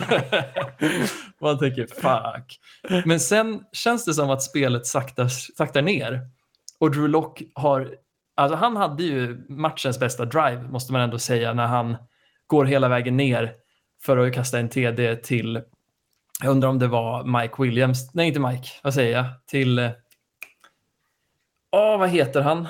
Man 1.41 1.59
tänker 1.59 1.87
fuck. 1.87 2.59
Men 3.05 3.19
sen 3.19 3.63
känns 3.71 4.05
det 4.05 4.13
som 4.13 4.29
att 4.29 4.43
spelet 4.43 4.85
saktar, 4.85 5.27
saktar 5.27 5.81
ner. 5.81 6.21
Och 6.79 6.91
Drew 6.91 7.09
Lock 7.09 7.41
har, 7.53 7.95
alltså 8.35 8.55
han 8.57 8.75
hade 8.75 9.03
ju 9.03 9.45
matchens 9.49 9.99
bästa 9.99 10.25
drive, 10.25 10.63
måste 10.63 10.91
man 10.93 11.01
ändå 11.01 11.19
säga, 11.19 11.53
när 11.53 11.67
han 11.67 11.95
går 12.47 12.65
hela 12.65 12.87
vägen 12.87 13.17
ner 13.17 13.53
för 14.03 14.17
att 14.17 14.33
kasta 14.33 14.59
en 14.59 14.69
TD 14.69 15.15
till 15.15 15.61
jag 16.43 16.51
undrar 16.51 16.69
om 16.69 16.79
det 16.79 16.87
var 16.87 17.41
Mike 17.41 17.55
Williams. 17.61 18.13
Nej, 18.13 18.27
inte 18.27 18.39
Mike. 18.39 18.69
Vad 18.83 18.93
säger 18.93 19.17
jag? 19.17 19.25
Till... 19.47 19.79
eh, 19.79 19.91
Åh, 21.71 21.97
vad 21.99 22.09
heter 22.09 22.41
han? 22.41 22.67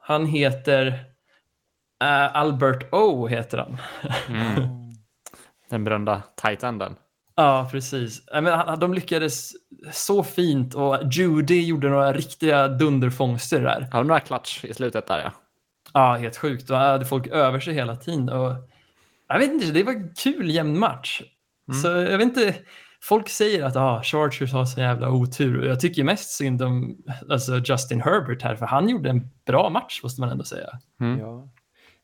Han 0.00 0.26
heter... 0.26 0.86
eh, 2.04 2.36
Albert 2.36 2.92
O 2.92 3.26
heter 3.26 3.58
han. 3.58 3.78
Den 5.70 5.84
berömda 5.84 6.22
tight 6.42 6.62
enden. 6.62 6.96
Ja, 7.36 7.68
precis. 7.72 8.22
Men 8.32 8.78
de 8.80 8.94
lyckades 8.94 9.52
så 9.92 10.24
fint 10.24 10.74
och 10.74 10.98
Judy 11.12 11.66
gjorde 11.66 11.88
några 11.88 12.12
riktiga 12.12 12.68
dunderfångster 12.68 13.60
där. 13.60 13.88
Ja, 13.92 14.02
några 14.02 14.20
klatsch 14.20 14.64
i 14.64 14.74
slutet 14.74 15.06
där 15.06 15.18
ja. 15.18 15.32
Ja, 15.92 16.14
helt 16.14 16.36
sjukt. 16.36 16.70
Han 16.70 16.80
hade 16.80 17.04
folk 17.04 17.26
över 17.26 17.60
sig 17.60 17.74
hela 17.74 17.96
tiden. 17.96 18.28
Och 18.28 18.54
jag 19.28 19.38
vet 19.38 19.50
inte, 19.50 19.66
det 19.66 19.82
var 19.82 19.92
en 19.92 20.14
kul 20.14 20.50
jämn 20.50 20.78
match. 20.78 21.22
Så 21.82 21.88
jag 21.88 22.18
vet 22.18 22.22
inte, 22.22 22.54
folk 23.02 23.28
säger 23.28 23.64
att 23.64 23.76
ah, 23.76 24.02
Chargers 24.02 24.52
har 24.52 24.64
så 24.64 24.80
jävla 24.80 25.10
otur. 25.10 25.60
Och 25.60 25.66
jag 25.66 25.80
tycker 25.80 26.04
mest 26.04 26.30
synd 26.30 26.62
om 26.62 27.04
alltså 27.30 27.60
Justin 27.64 28.00
Herbert 28.00 28.42
här, 28.42 28.56
för 28.56 28.66
han 28.66 28.88
gjorde 28.88 29.10
en 29.10 29.30
bra 29.46 29.70
match 29.70 30.00
måste 30.02 30.20
man 30.20 30.30
ändå 30.30 30.44
säga. 30.44 30.78
Mm. 31.00 31.18
Ja. 31.18 31.48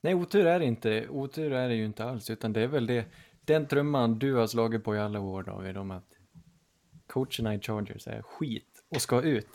Nej, 0.00 0.14
otur 0.14 0.46
är 0.46 0.58
det 0.58 0.64
inte. 0.64 1.08
Otur 1.08 1.52
är 1.52 1.68
det 1.68 1.74
ju 1.74 1.84
inte 1.84 2.04
alls, 2.04 2.30
utan 2.30 2.52
det 2.52 2.60
är 2.60 2.66
väl 2.66 2.86
det, 2.86 3.04
den 3.44 3.66
trumman 3.66 4.18
du 4.18 4.34
har 4.34 4.46
slagit 4.46 4.84
på 4.84 4.96
i 4.96 4.98
alla 4.98 5.20
år, 5.20 5.42
David, 5.42 5.76
om 5.76 5.90
att 5.90 6.08
coacherna 7.06 7.54
i 7.54 7.60
Chargers 7.60 8.06
är 8.06 8.22
skit 8.22 8.84
och 8.94 9.02
ska 9.02 9.22
ut. 9.22 9.48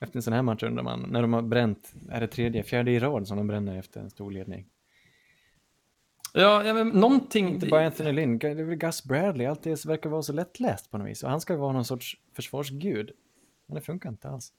Efter 0.00 0.18
en 0.18 0.22
sån 0.22 0.32
här 0.32 0.42
match 0.42 0.62
undrar 0.62 0.82
man, 0.82 1.06
när 1.10 1.22
de 1.22 1.32
har 1.32 1.42
bränt, 1.42 1.92
är 2.10 2.20
det 2.20 2.26
tredje, 2.26 2.62
fjärde 2.62 2.90
i 2.90 2.98
rad 2.98 3.28
som 3.28 3.36
de 3.36 3.46
bränner 3.46 3.78
efter 3.78 4.00
en 4.00 4.10
stor 4.10 4.30
ledning? 4.30 4.66
Ja, 6.36 6.64
ja 6.64 6.74
men 6.74 6.88
någonting... 6.88 7.48
Inte 7.48 7.66
bara 7.66 7.86
Anthony 7.86 8.12
Lynn, 8.12 8.38
det 8.38 8.48
är 8.48 8.64
väl 8.64 8.76
Gus 8.76 9.04
Bradley, 9.04 9.46
allt 9.46 9.62
det 9.62 9.84
verkar 9.86 10.10
vara 10.10 10.22
så 10.22 10.32
lättläst 10.32 10.90
på 10.90 10.98
något 10.98 11.08
vis. 11.08 11.22
Och 11.22 11.30
han 11.30 11.40
ska 11.40 11.56
vara 11.56 11.72
någon 11.72 11.84
sorts 11.84 12.16
försvarsgud. 12.36 13.10
Men 13.68 13.74
det 13.74 13.80
funkar 13.80 14.08
inte 14.08 14.28
alls. 14.28 14.52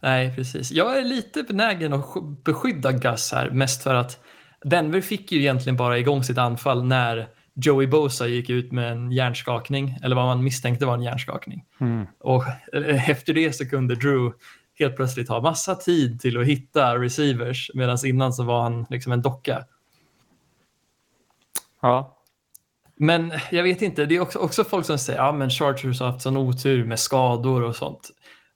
Nej, 0.00 0.34
precis. 0.36 0.70
Jag 0.72 0.98
är 0.98 1.04
lite 1.04 1.42
benägen 1.42 1.92
att 1.92 2.04
sk- 2.04 2.36
beskydda 2.44 2.92
Gus 2.92 3.32
här, 3.32 3.50
mest 3.50 3.82
för 3.82 3.94
att 3.94 4.20
Denver 4.64 5.00
fick 5.00 5.32
ju 5.32 5.38
egentligen 5.38 5.76
bara 5.76 5.98
igång 5.98 6.24
sitt 6.24 6.38
anfall 6.38 6.84
när 6.84 7.28
Joey 7.54 7.86
Bosa 7.86 8.26
gick 8.26 8.50
ut 8.50 8.72
med 8.72 8.92
en 8.92 9.12
hjärnskakning, 9.12 9.98
eller 10.02 10.16
vad 10.16 10.24
man 10.24 10.44
misstänkte 10.44 10.86
var 10.86 10.94
en 10.94 11.02
hjärnskakning. 11.02 11.64
Och 12.18 12.44
eh, 12.74 13.10
efter 13.10 13.34
det 13.34 13.52
så 13.52 13.68
kunde 13.68 13.94
Drew 13.94 14.32
helt 14.78 14.96
plötsligt 14.96 15.28
ha 15.28 15.40
massa 15.40 15.74
tid 15.74 16.20
till 16.20 16.40
att 16.40 16.46
hitta 16.46 16.98
receivers, 16.98 17.70
medan 17.74 17.98
innan 18.06 18.32
så 18.32 18.44
var 18.44 18.62
han 18.62 18.86
liksom 18.90 19.12
en 19.12 19.22
docka. 19.22 19.64
Ja. 21.86 22.22
Men 22.96 23.32
jag 23.50 23.62
vet 23.62 23.82
inte, 23.82 24.06
det 24.06 24.16
är 24.16 24.20
också, 24.20 24.38
också 24.38 24.64
folk 24.64 24.86
som 24.86 24.98
säger 24.98 25.18
att 25.18 25.26
ja, 25.26 25.32
men 25.32 25.50
Chargers 25.50 26.00
har 26.00 26.06
haft 26.06 26.22
sån 26.22 26.36
otur 26.36 26.84
med 26.84 26.98
skador 26.98 27.62
och 27.62 27.76
sånt. 27.76 28.10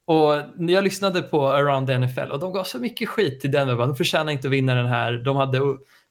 Och 0.06 0.42
när 0.56 0.72
jag 0.72 0.84
lyssnade 0.84 1.22
på 1.22 1.48
Around 1.48 1.86
the 1.86 1.98
NFL 1.98 2.30
och 2.32 2.40
de 2.40 2.52
gav 2.52 2.64
så 2.64 2.78
mycket 2.78 3.08
skit 3.08 3.40
till 3.40 3.50
Denver. 3.50 3.76
De 3.76 3.96
förtjänar 3.96 4.32
inte 4.32 4.48
att 4.48 4.52
vinna 4.52 4.74
den 4.74 4.86
här. 4.86 5.12
De 5.12 5.36
hade 5.36 5.60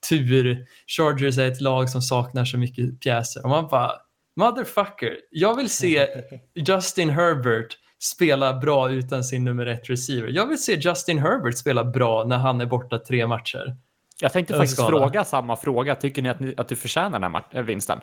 tur. 0.10 0.66
Chargers 0.88 1.38
är 1.38 1.48
ett 1.48 1.62
lag 1.62 1.90
som 1.90 2.02
saknar 2.02 2.46
så 2.46 2.58
mycket 2.58 3.00
pjäser. 3.00 3.44
Och 3.44 3.50
man 3.50 3.68
bara, 3.68 3.92
motherfucker. 4.36 5.18
Jag 5.32 5.56
vill 5.56 5.70
se 5.70 6.08
Justin 6.56 7.10
Herbert 7.10 7.78
spela 8.00 8.54
bra 8.54 8.92
utan 8.92 9.24
sin 9.24 9.44
nummer 9.44 9.66
ett 9.66 9.90
receiver. 9.90 10.28
Jag 10.28 10.46
vill 10.46 10.64
se 10.64 10.74
Justin 10.74 11.20
Herbert 11.20 11.58
spela 11.58 11.84
bra 11.84 12.24
när 12.24 12.38
han 12.38 12.62
är 12.62 12.66
borta 12.66 13.00
tre 13.00 13.28
matcher. 13.28 13.76
Jag 14.22 14.34
tänkte 14.34 14.54
faktiskt 14.54 14.74
skada. 14.74 14.90
fråga 14.90 15.24
samma 15.26 15.56
fråga. 15.56 15.96
Tycker 15.96 16.22
ni 16.22 16.30
att, 16.30 16.40
ni 16.40 16.54
att 16.58 16.68
du 16.68 16.76
förtjänar 16.76 17.20
den 17.20 17.34
här 17.36 17.44
äh, 17.52 17.62
vinsten? 17.64 18.00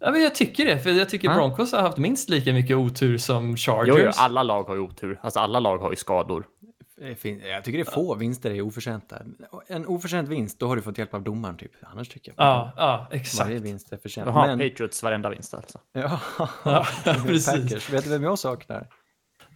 Ja, 0.00 0.10
men 0.10 0.22
jag 0.22 0.34
tycker 0.34 0.64
det, 0.64 0.78
för 0.78 0.90
jag 0.90 1.08
tycker 1.08 1.28
Ja. 1.28 1.34
Broncos 1.34 1.72
har 1.72 1.80
haft 1.82 1.96
minst 1.98 2.28
lika 2.30 2.52
mycket 2.52 2.76
otur 2.76 3.18
som 3.18 3.56
Chargers. 3.56 3.88
Jo, 3.98 4.04
jo, 4.04 4.10
alla 4.16 4.42
lag 4.42 4.64
har 4.64 4.74
ju 4.74 4.80
otur. 4.80 5.18
Alltså 5.22 5.40
alla 5.40 5.60
lag 5.60 5.78
har 5.78 5.90
ju 5.90 5.96
skador. 5.96 6.46
Fin- 7.18 7.40
Jag 7.44 7.64
tycker 7.64 7.78
det 7.78 7.88
är 7.88 7.92
få 7.92 8.14
vinster 8.14 8.50
är 8.50 8.60
oförtjänta. 8.60 9.16
En 9.66 9.86
oförtjänt 9.86 10.28
vinst, 10.28 10.58
då 10.60 10.66
har 10.68 10.76
du 10.76 10.82
fått 10.82 10.98
hjälp 10.98 11.14
av 11.14 11.22
domaren 11.22 11.56
typ. 11.56 11.70
Annars 11.82 12.08
tycker 12.08 12.32
jag 12.36 12.46
Ja, 12.46 12.72
ja 12.76 13.06
exakt. 13.10 13.48
varje 13.48 13.58
vinst 13.58 13.92
är 13.92 13.96
förtjänt. 13.96 14.26
Jaha, 14.26 14.46
Men, 14.46 14.58
Patriots 14.70 15.02
varenda 15.02 15.30
vinst 15.30 15.54
alltså. 15.54 15.78
ja, 15.92 16.20
Ja, 16.64 16.86
precis. 17.26 17.46
Packers. 17.46 17.90
Vet 17.92 18.04
du 18.04 18.10
vem 18.10 18.22
jag 18.22 18.38
saknar? 18.38 18.88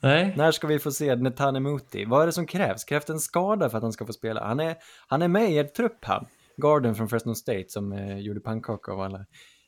Nej. 0.01 0.35
När 0.37 0.53
ska 0.53 0.67
vi 0.67 0.79
få 0.79 0.91
se 0.93 1.17
Netanemuti? 1.17 2.05
Vad 2.05 2.23
är 2.23 2.27
det 2.27 2.33
som 2.33 2.47
krävs? 2.47 2.85
Krävs 2.85 3.05
det 3.05 3.13
en 3.13 3.21
skada 3.21 3.71
för 3.71 3.77
att 3.77 3.83
han 3.83 3.93
ska 3.93 4.07
få 4.07 4.13
spela? 4.13 4.45
Han 4.45 4.61
är, 4.61 4.77
han 5.07 5.23
är 5.23 5.29
med 5.29 5.51
i 5.51 5.55
er 5.57 5.65
trupp 5.65 6.05
han. 6.05 6.27
Garden 6.57 6.95
från 6.95 7.09
Fresno 7.09 7.35
State 7.35 7.65
som 7.69 7.93
eh, 7.93 8.19
gjorde 8.19 8.41
pannkaka 8.41 8.93
av 8.93 9.01
alla. 9.01 9.27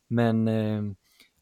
Men 0.08 0.48
eh, 0.48 0.82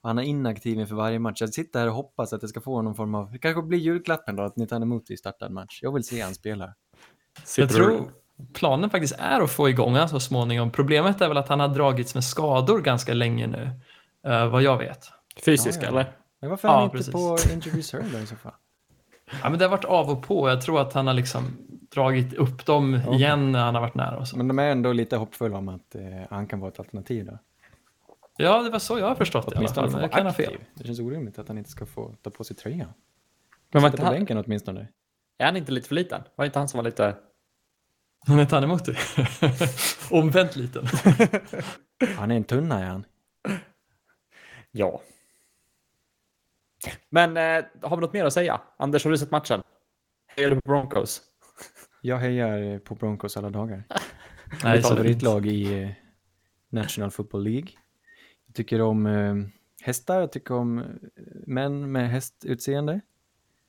han 0.02 0.18
är 0.18 0.22
inaktiv 0.22 0.80
inför 0.80 0.94
varje 0.94 1.18
match. 1.18 1.40
Jag 1.40 1.54
sitter 1.54 1.80
här 1.80 1.88
och 1.88 1.94
hoppas 1.94 2.32
att 2.32 2.40
det 2.40 2.48
ska 2.48 2.60
få 2.60 2.82
någon 2.82 2.94
form 2.94 3.14
av, 3.14 3.32
det 3.32 3.38
kanske 3.38 3.62
blir 3.62 3.78
julklappen 3.78 4.36
då, 4.36 4.42
att 4.42 4.56
Netanemuti 4.56 5.16
startar 5.16 5.46
en 5.46 5.54
match. 5.54 5.78
Jag 5.82 5.92
vill 5.94 6.04
se 6.04 6.20
han 6.20 6.34
spela. 6.34 6.74
Jag 7.56 7.70
tror 7.70 8.12
planen 8.54 8.90
faktiskt 8.90 9.14
är 9.18 9.40
att 9.40 9.50
få 9.50 9.68
igång 9.68 9.92
honom 9.92 10.08
så 10.08 10.20
småningom. 10.20 10.70
Problemet 10.70 11.20
är 11.20 11.28
väl 11.28 11.36
att 11.36 11.48
han 11.48 11.60
har 11.60 11.68
dragits 11.68 12.14
med 12.14 12.24
skador 12.24 12.80
ganska 12.80 13.14
länge 13.14 13.46
nu, 13.46 13.70
eh, 14.26 14.50
vad 14.50 14.62
jag 14.62 14.78
vet. 14.78 15.08
Fysiska 15.44 15.82
Ja, 15.82 15.92
ja. 15.92 16.00
eller? 16.00 16.12
Men 16.40 16.50
varför 16.50 16.68
är 16.68 16.72
Ja, 16.72 16.76
han 16.76 16.84
inte 16.84 16.96
precis. 16.96 17.12
på 17.12 17.38
injury 17.52 17.78
reserve 17.78 18.22
i 18.22 18.26
så 18.26 18.36
fall? 18.36 18.52
Ja, 19.42 19.50
men 19.50 19.58
det 19.58 19.64
har 19.64 19.70
varit 19.70 19.84
av 19.84 20.10
och 20.10 20.22
på. 20.22 20.48
Jag 20.48 20.60
tror 20.62 20.80
att 20.80 20.92
han 20.92 21.06
har 21.06 21.14
liksom 21.14 21.56
dragit 21.94 22.34
upp 22.34 22.66
dem 22.66 22.94
igen 23.12 23.52
när 23.52 23.64
han 23.64 23.74
har 23.74 23.82
varit 23.82 23.94
nära. 23.94 24.18
Och 24.18 24.28
så. 24.28 24.36
Men 24.36 24.48
de 24.48 24.58
är 24.58 24.70
ändå 24.70 24.92
lite 24.92 25.16
hoppfulla 25.16 25.58
om 25.58 25.68
att 25.68 25.94
eh, 25.94 26.02
han 26.30 26.46
kan 26.46 26.60
vara 26.60 26.70
ett 26.70 26.78
alternativ 26.78 27.26
då. 27.26 27.38
Ja, 28.36 28.62
det 28.62 28.70
var 28.70 28.78
så 28.78 28.98
jag 28.98 29.06
har 29.06 29.14
förstått 29.14 29.46
det 29.50 29.54
i 29.54 29.58
alla 29.58 29.68
fall. 29.68 29.90
få 29.90 29.92
men 29.92 30.02
Jag 30.02 30.12
kan 30.12 30.26
ha 30.26 30.32
fel. 30.32 30.56
Det 30.74 30.84
känns 30.84 31.00
orimligt 31.00 31.38
att 31.38 31.48
han 31.48 31.58
inte 31.58 31.70
ska 31.70 31.86
få 31.86 32.14
ta 32.22 32.30
på 32.30 32.44
sig 32.44 32.56
tröjan. 32.56 32.92
Men 33.72 33.82
var 33.82 33.88
inte 33.88 33.98
på 33.98 34.04
han, 34.04 34.14
bänken 34.14 34.38
åtminstone. 34.38 34.88
är 35.38 35.44
han 35.44 35.56
inte 35.56 35.72
lite 35.72 35.88
för 35.88 35.94
liten? 35.94 36.22
Var 36.36 36.44
inte 36.44 36.58
han 36.58 36.68
som 36.68 36.78
var 36.78 36.84
lite... 36.84 37.14
Han 38.26 38.38
är 38.38 38.42
inte 38.42 38.54
han 38.54 38.64
emot 38.64 38.84
dig? 38.84 38.96
Omvänt 40.10 40.56
liten. 40.56 40.86
Han 42.16 42.30
är 42.30 42.36
en 42.36 42.44
tunna 42.44 42.80
är 42.80 42.84
han. 42.84 43.04
Ja. 44.70 45.00
Men 47.10 47.36
eh, 47.36 47.64
har 47.82 47.96
vi 47.96 48.00
något 48.00 48.12
mer 48.12 48.24
att 48.24 48.32
säga? 48.32 48.60
Anders, 48.76 49.04
har 49.04 49.10
du 49.10 49.18
sett 49.18 49.30
matchen? 49.30 49.62
Hejar 50.36 50.50
du 50.50 50.56
på 50.56 50.68
Broncos? 50.68 51.22
Jag 52.00 52.18
hejar 52.18 52.78
på 52.78 52.94
Broncos 52.94 53.36
alla 53.36 53.50
dagar. 53.50 53.84
Nej, 54.64 54.76
Mitt 54.76 54.86
favoritlag 54.86 55.46
i 55.46 55.82
eh, 55.82 55.90
National 56.70 57.10
Football 57.10 57.44
League. 57.44 57.68
Jag 58.46 58.54
tycker 58.54 58.80
om 58.80 59.06
eh, 59.06 59.34
hästar, 59.82 60.20
jag 60.20 60.32
tycker 60.32 60.54
om 60.54 60.78
eh, 60.78 60.84
män 61.46 61.92
med 61.92 62.10
hästutseende. 62.10 63.00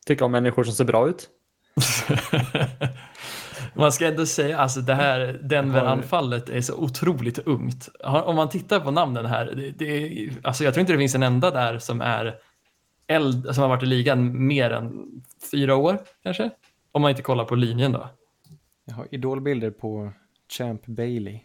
Tycker 0.05 0.25
om 0.25 0.31
människor 0.31 0.63
som 0.63 0.73
ser 0.73 0.85
bra 0.85 1.09
ut? 1.09 1.29
Man 3.73 3.91
ska 3.91 4.07
ändå 4.07 4.25
säga, 4.25 4.57
alltså 4.57 4.81
det 4.81 4.95
här 4.95 5.39
Denver-anfallet 5.43 6.49
är 6.49 6.61
så 6.61 6.75
otroligt 6.75 7.39
ungt. 7.39 7.89
Om 8.03 8.35
man 8.35 8.49
tittar 8.49 8.79
på 8.79 8.91
namnen 8.91 9.25
här, 9.25 9.45
det, 9.45 9.71
det 9.71 10.29
alltså 10.43 10.63
jag 10.63 10.73
tror 10.73 10.81
inte 10.81 10.93
det 10.93 10.99
finns 10.99 11.15
en 11.15 11.23
enda 11.23 11.51
där 11.51 11.79
som 11.79 12.01
är 12.01 12.35
eld, 13.07 13.55
som 13.55 13.61
har 13.61 13.69
varit 13.69 13.83
i 13.83 13.85
ligan 13.85 14.47
mer 14.47 14.71
än 14.71 15.07
fyra 15.51 15.75
år 15.75 15.97
kanske. 16.23 16.49
Om 16.91 17.01
man 17.01 17.11
inte 17.11 17.21
kollar 17.23 17.45
på 17.45 17.55
linjen 17.55 17.91
då. 17.91 18.09
Jag 18.85 18.93
har 18.93 19.07
idolbilder 19.11 19.71
på 19.71 20.11
Champ 20.49 20.85
Bailey. 20.85 21.39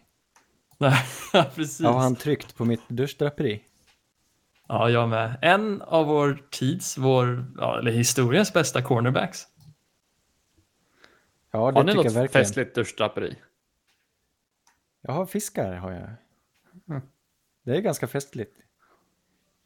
Nej, 0.77 1.03
precis. 1.55 1.79
Jag 1.79 1.93
har 1.93 1.99
han 1.99 2.15
tryckt 2.15 2.55
på 2.57 2.65
mitt 2.65 2.89
duschdraperi. 2.89 3.63
Ja, 4.67 4.89
jag 4.89 5.09
med. 5.09 5.39
En 5.41 5.81
av 5.81 6.05
vår 6.05 6.43
tids, 6.49 6.97
vår, 6.97 7.45
ja, 7.57 7.79
eller 7.79 7.91
historiens 7.91 8.53
bästa 8.53 8.81
cornerbacks. 8.81 9.43
Ja, 11.51 11.71
det 11.71 11.79
Har 11.79 11.83
ni 11.83 11.91
tycker 11.91 12.03
jag 12.03 12.05
något 12.05 12.15
verkligen. 12.15 12.45
festligt 12.45 12.75
duschdraperi? 12.75 13.35
Jag 15.01 15.13
har 15.13 15.25
fiskar, 15.25 15.73
har 15.73 15.91
jag. 15.91 16.09
Mm. 16.89 17.01
Det 17.63 17.77
är 17.77 17.81
ganska 17.81 18.07
festligt. 18.07 18.57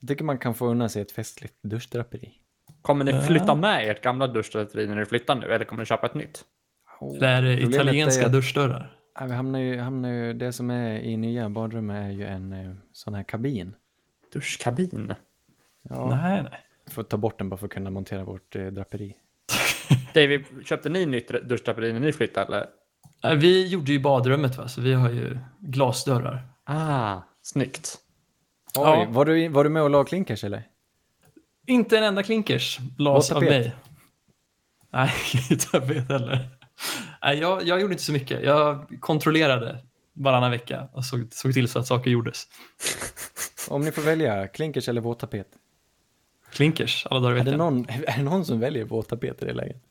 Jag 0.02 0.08
tycker 0.08 0.24
man 0.24 0.38
kan 0.38 0.54
få 0.54 0.68
unna 0.68 0.89
sig 0.89 1.02
ett 1.02 1.12
festligt 1.12 1.54
duschdraperi. 1.62 2.32
Kommer 2.82 3.06
ni 3.06 3.22
flytta 3.22 3.56
med 3.56 3.89
ert 3.91 4.02
gamla 4.04 4.28
duschdraperi 4.28 4.88
när 4.88 4.95
ni 4.95 5.06
flyttar 5.06 5.36
nu 5.36 5.45
eller 5.54 5.66
kommer 5.66 5.82
ni 5.82 5.86
köpa 5.86 6.08
ett 6.08 6.14
nytt? 6.14 6.43
Det 7.20 7.28
är 7.28 7.45
italienska 7.74 8.22
är 8.22 8.26
att- 8.26 8.32
duschdörrar. 8.32 8.97
Ja, 9.20 9.26
vi 9.26 9.34
hamnar 9.34 9.60
ju, 9.60 9.80
hamnar 9.80 10.10
ju, 10.10 10.34
det 10.34 10.54
som 10.54 10.70
är 10.70 10.99
i 10.99 11.18
nya 11.18 11.49
badrummet 11.49 11.95
är 12.06 12.10
ju 12.10 12.26
en 12.26 12.54
eh, 12.54 12.74
sån 12.93 13.14
här 13.14 13.24
kabin. 13.24 13.76
Duschkabin? 14.34 15.14
Ja, 15.89 16.10
Nej, 16.10 16.43
nej. 16.43 16.60
får 16.88 17.04
ta 17.04 17.18
bort 17.18 17.38
den 17.38 17.49
bara 17.49 17.58
för 17.58 17.66
att 17.66 17.72
kunna 17.74 17.89
montera 17.89 18.24
vårt 18.24 18.56
eh, 18.56 18.66
draperi. 18.66 19.16
David, 20.14 20.45
köpte 20.66 20.89
ni 20.89 21.06
nytt 21.06 21.28
duschdraperi 21.49 21.93
när 21.93 21.99
ni 21.99 22.14
flyttade 22.14 22.45
eller? 22.45 23.36
Vi 23.36 23.68
gjorde 23.68 23.91
ju 23.91 23.99
badrummet, 23.99 24.58
va? 24.58 24.68
så 24.68 24.82
vi 24.82 24.93
har 24.93 25.10
ju 25.10 25.38
glasdörrar. 25.60 26.47
Ah, 26.64 27.20
snyggt. 27.41 27.97
Oj, 28.78 28.84
Ja. 28.86 29.05
var, 29.09 29.26
du, 29.26 29.47
var 29.47 29.63
du 29.63 29.69
med 29.69 29.84
och 29.84 29.89
la 29.89 30.03
klinkers 30.03 30.43
eller? 30.43 30.63
Inte 31.67 31.97
en 31.97 32.03
enda 32.03 32.24
klinkers 32.24 32.80
las 32.97 33.32
av 33.32 33.43
mig. 33.43 33.76
Nej, 34.93 35.11
inte 35.51 35.65
tapet 35.72 36.07
heller. 36.09 36.49
Nej, 37.24 37.39
jag, 37.39 37.63
jag 37.67 37.82
gjorde 37.82 37.93
inte 37.93 38.03
så 38.03 38.11
mycket. 38.11 38.43
Jag 38.43 38.86
kontrollerade 38.99 39.78
varannan 40.13 40.51
vecka 40.51 40.88
och 40.93 41.05
såg, 41.05 41.28
såg 41.32 41.53
till 41.53 41.67
så 41.67 41.80
att 41.80 41.88
saker 41.88 42.11
gjordes. 42.11 42.43
Om 43.69 43.82
ni 43.82 43.91
får 43.91 44.01
välja, 44.01 44.47
klinkers 44.47 44.89
eller 44.89 45.01
våttapet? 45.01 45.47
Klinkers 46.51 47.07
alla 47.09 47.19
dagar 47.19 47.36
i 47.36 47.39
Är 47.39 47.43
det, 47.43 47.51
veckan. 47.51 47.57
någon, 47.76 47.86
är 47.89 48.17
det 48.17 48.24
någon 48.24 48.45
som 48.45 48.59
väljer 48.59 48.86
våttapet 48.86 49.43
i 49.43 49.45
det 49.45 49.53
läget? 49.53 49.82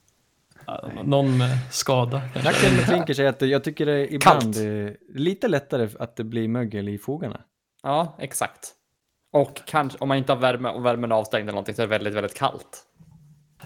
Någon 1.05 1.39
med 1.39 1.59
skada. 1.71 2.23
Nackdelen 2.45 2.77
med 2.77 2.85
klinkers 2.89 3.19
är 3.19 3.27
att 3.29 3.41
jag 3.43 3.65
tycker 3.65 3.87
det 3.87 3.93
är 3.93 4.13
ibland 4.15 4.41
Kallt. 4.43 4.57
eh, 4.57 4.93
lite 5.15 5.49
lättare 5.49 5.89
att 5.99 6.17
det 6.17 6.25
blir 6.25 6.49
mögel 6.49 6.89
i 6.89 6.99
fogarna. 6.99 7.41
Ja, 7.83 8.17
exakt. 8.19 8.75
Och 9.33 9.61
kanske 9.67 9.99
om 9.99 10.09
man 10.09 10.19
inte 10.19 10.33
har 10.33 10.41
värme 10.41 10.69
och 10.69 10.85
värmen 10.85 11.13
är 11.13 11.17
avstängd 11.17 11.43
eller 11.43 11.53
någonting 11.53 11.75
så 11.75 11.83
är 11.83 11.87
det 11.87 11.91
väldigt, 11.91 12.15
väldigt 12.15 12.35
kallt. 12.35 12.87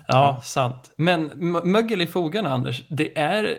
Ja, 0.06 0.40
sant. 0.44 0.92
Men 0.96 1.30
mögel 1.64 2.00
i 2.00 2.06
fogarna, 2.06 2.52
Anders, 2.52 2.88
det, 2.88 3.18
är, 3.18 3.58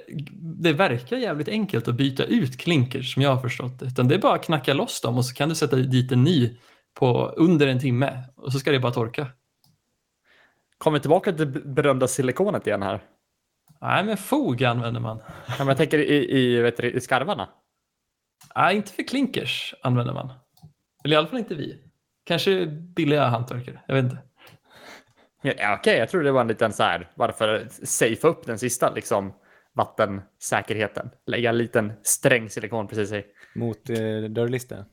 det 0.61 0.73
verkar 0.73 1.17
jävligt 1.17 1.47
enkelt 1.47 1.87
att 1.87 1.95
byta 1.95 2.23
ut 2.23 2.57
klinkers 2.57 3.13
som 3.13 3.21
jag 3.21 3.35
har 3.35 3.41
förstått 3.41 3.79
det. 3.79 3.85
Utan 3.85 4.07
det 4.07 4.15
är 4.15 4.19
bara 4.19 4.35
att 4.35 4.45
knacka 4.45 4.73
loss 4.73 5.01
dem 5.01 5.17
och 5.17 5.25
så 5.25 5.35
kan 5.35 5.49
du 5.49 5.55
sätta 5.55 5.75
dit 5.75 6.11
en 6.11 6.23
ny 6.23 6.57
på 6.93 7.33
under 7.37 7.67
en 7.67 7.79
timme 7.79 8.23
och 8.35 8.51
så 8.51 8.59
ska 8.59 8.71
det 8.71 8.79
bara 8.79 8.91
torka. 8.91 9.27
Kommer 10.77 10.99
tillbaka 10.99 11.31
till 11.31 11.53
det 11.53 11.59
berömda 11.59 12.07
silikonet 12.07 12.67
igen 12.67 12.81
här. 12.81 13.03
Nej, 13.81 14.03
men 14.03 14.17
fog 14.17 14.63
använder 14.63 15.01
man. 15.01 15.21
Ja, 15.47 15.53
men 15.57 15.67
jag 15.67 15.77
tänker 15.77 15.99
i, 15.99 16.37
i, 16.37 16.61
vet 16.61 16.77
du, 16.77 16.91
i 16.91 17.01
skarvarna. 17.01 17.49
Nej, 18.55 18.75
inte 18.75 18.91
för 18.91 19.03
klinkers 19.03 19.73
använder 19.83 20.13
man. 20.13 20.31
Eller 21.05 21.15
i 21.15 21.17
alla 21.17 21.27
fall 21.27 21.39
inte 21.39 21.55
vi. 21.55 21.79
Kanske 22.23 22.65
billiga 22.65 23.25
hantverkare, 23.25 23.79
jag 23.87 23.95
vet 23.95 24.03
inte. 24.03 24.17
Ja, 25.41 25.53
ja, 25.57 25.75
Okej, 25.79 25.97
jag 25.97 26.09
tror 26.09 26.23
det 26.23 26.31
var 26.31 26.41
en 26.41 26.47
liten 26.47 26.73
så 26.73 26.83
här, 26.83 27.11
bara 27.15 27.31
för 27.31 27.47
att 27.53 27.73
safea 27.73 28.29
upp 28.29 28.45
den 28.45 28.59
sista 28.59 28.93
liksom 28.93 29.33
vattensäkerheten. 29.73 31.09
Lägga 31.25 31.49
en 31.49 31.57
liten 31.57 31.93
sträng 32.03 32.49
silikon 32.49 32.87
precis 32.87 33.11
i. 33.11 33.23
Mot 33.55 33.89
eh, 33.89 33.95
dörrlisten. 34.29 34.85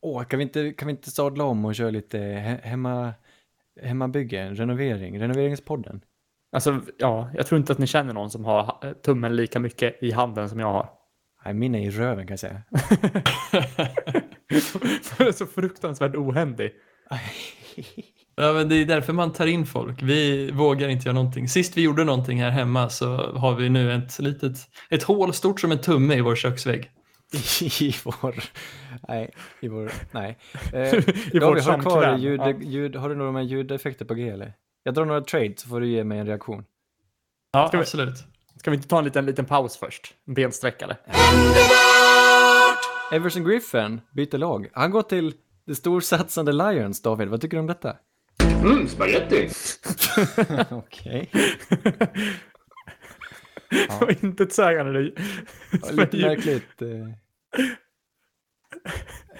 Åh, 0.00 0.24
kan 0.24 0.38
vi, 0.38 0.42
inte, 0.42 0.72
kan 0.72 0.86
vi 0.86 0.90
inte 0.90 1.10
sadla 1.10 1.44
om 1.44 1.64
och 1.64 1.74
köra 1.74 1.90
lite 1.90 2.18
he 2.18 2.60
hemma, 2.62 3.12
hemmabygge, 3.82 4.50
renovering, 4.50 5.20
renoveringspodden? 5.20 6.00
Alltså, 6.52 6.80
ja, 6.98 7.30
jag 7.34 7.46
tror 7.46 7.58
inte 7.58 7.72
att 7.72 7.78
ni 7.78 7.86
känner 7.86 8.12
någon 8.12 8.30
som 8.30 8.44
har 8.44 8.62
ha- 8.62 8.94
tummen 9.02 9.36
lika 9.36 9.60
mycket 9.60 10.02
i 10.02 10.10
handen 10.10 10.48
som 10.48 10.60
jag 10.60 10.72
har. 10.72 10.88
Nej, 11.44 11.54
min 11.54 11.74
är 11.74 11.78
i 11.86 11.90
röven 11.90 12.26
kan 12.26 12.32
jag 12.32 12.40
säga. 12.40 12.62
För 15.02 15.24
det 15.24 15.28
är 15.28 15.32
så 15.32 15.46
fruktansvärt 15.46 16.14
ohändig. 16.14 16.72
Ja, 18.36 18.52
men 18.52 18.68
det 18.68 18.74
är 18.76 18.86
därför 18.86 19.12
man 19.12 19.32
tar 19.32 19.46
in 19.46 19.66
folk. 19.66 20.02
Vi 20.02 20.50
vågar 20.50 20.88
inte 20.88 21.08
göra 21.08 21.14
någonting. 21.14 21.48
Sist 21.48 21.76
vi 21.76 21.82
gjorde 21.82 22.04
någonting 22.04 22.42
här 22.42 22.50
hemma 22.50 22.88
så 22.88 23.16
har 23.16 23.54
vi 23.54 23.68
nu 23.68 23.92
ett 23.92 24.18
litet 24.18 24.56
ett 24.90 25.02
hål 25.02 25.32
stort 25.34 25.60
som 25.60 25.72
en 25.72 25.78
tumme 25.80 26.14
i 26.14 26.20
vår 26.20 26.36
köksvägg. 26.36 26.90
I 27.80 27.94
vår... 28.04 28.34
Nej, 29.08 29.30
i 29.60 29.68
vår... 29.68 29.92
Nej. 30.12 30.38
Eh, 30.72 30.94
I 31.32 31.38
David, 31.38 31.62
har 31.62 31.76
du 31.76 31.82
kvar 31.82 32.16
ljud, 32.18 32.40
ja. 32.40 32.52
ljud, 32.60 32.96
har 32.96 33.08
du 33.08 33.14
några 33.14 33.32
med 33.32 33.46
ljudeffekter 33.46 34.04
på 34.04 34.14
G 34.14 34.28
eller? 34.28 34.52
Jag 34.82 34.94
drar 34.94 35.04
några 35.04 35.20
trades 35.20 35.60
så 35.60 35.68
får 35.68 35.80
du 35.80 35.88
ge 35.88 36.04
mig 36.04 36.18
en 36.18 36.26
reaktion. 36.26 36.64
Ja, 37.52 37.68
Ska 37.68 37.76
vi- 37.76 37.82
absolut. 37.82 38.24
Ska 38.64 38.70
vi 38.70 38.76
inte 38.76 38.88
ta 38.88 38.98
en 38.98 39.04
liten, 39.04 39.26
liten 39.26 39.44
paus 39.44 39.76
först? 39.76 40.14
En 40.26 40.34
bensträckare. 40.34 40.96
Everson 43.12 43.44
Griffin 43.44 44.00
byter 44.12 44.38
lag. 44.38 44.68
Han 44.72 44.90
går 44.90 45.02
till 45.02 45.34
det 45.66 45.74
storsatsande 45.74 46.52
Lions, 46.52 47.02
David. 47.02 47.28
Vad 47.28 47.40
tycker 47.40 47.56
du 47.56 47.60
om 47.60 47.66
detta? 47.66 47.96
Mmm, 48.64 48.88
spaghetti. 48.88 49.48
Okej. 50.70 51.30
Det 53.70 54.00
var 54.00 54.24
inte 54.24 54.42
ett 54.42 54.52
sägande. 54.52 54.92
det- 54.92 55.12
Lite 55.92 56.16
märkligt. 56.16 56.82
Eh. 56.82 56.88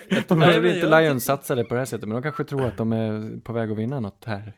Jag 0.09 0.29
tror 0.29 0.39
Nej, 0.39 0.57
inte 0.57 0.69
jag 0.87 1.03
Lions 1.03 1.25
satsade 1.25 1.65
på 1.65 1.75
det 1.75 1.81
här 1.81 1.85
sättet, 1.87 2.09
men 2.09 2.15
de 2.15 2.23
kanske 2.23 2.45
tror 2.45 2.67
att 2.67 2.77
de 2.77 2.93
är 2.93 3.41
på 3.41 3.53
väg 3.53 3.71
att 3.73 3.79
vinna 3.79 4.01
något 4.01 4.25
här. 4.25 4.53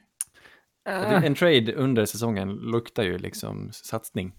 Äh. 0.89 1.25
En 1.25 1.35
trade 1.35 1.75
under 1.75 2.05
säsongen 2.05 2.53
luktar 2.53 3.03
ju 3.03 3.19
liksom 3.19 3.69
satsning. 3.73 4.33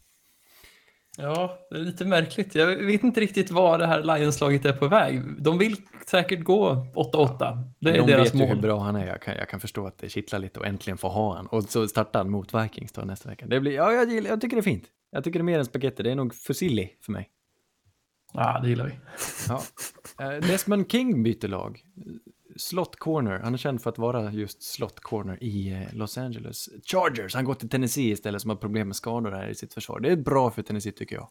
Ja, 1.20 1.58
det 1.70 1.76
är 1.76 1.80
lite 1.80 2.06
märkligt. 2.06 2.56
Jag 2.56 2.68
vet 2.68 3.04
inte 3.04 3.22
riktigt 3.22 3.52
var 3.52 3.78
det 3.78 3.88
här 3.88 4.04
Lions-laget 4.04 4.66
är 4.66 4.74
på 4.74 4.88
väg. 4.88 5.22
De 5.44 5.58
vill 5.58 5.76
säkert 6.06 6.44
gå 6.44 6.88
8-8. 6.96 7.64
Det 7.80 7.90
är 7.90 7.98
de 7.98 8.08
deras 8.08 8.26
vet 8.28 8.36
ju 8.36 8.40
mål. 8.40 8.48
hur 8.48 8.62
bra 8.62 8.80
han 8.80 8.96
är. 8.96 9.08
Jag 9.08 9.22
kan, 9.22 9.36
jag 9.36 9.50
kan 9.50 9.60
förstå 9.60 9.88
att 9.88 9.98
det 9.98 10.10
kittlar 10.10 10.40
lite 10.40 10.60
och 10.60 10.66
äntligen 10.66 10.98
få 10.98 11.08
ha 11.08 11.36
han. 11.36 11.48
Och 11.48 11.64
så 11.64 11.88
startar 11.88 12.20
han 12.20 12.30
mot 12.30 12.54
Vikings 12.54 12.92
då 12.92 13.02
nästa 13.02 13.30
vecka. 13.30 13.46
Det 13.48 13.60
blir, 13.60 13.72
ja, 13.72 13.94
jag, 13.94 14.12
gillar, 14.12 14.30
jag 14.30 14.42
tycker 14.42 14.56
det 14.56 14.60
är 14.60 14.64
fint. 14.64 14.86
Jag 15.12 15.24
tycker 15.24 15.40
det 15.40 15.42
är 15.42 15.44
mer 15.44 15.60
än 15.60 15.66
spaghetti. 15.66 16.04
Det 16.04 16.12
är 16.12 16.16
nog 16.16 16.36
fusilli 16.36 16.90
för 17.02 17.12
mig. 17.12 17.30
Ja, 18.34 18.60
det 18.64 18.70
gillar 18.70 18.86
vi. 18.86 18.94
Ja. 19.48 19.62
Eh, 20.26 20.42
Desmond 20.48 20.92
King 20.92 21.24
byter 21.24 21.48
lag. 21.48 21.82
Slot 22.58 22.96
corner. 22.96 23.40
Han 23.40 23.54
är 23.54 23.58
känd 23.58 23.82
för 23.82 23.90
att 23.90 23.98
vara 23.98 24.32
just 24.32 24.64
slot 24.64 25.00
corner 25.00 25.44
i 25.44 25.72
eh, 25.74 25.98
Los 25.98 26.18
Angeles 26.18 26.70
Chargers. 26.86 27.36
Han 27.36 27.46
går 27.46 27.54
till 27.54 27.70
Tennessee 27.70 28.12
istället 28.12 28.42
som 28.42 28.50
har 28.50 28.58
problem 28.58 28.88
med 28.88 28.96
skador 28.96 29.32
här 29.32 29.48
i 29.48 29.56
sitt 29.56 29.74
försvar. 29.74 30.00
Det 30.00 30.10
är 30.12 30.16
bra 30.16 30.52
för 30.52 30.62
Tennessee 30.62 30.92
tycker 30.92 31.16
jag. 31.16 31.30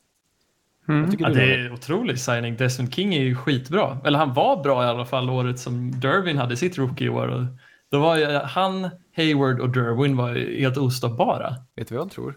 Vad 0.87 1.11
tycker 1.11 1.24
Ja, 1.24 1.31
det 1.31 1.55
är 1.55 1.72
otrolig 1.72 2.18
signing. 2.20 2.57
Desmond 2.57 2.95
King 2.95 3.14
är 3.14 3.22
ju 3.22 3.35
skitbra. 3.37 3.99
Eller 4.05 4.18
han 4.18 4.35
var 4.35 4.62
bra 4.62 4.85
i 4.85 4.87
alla 4.87 5.07
fall 5.07 5.31
året 5.31 5.59
som 5.59 6.01
Dervin 6.01 6.39
hade 6.39 6.57
sitt 6.57 6.79
rookie-år. 6.79 7.49
Då 7.91 8.01
var 8.01 8.16
ju 8.16 8.27
han, 8.27 8.91
Hayward 9.16 9.61
och 9.61 9.70
Derwin 9.70 10.16
var 10.16 10.35
ju 10.35 10.61
helt 10.61 10.77
ostoppbara. 10.77 11.55
Vet 11.77 11.89
du 11.89 11.95
vad 11.95 12.05
jag 12.05 12.11
tror? 12.12 12.37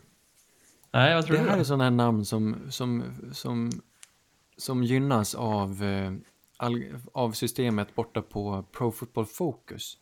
Nej, 0.94 1.16
vad 1.16 1.26
tror 1.26 1.38
Det 1.38 1.44
här 1.44 1.56
då? 1.56 1.60
är 1.60 1.64
sådana 1.64 1.84
här 1.84 1.92
namn 1.92 2.26
som, 2.26 2.56
som, 2.70 3.04
som, 3.34 3.72
som 4.58 4.84
gynnas 4.84 5.36
av, 5.36 5.84
eh, 5.84 6.12
av 7.14 7.32
systemet 7.32 7.96
borta 7.96 8.22
på 8.22 8.66
Pro 8.72 8.92
Football 8.92 9.26
Focus. 9.26 9.98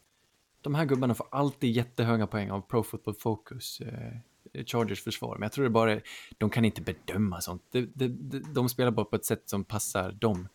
De 0.62 0.76
här 0.76 0.86
gubbarna 0.86 1.16
får 1.16 1.28
alltid 1.32 1.72
jättehöga 1.72 2.28
poäng 2.28 2.52
av 2.52 2.62
Pro 2.62 2.84
Football 2.84 3.14
Focus, 3.14 3.82
eh, 3.82 4.66
Chargers 4.66 5.04
försvar. 5.04 5.36
Men 5.36 5.42
jag 5.42 5.52
tror 5.52 5.64
det 5.64 5.70
bara 5.70 5.92
är, 5.92 6.04
de 6.38 6.50
kan 6.50 6.66
inte 6.66 6.82
bedöma 6.82 7.42
sånt. 7.42 7.64
Det, 7.72 7.82
det, 7.82 8.08
det, 8.08 8.40
de 8.54 8.70
spelar 8.70 8.92
bara 8.92 9.06
på 9.06 9.16
ett 9.16 9.26
sätt 9.26 9.50
som 9.50 9.64
passar 9.64 10.12
dem 10.12 10.48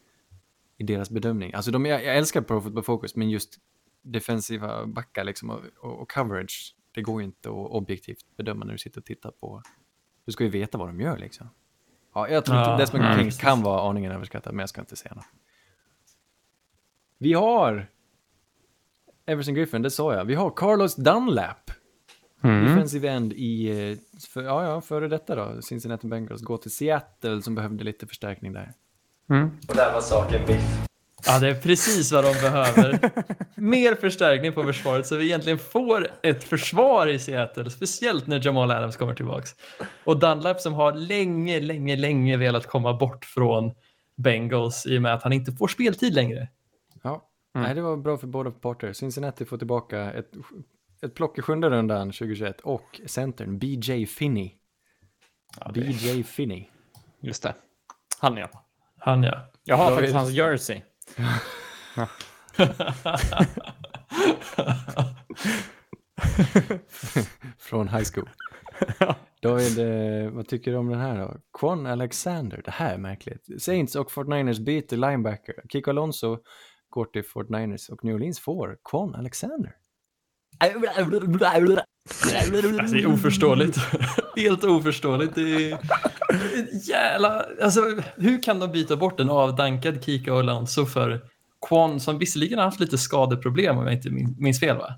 i 0.79 0.85
deras 0.85 1.11
bedömning. 1.11 1.55
Alltså 1.55 1.71
de, 1.71 1.87
jag, 1.87 2.05
jag 2.05 2.17
älskar 2.17 2.43
Pro 2.43 2.61
Football 2.61 2.83
Focus, 2.83 3.17
men 3.17 3.31
just 3.31 3.59
defensiva 4.03 4.87
backar 4.87 5.25
liksom 5.25 5.51
och, 5.51 5.61
och, 5.81 6.01
och 6.01 6.11
coverage, 6.11 6.77
det 6.95 7.03
går 7.03 7.21
ju 7.21 7.25
inte 7.25 7.49
att 7.49 7.55
objektivt 7.55 8.27
bedöma 8.37 8.65
när 8.65 8.73
du 8.73 8.79
sitter 8.79 9.01
och 9.01 9.05
tittar 9.05 9.31
på. 9.31 9.63
Du 10.25 10.33
ska 10.33 10.45
ju 10.45 10.51
veta 10.51 10.79
vad 10.79 10.89
de 10.89 11.01
gör 11.01 11.19
liksom. 11.19 11.49
Ja, 12.15 12.29
jag 12.29 12.45
tror 12.45 12.57
Ja, 12.59 12.73
att 12.73 12.79
Desmond 12.79 13.05
mm, 13.05 13.17
King 13.17 13.27
precis. 13.27 13.41
kan 13.41 13.63
vara 13.63 13.91
aningen 13.91 14.13
överskattad, 14.13 14.55
men 14.55 14.61
jag 14.61 14.69
ska 14.69 14.81
inte 14.81 14.97
säga 14.97 15.15
något. 15.15 15.25
Vi 17.23 17.33
har 17.33 17.87
Everson 19.27 19.55
Griffin, 19.55 19.83
det 19.83 19.91
sa 19.91 20.15
jag. 20.15 20.25
Vi 20.25 20.35
har 20.35 20.51
Carlos 20.51 20.95
Dunlap. 20.95 21.71
Defensive 22.69 23.09
end 23.09 23.33
i, 23.33 23.69
eh, 23.91 23.99
för, 24.33 24.43
ja, 24.43 24.65
ja, 24.65 24.81
före 24.81 25.09
detta 25.09 25.35
då, 25.35 25.63
Cincinnati 25.63 26.07
Bengals, 26.07 26.43
gå 26.43 26.57
till 26.57 26.71
Seattle 26.71 27.43
som 27.43 27.55
behövde 27.55 27.85
lite 27.85 28.07
förstärkning 28.07 28.53
där. 28.53 28.73
Och 29.69 29.77
där 29.77 29.93
var 29.93 30.01
saken 30.01 30.47
biff. 30.47 30.87
Ja, 31.27 31.39
det 31.39 31.49
är 31.49 31.55
precis 31.55 32.13
vad 32.13 32.25
de 32.25 32.33
behöver. 32.33 33.13
Mer 33.61 33.95
förstärkning 33.95 34.53
på 34.53 34.65
försvaret 34.65 35.07
så 35.07 35.17
vi 35.17 35.25
egentligen 35.25 35.59
får 35.59 36.09
ett 36.23 36.45
försvar 36.45 37.07
i 37.07 37.19
Seattle, 37.19 37.71
speciellt 37.71 38.27
när 38.27 38.47
Jamal 38.47 38.71
Adams 38.71 38.97
kommer 38.97 39.15
tillbaks. 39.15 39.51
Och 40.05 40.19
Dunlap 40.19 40.61
som 40.61 40.75
har 40.75 40.93
länge, 40.93 41.61
länge, 41.61 41.97
länge 41.97 42.37
velat 42.37 42.67
komma 42.67 42.95
bort 42.95 43.25
från 43.25 43.73
Bengals 44.17 44.87
i 44.87 44.99
och 44.99 45.03
med 45.03 45.15
att 45.15 45.23
han 45.23 45.33
inte 45.33 45.53
får 45.53 45.69
speltid 45.69 46.15
längre. 46.15 46.49
Ja, 47.53 47.61
nej, 47.61 47.75
det 47.75 47.83
var 47.83 47.97
bra 47.97 48.19
för 48.19 48.27
båda 48.27 48.51
parter. 48.51 48.93
Cincinnati 48.93 49.45
får 49.45 49.59
tillbaka 49.59 50.13
ett, 50.13 50.33
ett 51.03 51.15
plock 51.15 51.39
i 51.39 51.43
sjunde 51.43 51.71
rundan 51.71 52.13
2021 52.13 52.61
och 52.61 53.01
centern 53.07 53.59
BJ 53.59 54.07
Finney. 54.07 54.51
BJ 55.75 56.23
Finney. 56.23 56.67
Just 57.21 57.43
det. 57.43 57.55
Han 58.21 58.37
ja. 58.37 58.49
Han 58.99 59.23
ja. 59.23 59.51
Jag 59.65 59.77
har 59.77 59.91
faktiskt 59.91 60.15
hans 60.15 60.31
jersey. 60.31 60.81
Från 67.59 67.89
high 67.89 68.05
school. 68.15 68.29
David, 69.43 69.79
eh, 69.79 70.31
vad 70.31 70.49
tycker 70.49 70.71
du 70.71 70.77
om 70.77 70.89
den 70.89 71.01
här 71.01 71.19
då? 71.19 71.37
Quan 71.59 71.87
Alexander, 71.87 72.63
det 72.65 72.71
här 72.71 72.95
är 72.95 72.99
märkligt. 72.99 73.63
Saints 73.63 73.95
och 73.95 74.11
49ers 74.11 74.65
byter 74.65 74.97
linebacker. 74.97 75.55
Kiko 75.73 75.91
Alonso 75.91 76.39
går 76.93 77.05
till 77.05 77.23
49ers 77.23 77.91
och 77.91 78.05
New 78.05 78.15
Orleans 78.15 78.41
får 78.41 78.77
Quan 78.91 79.15
Alexander. 79.15 79.77
Alltså, 82.81 82.95
det 82.97 83.03
är 83.03 83.07
oförståeligt. 83.13 83.79
Helt 84.37 84.65
oförståeligt. 84.65 85.35
Det 85.35 85.41
är 85.71 85.79
jävla... 86.91 87.45
Alltså, 87.63 87.81
hur 88.17 88.43
kan 88.43 88.59
de 88.59 88.73
byta 88.73 88.97
bort 88.97 89.21
en 89.21 89.31
avdankad 89.31 90.05
Kika 90.05 90.35
Alonso 90.35 90.87
för 90.87 91.21
Quan 91.69 92.01
som 92.01 92.19
visserligen 92.19 92.59
har 92.59 92.65
haft 92.65 92.81
lite 92.81 92.99
skadeproblem 92.99 93.79
om 93.79 93.85
jag 93.85 93.93
inte 93.95 94.11
min- 94.11 94.35
minns 94.39 94.61
fel 94.61 94.77
va? 94.77 94.95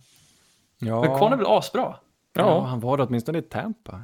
Ja, 0.79 1.01
Men 1.01 1.19
Quan 1.19 1.33
är 1.33 1.37
väl 1.37 1.47
asbra? 1.47 1.97
ja. 2.33 2.65
han 2.65 2.81
var 2.81 2.97
det 2.97 3.03
åtminstone 3.03 3.39
i 3.39 3.43
Tampa. 3.43 4.03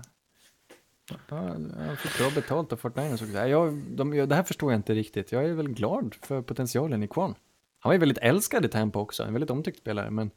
Ja, 1.29 1.37
han 1.87 1.97
fick 2.03 2.19
bra 2.19 2.31
betalt 2.35 2.73
av 2.73 2.79
49ers 2.81 3.13
också. 3.13 3.25
Nej, 3.25 3.51
Jag, 3.51 3.75
de, 3.97 4.15
jag, 4.15 4.29
det 4.29 4.35
här 4.35 4.43
förstår 4.43 4.73
jag 4.73 4.79
inte 4.79 4.95
riktigt. 4.95 5.33
Jag 5.33 5.45
är 5.45 5.53
väl 5.53 5.69
glad 5.69 6.15
för 6.23 6.43
potentialen 6.43 7.03
i 7.03 7.09
Quan. 7.09 7.35
Han 7.81 7.91
var 7.91 7.93
ju 7.95 7.99
väldigt 7.99 8.19
älskad 8.19 8.65
i 8.65 8.69
Tampa 8.69 8.99
också, 8.99 9.23
en 9.23 9.33
väldigt 9.33 9.51
omtyckt 9.51 9.79
spelare, 9.79 10.11
men 10.11 10.31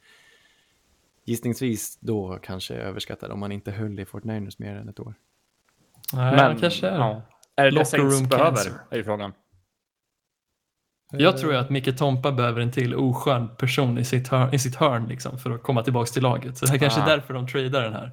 gissningsvis 1.25 1.97
då 1.99 2.39
kanske 2.43 2.73
överskattad 2.75 3.31
om 3.31 3.39
man 3.39 3.51
inte 3.51 3.71
höll 3.71 3.99
i 3.99 4.03
49ers 4.03 4.55
mer 4.57 4.75
än 4.75 4.89
ett 4.89 4.99
år. 4.99 5.15
Nej, 6.13 6.35
Men, 6.35 6.59
kanske 6.59 6.87
är. 6.87 6.95
ja. 6.95 7.21
Är 7.55 7.63
det 7.63 7.69
det 7.69 7.75
Locker 7.75 7.85
Saints 7.85 8.15
room 8.19 8.27
behöver? 8.29 8.49
cancer. 8.49 8.73
Är 8.89 8.97
ju 8.97 9.03
frågan. 9.03 9.33
Jag 11.11 11.37
tror 11.37 11.53
ju 11.53 11.59
att 11.59 11.69
Micke 11.69 11.97
Tompa 11.97 12.31
behöver 12.31 12.61
en 12.61 12.71
till 12.71 12.95
oskön 12.95 13.55
person 13.55 13.97
i 13.97 14.05
sitt 14.05 14.27
hörn, 14.27 14.53
i 14.53 14.59
sitt 14.59 14.75
hörn 14.75 15.07
liksom, 15.07 15.39
för 15.39 15.51
att 15.51 15.63
komma 15.63 15.83
tillbaka 15.83 16.11
till 16.11 16.23
laget. 16.23 16.57
Så 16.57 16.65
det 16.65 16.71
här 16.71 16.77
kanske 16.79 16.99
är 16.99 17.03
Ah. 17.03 17.07
därför 17.09 17.33
de 17.33 17.47
tradar 17.47 17.83
den 17.83 17.93
här. 17.93 18.11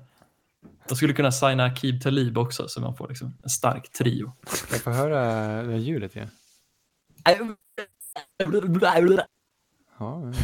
De 0.88 0.94
skulle 0.96 1.12
kunna 1.12 1.32
signa 1.32 1.64
Akib 1.64 2.02
Talib 2.02 2.38
också 2.38 2.68
så 2.68 2.80
man 2.80 2.96
får 2.96 3.08
liksom 3.08 3.34
en 3.42 3.50
stark 3.50 3.92
trio. 3.92 4.32
Ska 4.46 4.74
jag 4.74 4.82
få 4.82 4.90
höra 4.90 5.20
det 5.62 5.72
här 5.72 5.78
ljudet 5.78 6.16
igen? 6.16 6.30
Ja, 7.24 7.32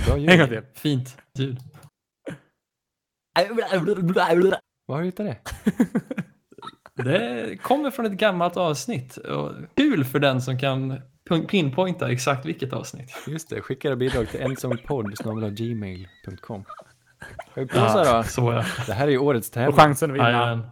bra 0.06 0.16
En 0.16 0.16
gång 0.16 0.20
ljud. 0.20 0.48
till. 0.48 0.62
Fint 0.74 1.16
ljud. 1.38 1.58
Var 4.86 4.94
har 4.96 5.02
du 5.02 5.06
hittat 5.06 5.26
det? 5.26 5.38
Det 7.04 7.56
kommer 7.62 7.90
från 7.90 8.06
ett 8.06 8.12
gammalt 8.12 8.56
avsnitt. 8.56 9.16
Och 9.16 9.52
kul 9.76 10.04
för 10.04 10.18
den 10.18 10.42
som 10.42 10.58
kan 10.58 11.00
pin- 11.30 11.46
pinpointa 11.46 12.10
exakt 12.10 12.46
vilket 12.46 12.72
avsnitt. 12.72 13.10
Just 13.26 13.48
det, 13.50 13.60
skicka 13.60 13.96
bidrag 13.96 14.28
till 14.28 14.40
då? 18.04 18.22
så 18.28 18.52
ja. 18.52 18.64
Det 18.86 18.92
här 18.92 19.06
är 19.06 19.10
ju 19.10 19.18
årets 19.18 19.48
Och 19.48 19.54
tävling. 19.54 19.76
chansen 19.76 20.10
att 20.10 20.14
vinna, 20.16 20.70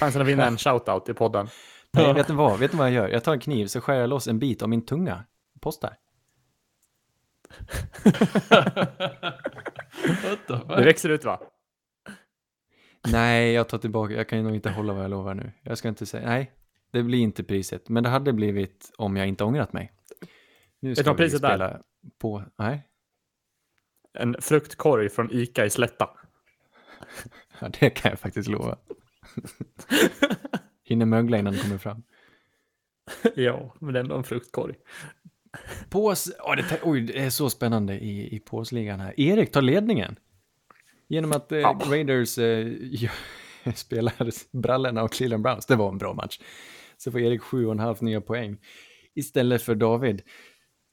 chansen 0.00 0.22
att 0.22 0.28
vinna 0.28 0.46
en 0.46 0.58
shoutout 0.58 1.08
i 1.08 1.14
podden. 1.14 1.48
Nej, 1.92 2.14
vet 2.14 2.28
ni 2.28 2.34
vad? 2.34 2.58
Vet 2.58 2.72
ni 2.72 2.78
vad 2.78 2.86
jag 2.86 2.94
gör? 2.94 3.08
Jag 3.08 3.24
tar 3.24 3.32
en 3.32 3.40
kniv 3.40 3.66
så 3.66 3.80
skär 3.80 3.94
jag 3.94 4.08
loss 4.10 4.28
en 4.28 4.38
bit 4.38 4.62
av 4.62 4.68
min 4.68 4.86
tunga. 4.86 5.24
The 10.46 10.56
fuck? 10.56 10.68
Det 10.68 10.84
växer 10.84 11.08
ut 11.08 11.24
va? 11.24 11.40
Nej, 13.08 13.52
jag 13.52 13.68
tar 13.68 13.78
tillbaka. 13.78 14.14
Jag 14.14 14.28
kan 14.28 14.42
nog 14.42 14.54
inte 14.54 14.70
hålla 14.70 14.92
vad 14.92 15.04
jag 15.04 15.10
lovar 15.10 15.34
nu. 15.34 15.52
Jag 15.62 15.78
ska 15.78 15.88
inte 15.88 16.06
säga. 16.06 16.28
Nej, 16.28 16.52
det 16.90 17.02
blir 17.02 17.18
inte 17.18 17.44
priset. 17.44 17.88
Men 17.88 18.02
det 18.02 18.08
hade 18.08 18.32
blivit 18.32 18.92
om 18.96 19.16
jag 19.16 19.28
inte 19.28 19.44
ångrat 19.44 19.72
mig. 19.72 19.92
Nu 20.80 20.94
ska 20.94 21.04
vad 21.10 21.16
vi 21.16 21.24
priset 21.24 21.38
spela 21.38 21.82
på... 22.18 22.44
Nej, 22.56 22.88
En 24.12 24.36
fruktkorg 24.40 25.08
från 25.08 25.30
Ica 25.32 25.64
i 25.64 25.70
Slätta. 25.70 26.10
ja, 27.60 27.68
det 27.80 27.90
kan 27.90 28.10
jag 28.10 28.18
faktiskt 28.18 28.48
lova. 28.48 28.78
Hinner 30.84 31.06
mögla 31.06 31.38
innan 31.38 31.52
den 31.52 31.62
kommer 31.62 31.78
fram. 31.78 32.02
ja, 33.34 33.74
men 33.80 33.92
det 33.94 33.98
är 34.00 34.02
ändå 34.02 34.16
en 34.16 34.24
fruktkorg. 34.24 34.74
Pås... 35.88 36.32
Åh, 36.40 36.56
det, 36.56 36.80
oj, 36.82 37.00
det 37.00 37.18
är 37.18 37.30
så 37.30 37.50
spännande 37.50 37.94
i, 37.98 38.36
i 38.36 38.38
påsligan 38.38 39.00
här. 39.00 39.20
Erik 39.20 39.52
tar 39.52 39.62
ledningen. 39.62 40.16
Genom 41.08 41.32
att 41.32 41.52
eh, 41.52 41.78
Raiders 41.90 42.38
eh, 42.38 42.72
spelar 43.74 44.30
brallorna 44.58 45.02
och 45.02 45.12
Cleveland 45.12 45.42
Browns. 45.42 45.66
Det 45.66 45.76
var 45.76 45.88
en 45.88 45.98
bra 45.98 46.14
match. 46.14 46.40
Så 46.96 47.12
får 47.12 47.20
Erik 47.20 47.42
sju 47.42 47.66
och 47.66 47.72
en 47.72 47.78
halv 47.78 48.02
nya 48.02 48.20
poäng. 48.20 48.58
Istället 49.14 49.62
för 49.62 49.74
David 49.74 50.22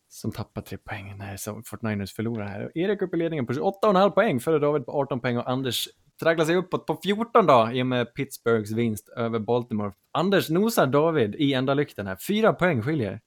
som 0.09 0.31
tappar 0.31 0.61
tre 0.61 0.77
poäng 0.77 1.17
när 1.17 1.38
så 1.38 1.51
49ers 1.51 2.15
förlorar 2.15 2.47
här. 2.47 2.71
Erik 2.75 3.01
upp 3.01 3.13
i 3.13 3.17
ledningen 3.17 3.45
på 3.45 3.53
28,5 3.53 4.09
poäng 4.09 4.39
före 4.39 4.59
David 4.59 4.85
på 4.85 4.91
18 4.91 5.19
poäng 5.19 5.38
och 5.38 5.49
Anders 5.49 5.88
tragglar 6.19 6.45
sig 6.45 6.55
uppåt 6.55 6.85
på 6.85 6.99
14 7.03 7.45
då 7.45 7.69
i 7.73 7.81
och 7.81 7.88
med 7.88 8.13
Pittsburghs 8.13 8.71
vinst 8.71 9.09
över 9.09 9.39
Baltimore. 9.39 9.91
Anders 10.11 10.49
nosar 10.49 10.88
David 10.88 11.35
i 11.35 11.53
enda 11.53 11.73
lykten 11.73 12.07
här. 12.07 12.17
Fyra 12.27 12.53
poäng 12.53 12.81
skiljer. 12.81 13.21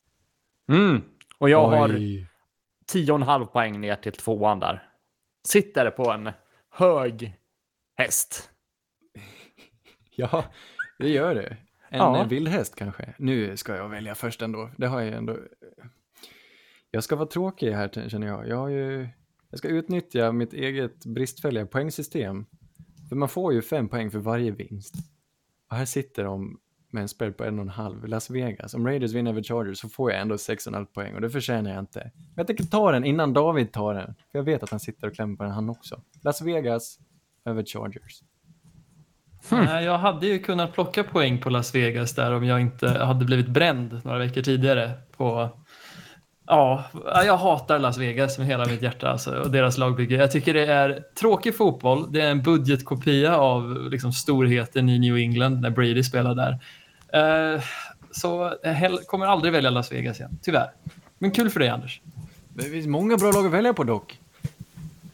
Mm. 0.73 1.02
Och 1.41 1.51
jag 1.51 1.69
har 1.69 1.89
Oj. 1.89 2.27
10,5 2.93 3.47
poäng 3.47 3.81
ner 3.81 3.97
till 3.97 4.12
tvåan 4.12 4.61
där. 4.61 4.89
Sitter 5.49 5.91
på 5.91 6.11
en 6.11 6.31
hög 6.71 7.35
häst. 7.97 8.51
Ja, 10.17 10.45
det 10.99 11.09
gör 11.09 11.35
det. 11.35 11.57
En 11.89 11.99
Ja. 11.99 12.19
ja. 12.19 12.25
vildhäst 12.25 12.75
kanske. 12.75 13.15
Nu 13.19 13.57
ska 13.57 13.77
jag 13.77 13.89
välja 13.89 14.15
först 14.15 14.43
ändå. 14.43 14.71
Det 14.77 14.87
har 14.87 15.01
jag 15.01 15.15
ändå. 15.15 15.39
Jag 16.91 17.05
ska 17.05 17.17
vara 17.17 17.29
tråkig 17.29 17.73
här 17.73 18.09
känner 18.09 18.27
jag. 18.27 18.49
Jag, 18.49 18.57
har 18.57 18.69
ju... 18.69 19.09
jag 19.51 19.59
ska 19.59 19.69
utnyttja 19.69 20.33
mitt 20.33 20.53
eget 20.53 21.05
bristfälliga 21.07 21.67
poängsystem. 21.67 22.47
För 23.09 23.17
man 23.17 23.29
får 23.29 23.53
ju 23.53 23.62
fem 23.62 23.89
poäng 23.89 24.11
för 24.11 24.19
varje 24.19 24.51
vinst. 24.51 24.95
Och 25.71 25.77
här 25.77 25.85
sitter 25.85 26.25
de 26.25 26.61
med 26.93 27.03
en 27.03 27.09
spread 27.09 27.37
på 27.37 27.45
en 27.45 27.59
och 27.59 27.62
en 27.62 27.69
halv. 27.69 28.07
Las 28.07 28.31
Vegas. 28.31 28.75
Om 28.75 28.87
Raiders 28.87 29.12
vinner 29.12 29.31
över 29.31 29.43
Chargers 29.43 29.79
så 29.79 29.89
får 29.89 30.11
jag 30.11 30.21
ändå 30.21 30.39
sex 30.39 30.67
och 30.67 30.71
en 30.71 30.75
halv 30.75 30.87
poäng 30.87 31.15
och 31.15 31.21
det 31.21 31.31
förtjänar 31.31 31.71
jag 31.71 31.79
inte. 31.79 32.11
Men 32.15 32.35
jag 32.37 32.47
tänker 32.47 32.65
ta 32.65 32.93
den 32.93 33.05
innan 33.05 33.33
David 33.33 33.73
tar 33.73 33.95
den. 33.95 34.07
För 34.07 34.39
jag 34.39 34.43
vet 34.43 34.62
att 34.62 34.71
han 34.71 34.81
sitter 34.81 35.07
och 35.07 35.15
klämmer 35.15 35.37
på 35.37 35.43
den 35.43 35.53
han 35.53 35.71
också. 35.71 36.01
Las 36.23 36.43
Vegas 36.43 36.99
över 37.45 37.65
Chargers. 37.65 38.23
Hmm. 39.51 39.85
jag 39.85 39.99
hade 39.99 40.27
ju 40.27 40.39
kunnat 40.39 40.73
plocka 40.73 41.05
poäng 41.05 41.41
på 41.41 41.51
Las 41.51 41.75
Vegas 41.75 42.15
där 42.15 42.33
om 42.33 42.45
jag 42.45 42.61
inte 42.61 42.89
hade 42.89 43.25
blivit 43.25 43.49
bränd 43.49 44.01
några 44.05 44.19
veckor 44.19 44.43
tidigare 44.43 44.91
på 45.17 45.51
Ja, 46.53 46.85
jag 47.25 47.37
hatar 47.37 47.79
Las 47.79 47.99
Vegas 47.99 48.39
med 48.39 48.47
hela 48.47 48.67
mitt 48.67 48.83
hjärta 48.83 49.09
alltså, 49.09 49.35
och 49.35 49.51
deras 49.51 49.79
lagbygge. 49.79 50.17
Jag 50.17 50.33
tycker 50.33 50.55
det 50.55 50.67
är 50.67 51.03
tråkig 51.21 51.57
fotboll. 51.57 52.12
Det 52.12 52.21
är 52.21 52.31
en 52.31 52.43
budgetkopia 52.43 53.37
av 53.37 53.91
liksom, 53.91 54.12
storheten 54.12 54.89
i 54.89 54.99
New 54.99 55.17
England 55.17 55.61
när 55.61 55.71
Brady 55.71 56.03
spelar 56.03 56.35
där. 56.35 56.59
Eh, 57.12 57.62
så 58.12 58.55
jag 58.62 59.07
kommer 59.07 59.27
aldrig 59.27 59.53
välja 59.53 59.70
Las 59.70 59.93
Vegas 59.93 60.19
igen, 60.20 60.39
tyvärr. 60.43 60.70
Men 61.19 61.31
kul 61.31 61.51
för 61.51 61.61
dig, 61.61 61.69
Anders. 61.69 62.01
Det 62.49 62.62
finns 62.62 62.87
många 62.87 63.16
bra 63.16 63.32
lag 63.32 63.47
att 63.47 63.53
välja 63.53 63.73
på 63.74 63.85
dock. 63.85 64.19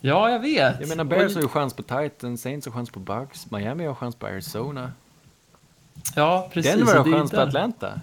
Ja, 0.00 0.30
jag 0.30 0.38
vet. 0.40 0.80
Jag 0.80 0.88
menar, 0.88 1.04
Bears 1.04 1.34
har 1.34 1.42
ju 1.42 1.48
chans 1.48 1.74
på 1.74 1.82
Titans, 1.82 2.42
Saints 2.42 2.66
har 2.66 2.72
chans 2.72 2.90
på 2.90 3.00
Bucks, 3.00 3.50
Miami 3.50 3.86
har 3.86 3.94
chans 3.94 4.16
på 4.16 4.26
Arizona. 4.26 4.92
Ja, 6.14 6.48
precis. 6.52 6.72
Denver 6.72 6.96
har 6.96 7.04
chans 7.12 7.30
på 7.30 7.36
där- 7.36 7.46
Atlanta. 7.46 8.00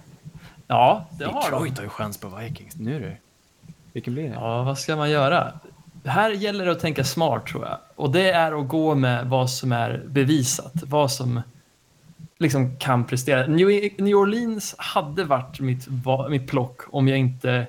Ja, 0.66 1.06
det 1.18 1.24
har 1.24 1.32
de. 1.32 1.50
Detroit 1.50 1.76
har 1.76 1.84
ju 1.84 1.90
chans 1.90 2.18
på 2.18 2.28
Vikings. 2.28 2.76
Nu 2.76 3.00
det. 3.00 3.16
Vilken 3.92 4.14
blir 4.14 4.28
det? 4.28 4.34
Ja, 4.34 4.62
vad 4.62 4.78
ska 4.78 4.96
man 4.96 5.10
göra? 5.10 5.52
Här 6.04 6.30
gäller 6.30 6.64
det 6.66 6.72
att 6.72 6.80
tänka 6.80 7.04
smart 7.04 7.46
tror 7.46 7.64
jag. 7.64 7.78
Och 7.96 8.10
det 8.12 8.30
är 8.30 8.60
att 8.60 8.68
gå 8.68 8.94
med 8.94 9.26
vad 9.26 9.50
som 9.50 9.72
är 9.72 10.02
bevisat. 10.06 10.72
Vad 10.74 11.12
som 11.12 11.40
liksom 12.38 12.78
kan 12.78 13.06
prestera. 13.06 13.46
New, 13.46 14.14
Orleans 14.14 14.74
hade 14.78 15.24
varit 15.24 15.60
mitt, 15.60 15.86
mitt 16.30 16.46
plock 16.46 16.80
om 16.86 17.08
jag 17.08 17.18
inte, 17.18 17.66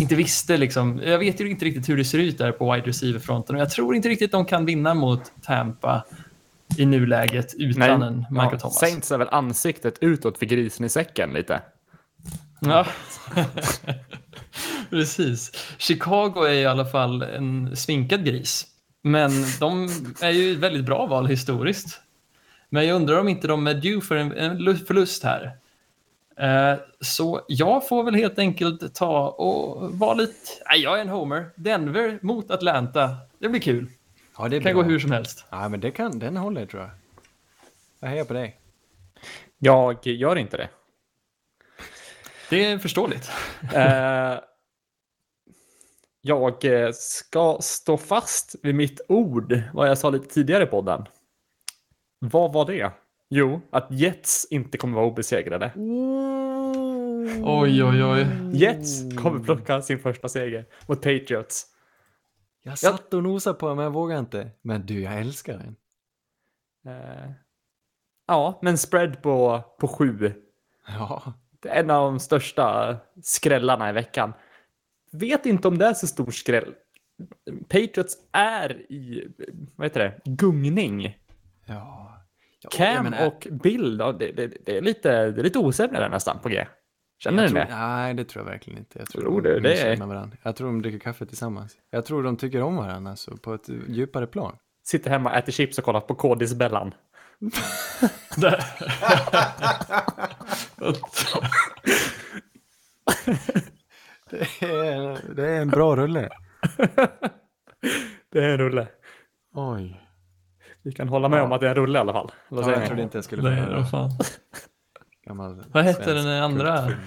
inte 0.00 0.14
visste. 0.14 0.56
Liksom, 0.56 1.00
jag 1.04 1.18
vet 1.18 1.40
ju 1.40 1.50
inte 1.50 1.64
riktigt 1.64 1.88
hur 1.88 1.96
det 1.96 2.04
ser 2.04 2.18
ut 2.18 2.38
där 2.38 2.52
på 2.52 2.72
wide 2.72 2.86
receiver-fronten. 2.86 3.56
Och 3.56 3.62
jag 3.62 3.70
tror 3.70 3.96
inte 3.96 4.08
riktigt 4.08 4.32
de 4.32 4.44
kan 4.44 4.64
vinna 4.64 4.94
mot 4.94 5.32
Tampa 5.42 6.04
i 6.78 6.86
nuläget 6.86 7.54
utan 7.58 8.02
en 8.02 8.26
Michael 8.30 8.48
ja, 8.52 8.58
Thomas. 8.58 8.78
Saints 8.78 9.12
är 9.12 9.18
väl 9.18 9.28
ansiktet 9.30 9.98
utåt 10.00 10.38
för 10.38 10.46
grisen 10.46 10.86
i 10.86 10.88
säcken 10.88 11.32
lite. 11.32 11.62
Ja. 12.60 12.86
Precis. 14.90 15.52
Chicago 15.78 16.44
är 16.44 16.52
i 16.52 16.66
alla 16.66 16.84
fall 16.84 17.22
en 17.22 17.76
sminkad 17.76 18.24
gris. 18.24 18.66
Men 19.02 19.30
de 19.60 19.88
är 20.20 20.30
ju 20.30 20.52
ett 20.52 20.58
väldigt 20.58 20.84
bra 20.84 21.06
val 21.06 21.26
historiskt. 21.26 22.00
Men 22.74 22.86
jag 22.86 22.96
undrar 22.96 23.20
om 23.20 23.28
inte 23.28 23.46
de 23.48 23.66
är 23.66 23.74
due 23.74 24.00
för 24.00 24.16
en, 24.16 24.32
en 24.32 24.58
lu- 24.58 24.86
förlust 24.86 25.22
här. 25.24 25.56
Eh, 26.36 26.78
så 27.00 27.40
jag 27.48 27.88
får 27.88 28.04
väl 28.04 28.14
helt 28.14 28.38
enkelt 28.38 28.94
ta 28.94 29.28
och 29.28 29.98
vara 29.98 30.14
lite... 30.14 30.34
Nej, 30.68 30.80
jag 30.80 30.96
är 30.98 31.00
en 31.02 31.08
homer. 31.08 31.50
Denver 31.56 32.18
mot 32.22 32.50
Atlanta. 32.50 33.16
Det 33.38 33.48
blir 33.48 33.60
kul. 33.60 33.90
Ja, 34.38 34.48
det 34.48 34.60
kan 34.60 34.72
bra. 34.72 34.82
gå 34.82 34.88
hur 34.88 34.98
som 34.98 35.10
helst. 35.10 35.44
Ja, 35.50 35.68
men 35.68 35.80
det 35.80 35.90
kan, 35.90 36.18
den 36.18 36.36
håller 36.36 36.66
tror 36.66 36.82
jag. 36.82 36.90
Jag 38.00 38.08
hejar 38.08 38.24
på 38.24 38.32
dig. 38.34 38.60
Jag 39.58 40.06
gör 40.06 40.36
inte 40.36 40.56
det. 40.56 40.68
Det 42.50 42.64
är 42.64 42.78
förståeligt. 42.78 43.30
Eh, 43.74 44.34
jag 46.20 46.64
ska 46.94 47.58
stå 47.60 47.96
fast 47.96 48.54
vid 48.62 48.74
mitt 48.74 49.00
ord, 49.08 49.60
vad 49.72 49.88
jag 49.88 49.98
sa 49.98 50.10
lite 50.10 50.34
tidigare 50.34 50.62
i 50.64 50.66
podden. 50.66 51.04
Vad 52.18 52.52
var 52.52 52.66
det? 52.66 52.92
Jo, 53.30 53.60
att 53.70 53.88
Jets 53.90 54.46
inte 54.50 54.78
kommer 54.78 54.96
vara 54.96 55.06
obesegrade. 55.06 55.72
Oj, 57.42 57.84
oj, 57.84 58.04
oj. 58.04 58.26
Jets 58.52 59.16
kommer 59.16 59.40
plocka 59.40 59.82
sin 59.82 59.98
första 59.98 60.28
seger 60.28 60.66
mot 60.88 61.02
Patriots. 61.02 61.66
Jag 62.62 62.78
satt 62.78 63.14
och 63.14 63.22
nosade 63.22 63.58
på 63.58 63.68
den, 63.68 63.76
men 63.76 63.84
jag 63.84 63.92
vågar 63.92 64.18
inte. 64.18 64.50
Men 64.62 64.86
du, 64.86 65.02
jag 65.02 65.20
älskar 65.20 65.58
den. 65.58 65.76
Eh, 66.94 67.30
ja, 68.26 68.58
men 68.62 68.78
spread 68.78 69.22
på, 69.22 69.64
på 69.78 69.88
sju. 69.88 70.32
Ja. 70.86 71.32
Det 71.60 71.68
är 71.68 71.80
en 71.80 71.90
av 71.90 72.04
de 72.04 72.20
största 72.20 72.96
skrällarna 73.22 73.90
i 73.90 73.92
veckan. 73.92 74.32
Vet 75.12 75.46
inte 75.46 75.68
om 75.68 75.78
det 75.78 75.86
är 75.86 75.94
så 75.94 76.06
stor 76.06 76.30
skräll. 76.30 76.74
Patriots 77.68 78.16
är 78.32 78.92
i, 78.92 79.28
vad 79.76 79.86
heter 79.86 80.00
det, 80.00 80.30
gungning. 80.30 81.18
Ja. 81.66 82.18
ja 82.60 82.70
Cam 82.72 83.04
menar, 83.04 83.26
och 83.26 83.46
Bill, 83.50 83.96
ja, 84.00 84.12
det, 84.12 84.32
det, 84.32 84.52
det 84.66 84.76
är 84.76 84.82
lite, 84.82 85.30
det 85.30 85.40
är 85.40 85.44
lite 85.44 85.58
osämre 85.58 86.00
där 86.00 86.08
nästan 86.08 86.38
på 86.38 86.48
G. 86.48 86.66
Känner 87.18 87.42
jag 87.42 87.50
ni 87.50 87.60
tror, 87.60 87.60
det? 87.60 87.76
Nej, 87.76 88.14
det 88.14 88.24
tror 88.24 88.44
jag 88.44 88.50
verkligen 88.50 88.78
inte. 88.78 88.98
Jag 88.98 89.08
tror, 89.08 89.22
Tror 89.22 89.42
de 89.42 89.48
du? 89.48 89.60
Det 89.60 89.68
myser 89.68 90.14
är-. 90.14 90.38
Jag 90.42 90.56
tror 90.56 90.66
de 90.66 90.82
dricker 90.82 90.98
kaffe 90.98 91.26
tillsammans. 91.26 91.76
Jag 91.90 92.04
tror 92.04 92.22
de 92.22 92.36
tycker 92.36 92.62
om 92.62 92.76
varandra 92.76 93.10
alltså, 93.10 93.36
på 93.36 93.54
ett 93.54 93.68
djupare 93.88 94.26
plan. 94.26 94.56
Sitter 94.84 95.10
hemma, 95.10 95.38
äter 95.38 95.52
chips 95.52 95.78
och 95.78 95.84
kollar 95.84 96.00
på 96.00 96.14
Kodis-Bellan. 96.14 96.94
Det 104.30 104.46
är, 104.60 105.34
det 105.34 105.48
är 105.48 105.60
en 105.60 105.70
bra 105.70 105.96
rulle. 105.96 106.28
Det 108.32 108.44
är 108.44 108.48
en 108.48 108.58
rulle. 108.58 108.88
Oj. 109.54 110.03
Vi 110.84 110.92
kan 110.92 111.08
hålla 111.08 111.28
med 111.28 111.42
om 111.42 111.52
att 111.52 111.60
det 111.60 111.66
är 111.66 111.70
en 111.70 111.76
rulle 111.76 111.98
i 111.98 112.00
alla 112.00 112.12
fall. 112.12 112.32
Ja, 112.48 112.70
jag 112.70 112.80
ni? 112.80 112.86
trodde 112.86 113.02
inte 113.02 113.16
jag 113.18 113.24
skulle 113.24 113.66
vad 113.76 113.90
fan. 113.90 114.10
gammal 115.26 115.64
Vad 115.72 115.84
hette 115.84 116.14
den 116.14 116.26
andra? 116.42 116.76
kultfilm. 116.76 117.00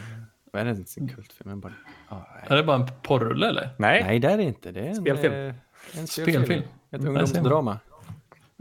Vad 0.52 0.62
är 0.62 0.66
det? 0.66 0.72
Inte 0.72 0.99
en 0.99 1.08
kultfilm? 1.08 1.49
men 1.49 1.60
Bara... 1.60 1.74
Ja, 2.10 2.28
nej. 2.36 2.44
Är 2.49 2.56
det 2.56 2.64
bara 2.64 2.76
en 2.76 2.88
porrulle 3.04 3.48
eller? 3.49 3.70
Nej, 3.78 4.04
Nej, 4.04 4.20
det 4.20 4.28
är 4.28 4.38
det 4.38 4.44
inte. 4.44 4.72
Det 4.72 4.80
är 4.80 4.86
en 4.90 4.95
Spelfilm. 4.95 5.34
eh, 5.34 5.54
En 5.99 6.08
Spelfilm. 6.08 6.44
spelfilm. 6.44 6.64
Ett 6.91 7.06
ungdomsdrama. 7.06 7.80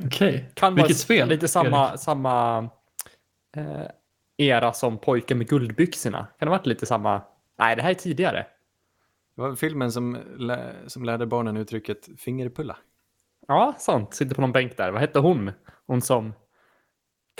Okej. 0.05 0.51
kan 0.55 0.75
vara 0.75 0.83
Vilket 0.87 0.97
spel? 1.03 1.29
lite 1.29 1.49
samma, 1.49 1.97
samma 1.97 2.59
eh, 3.57 3.83
era 4.37 4.73
som 4.73 4.99
pojken 4.99 5.39
med 5.39 5.49
guldbyxorna. 5.49 6.19
Kan 6.19 6.29
det 6.39 6.47
ha 6.47 6.59
varit 6.59 6.67
lite 6.67 6.87
samma? 6.87 7.23
Nej, 7.59 7.77
det 7.77 7.83
här 7.83 7.91
är 7.91 7.95
tidigare. 7.95 8.47
Det 9.37 9.43
var 9.43 9.55
filmen 9.55 9.93
som, 9.93 10.19
lä... 10.37 10.73
som 10.87 11.05
lärde 11.05 11.27
barnen 11.27 11.57
uttrycket 11.57 12.09
fingerpulla. 12.19 12.77
Ja, 13.49 13.75
sant. 13.79 14.15
Sitter 14.15 14.35
på 14.35 14.41
någon 14.41 14.53
bänk 14.53 14.77
där. 14.77 14.91
Vad 14.91 15.01
hette 15.01 15.19
hon? 15.19 15.53
Hon 15.87 16.01
som 16.03 16.33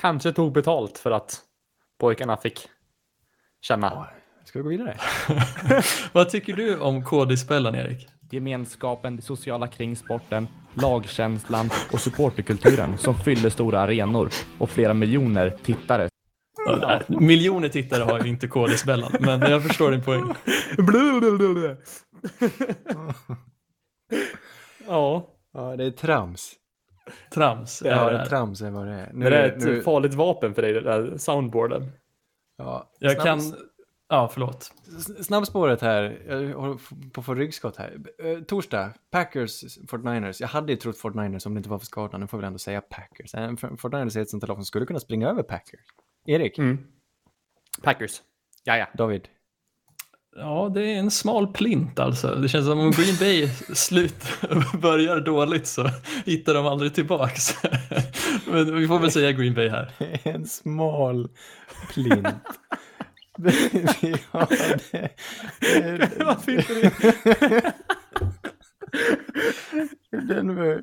kanske 0.01 0.33
tog 0.33 0.53
betalt 0.53 0.99
för 0.99 1.11
att 1.11 1.41
pojkarna 1.99 2.37
fick 2.37 2.69
känna. 3.61 4.09
Ska 4.45 4.59
vi 4.59 4.63
gå 4.63 4.69
vidare? 4.69 4.97
Vad 6.13 6.31
tycker 6.31 6.53
du 6.57 6.79
om 6.79 7.05
KD-spelaren, 7.05 7.75
Erik? 7.75 8.09
Gemenskapen, 8.31 9.17
det 9.17 9.23
sociala 9.23 9.69
kring 9.69 9.97
sporten, 9.97 10.49
lagkänslan 10.75 11.71
och 11.93 12.01
supporterkulturen 12.01 12.99
som 12.99 13.15
fyller 13.15 13.51
stora 13.51 13.81
arenor 13.81 14.31
och 14.59 14.71
flera 14.71 14.95
miljoner 14.95 15.57
tittare. 15.63 16.09
Ja, 16.67 17.01
Miljoner 17.09 17.69
tittare 17.69 18.03
har 18.03 18.21
ju 18.21 18.29
inte 18.29 18.49
KD-spelaren, 18.49 19.13
men 19.21 19.51
jag 19.51 19.63
förstår 19.63 19.91
din 19.91 20.03
poäng. 20.03 20.35
Ja, 24.89 25.36
Ja, 25.57 25.77
det 25.77 25.85
är 25.85 25.91
trams. 25.91 26.53
Trams. 27.35 27.79
Det 27.81 27.89
är 27.91 27.97
Ja, 28.13 28.19
det. 28.19 28.27
trams 28.27 28.63
är 28.63 28.71
vad 28.71 28.87
det 28.87 28.93
är. 28.93 29.13
det 29.13 29.37
är 29.37 29.77
ett 29.79 29.85
farligt 29.85 30.15
vapen 30.15 30.55
för 30.55 30.63
dig, 30.63 30.73
det 30.73 30.81
där 30.81 31.17
soundboarden. 31.19 31.91
ja, 32.57 32.91
Jag 32.99 33.13
snabb- 33.13 33.25
kan... 33.25 33.41
Ja, 34.09 34.29
förlåt. 34.33 34.73
Snabbspåret 35.21 35.81
här, 35.81 36.23
jag 36.29 36.55
håller 36.61 36.79
på 37.11 37.21
att 37.21 37.27
få 37.27 37.35
ryggskott 37.35 37.77
här. 37.77 37.97
Eh, 38.25 38.39
torsdag, 38.43 38.93
Packers, 39.11 39.79
49ers. 39.89 40.37
Jag 40.41 40.49
hade 40.49 40.73
ju 40.73 40.79
trott 40.79 40.97
49ers 41.03 41.47
om 41.47 41.55
det 41.55 41.59
inte 41.59 41.69
var 41.71 41.79
för 41.79 41.87
skadan, 41.87 42.21
nu 42.21 42.27
får 42.27 42.39
vi 42.39 42.41
väl 42.41 42.47
ändå 42.47 42.59
säga 42.59 42.81
Packers. 42.81 43.35
Eh, 43.35 43.51
49ers 43.51 44.19
är 44.19 44.23
ett 44.23 44.31
sånt 44.31 44.49
lag 44.49 44.57
som 44.57 44.65
skulle 44.65 44.87
kunna 44.87 45.01
springa 45.01 45.29
över 45.29 45.43
Packers. 45.43 45.81
Erik, 46.27 46.59
Mm. 46.59 46.79
Packers. 47.83 48.23
Ja, 48.65 48.77
ja. 48.77 48.87
David. 48.95 49.29
Ja, 50.39 50.71
det 50.75 50.81
är 50.81 50.99
en 50.99 51.11
smal 51.11 51.53
plint 51.53 51.99
alltså. 51.99 52.35
Det 52.35 52.49
känns 52.49 52.67
som 52.67 52.79
om 52.79 52.91
Green 52.91 53.17
Bay 53.21 53.49
slut 53.75 54.25
börjar 54.83 55.21
dåligt 55.21 55.67
så 55.67 55.91
hittar 56.25 56.55
de 56.55 56.67
aldrig 56.67 56.95
tillbaks. 56.95 57.55
Men 58.47 58.79
vi 58.79 58.89
får 58.89 58.99
väl 58.99 59.11
säga 59.11 59.33
Green 59.33 59.55
Bay 59.55 59.69
här. 59.69 59.93
en 60.23 60.47
smal 60.47 61.29
plint. 61.93 62.27
ja, 64.33 64.49
det, 64.91 65.11
det, 65.61 66.25
Varför 66.25 66.53
inte 66.53 66.75
det? 66.75 67.75
Denver. 70.35 70.83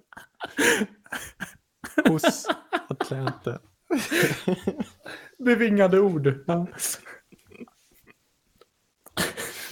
Hos 2.09 2.47
Atlanta. 2.89 3.59
Bevingade 5.45 5.99
ord. 5.99 6.34
Ja. 6.47 6.67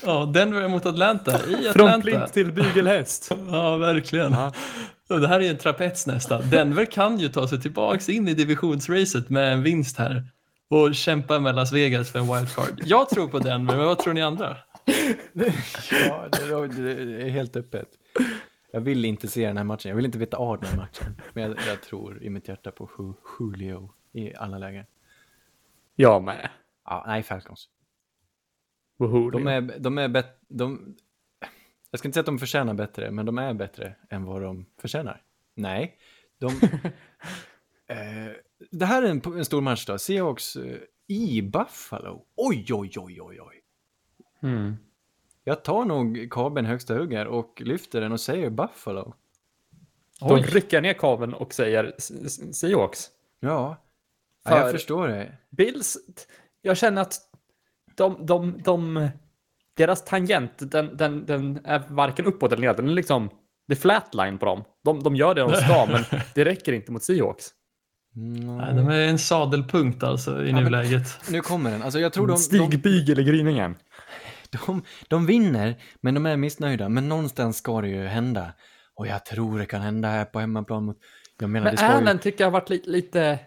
Ja, 0.06 0.26
Denver 0.26 0.68
mot 0.68 0.86
Atlanta 0.86 1.32
i 1.46 1.54
Från 1.74 1.88
Atlanta. 1.88 2.02
plint 2.02 2.34
till 2.34 2.52
bygelhäst. 2.52 3.32
Ja, 3.52 3.78
verkligen. 3.78 4.34
Och 5.10 5.20
Det 5.22 5.28
här 5.28 5.40
är 5.40 5.44
ju 5.44 5.50
en 5.50 5.58
trapets 5.58 6.08
nästan. 6.08 6.50
Denver 6.50 6.86
kan 6.86 7.20
ju 7.20 7.30
ta 7.30 7.48
sig 7.48 7.62
tillbaks 7.62 8.10
in 8.10 8.28
i 8.28 8.34
divisionsracet 8.34 9.30
med 9.30 9.54
en 9.54 9.64
vinst 9.64 9.98
här 9.98 10.24
och 10.70 10.96
kämpa 10.96 11.40
med 11.40 11.56
Las 11.56 11.72
Vegas 11.74 12.12
för 12.12 12.20
en 12.20 12.34
wildcard. 12.36 12.82
Jag 12.86 13.10
tror 13.10 13.28
på 13.28 13.40
Denver, 13.40 13.76
men 13.78 13.86
vad 13.86 14.00
tror 14.00 14.14
ni 14.14 14.22
andra? 14.22 14.58
Ja, 15.34 16.28
det, 16.32 16.92
är 17.22 17.30
helt 17.30 17.56
öppet. 17.56 17.88
Jag 18.74 18.82
vill 18.82 19.06
inte 19.06 19.28
se 19.28 19.48
den 19.48 19.58
här 19.58 19.64
matchen. 19.64 19.90
Jag 19.90 19.96
vill 19.96 20.06
inte 20.06 20.18
veta 20.18 20.38
av 20.38 20.60
den 20.60 20.70
här 20.70 20.78
matchen. 20.78 21.22
Men 21.34 21.44
jag, 21.44 21.58
jag 21.68 21.82
tror 21.84 22.24
i 22.24 22.30
mitt 22.30 22.48
hjärta 22.48 22.72
på 22.72 22.90
Ju- 23.00 23.14
Julio 23.40 23.90
i 24.14 24.36
alla 24.36 24.58
lägen. 24.58 24.86
Jag 25.96 26.24
med. 26.24 26.50
Ja, 26.86 27.04
nej, 27.08 27.24
Falcons. 27.24 27.68
Woho, 29.02 29.30
De 29.30 29.48
är, 29.48 29.80
de 29.80 29.98
är 29.98 30.08
bet, 30.08 30.38
de, 30.48 30.96
Jag 31.92 32.00
ska 32.00 32.08
inte 32.08 32.14
säga 32.14 32.22
att 32.22 32.26
de 32.26 32.40
förtjänar 32.40 32.74
bättre, 32.74 33.12
men 33.12 33.26
de 33.26 33.38
är 33.38 33.54
bättre 33.54 33.96
än 34.10 34.26
vad 34.26 34.42
de 34.42 34.66
förtjänar. 34.78 35.22
Nej, 35.56 35.98
de... 36.38 36.48
eh, 37.88 38.32
det 38.72 38.86
här 38.86 39.04
är 39.04 39.10
en, 39.10 39.22
en 39.38 39.46
stor 39.46 39.62
match 39.62 39.86
då. 39.86 39.98
Seahawks 39.98 40.56
eh, 40.56 40.78
i 41.08 41.42
Buffalo. 41.42 42.26
Oj, 42.36 42.66
oj, 42.70 42.92
oj, 42.96 43.22
oj, 43.22 43.42
oj. 43.42 43.62
Mm. 44.44 44.76
Jag 45.44 45.64
tar 45.64 45.86
nog 45.86 46.28
kabeln 46.32 46.66
högsta 46.66 46.94
hugg 46.94 47.14
här 47.14 47.28
och 47.28 47.62
lyfter 47.66 48.02
den 48.02 48.12
och 48.12 48.22
säger 48.22 48.50
Buffalo. 48.50 49.14
Oj. 50.22 50.42
rycker 50.42 50.82
ner 50.82 50.94
kabeln 50.94 51.34
och 51.34 51.54
säger 51.54 51.96
Seahawks. 52.54 53.10
Ja, 53.40 53.78
ja 54.44 54.50
För- 54.52 54.58
jag 54.58 54.72
förstår 54.72 55.08
det. 55.08 55.38
Bills, 55.50 55.98
jag 56.62 56.78
känner 56.78 57.02
att 57.02 57.31
de, 58.02 58.26
de, 58.26 58.62
de, 58.64 59.10
deras 59.78 60.06
tangent, 60.06 60.52
den, 60.72 60.98
den, 60.98 61.26
den 61.26 61.60
är 61.66 61.84
varken 61.88 62.26
uppåt 62.26 62.52
eller 62.52 62.62
nedåt. 62.62 62.78
Den 62.78 62.90
är 62.90 62.94
liksom, 62.94 63.30
det 63.68 63.74
är 63.74 63.78
flatline 63.78 64.38
på 64.38 64.46
dem. 64.46 64.64
De, 64.84 65.04
de 65.04 65.16
gör 65.16 65.36
det 65.36 65.42
de 65.42 65.52
ska, 65.54 65.86
men 65.92 66.04
det 66.36 66.46
räcker 66.46 66.74
inte 66.74 66.92
mot 66.92 67.04
Seahawks. 67.04 67.46
Nej, 68.14 68.76
de 68.76 68.88
är 68.90 69.08
en 69.08 69.20
sadelpunkt 69.20 70.04
alltså 70.04 70.44
i 70.46 70.54
men- 70.54 70.64
nuläget. 70.64 71.32
Nu 71.32 71.42
kommer 71.42 71.72
den. 71.72 71.82
Alltså 71.82 72.00
jag 72.00 72.14
tror 72.14 72.28
de, 72.28 72.34
de, 72.34 72.38
Stig 72.38 72.82
Bygel 72.82 73.20
i 73.20 73.24
gryningen. 73.24 73.76
de, 74.66 74.84
de 75.08 75.26
vinner, 75.26 75.76
men 76.02 76.14
de 76.14 76.26
är 76.26 76.38
missnöjda. 76.38 76.90
Men 76.90 77.10
någonstans 77.10 77.58
ska 77.58 77.82
det 77.82 77.88
ju 77.88 78.06
hända. 78.06 78.54
Och 78.96 79.08
jag 79.08 79.26
tror 79.26 79.60
det 79.60 79.66
kan 79.66 79.82
hända 79.82 80.08
här 80.08 80.26
på 80.26 80.40
hemmaplan 80.40 80.86
mot... 80.86 80.98
Jag 81.40 81.50
menar, 81.50 81.64
Men 81.64 81.72
det 81.74 81.78
ska 81.78 81.88
ju... 81.88 81.94
Allen 81.94 82.20
tycker 82.20 82.44
jag 82.44 82.48
har 82.48 82.52
varit 82.60 82.70
lite, 82.70 82.90
lite, 82.90 83.40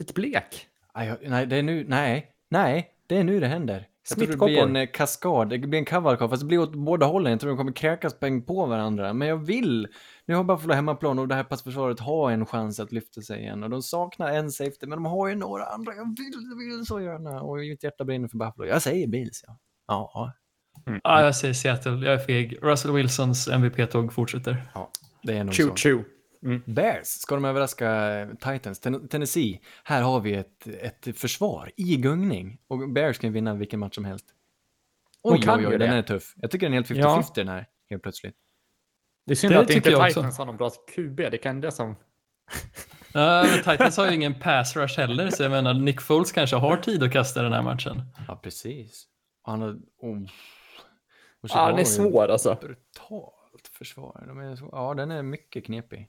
lite 0.00 0.12
blek. 0.12 0.66
Jag- 0.94 1.18
nej, 1.30 1.46
det 1.46 1.56
är 1.56 1.62
nu, 1.62 1.84
nej, 1.88 2.30
nej, 2.50 2.88
det 3.06 3.16
är 3.16 3.24
nu 3.24 3.40
det 3.40 3.46
händer. 3.46 3.88
Jag 4.08 4.18
tror 4.18 4.28
det 4.28 4.36
blir 4.36 4.58
en 4.58 4.76
eh, 4.76 4.86
kaskad, 4.92 5.48
det 5.48 5.58
blir 5.58 5.78
en 5.78 5.84
kavalkad, 5.84 6.30
fast 6.30 6.42
det 6.42 6.46
blir 6.46 6.58
åt 6.58 6.74
båda 6.74 7.06
hållen. 7.06 7.32
Jag 7.32 7.40
tror 7.40 7.50
de 7.50 7.56
kommer 7.56 7.72
kräkas 7.72 8.18
poäng 8.20 8.42
på 8.42 8.66
varandra. 8.66 9.12
Men 9.12 9.28
jag 9.28 9.36
vill, 9.36 9.88
nu 10.26 10.34
har 10.34 10.44
Buffalo 10.44 10.74
hemmaplan 10.74 11.18
och 11.18 11.28
det 11.28 11.34
här 11.34 11.44
passförsvaret 11.44 12.00
har 12.00 12.30
en 12.30 12.46
chans 12.46 12.80
att 12.80 12.92
lyfta 12.92 13.20
sig 13.20 13.40
igen. 13.40 13.62
Och 13.62 13.70
de 13.70 13.82
saknar 13.82 14.32
en 14.32 14.50
safety, 14.50 14.86
men 14.86 14.90
de 14.90 15.04
har 15.04 15.28
ju 15.28 15.34
några 15.34 15.64
andra. 15.64 15.94
Jag 15.94 16.04
vill, 16.04 16.32
jag 16.50 16.76
vill 16.76 16.86
så 16.86 17.00
gärna. 17.00 17.42
Och 17.42 17.56
mitt 17.56 17.82
hjärta 17.82 18.04
brinner 18.04 18.28
för 18.28 18.38
Buffalo. 18.38 18.68
Jag 18.68 18.82
säger 18.82 19.06
Bills, 19.06 19.44
ja. 19.46 19.58
Ja, 19.86 20.32
Ja, 21.02 21.22
jag 21.22 21.36
säger 21.36 21.54
Seattle, 21.54 22.06
jag 22.06 22.14
är 22.14 22.18
feg. 22.18 22.58
Russell 22.62 22.92
Wilsons 22.92 23.48
MVP-tåg 23.48 24.12
fortsätter. 24.12 24.70
det 25.22 25.38
är 25.38 25.44
nog 25.44 25.54
Choo 25.54 25.68
så. 25.68 25.74
choo. 25.76 26.04
Bears, 26.66 27.06
ska 27.06 27.34
de 27.34 27.44
överraska 27.44 28.28
Titans? 28.40 28.80
Ten- 28.80 29.08
Tennessee, 29.08 29.60
här 29.84 30.02
har 30.02 30.20
vi 30.20 30.34
ett, 30.34 30.66
ett 30.66 31.18
försvar 31.18 31.70
i 31.76 31.96
gungning. 31.96 32.58
Och 32.68 32.88
Bears 32.92 33.18
kan 33.18 33.32
vinna 33.32 33.54
vilken 33.54 33.80
match 33.80 33.94
som 33.94 34.04
helst. 34.04 34.26
De 35.22 35.32
Oj, 35.32 35.42
kan 35.42 35.58
oj, 35.58 35.66
oj, 35.66 35.78
den 35.78 35.90
det. 35.90 35.96
är 35.96 36.02
tuff. 36.02 36.34
Jag 36.36 36.50
tycker 36.50 36.66
den 36.66 36.72
är 36.72 36.76
helt 36.76 36.90
50-50 36.90 36.98
Ja. 37.00 37.24
den 37.34 37.48
här, 37.48 37.66
helt 37.90 38.02
plötsligt. 38.02 38.36
Det 39.26 39.32
är 39.32 39.36
synd 39.36 39.52
Det 39.54 39.60
att 39.60 39.70
inte 39.70 39.90
jag 39.90 40.00
också. 40.00 40.20
Titans 40.20 40.38
har 40.38 40.46
någon 40.46 40.56
bra 40.56 40.70
QB. 40.70 41.16
Det 41.16 41.38
kan 41.38 41.60
det 41.60 41.72
som... 41.72 41.96
Ja, 43.12 43.46
men 43.50 43.58
Titans 43.76 43.96
har 43.96 44.06
ju 44.06 44.14
ingen 44.14 44.40
pass 44.40 44.76
rush 44.76 44.98
heller, 45.00 45.30
så 45.30 45.42
jag 45.42 45.50
menar 45.50 45.74
Nick 45.74 46.00
Foles 46.00 46.32
kanske 46.32 46.56
har 46.56 46.76
tid 46.76 47.02
att 47.02 47.12
kasta 47.12 47.42
den 47.42 47.52
här 47.52 47.62
matchen. 47.62 48.02
Ja, 48.28 48.36
precis. 48.42 49.06
Och 49.44 49.50
Han 49.52 49.62
har... 49.62 49.70
Oh. 49.98 50.22
Och 51.40 51.48
Ja, 51.52 51.66
den 51.68 51.78
är 51.78 51.84
svår 51.84 52.28
alltså. 52.28 52.58
Brutalt 52.60 53.68
försvar. 53.72 54.24
De 54.26 54.38
är 54.38 54.56
så, 54.56 54.68
ja, 54.72 54.94
den 54.94 55.10
är 55.10 55.22
mycket 55.22 55.64
knepig. 55.64 56.08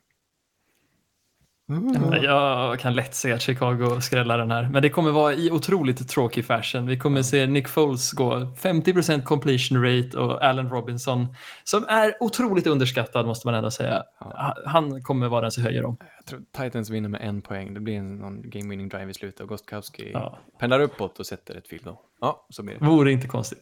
Jag 2.24 2.80
kan 2.80 2.94
lätt 2.96 3.16
se 3.16 3.32
att 3.34 3.42
Chicago 3.42 4.00
skrällar 4.02 4.38
den 4.38 4.52
här, 4.52 4.70
men 4.72 4.82
det 4.82 4.90
kommer 4.90 5.12
vara 5.12 5.34
i 5.34 5.52
otroligt 5.52 6.10
tråkig 6.10 6.46
fashion. 6.46 6.88
Vi 6.88 6.98
kommer 6.98 7.22
se 7.22 7.48
Nick 7.48 7.68
Foles 7.68 8.12
gå 8.12 8.36
50% 8.36 9.24
completion 9.24 9.84
rate 9.84 10.18
och 10.18 10.44
Allen 10.46 10.70
Robinson, 10.70 11.28
som 11.64 11.86
är 11.88 12.14
otroligt 12.20 12.68
underskattad 12.68 13.26
måste 13.26 13.48
man 13.48 13.56
ändå 13.56 13.72
säga. 13.72 14.04
Ha- 14.20 14.58
Han 14.66 15.04
kommer 15.04 15.28
vara 15.28 15.42
den 15.42 15.52
som 15.52 15.64
höjer 15.64 15.82
dem. 15.82 15.98
Jag 16.18 16.26
tror 16.26 16.42
Titans 16.64 16.90
vinner 16.90 17.10
med 17.10 17.22
en 17.22 17.42
poäng. 17.42 17.74
Det 17.74 17.80
blir 17.80 18.02
någon 18.02 18.50
game 18.50 18.70
winning 18.70 18.90
drive 18.90 19.12
i 19.12 19.14
slutet 19.14 19.40
och 19.40 19.48
Gostkowski 19.48 20.12
Ja. 20.14 20.38
pendlar 20.60 20.80
uppåt 20.80 21.20
och 21.20 21.26
sätter 21.26 21.56
ett 21.56 21.68
field. 21.68 21.88
Ja, 22.22 22.46
så 22.50 22.64
blir 22.64 22.76
det. 22.80 22.86
Vore 22.86 23.12
inte 23.12 23.28
konstigt. 23.28 23.60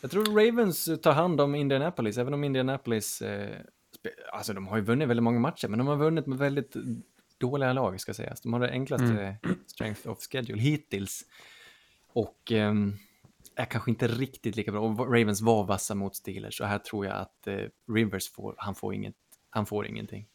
Jag 0.00 0.10
tror 0.10 0.24
Ravens 0.46 0.88
tar 1.02 1.12
hand 1.12 1.40
om 1.40 1.54
Indianapolis, 1.54 2.18
även 2.18 2.34
om 2.34 2.44
Indianapolis, 2.44 3.22
eh, 3.22 3.48
alltså 4.32 4.52
de 4.52 4.66
har 4.66 4.76
ju 4.76 4.82
vunnit 4.82 5.08
väldigt 5.08 5.24
många 5.24 5.40
matcher, 5.40 5.68
men 5.68 5.78
de 5.78 5.88
har 5.88 5.96
vunnit 5.96 6.26
med 6.26 6.38
väldigt 6.38 6.76
dåliga 7.38 7.72
lag 7.72 8.00
ska 8.00 8.14
sägas. 8.14 8.40
De 8.40 8.52
har 8.52 8.60
det 8.60 8.70
enklaste 8.70 9.36
strength 9.66 10.08
of 10.08 10.18
schedule 10.30 10.60
hittills. 10.60 11.24
Och 12.12 12.52
ehm, 12.52 12.96
är 13.56 13.64
kanske 13.64 13.90
inte 13.90 14.08
riktigt 14.08 14.56
lika 14.56 14.72
bra. 14.72 14.80
Och 14.80 14.98
Ravens 14.98 15.40
var 15.40 15.64
vassa 15.64 15.94
mot 15.94 16.16
Steelers, 16.16 16.56
så 16.56 16.64
här 16.64 16.78
tror 16.78 17.06
jag 17.06 17.16
att 17.16 17.46
eh, 17.46 17.56
Rivers 17.92 18.32
får, 18.32 18.54
han 18.58 18.74
får, 18.74 18.94
inget, 18.94 19.14
han 19.50 19.66
får 19.66 19.86
ingenting. 19.86 20.26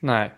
Nej. 0.00 0.34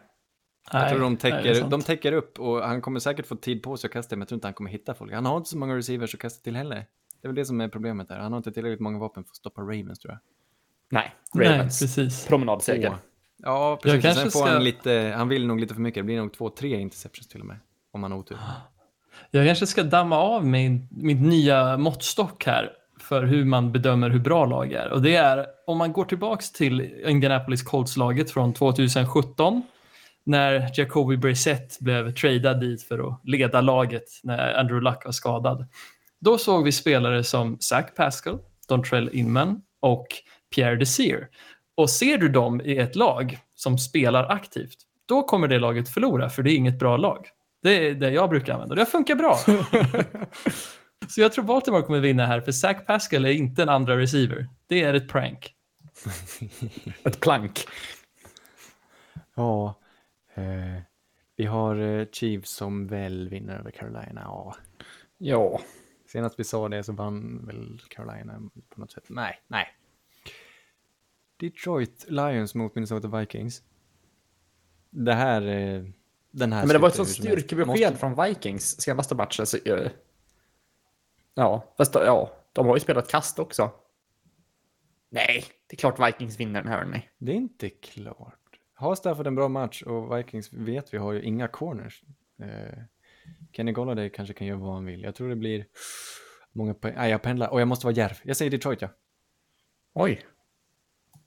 Jag 0.73 0.89
tror 0.89 1.01
de 1.01 1.17
täcker, 1.17 1.65
de 1.71 1.83
täcker 1.83 2.13
upp 2.13 2.41
och 2.41 2.63
han 2.63 2.83
kommer 2.83 3.01
säkert 3.01 3.27
få 3.27 3.37
tid 3.37 3.63
på 3.63 3.77
sig 3.77 3.89
att 3.89 3.93
kasta, 3.93 4.17
men 4.17 4.21
jag 4.21 4.29
tror 4.29 4.37
inte 4.37 4.47
han 4.47 4.55
kommer 4.55 4.71
hitta 4.71 4.95
folk. 4.95 5.13
Han 5.13 5.27
har 5.27 5.37
inte 5.37 5.51
så 5.51 5.59
många 5.59 5.77
receivers 5.77 6.15
att 6.15 6.21
kasta 6.21 6.45
till 6.45 6.57
heller. 6.57 6.87
Det 7.21 7.27
är 7.27 7.29
väl 7.29 7.35
det 7.35 7.45
som 7.45 7.61
är 7.61 7.69
problemet 7.69 8.09
där. 8.09 8.19
Han 8.19 8.33
har 8.33 8.37
inte 8.37 8.53
tillräckligt 8.53 8.81
många 8.81 8.99
vapen 8.99 9.25
för 9.25 9.31
att 9.31 9.37
stoppa 9.37 9.63
Ravens 9.63 9.99
tror 9.99 10.13
jag. 10.13 10.21
Nej. 10.93 11.15
Nej, 11.35 11.49
Ravens. 11.49 11.81
precis. 11.81 12.27
Promenadseger. 12.27 12.89
Två. 12.89 12.95
Ja, 13.43 13.79
precis. 13.83 14.03
kanske 14.03 14.23
Sen 14.23 14.31
får 14.31 14.41
ska- 14.41 14.49
han 14.51 14.65
lite, 14.65 15.15
han 15.17 15.29
vill 15.29 15.47
nog 15.47 15.61
lite 15.61 15.75
för 15.75 15.81
mycket. 15.81 16.01
Det 16.01 16.05
blir 16.05 16.17
nog 16.17 16.33
två, 16.35 16.51
tre 16.51 16.81
interceptions 16.81 17.29
till 17.29 17.41
och 17.41 17.47
med. 17.47 17.57
Om 17.93 18.03
han 18.03 18.13
har 18.13 18.19
otur. 18.19 18.39
Jag 19.31 19.47
kanske 19.47 19.67
ska 19.67 19.83
damma 19.83 20.17
av 20.17 20.47
min, 20.47 20.89
min 20.91 21.29
nya 21.29 21.77
måttstock 21.77 22.47
här 22.47 22.71
för 23.01 23.23
hur 23.25 23.45
man 23.45 23.73
bedömer 23.73 24.11
hur 24.11 24.19
bra 24.21 24.45
lag 24.47 24.73
är. 24.73 24.89
Och 24.93 25.03
det 25.03 25.17
är 25.17 25.47
om 25.67 25.79
man 25.79 25.93
går 25.93 26.05
tillbaks 26.05 26.53
till 26.53 26.81
Indianapolis 27.07 27.63
Colts-laget 27.63 28.31
från 28.31 28.53
2017 28.55 29.63
när 30.25 30.71
Jacoby 30.75 31.17
Brissett 31.17 31.79
blev 31.81 32.15
tradad 32.15 32.61
dit 32.61 32.83
för 32.83 33.09
att 33.09 33.21
leda 33.25 33.61
laget 33.61 34.05
när 34.23 34.55
Andrew 34.55 34.91
Luck 34.91 35.05
var 35.05 35.13
skadad. 35.13 35.67
Då 36.21 36.39
såg 36.39 36.65
vi 36.65 36.73
spelare 36.73 37.25
som 37.25 37.57
Zach 37.61 37.87
Pascal, 37.97 38.39
Dontrell 38.69 39.11
Inman 39.13 39.63
och 39.81 40.07
Pierre 40.55 40.77
Desir. 40.77 41.29
Och 41.75 41.91
ser 41.91 42.19
du 42.19 42.29
dem 42.29 42.61
i 42.61 42.79
ett 42.79 42.97
lag 42.97 43.39
som 43.55 43.79
spelar 43.79 44.25
aktivt, 44.25 44.77
då 45.07 45.23
kommer 45.23 45.49
det 45.49 45.59
laget 45.59 45.89
förlora 45.89 46.31
för 46.31 46.43
det 46.43 46.53
är 46.53 46.57
inget 46.57 46.79
bra 46.79 46.97
lag. 46.97 47.27
Det 47.63 47.89
är 47.89 47.95
det 47.95 48.11
jag 48.11 48.31
brukar 48.31 48.53
använda 48.53 48.73
och 48.73 48.79
det 48.79 48.87
funkar 48.87 49.15
bra. 49.15 49.39
Så 51.09 51.21
jag 51.21 51.33
tror 51.33 51.45
Baltimore 51.45 51.83
kommer 51.83 52.01
vinna 52.01 52.27
här 52.27 52.41
för 52.41 52.53
Zach 52.53 52.87
Pascal 52.87 53.25
är 53.25 53.31
inte 53.31 53.63
en 53.63 53.69
andra 53.69 53.99
receiver. 53.99 54.49
Det 54.67 54.83
är 54.83 54.95
ett 54.95 55.09
prank. 55.09 55.55
Ett 57.05 57.21
plank. 57.21 57.67
Ja. 59.35 59.81
Eh, 60.35 60.83
vi 61.37 61.45
har 61.45 61.77
eh, 61.77 62.07
Chiefs 62.13 62.51
som 62.51 62.87
väl 62.87 63.29
vinner 63.29 63.59
över 63.59 63.71
Carolina. 63.71 64.21
Ja. 64.25 64.57
Ja. 65.19 65.61
Senast 66.07 66.39
vi 66.39 66.45
sa 66.45 66.69
det 66.69 66.85
så 66.85 66.93
vann 66.93 67.47
väl 67.47 67.81
Carolina 67.89 68.41
på 68.69 68.81
något 68.81 68.93
sätt. 68.93 69.05
Nej, 69.09 69.43
nej. 69.47 69.69
Detroit 71.43 72.05
Lions 72.09 72.55
mot 72.55 72.75
Minnesota 72.75 73.09
Vikings. 73.19 73.63
Det 74.91 75.15
här... 75.15 75.43
eh, 75.43 75.85
Den 76.31 76.53
här 76.53 76.61
Men 76.67 76.69
det 76.69 76.79
var 76.79 76.89
ett 76.89 76.95
sånt 76.95 77.09
styrkebesked 77.09 77.67
Måste- 77.67 77.97
från 77.97 78.25
Vikings 78.25 78.81
senaste 78.81 79.15
matchen. 79.15 79.47
Så, 79.47 79.57
eh, 79.65 79.91
ja, 81.35 81.75
fast 81.77 81.95
ja, 81.95 82.33
de 82.53 82.67
har 82.67 82.77
ju 82.77 82.81
spelat 82.81 83.09
kast 83.11 83.39
också. 83.39 83.71
Nej, 85.09 85.45
det 85.67 85.75
är 85.75 85.77
klart 85.77 86.01
Vikings 86.09 86.41
vinner 86.41 86.63
den 86.63 86.73
här. 86.73 86.79
hörni. 86.79 87.09
Det 87.19 87.33
är 87.33 87.37
inte 87.37 87.71
klart. 87.71 88.39
Har 88.75 88.95
Stafford 88.95 89.27
en 89.27 89.35
bra 89.35 89.49
match 89.49 89.83
och 89.83 90.19
Vikings 90.19 90.53
vet 90.53 90.95
vi 90.95 90.99
har 90.99 91.13
ju 91.13 91.23
inga 91.23 91.49
corners. 91.49 92.03
Eh, 92.43 92.79
Kenny 93.53 93.73
Golladay 93.73 94.11
kanske 94.11 94.35
kan 94.35 94.47
göra 94.47 94.59
vad 94.59 94.75
han 94.75 94.85
vill. 94.85 95.03
Jag 95.03 95.15
tror 95.15 95.29
det 95.29 95.37
blir 95.37 95.67
många 96.53 96.75
poäng. 96.75 96.95
Nej, 96.97 97.11
jag 97.11 97.23
pendlar 97.23 97.49
och 97.49 97.61
jag 97.61 97.69
måste 97.69 97.87
vara 97.87 97.95
djärv. 97.95 98.17
Jag 98.23 98.37
säger 98.37 98.51
Detroit 98.51 98.83
ja. 98.83 98.89
Oj. 99.93 100.23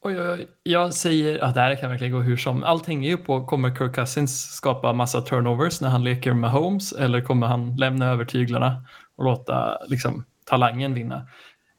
Oj, 0.01 0.21
oj, 0.21 0.29
oj. 0.29 0.47
Jag 0.63 0.93
säger 0.93 1.43
att 1.43 1.55
det 1.55 1.61
här 1.61 1.75
kan 1.75 1.89
verkligen 1.89 2.13
gå 2.13 2.19
hur 2.19 2.37
som. 2.37 2.63
Allt 2.63 2.85
hänger 2.85 3.09
ju 3.09 3.17
på, 3.17 3.45
kommer 3.45 3.75
Kirk 3.75 3.95
Cousins 3.95 4.55
skapa 4.55 4.93
massa 4.93 5.21
turnovers 5.21 5.81
när 5.81 5.89
han 5.89 6.03
leker 6.03 6.33
med 6.33 6.51
Holmes 6.51 6.93
eller 6.93 7.21
kommer 7.21 7.47
han 7.47 7.75
lämna 7.75 8.05
över 8.05 8.25
tyglarna 8.25 8.85
och 9.15 9.25
låta 9.25 9.77
liksom, 9.87 10.25
talangen 10.45 10.93
vinna? 10.93 11.27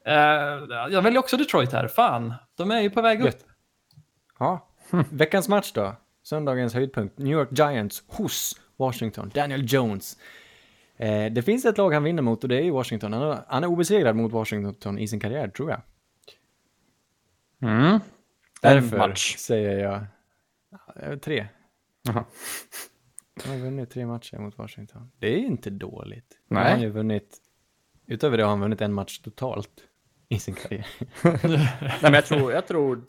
Eh, 0.05 0.15
jag 0.89 1.01
väljer 1.01 1.19
också 1.19 1.37
Detroit 1.37 1.73
här. 1.73 1.87
Fan, 1.87 2.33
de 2.57 2.71
är 2.71 2.81
ju 2.81 2.89
på 2.89 3.01
väg 3.01 3.21
upp. 3.21 3.35
Ja. 4.39 4.67
Veckans 5.09 5.49
match 5.49 5.71
då? 5.71 5.95
Söndagens 6.23 6.73
höjdpunkt. 6.73 7.17
New 7.17 7.33
York 7.33 7.49
Giants 7.51 8.03
hos 8.07 8.55
Washington. 8.77 9.31
Daniel 9.33 9.73
Jones. 9.73 10.17
Eh, 10.97 11.25
det 11.25 11.41
finns 11.41 11.65
ett 11.65 11.77
lag 11.77 11.93
han 11.93 12.03
vinner 12.03 12.21
mot 12.21 12.43
och 12.43 12.49
det 12.49 12.55
är 12.55 12.63
ju 12.63 12.71
Washington. 12.71 13.13
Han, 13.13 13.21
är, 13.21 13.37
han 13.47 13.63
är 13.63 13.67
obesegrad 13.67 14.15
mot 14.15 14.31
Washington 14.31 14.99
i 14.99 15.07
sin 15.07 15.19
karriär, 15.19 15.47
tror 15.47 15.69
jag. 15.69 15.81
Mm. 17.61 17.99
Därför 18.61 18.97
match. 18.97 19.35
säger 19.37 19.79
jag 19.79 20.05
eh, 21.11 21.17
tre. 21.19 21.47
Jaha. 22.01 22.25
Han 23.43 23.51
har 23.53 23.59
vunnit 23.65 23.89
tre 23.89 24.05
matcher 24.05 24.37
mot 24.37 24.57
Washington. 24.57 25.11
Det 25.19 25.27
är 25.27 25.37
inte 25.37 25.69
dåligt. 25.69 26.39
Nej. 26.47 26.63
Han 26.63 26.71
har 26.71 26.79
ju 26.79 26.89
vunnit, 26.89 27.37
utöver 28.07 28.37
det 28.37 28.43
har 28.43 28.49
han 28.49 28.59
vunnit 28.59 28.81
en 28.81 28.93
match 28.93 29.19
totalt. 29.19 29.83
i 30.29 30.39
sin 30.39 30.55
karriär. 30.55 30.87
Nej, 31.23 31.97
men 32.01 32.13
jag 32.13 32.25
tror, 32.25 32.51
jag 32.51 32.67
tror, 32.67 33.01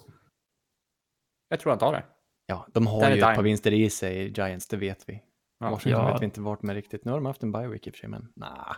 jag 1.48 1.60
tror 1.60 1.70
han 1.72 1.78
tar 1.78 1.92
det. 1.92 2.04
Ja, 2.46 2.66
de 2.74 2.86
har 2.86 3.00
Danny 3.00 3.14
ju 3.14 3.22
ett 3.22 3.34
par 3.36 3.42
vinster 3.42 3.72
i 3.72 3.90
sig, 3.90 4.32
Giants, 4.36 4.68
det 4.68 4.76
vet 4.76 5.08
vi. 5.08 5.22
Ja. 5.60 5.70
Washington 5.70 6.02
Ja. 6.04 6.12
vet 6.12 6.20
vi 6.22 6.24
inte 6.24 6.40
vart 6.40 6.62
med 6.62 6.74
riktigt. 6.76 7.04
Nu 7.04 7.10
har 7.10 7.18
de 7.18 7.26
haft 7.26 7.42
en 7.42 7.52
bye 7.52 7.66
week 7.68 7.86
i 7.86 7.90
och 7.90 7.94
för 7.94 7.98
sig, 7.98 8.08
men 8.08 8.32
nah. 8.36 8.76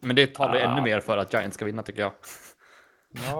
Men 0.00 0.16
det 0.16 0.34
talar 0.34 0.54
Ah. 0.54 0.58
ännu 0.72 0.82
mer 0.82 1.00
för 1.00 1.16
att 1.18 1.32
Giants 1.32 1.54
ska 1.54 1.64
vinna 1.64 1.82
tycker 1.82 2.00
jag. 2.00 2.12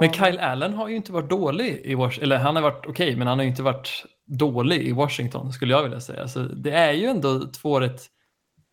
Men 0.00 0.12
Kyle 0.12 0.38
Allen 0.38 0.74
har 0.74 0.88
ju 0.88 0.96
inte 0.96 1.12
varit 1.12 1.30
dålig 1.30 1.80
i 1.84 1.94
Washington. 1.94 2.22
Eller 2.24 2.38
han 2.38 2.56
har 2.56 2.62
varit 2.62 2.86
okej, 2.86 3.16
men 3.16 3.26
han 3.26 3.38
har 3.38 3.44
ju 3.44 3.50
inte 3.50 3.62
varit 3.62 4.04
dålig 4.26 4.82
i 4.82 4.92
Washington 4.92 5.52
skulle 5.52 5.74
jag 5.74 5.82
vilja 5.82 6.00
säga. 6.00 6.28
Så 6.28 6.42
det 6.42 6.70
är 6.70 6.92
ju 6.92 7.06
ändå 7.06 7.40
två 7.40 7.80
rätt 7.80 8.06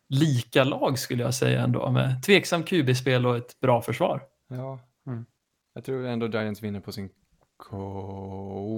lika 0.09 0.63
lag 0.63 0.99
skulle 0.99 1.23
jag 1.23 1.33
säga 1.33 1.63
ändå. 1.63 1.91
Med 1.91 2.23
tveksam 2.23 2.63
QB-spel 2.63 3.25
och 3.25 3.37
ett 3.37 3.59
bra 3.59 3.81
försvar. 3.81 4.23
Ja. 4.47 4.79
Mm. 5.07 5.25
Jag 5.73 5.83
tror 5.83 6.05
ändå 6.05 6.27
Giants 6.27 6.63
vinner 6.63 6.79
på 6.79 6.91
sin. 6.91 7.09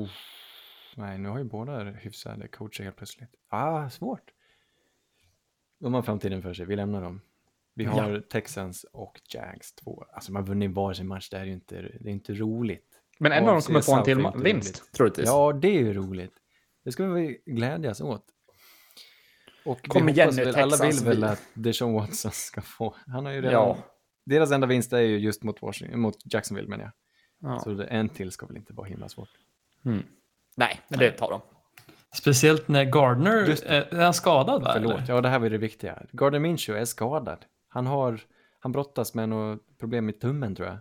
Uff. 0.03 0.11
Nej, 0.95 1.17
nu 1.17 1.29
har 1.29 1.37
ju 1.37 1.43
båda 1.43 1.83
hyfsade 1.83 2.47
coacher 2.47 2.83
helt 2.83 2.95
plötsligt. 2.95 3.29
Ah, 3.49 3.89
svårt. 3.89 4.31
De 5.79 5.93
har 5.93 6.01
framtiden 6.01 6.41
för 6.41 6.53
sig, 6.53 6.65
vi 6.65 6.75
lämnar 6.75 7.01
dem. 7.01 7.21
Vi 7.77 7.85
har 7.85 8.19
Texans 8.19 8.85
och 8.93 9.21
Jags 9.33 9.73
två. 9.73 10.05
Alltså 10.13 10.31
man 10.31 10.41
har 10.41 10.47
vunnit 10.47 10.71
varsin 10.71 11.07
match, 11.07 11.29
det 11.29 11.37
är 11.37 11.45
ju 11.45 11.53
inte, 11.53 11.81
det 11.81 12.09
är 12.09 12.13
inte 12.13 12.33
roligt. 12.33 13.01
Men 13.19 13.31
en 13.31 13.47
av 13.47 13.53
dem 13.53 13.61
kommer 13.61 13.81
få 13.81 13.95
en 13.95 14.03
till 14.03 14.17
vinst, 14.17 14.43
roligt. 14.43 14.93
troligtvis. 14.93 15.25
Ja, 15.25 15.53
det 15.53 15.67
är 15.67 15.79
ju 15.79 15.93
roligt. 15.93 16.33
Det 16.83 16.91
ska 16.91 17.05
vi 17.05 17.41
glädjas 17.45 18.01
åt. 18.01 18.25
Och 19.65 19.87
Kom 19.87 20.05
vi 20.05 20.11
igen 20.11 20.33
nu, 20.35 20.43
väl, 20.43 20.55
alla 20.55 20.77
Texans, 20.77 21.01
vill 21.01 21.07
väl 21.07 21.23
att 21.23 21.41
Deshaun 21.53 21.93
Watson 21.93 22.31
ska 22.31 22.61
få. 22.61 22.95
Han 23.07 23.25
har 23.25 23.31
ju 23.31 23.41
redan... 23.41 23.53
Ja. 23.53 23.77
Deras 24.25 24.51
enda 24.51 24.67
vinst 24.67 24.93
är 24.93 24.99
ju 24.99 25.17
just 25.17 25.43
mot, 25.43 25.61
Washington, 25.61 25.99
mot 25.99 26.17
Jacksonville, 26.33 26.69
men 26.69 26.79
ja. 26.79 26.91
Ja. 27.39 27.59
Så 27.59 27.69
det, 27.69 27.85
en 27.85 28.09
till 28.09 28.31
ska 28.31 28.45
väl 28.45 28.57
inte 28.57 28.73
vara 28.73 28.87
himla 28.87 29.09
svårt. 29.09 29.29
Nej, 30.55 30.79
men 30.87 30.99
det 30.99 31.11
tar 31.11 31.29
de. 31.29 31.41
Speciellt 32.15 32.67
när 32.67 32.85
Gardner, 32.85 33.45
Just 33.47 33.63
är, 33.63 33.93
är 33.93 34.03
han 34.03 34.13
skadad 34.13 34.63
va? 34.63 34.71
Förlåt, 34.73 34.93
eller? 34.93 35.05
ja 35.07 35.21
det 35.21 35.29
här 35.29 35.39
var 35.39 35.49
det 35.49 35.57
viktiga. 35.57 36.03
Gardner 36.11 36.39
Minshew 36.39 36.81
är 36.81 36.85
skadad. 36.85 37.45
Han 37.77 37.87
har, 37.87 38.21
han 38.59 38.71
brottas 38.71 39.13
med 39.13 39.29
något 39.29 39.77
problem 39.77 40.05
med 40.05 40.19
tummen 40.19 40.55
tror 40.55 40.67
jag. 40.67 40.77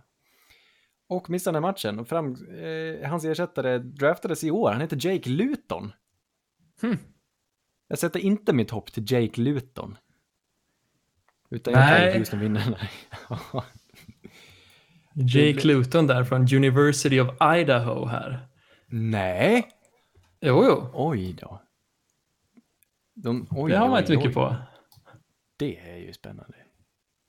Och 1.07 1.29
missar 1.29 1.53
den 1.53 1.63
här 1.63 1.71
matchen. 1.71 1.99
Och 1.99 2.07
fram, 2.07 2.35
eh, 2.35 3.09
hans 3.09 3.25
ersättare 3.25 3.77
draftades 3.77 4.43
i 4.43 4.51
år. 4.51 4.71
Han 4.71 4.81
heter 4.81 5.07
Jake 5.07 5.29
Luton. 5.29 5.93
Hmm. 6.81 6.97
Jag 7.87 7.99
sätter 7.99 8.19
inte 8.19 8.53
mitt 8.53 8.71
hopp 8.71 8.91
till 8.91 9.11
Jake 9.11 9.41
Luton. 9.41 9.97
Utan 11.49 11.73
jag 11.73 11.97
tror 11.97 12.07
att 12.07 12.15
Houston 12.15 12.39
vinner. 12.39 12.91
Jake 15.13 15.67
Luton 15.67 16.07
där 16.07 16.23
från 16.23 16.41
University 16.41 17.19
of 17.19 17.29
Idaho 17.57 18.05
här. 18.05 18.47
Nej, 18.87 19.67
Jo, 20.39 20.65
jo. 20.65 20.89
oj 20.93 21.33
då. 21.33 21.61
De, 23.13 23.47
oj, 23.51 23.71
Det 23.71 23.77
har 23.77 23.89
man 23.89 23.99
inte 23.99 24.15
mycket 24.15 24.33
på. 24.33 24.55
Det 25.57 25.79
är 25.79 25.97
ju 25.97 26.13
spännande. 26.13 26.57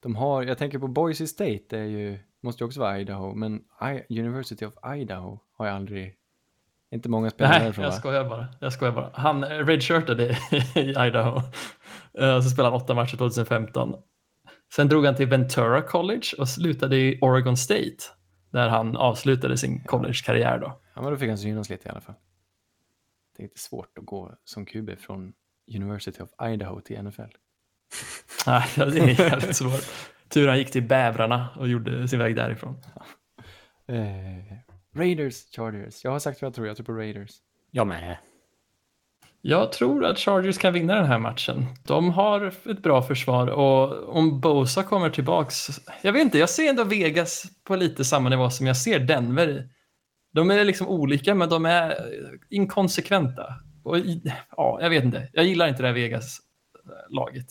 De 0.01 0.17
har, 0.17 0.43
jag 0.43 0.59
tänker 0.59 0.79
på 0.79 0.89
Boise 0.89 1.27
State, 1.27 1.61
det 1.69 1.79
är 1.79 1.85
ju, 1.85 2.19
måste 2.41 2.65
ju 2.65 2.67
också 2.67 2.81
vara 2.81 3.01
Idaho, 3.01 3.35
men 3.35 3.65
I, 4.09 4.21
University 4.21 4.65
of 4.67 4.75
Idaho 4.97 5.39
har 5.53 5.67
jag 5.67 5.75
aldrig, 5.77 6.15
inte 6.91 7.09
många 7.09 7.31
spelare 7.31 7.53
Nej, 7.55 7.63
därifrån 7.63 7.83
jag 7.85 7.91
va? 7.91 7.97
skojar 7.97 8.29
bara. 8.29 8.47
Jag 8.61 8.73
skojar 8.73 8.93
bara. 8.93 9.11
Han 9.15 9.45
redshirtade 9.45 10.39
i 10.75 10.91
Idaho. 10.91 11.37
Eh, 12.19 12.41
Så 12.41 12.51
spelade 12.51 12.75
han 12.77 12.83
åtta 12.83 12.95
matcher 12.95 13.17
2015. 13.17 13.95
Sen 14.75 14.89
drog 14.89 15.05
han 15.07 15.15
till 15.17 15.27
Ventura 15.29 15.83
College 15.83 16.23
och 16.39 16.49
slutade 16.49 16.97
i 16.97 17.19
Oregon 17.23 17.57
State. 17.57 17.97
Där 18.51 18.69
han 18.69 18.97
avslutade 18.97 19.57
sin 19.57 19.85
college-karriär 19.85 20.59
då. 20.59 20.81
Ja, 20.95 21.03
men 21.03 21.11
då 21.11 21.17
fick 21.17 21.29
han 21.29 21.39
synas 21.39 21.71
lite 21.71 21.89
i 21.89 21.91
alla 21.91 22.01
fall. 22.01 22.15
Det 23.37 23.43
är 23.43 23.45
inte 23.45 23.59
svårt 23.59 23.99
att 23.99 24.07
gå 24.07 24.33
som 24.45 24.67
QB 24.67 24.91
från 24.99 25.33
University 25.77 26.23
of 26.23 26.31
Idaho 26.49 26.81
till 26.81 27.03
NFL. 27.03 27.23
Nej, 28.47 28.65
det 28.77 28.83
är 28.83 29.21
jävligt 29.21 29.57
svårt. 29.57 29.85
Tur 30.29 30.49
han 30.49 30.59
gick 30.59 30.71
till 30.71 30.83
Bävrarna 30.83 31.49
och 31.57 31.69
gjorde 31.69 32.09
sin 32.09 32.19
väg 32.19 32.37
därifrån. 32.37 32.77
Eh, 33.89 34.59
Raiders, 34.99 35.35
Chargers. 35.57 36.05
Jag 36.05 36.11
har 36.11 36.19
sagt 36.19 36.43
vad 36.43 36.47
jag 36.47 36.55
tror, 36.55 36.67
jag 36.67 36.77
tror 36.77 36.87
på 36.87 36.93
Raiders. 36.93 37.31
Jag 37.71 37.87
med. 37.87 38.17
Jag 39.41 39.73
tror 39.73 40.05
att 40.05 40.19
Chargers 40.19 40.59
kan 40.59 40.73
vinna 40.73 40.95
den 40.95 41.07
här 41.07 41.19
matchen. 41.19 41.67
De 41.87 42.11
har 42.11 42.47
ett 42.71 42.83
bra 42.83 43.03
försvar 43.03 43.47
och 43.47 44.17
om 44.17 44.41
Bosa 44.41 44.83
kommer 44.83 45.11
tillbaks. 45.11 45.69
Jag 46.03 46.13
vet 46.13 46.23
inte, 46.23 46.39
jag 46.39 46.51
ser 46.51 46.69
ändå 46.69 46.85
Vegas 46.85 47.45
på 47.65 47.77
lite 47.77 48.05
samma 48.05 48.29
nivå 48.29 48.51
som 48.51 48.67
jag 48.67 48.77
ser 48.77 48.99
Denver. 48.99 49.69
De 50.33 50.51
är 50.51 50.65
liksom 50.65 50.89
olika, 50.89 51.35
men 51.35 51.49
de 51.49 51.67
är 51.67 51.95
inkonsekventa. 52.51 53.55
Och 53.85 53.99
ja, 54.57 54.79
jag 54.81 54.91
vet 54.91 55.05
inte. 55.05 55.29
Jag 55.33 55.45
gillar 55.45 55.69
inte 55.69 55.83
det 55.83 55.89
här 55.89 55.95
Vegas-laget. 55.95 57.47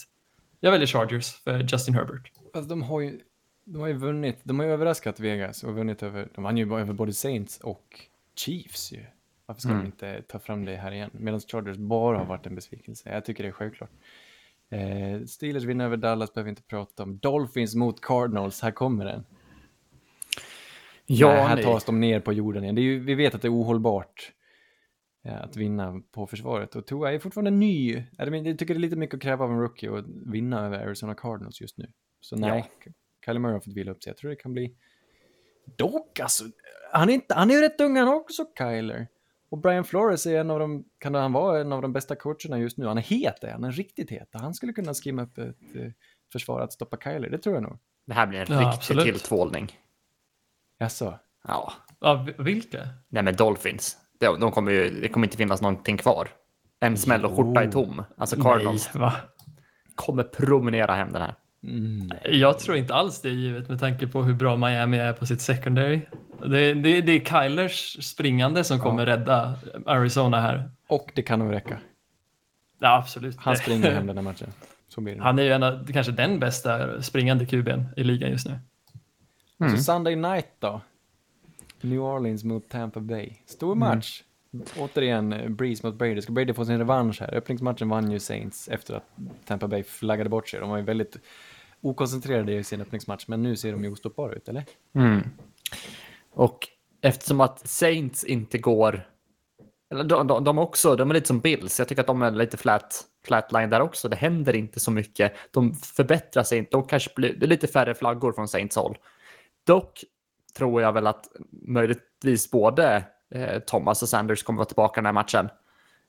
Jag 0.59 0.71
väljer 0.71 0.87
Chargers 0.87 1.33
för 1.43 1.59
Justin 1.71 1.93
Herbert. 1.93 2.31
Alltså 2.53 2.69
de 2.69 2.81
har 2.81 3.01
ju, 3.01 3.19
de 3.65 3.81
har 3.81 3.87
ju 3.87 3.93
vunnit, 3.93 4.39
de 4.43 4.59
har 4.59 4.65
ju 4.65 4.71
överraskat 4.71 5.19
Vegas 5.19 5.63
och 5.63 5.75
vunnit 5.75 6.03
över, 6.03 6.27
de 6.35 6.43
vann 6.43 6.57
ju 6.57 6.65
bara 6.65 6.81
över 6.81 6.93
både 6.93 7.13
Saints 7.13 7.59
och 7.59 7.99
Chiefs 8.35 8.91
ju. 8.91 9.05
Varför 9.45 9.61
ska 9.61 9.69
de 9.69 9.85
inte 9.85 10.21
ta 10.21 10.39
fram 10.39 10.65
det 10.65 10.75
här 10.75 10.91
igen? 10.91 11.09
Medan 11.13 11.39
Chargers 11.39 11.77
bara 11.77 12.17
har 12.17 12.25
varit 12.25 12.45
en 12.45 12.55
besvikelse. 12.55 13.09
Jag 13.13 13.25
tycker 13.25 13.43
det 13.43 13.49
är 13.49 13.53
självklart. 13.53 13.91
Eh, 14.69 15.25
Steelers 15.25 15.63
vinner 15.63 15.85
över 15.85 15.97
Dallas, 15.97 16.33
behöver 16.33 16.45
vi 16.45 16.49
inte 16.49 16.61
prata 16.61 17.03
om. 17.03 17.17
Dolphins 17.17 17.75
mot 17.75 18.01
Cardinals, 18.01 18.61
här 18.61 18.71
kommer 18.71 19.05
den. 19.05 19.25
Ja, 21.05 21.27
Nej, 21.27 21.43
här 21.43 21.55
nej. 21.55 21.63
tas 21.65 21.83
de 21.85 21.99
ner 21.99 22.19
på 22.19 22.33
jorden 22.33 22.63
igen. 22.63 22.75
Det 22.75 22.81
är 22.81 22.83
ju, 22.83 22.99
vi 22.99 23.15
vet 23.15 23.35
att 23.35 23.41
det 23.41 23.47
är 23.47 23.53
ohållbart 23.53 24.31
att 25.35 25.55
vinna 25.55 26.01
på 26.11 26.27
försvaret. 26.27 26.75
Och 26.75 26.87
Tua 26.87 27.13
är 27.13 27.19
fortfarande 27.19 27.51
ny. 27.51 28.03
Jag 28.17 28.27
tycker 28.59 28.73
det 28.73 28.77
är 28.77 28.79
lite 28.79 28.95
mycket 28.95 29.15
att 29.15 29.21
kräva 29.21 29.45
av 29.45 29.51
en 29.51 29.59
rookie 29.59 29.97
att 29.97 30.05
vinna 30.07 30.65
över 30.65 30.79
Arizona 30.79 31.15
Cardinals 31.15 31.61
just 31.61 31.77
nu. 31.77 31.91
Så 32.21 32.35
nej, 32.35 32.71
ja. 32.85 32.91
Kyler 33.25 33.39
Murray 33.39 33.53
har 33.53 33.59
fått 33.59 33.73
vila 33.73 33.91
upp 33.91 34.03
sig. 34.03 34.09
Jag 34.09 34.17
tror 34.17 34.29
det 34.29 34.35
kan 34.35 34.53
bli... 34.53 34.75
Dock 35.77 36.19
alltså, 36.19 36.43
han 36.91 37.09
är, 37.09 37.13
inte, 37.13 37.33
han 37.33 37.49
är 37.49 37.53
ju 37.55 37.61
rätt 37.61 37.81
ung 37.81 37.97
han 37.97 38.07
också, 38.07 38.45
Kyler. 38.57 39.07
Och 39.49 39.57
Brian 39.57 39.83
Flores 39.85 40.25
är 40.25 40.39
en 40.39 40.51
av 40.51 40.59
de, 40.59 40.85
kan 40.97 41.13
han 41.15 41.33
vara 41.33 41.61
en 41.61 41.71
av 41.73 41.81
de 41.81 41.93
bästa 41.93 42.15
coacherna 42.15 42.59
just 42.59 42.77
nu? 42.77 42.85
Han 42.85 42.97
är 42.97 43.01
het, 43.01 43.35
han 43.51 43.63
är 43.63 43.71
riktigt 43.71 44.09
het. 44.09 44.29
Han 44.31 44.53
skulle 44.53 44.73
kunna 44.73 44.93
skimma 44.93 45.23
upp 45.23 45.37
ett 45.37 45.75
eh, 45.75 45.91
försvar 46.31 46.61
att 46.61 46.73
stoppa 46.73 46.97
Kyler, 46.97 47.29
det 47.29 47.37
tror 47.37 47.55
jag 47.55 47.63
nog. 47.63 47.79
Det 48.05 48.13
här 48.13 48.27
blir 48.27 48.39
en 48.39 48.45
Ja, 48.49 48.59
riktig 48.59 48.67
absolut. 48.77 49.05
tilltvålning. 49.05 49.71
Jaså? 50.79 51.19
Ja. 51.43 51.73
Ja, 51.99 52.25
vi- 52.37 52.43
vilka? 52.43 52.87
Nej, 53.09 53.23
men 53.23 53.35
Dolphins. 53.35 53.97
De, 54.19 54.39
de 54.39 54.51
kommer 54.51 54.71
ju, 54.71 55.01
det 55.01 55.09
kommer 55.09 55.27
inte 55.27 55.37
finnas 55.37 55.61
någonting 55.61 55.97
kvar. 55.97 56.27
En 56.79 56.97
smäll 56.97 57.25
och 57.25 57.35
skjorta 57.35 57.63
är 57.63 57.71
tom. 57.71 58.03
Alltså 58.17 58.41
Cardinals 58.41 58.89
Nej, 58.93 59.01
va? 59.01 59.13
kommer 59.95 60.23
promenera 60.23 60.95
hem 60.95 61.11
den 61.11 61.21
här. 61.21 61.35
Mm. 61.63 62.11
Jag 62.23 62.59
tror 62.59 62.77
inte 62.77 62.93
alls 62.93 63.21
det 63.21 63.29
är 63.29 63.33
givet 63.33 63.69
med 63.69 63.79
tanke 63.79 64.07
på 64.07 64.23
hur 64.23 64.33
bra 64.33 64.57
Miami 64.57 64.97
är 64.97 65.13
på 65.13 65.25
sitt 65.25 65.41
secondary. 65.41 66.01
Det, 66.41 66.73
det, 66.73 67.01
det 67.01 67.11
är 67.11 67.19
Kylers 67.19 68.05
springande 68.05 68.63
som 68.63 68.79
kommer 68.79 69.05
rädda 69.05 69.53
Arizona 69.85 70.41
här. 70.41 70.71
Och 70.87 71.11
det 71.15 71.21
kan 71.21 71.39
nog 71.39 71.53
räcka. 71.53 71.79
Ja, 72.79 72.97
absolut. 72.97 73.37
Han 73.39 73.57
springer 73.57 73.91
hem 73.91 74.07
den 74.07 74.17
här 74.17 74.23
matchen. 74.23 74.47
Så 74.87 75.01
blir 75.01 75.15
det. 75.15 75.21
Han 75.21 75.39
är 75.39 75.43
ju 75.43 75.51
en 75.51 75.63
av, 75.63 75.87
kanske 75.93 76.11
den 76.11 76.39
bästa 76.39 77.01
springande 77.01 77.45
kuben 77.45 77.85
i 77.97 78.03
ligan 78.03 78.29
just 78.29 78.47
nu. 78.47 78.59
Så 79.69 79.77
Sunday 79.77 80.15
night 80.15 80.47
då? 80.59 80.81
New 81.81 82.01
Orleans 82.01 82.43
mot 82.43 82.69
Tampa 82.69 82.99
Bay. 82.99 83.33
Stor 83.45 83.75
match. 83.75 84.23
Återigen, 84.77 85.33
eh, 85.33 85.49
Breeze 85.49 85.87
mot 85.87 85.95
Brady. 85.95 86.21
Ska 86.21 86.31
Brady 86.31 86.53
få 86.53 86.65
sin 86.65 86.77
revansch 86.77 87.21
här? 87.21 87.35
Öppningsmatchen 87.35 87.89
vann 87.89 88.11
ju 88.11 88.19
Saints 88.19 88.67
efter 88.67 88.93
att 88.93 89.09
Tampa 89.45 89.67
Bay 89.67 89.83
flaggade 89.83 90.29
bort 90.29 90.49
sig. 90.49 90.59
De 90.59 90.69
var 90.69 90.77
ju 90.77 90.83
väldigt 90.83 91.17
okoncentrerade 91.81 92.53
i 92.53 92.63
sin 92.63 92.81
öppningsmatch, 92.81 93.27
men 93.27 93.43
nu 93.43 93.55
ser 93.55 93.71
de 93.71 93.83
ju 93.83 93.91
ostoppbara 93.91 94.33
ut, 94.33 94.49
eller? 94.49 94.65
Mm. 94.95 95.21
Och 96.31 96.67
eftersom 97.01 97.41
att 97.41 97.67
Saints 97.67 98.23
inte 98.23 98.57
går... 98.57 99.07
Eller 99.91 100.03
de, 100.03 100.27
de, 100.27 100.43
de, 100.43 100.57
också, 100.57 100.95
de 100.95 101.09
är 101.09 101.13
lite 101.13 101.27
som 101.27 101.39
Bills. 101.39 101.79
Jag 101.79 101.87
tycker 101.87 102.01
att 102.01 102.07
de 102.07 102.21
är 102.21 102.31
lite 102.31 102.57
flat, 102.57 103.05
flatline 103.25 103.69
där 103.69 103.81
också. 103.81 104.09
Det 104.09 104.15
händer 104.15 104.55
inte 104.55 104.79
så 104.79 104.91
mycket. 104.91 105.33
De 105.51 105.73
förbättrar 105.73 106.43
sig 106.43 106.57
inte. 106.57 106.71
De 106.71 106.87
kanske 106.87 107.09
blir, 107.15 107.33
det 107.33 107.45
är 107.45 107.47
lite 107.47 107.67
färre 107.67 107.95
flaggor 107.95 108.31
från 108.31 108.47
Saints 108.47 108.75
håll. 108.75 108.97
Dock 109.63 110.03
tror 110.57 110.81
jag 110.81 110.93
väl 110.93 111.07
att 111.07 111.27
möjligtvis 111.51 112.51
både 112.51 113.03
eh, 113.29 113.59
Thomas 113.59 114.01
och 114.01 114.09
Sanders 114.09 114.43
kommer 114.43 114.57
vara 114.57 114.67
tillbaka 114.67 115.01
den 115.01 115.05
här 115.05 115.13
matchen. 115.13 115.49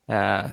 Eh, 0.09 0.51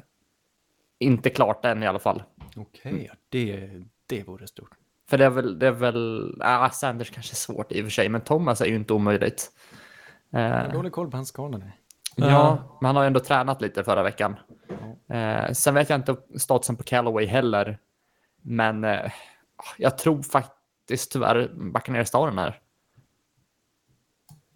inte 1.00 1.30
klart 1.30 1.66
än 1.66 1.84
i 1.84 1.88
alla 1.88 2.00
fall. 2.00 2.24
Okej, 2.56 3.06
ja, 3.08 3.14
det, 3.30 3.70
det 4.06 4.24
vore 4.24 4.48
stort. 4.48 4.72
För 5.10 5.18
det 5.18 5.26
är 5.26 5.30
väl, 5.30 5.60
det 5.60 5.68
är 5.68 5.72
väl 5.72 6.36
ah, 6.42 6.70
Sanders 6.70 7.12
kanske 7.12 7.34
är 7.34 7.36
svårt 7.36 7.72
i 7.72 7.82
och 7.82 7.86
för 7.86 7.92
sig, 7.92 8.10
men 8.10 8.22
Thomas 8.22 8.62
är 8.62 8.66
ju 8.66 8.76
inte 8.76 8.94
omöjligt. 8.94 9.52
Jag 10.30 10.40
har 10.40 10.66
Eh, 10.66 10.74
dålig 10.74 10.92
koll 10.92 11.12
på 11.12 11.18
hans 11.18 11.30
skadade. 11.30 11.72
Ja, 12.16 12.78
men 12.82 12.86
han 12.86 12.96
har 12.96 13.04
ju 13.04 13.08
ändå 13.08 13.20
tränat 13.20 13.62
lite 13.62 13.84
förra 13.84 14.04
veckan. 14.04 14.36
Eh, 15.10 15.52
sen 15.52 15.74
vet 15.74 15.90
jag 15.90 16.00
inte 16.00 16.16
statusen 16.38 16.76
på 16.76 16.84
Callaway 16.84 17.26
heller. 17.26 17.78
Men 18.42 18.84
eh, 18.84 19.12
jag 19.78 19.98
tror 19.98 20.22
faktiskt 20.22 21.12
tyvärr 21.12 21.52
Buccaneers 21.74 22.12
tar 22.12 22.28
den 22.28 22.38
här. 22.38 22.60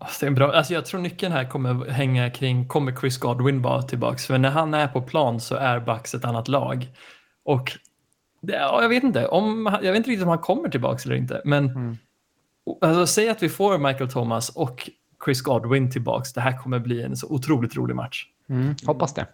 Alltså, 0.01 0.19
det 0.19 0.25
är 0.25 0.27
en 0.27 0.35
bra, 0.35 0.53
alltså 0.53 0.73
jag 0.73 0.85
tror 0.85 1.01
nyckeln 1.01 1.33
här 1.33 1.49
kommer 1.49 1.85
hänga 1.85 2.29
kring, 2.29 2.67
kommer 2.67 2.95
Chris 2.95 3.17
Godwin 3.17 3.61
vara 3.61 3.81
tillbaks? 3.81 4.27
För 4.27 4.37
när 4.37 4.49
han 4.49 4.73
är 4.73 4.87
på 4.87 5.01
plan 5.01 5.39
så 5.39 5.55
är 5.55 5.79
Bucks 5.79 6.15
ett 6.15 6.25
annat 6.25 6.47
lag. 6.47 6.87
Och 7.43 7.71
det, 8.41 8.53
ja, 8.53 8.81
jag 8.81 8.89
vet 8.89 9.03
inte, 9.03 9.27
om, 9.27 9.77
jag 9.83 9.91
vet 9.91 9.95
inte 9.95 10.09
riktigt 10.09 10.23
om 10.23 10.29
han 10.29 10.39
kommer 10.39 10.69
tillbaks 10.69 11.05
eller 11.05 11.15
inte. 11.15 11.41
Men 11.45 11.97
alltså, 12.81 13.07
säg 13.07 13.29
att 13.29 13.43
vi 13.43 13.49
får 13.49 13.77
Michael 13.77 14.09
Thomas 14.09 14.49
och 14.49 14.89
Chris 15.25 15.41
Godwin 15.41 15.91
tillbaks. 15.91 16.33
Det 16.33 16.41
här 16.41 16.57
kommer 16.57 16.79
bli 16.79 17.03
en 17.03 17.17
så 17.17 17.27
otroligt 17.33 17.75
rolig 17.75 17.95
match. 17.95 18.25
Mm, 18.49 18.75
hoppas 18.85 19.13
det. 19.13 19.27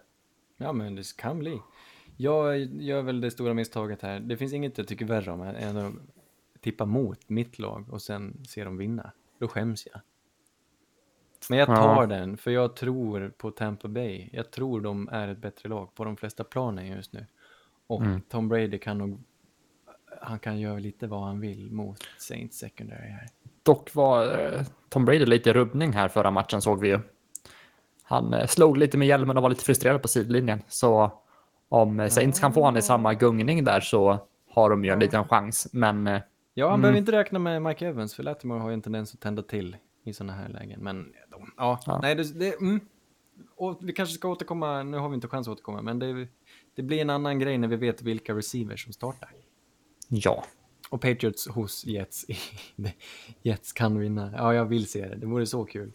Ja, 0.57 0.73
men 0.73 0.95
det 0.95 1.15
kan 1.17 1.39
bli. 1.39 1.59
Jag 2.17 2.57
gör 2.59 3.01
väl 3.01 3.21
det 3.21 3.31
stora 3.31 3.53
misstaget 3.53 4.01
här. 4.01 4.19
Det 4.19 4.37
finns 4.37 4.53
inget 4.53 4.77
jag 4.77 4.87
tycker 4.87 5.05
värre 5.05 5.31
om 5.31 5.41
än 5.41 5.77
att 5.77 5.93
tippa 6.61 6.85
mot 6.85 7.29
mitt 7.29 7.59
lag 7.59 7.85
och 7.89 8.01
sen 8.01 8.43
se 8.47 8.63
dem 8.63 8.77
vinna. 8.77 9.11
Då 9.39 9.47
skäms 9.47 9.87
jag. 9.93 10.01
Men 11.49 11.59
jag 11.59 11.67
tar 11.67 12.01
Ja. 12.01 12.05
den, 12.07 12.37
för 12.37 12.51
jag 12.51 12.75
tror 12.75 13.33
på 13.37 13.51
Tampa 13.51 13.87
Bay. 13.87 14.29
Jag 14.31 14.51
tror 14.51 14.81
de 14.81 15.09
är 15.11 15.27
ett 15.27 15.37
bättre 15.37 15.69
lag 15.69 15.95
på 15.95 16.03
de 16.05 16.17
flesta 16.17 16.43
planen 16.43 16.87
just 16.87 17.13
nu. 17.13 17.25
Och 17.87 18.01
Tom 18.29 18.47
Brady 18.49 18.79
kan 18.79 18.97
nog, 18.97 19.19
han 20.21 20.39
kan 20.39 20.59
göra 20.59 20.79
lite 20.79 21.07
vad 21.07 21.23
han 21.23 21.39
vill 21.39 21.71
mot 21.71 21.97
Saints 22.17 22.57
secondary 22.57 23.07
här. 23.09 23.27
Dock 23.63 23.93
var 23.95 24.39
eh, 24.39 24.61
Tom 24.89 25.05
Brady 25.05 25.25
lite 25.25 25.53
rubbning 25.53 25.93
här 25.93 26.07
förra 26.07 26.31
matchen 26.31 26.61
såg 26.61 26.79
vi 26.81 26.87
ju. 26.87 26.99
Han 28.03 28.33
eh, 28.33 28.47
slog 28.47 28.77
lite 28.77 28.97
med 28.97 29.07
hjälmen 29.07 29.37
och 29.37 29.43
var 29.43 29.49
lite 29.49 29.63
frustrerad 29.65 30.01
på 30.01 30.07
sidlinjen. 30.07 30.61
Så 30.67 31.11
om 31.69 31.99
eh, 31.99 32.07
Saints 32.07 32.39
kan 32.39 32.53
få 32.53 32.65
han 32.65 32.77
i 32.77 32.81
samma 32.81 33.13
gungning 33.13 33.63
där 33.63 33.79
så 33.79 34.17
har 34.49 34.69
de 34.69 34.85
ju 34.85 34.91
en 34.91 34.99
liten 34.99 35.27
chans. 35.27 35.67
Men 35.73 36.19
Ja, 36.53 36.69
han 36.69 36.81
behöver 36.81 36.99
inte 36.99 37.11
räkna 37.11 37.39
med 37.39 37.61
Mike 37.61 37.87
Evans, 37.87 38.15
för 38.15 38.23
Latimore 38.23 38.59
har 38.59 38.69
ju 38.69 38.73
en 38.73 38.81
tendens 38.81 39.13
att 39.13 39.19
tända 39.19 39.41
till 39.41 39.77
i 40.05 40.13
sådana 40.13 40.33
här 40.33 40.49
lägen. 40.49 40.83
Men 40.83 41.13
de, 41.31 41.53
ja, 41.57 41.79
Ja. 41.85 41.99
nej, 42.01 42.15
det, 42.15 42.39
det 42.39 42.53
mm. 42.61 42.79
och 43.55 43.79
vi 43.81 43.93
kanske 43.93 44.15
ska 44.15 44.27
återkomma, 44.29 44.83
nu 44.83 44.97
har 44.97 45.09
vi 45.09 45.15
inte 45.15 45.27
chans 45.27 45.47
att 45.47 45.51
återkomma, 45.51 45.81
men 45.81 45.99
det, 45.99 46.27
det 46.75 46.83
blir 46.83 47.01
en 47.01 47.09
annan 47.09 47.39
grej 47.39 47.57
när 47.57 47.67
vi 47.67 47.75
vet 47.75 48.01
vilka 48.01 48.35
receivers 48.35 48.83
som 48.83 48.93
startar. 48.93 49.29
ja, 50.07 50.45
Och 50.89 51.01
Patriots 51.01 51.47
hos 51.47 51.85
Jets, 51.85 52.25
Jets 53.41 53.73
kan 53.73 53.99
vinna. 53.99 54.31
Ja, 54.37 54.53
jag 54.53 54.65
vill 54.65 54.87
se 54.87 55.07
det, 55.07 55.15
det 55.15 55.25
vore 55.25 55.45
så 55.45 55.65
kul. 55.65 55.93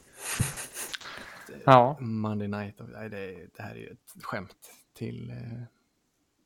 ja. 1.64 1.96
Monday 2.00 2.48
night, 2.48 2.74
nej, 2.92 3.08
det, 3.10 3.46
det 3.56 3.62
här 3.62 3.70
är 3.70 3.78
ju 3.78 3.86
ett 3.86 4.22
skämt 4.22 4.70
till 4.94 5.30
eh, 5.30 5.36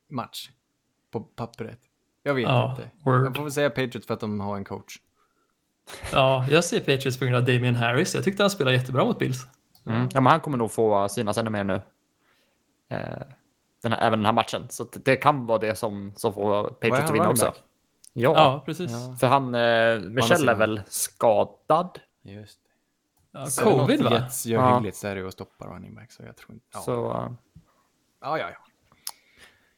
match 0.09 0.49
på 1.11 1.19
pappret. 1.21 1.79
Jag 2.23 2.33
vet 2.33 2.43
Ja, 2.43 2.71
inte. 2.71 2.91
word. 3.03 3.25
Jag 3.25 3.35
får 3.35 3.43
väl 3.43 3.51
säga 3.51 3.69
Patriots 3.69 4.07
för 4.07 4.13
att 4.13 4.19
de 4.19 4.39
har 4.39 4.57
en 4.57 4.63
coach. 4.65 4.99
Ja, 6.11 6.45
jag 6.49 6.63
ser 6.63 6.79
Patriots 6.79 7.19
på 7.19 7.25
grund 7.25 7.37
av 7.37 7.43
Damian 7.45 7.75
Harris. 7.75 8.15
Jag 8.15 8.23
tyckte 8.23 8.43
han 8.43 8.49
spelade 8.49 8.77
jättebra 8.77 9.05
mot 9.05 9.19
Bills. 9.19 9.47
Mm. 9.85 10.09
ja 10.13 10.21
men 10.21 10.31
han 10.31 10.39
kommer 10.39 10.57
nog 10.57 10.71
få 10.71 11.09
synas 11.09 11.37
ännu 11.37 11.49
mer 11.49 11.63
nu. 11.63 11.81
Eh, 12.89 12.99
den 13.83 13.91
här, 13.91 13.99
även 14.01 14.19
den 14.19 14.25
här 14.25 14.33
matchen. 14.33 14.67
Så 14.69 14.83
det 14.83 15.15
kan 15.15 15.45
vara 15.45 15.57
det 15.59 15.75
som, 15.75 16.13
som 16.15 16.33
får 16.33 16.63
Patriots 16.69 16.99
att 17.09 17.15
vinna 17.15 17.29
också. 17.29 17.53
Ja, 18.13 18.33
Ja, 18.35 18.63
precis. 18.65 18.91
Ja. 18.91 19.15
för 19.19 19.27
han, 19.27 19.55
eh, 19.55 19.99
Michel 19.99 20.49
är 20.49 20.55
väl 20.55 20.81
skadad. 20.87 21.99
Just 22.23 22.59
det. 23.31 23.39
Ja, 23.39 23.45
covid 23.63 24.03
va? 24.03 24.11
Jets 24.13 24.45
gör 24.45 24.61
Ja. 24.61 24.75
hyggligt 24.75 24.97
så 24.97 25.07
är 25.07 25.15
det 25.15 25.21
ju 25.21 25.27
att 25.27 25.33
stoppa 25.33 25.65
running 25.65 25.95
back. 25.95 26.11
Så 26.11 26.23
jag 26.23 26.35
tror 26.35 26.53
inte... 26.53 26.65
Ja, 26.73 26.79
Så 26.79 27.11
eh, 27.11 27.29
ja, 28.21 28.37
ja. 28.39 28.49
ja. 28.49 28.57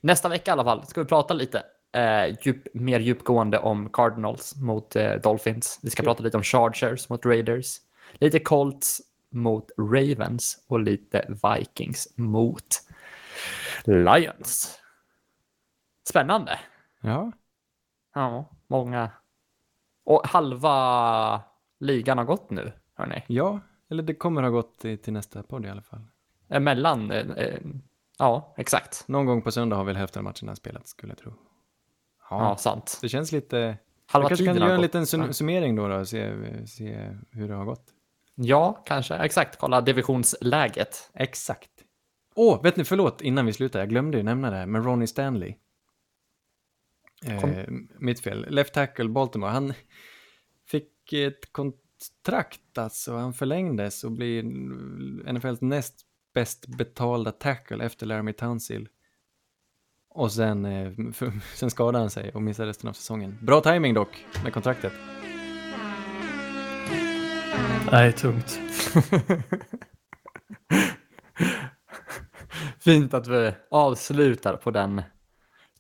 nästa 0.02 0.30
vecka 0.30 0.52
i 0.52 0.54
alla 0.54 0.64
fall 0.64 0.86
ska 0.88 1.02
vi 1.02 1.08
prata 1.08 1.34
lite 1.34 1.64
eh, 1.98 2.36
djup, 2.42 2.68
mer 2.74 3.00
djupgående 3.00 3.60
om 3.60 3.90
Cardinals 3.90 4.56
mot 4.56 4.96
eh, 4.96 5.14
Dolphins. 5.14 5.80
Vi 5.84 5.90
ska 5.90 6.04
prata 6.04 6.24
lite 6.24 6.38
om 6.38 6.44
Chargers 6.44 7.10
mot 7.10 7.26
Raiders. 7.26 7.78
Lite 8.14 8.40
Colts 8.40 9.02
mot 9.30 9.72
Ravens 9.78 10.66
och 10.68 10.80
lite 10.80 11.38
Vikings 11.44 12.08
mot 12.16 12.82
Lions. 13.86 14.80
Spännande. 16.10 16.60
ja. 17.02 17.32
Ja, 18.14 18.50
många. 18.68 19.12
Och 20.04 20.28
halva 20.28 21.42
ligan 21.80 22.18
har 22.18 22.26
gått 22.26 22.50
nu, 22.50 22.72
hörni. 22.96 23.24
Ja, 23.28 23.60
eller 23.90 24.04
det 24.04 24.14
kommer 24.14 24.44
ha 24.44 24.50
gått 24.50 24.80
till, 24.80 25.14
nästa 25.14 25.44
podd 25.44 25.66
i 25.66 25.70
alla 25.70 25.82
fall. 25.82 26.02
Emellan, 26.50 27.12
eh, 27.12 27.30
eh, 27.32 27.60
ja, 28.20 28.54
exakt. 28.58 29.08
Någon 29.08 29.26
gång 29.26 29.42
på 29.42 29.52
söndag 29.52 29.76
har 29.76 29.84
väl 29.84 29.96
hälften 29.96 30.20
av 30.20 30.24
matcherna 30.24 30.56
spelats, 30.56 30.92
skulle 30.92 31.12
jag 31.12 31.18
tro. 31.18 31.34
Ja, 32.30 32.58
sant. 32.58 32.98
det 33.02 33.10
känns 33.10 33.32
lite... 33.32 33.78
Halva 34.06 34.28
kanske 34.28 34.46
kan 34.46 34.58
göra 34.58 34.76
en 34.76 34.82
liten 34.82 35.04
sum- 35.04 35.32
summering 35.32 35.76
då, 35.76 35.88
då 35.88 35.96
och 35.96 36.08
se, 36.08 36.34
se 36.68 37.10
hur 37.32 37.48
det 37.48 37.54
har 37.54 37.66
gått. 37.66 37.94
Ja, 38.36 38.84
kanske. 38.86 39.16
Exakt. 39.16 39.60
Kolla 39.60 39.82
divisionsläget. 39.82 41.12
Exakt. 41.14 41.70
Åh, 42.36 42.64
vet 42.64 42.76
ni, 42.78 42.84
förlåt 42.84 43.22
innan 43.22 43.46
vi 43.46 43.54
slutar, 43.54 43.80
jag 43.80 43.90
glömde 43.90 44.18
ju 44.18 44.24
nämna 44.24 44.50
det 44.52 44.58
här, 44.58 44.66
men 44.66 44.84
Ronnie 44.84 45.08
Stanley. 45.08 45.56
Eh, 47.26 47.66
mitt 48.00 48.20
fel. 48.20 48.46
Left 48.50 48.74
tackle, 48.74 49.10
Baltimore. 49.10 49.52
Han 49.52 49.74
fick 50.68 51.14
ett 51.14 51.54
kontrakt, 51.54 52.78
alltså. 52.78 53.16
Han 53.16 53.34
förlängdes 53.34 54.04
och 54.04 54.12
blir 54.12 54.44
NFLs 55.34 55.62
näst 55.62 56.02
bäst 56.34 56.68
betalda 56.68 57.32
tackle 57.32 57.86
efter 57.86 58.06
Laramie 58.06 58.34
Tunsil. 58.34 58.90
Och 60.18 60.32
sen, 60.32 60.66
eh, 60.66 60.92
f- 61.10 61.34
sen 61.56 61.70
skadade 61.72 61.98
han 61.98 62.10
sig 62.10 62.32
och 62.32 62.42
missade 62.42 62.70
resten 62.70 62.90
av 62.90 62.94
säsongen. 62.94 63.38
Bra 63.42 63.62
timing 63.62 63.94
dock 63.94 64.26
med 64.44 64.54
kontraktet. 64.54 64.94
Nej, 67.92 68.14
tungt. 68.14 68.60
Fint 72.80 73.14
att 73.14 73.28
vi 73.28 73.54
avslutar 73.72 74.58
på 74.58 74.72
den 74.72 75.02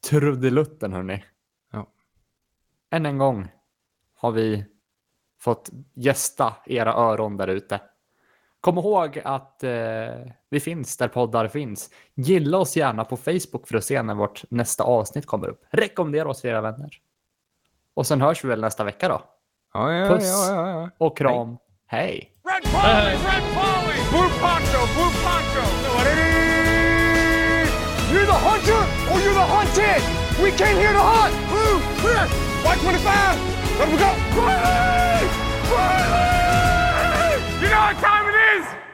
trudelutten, 0.09 0.93
hörni. 0.93 1.23
Ja. 1.71 1.87
Än 2.91 3.05
en 3.05 3.17
gång 3.17 3.47
har 4.15 4.31
vi 4.31 4.65
fått 5.39 5.69
gästa 5.95 6.53
era 6.65 6.93
öron 6.93 7.37
där 7.37 7.47
ute. 7.47 7.81
Kom 8.67 8.77
ihåg 8.77 9.21
att 9.25 9.63
eh, 9.63 9.69
vi 10.49 10.59
finns 10.59 10.97
där 10.97 11.07
poddar 11.07 11.47
finns. 11.47 11.89
Gilla 12.15 12.57
oss 12.57 12.77
gärna 12.77 13.05
på 13.05 13.17
Facebook 13.17 13.67
för 13.67 13.77
att 13.77 13.83
se 13.83 14.01
när 14.01 14.15
vårt 14.15 14.43
nästa 14.49 14.83
avsnitt 14.83 15.25
kommer 15.25 15.47
upp. 15.47 15.61
Rekommendera 15.69 16.29
oss 16.29 16.41
för 16.41 16.47
era 16.47 16.61
vänner. 16.61 16.89
Och 17.93 18.07
sen 18.07 18.21
hörs 18.21 18.43
vi 18.43 18.47
väl 18.47 18.61
nästa 18.61 18.83
vecka 18.83 19.07
då. 19.07 19.21
Ja, 19.73 19.93
ja, 19.93 20.07
Puss 20.07 20.49
ja, 20.49 20.69
ja, 20.69 20.89
och 20.97 21.17
kram. 21.17 21.57
Hej! 21.85 22.31
Red 22.43 22.63
Polly! 22.73 23.11
Red 23.11 23.43
Polly! 23.55 23.97
Blue 24.11 24.29
Poncho! 24.41 24.81
Blue 24.95 25.11
Poncho! 25.23 25.63
You're 28.11 28.25
the 28.25 28.39
hunter 28.47 28.83
or 29.11 29.17
you're 29.23 29.33
the 29.33 29.47
hunted! 29.55 30.01
We 30.43 30.51
came 30.51 30.77
here 30.77 30.93
to 30.93 31.03
hunt! 31.13 31.33
Blue! 31.49 31.79
Clear! 32.01 32.27
25! 32.81 33.39
Let 33.79 33.89
we 33.91 33.97
go! 33.97 34.11
Polly! 34.35 35.27
Polly! 35.69 36.37
You 37.61 37.69
know 37.69 37.79
what 37.79 38.16
guys! 38.59 38.86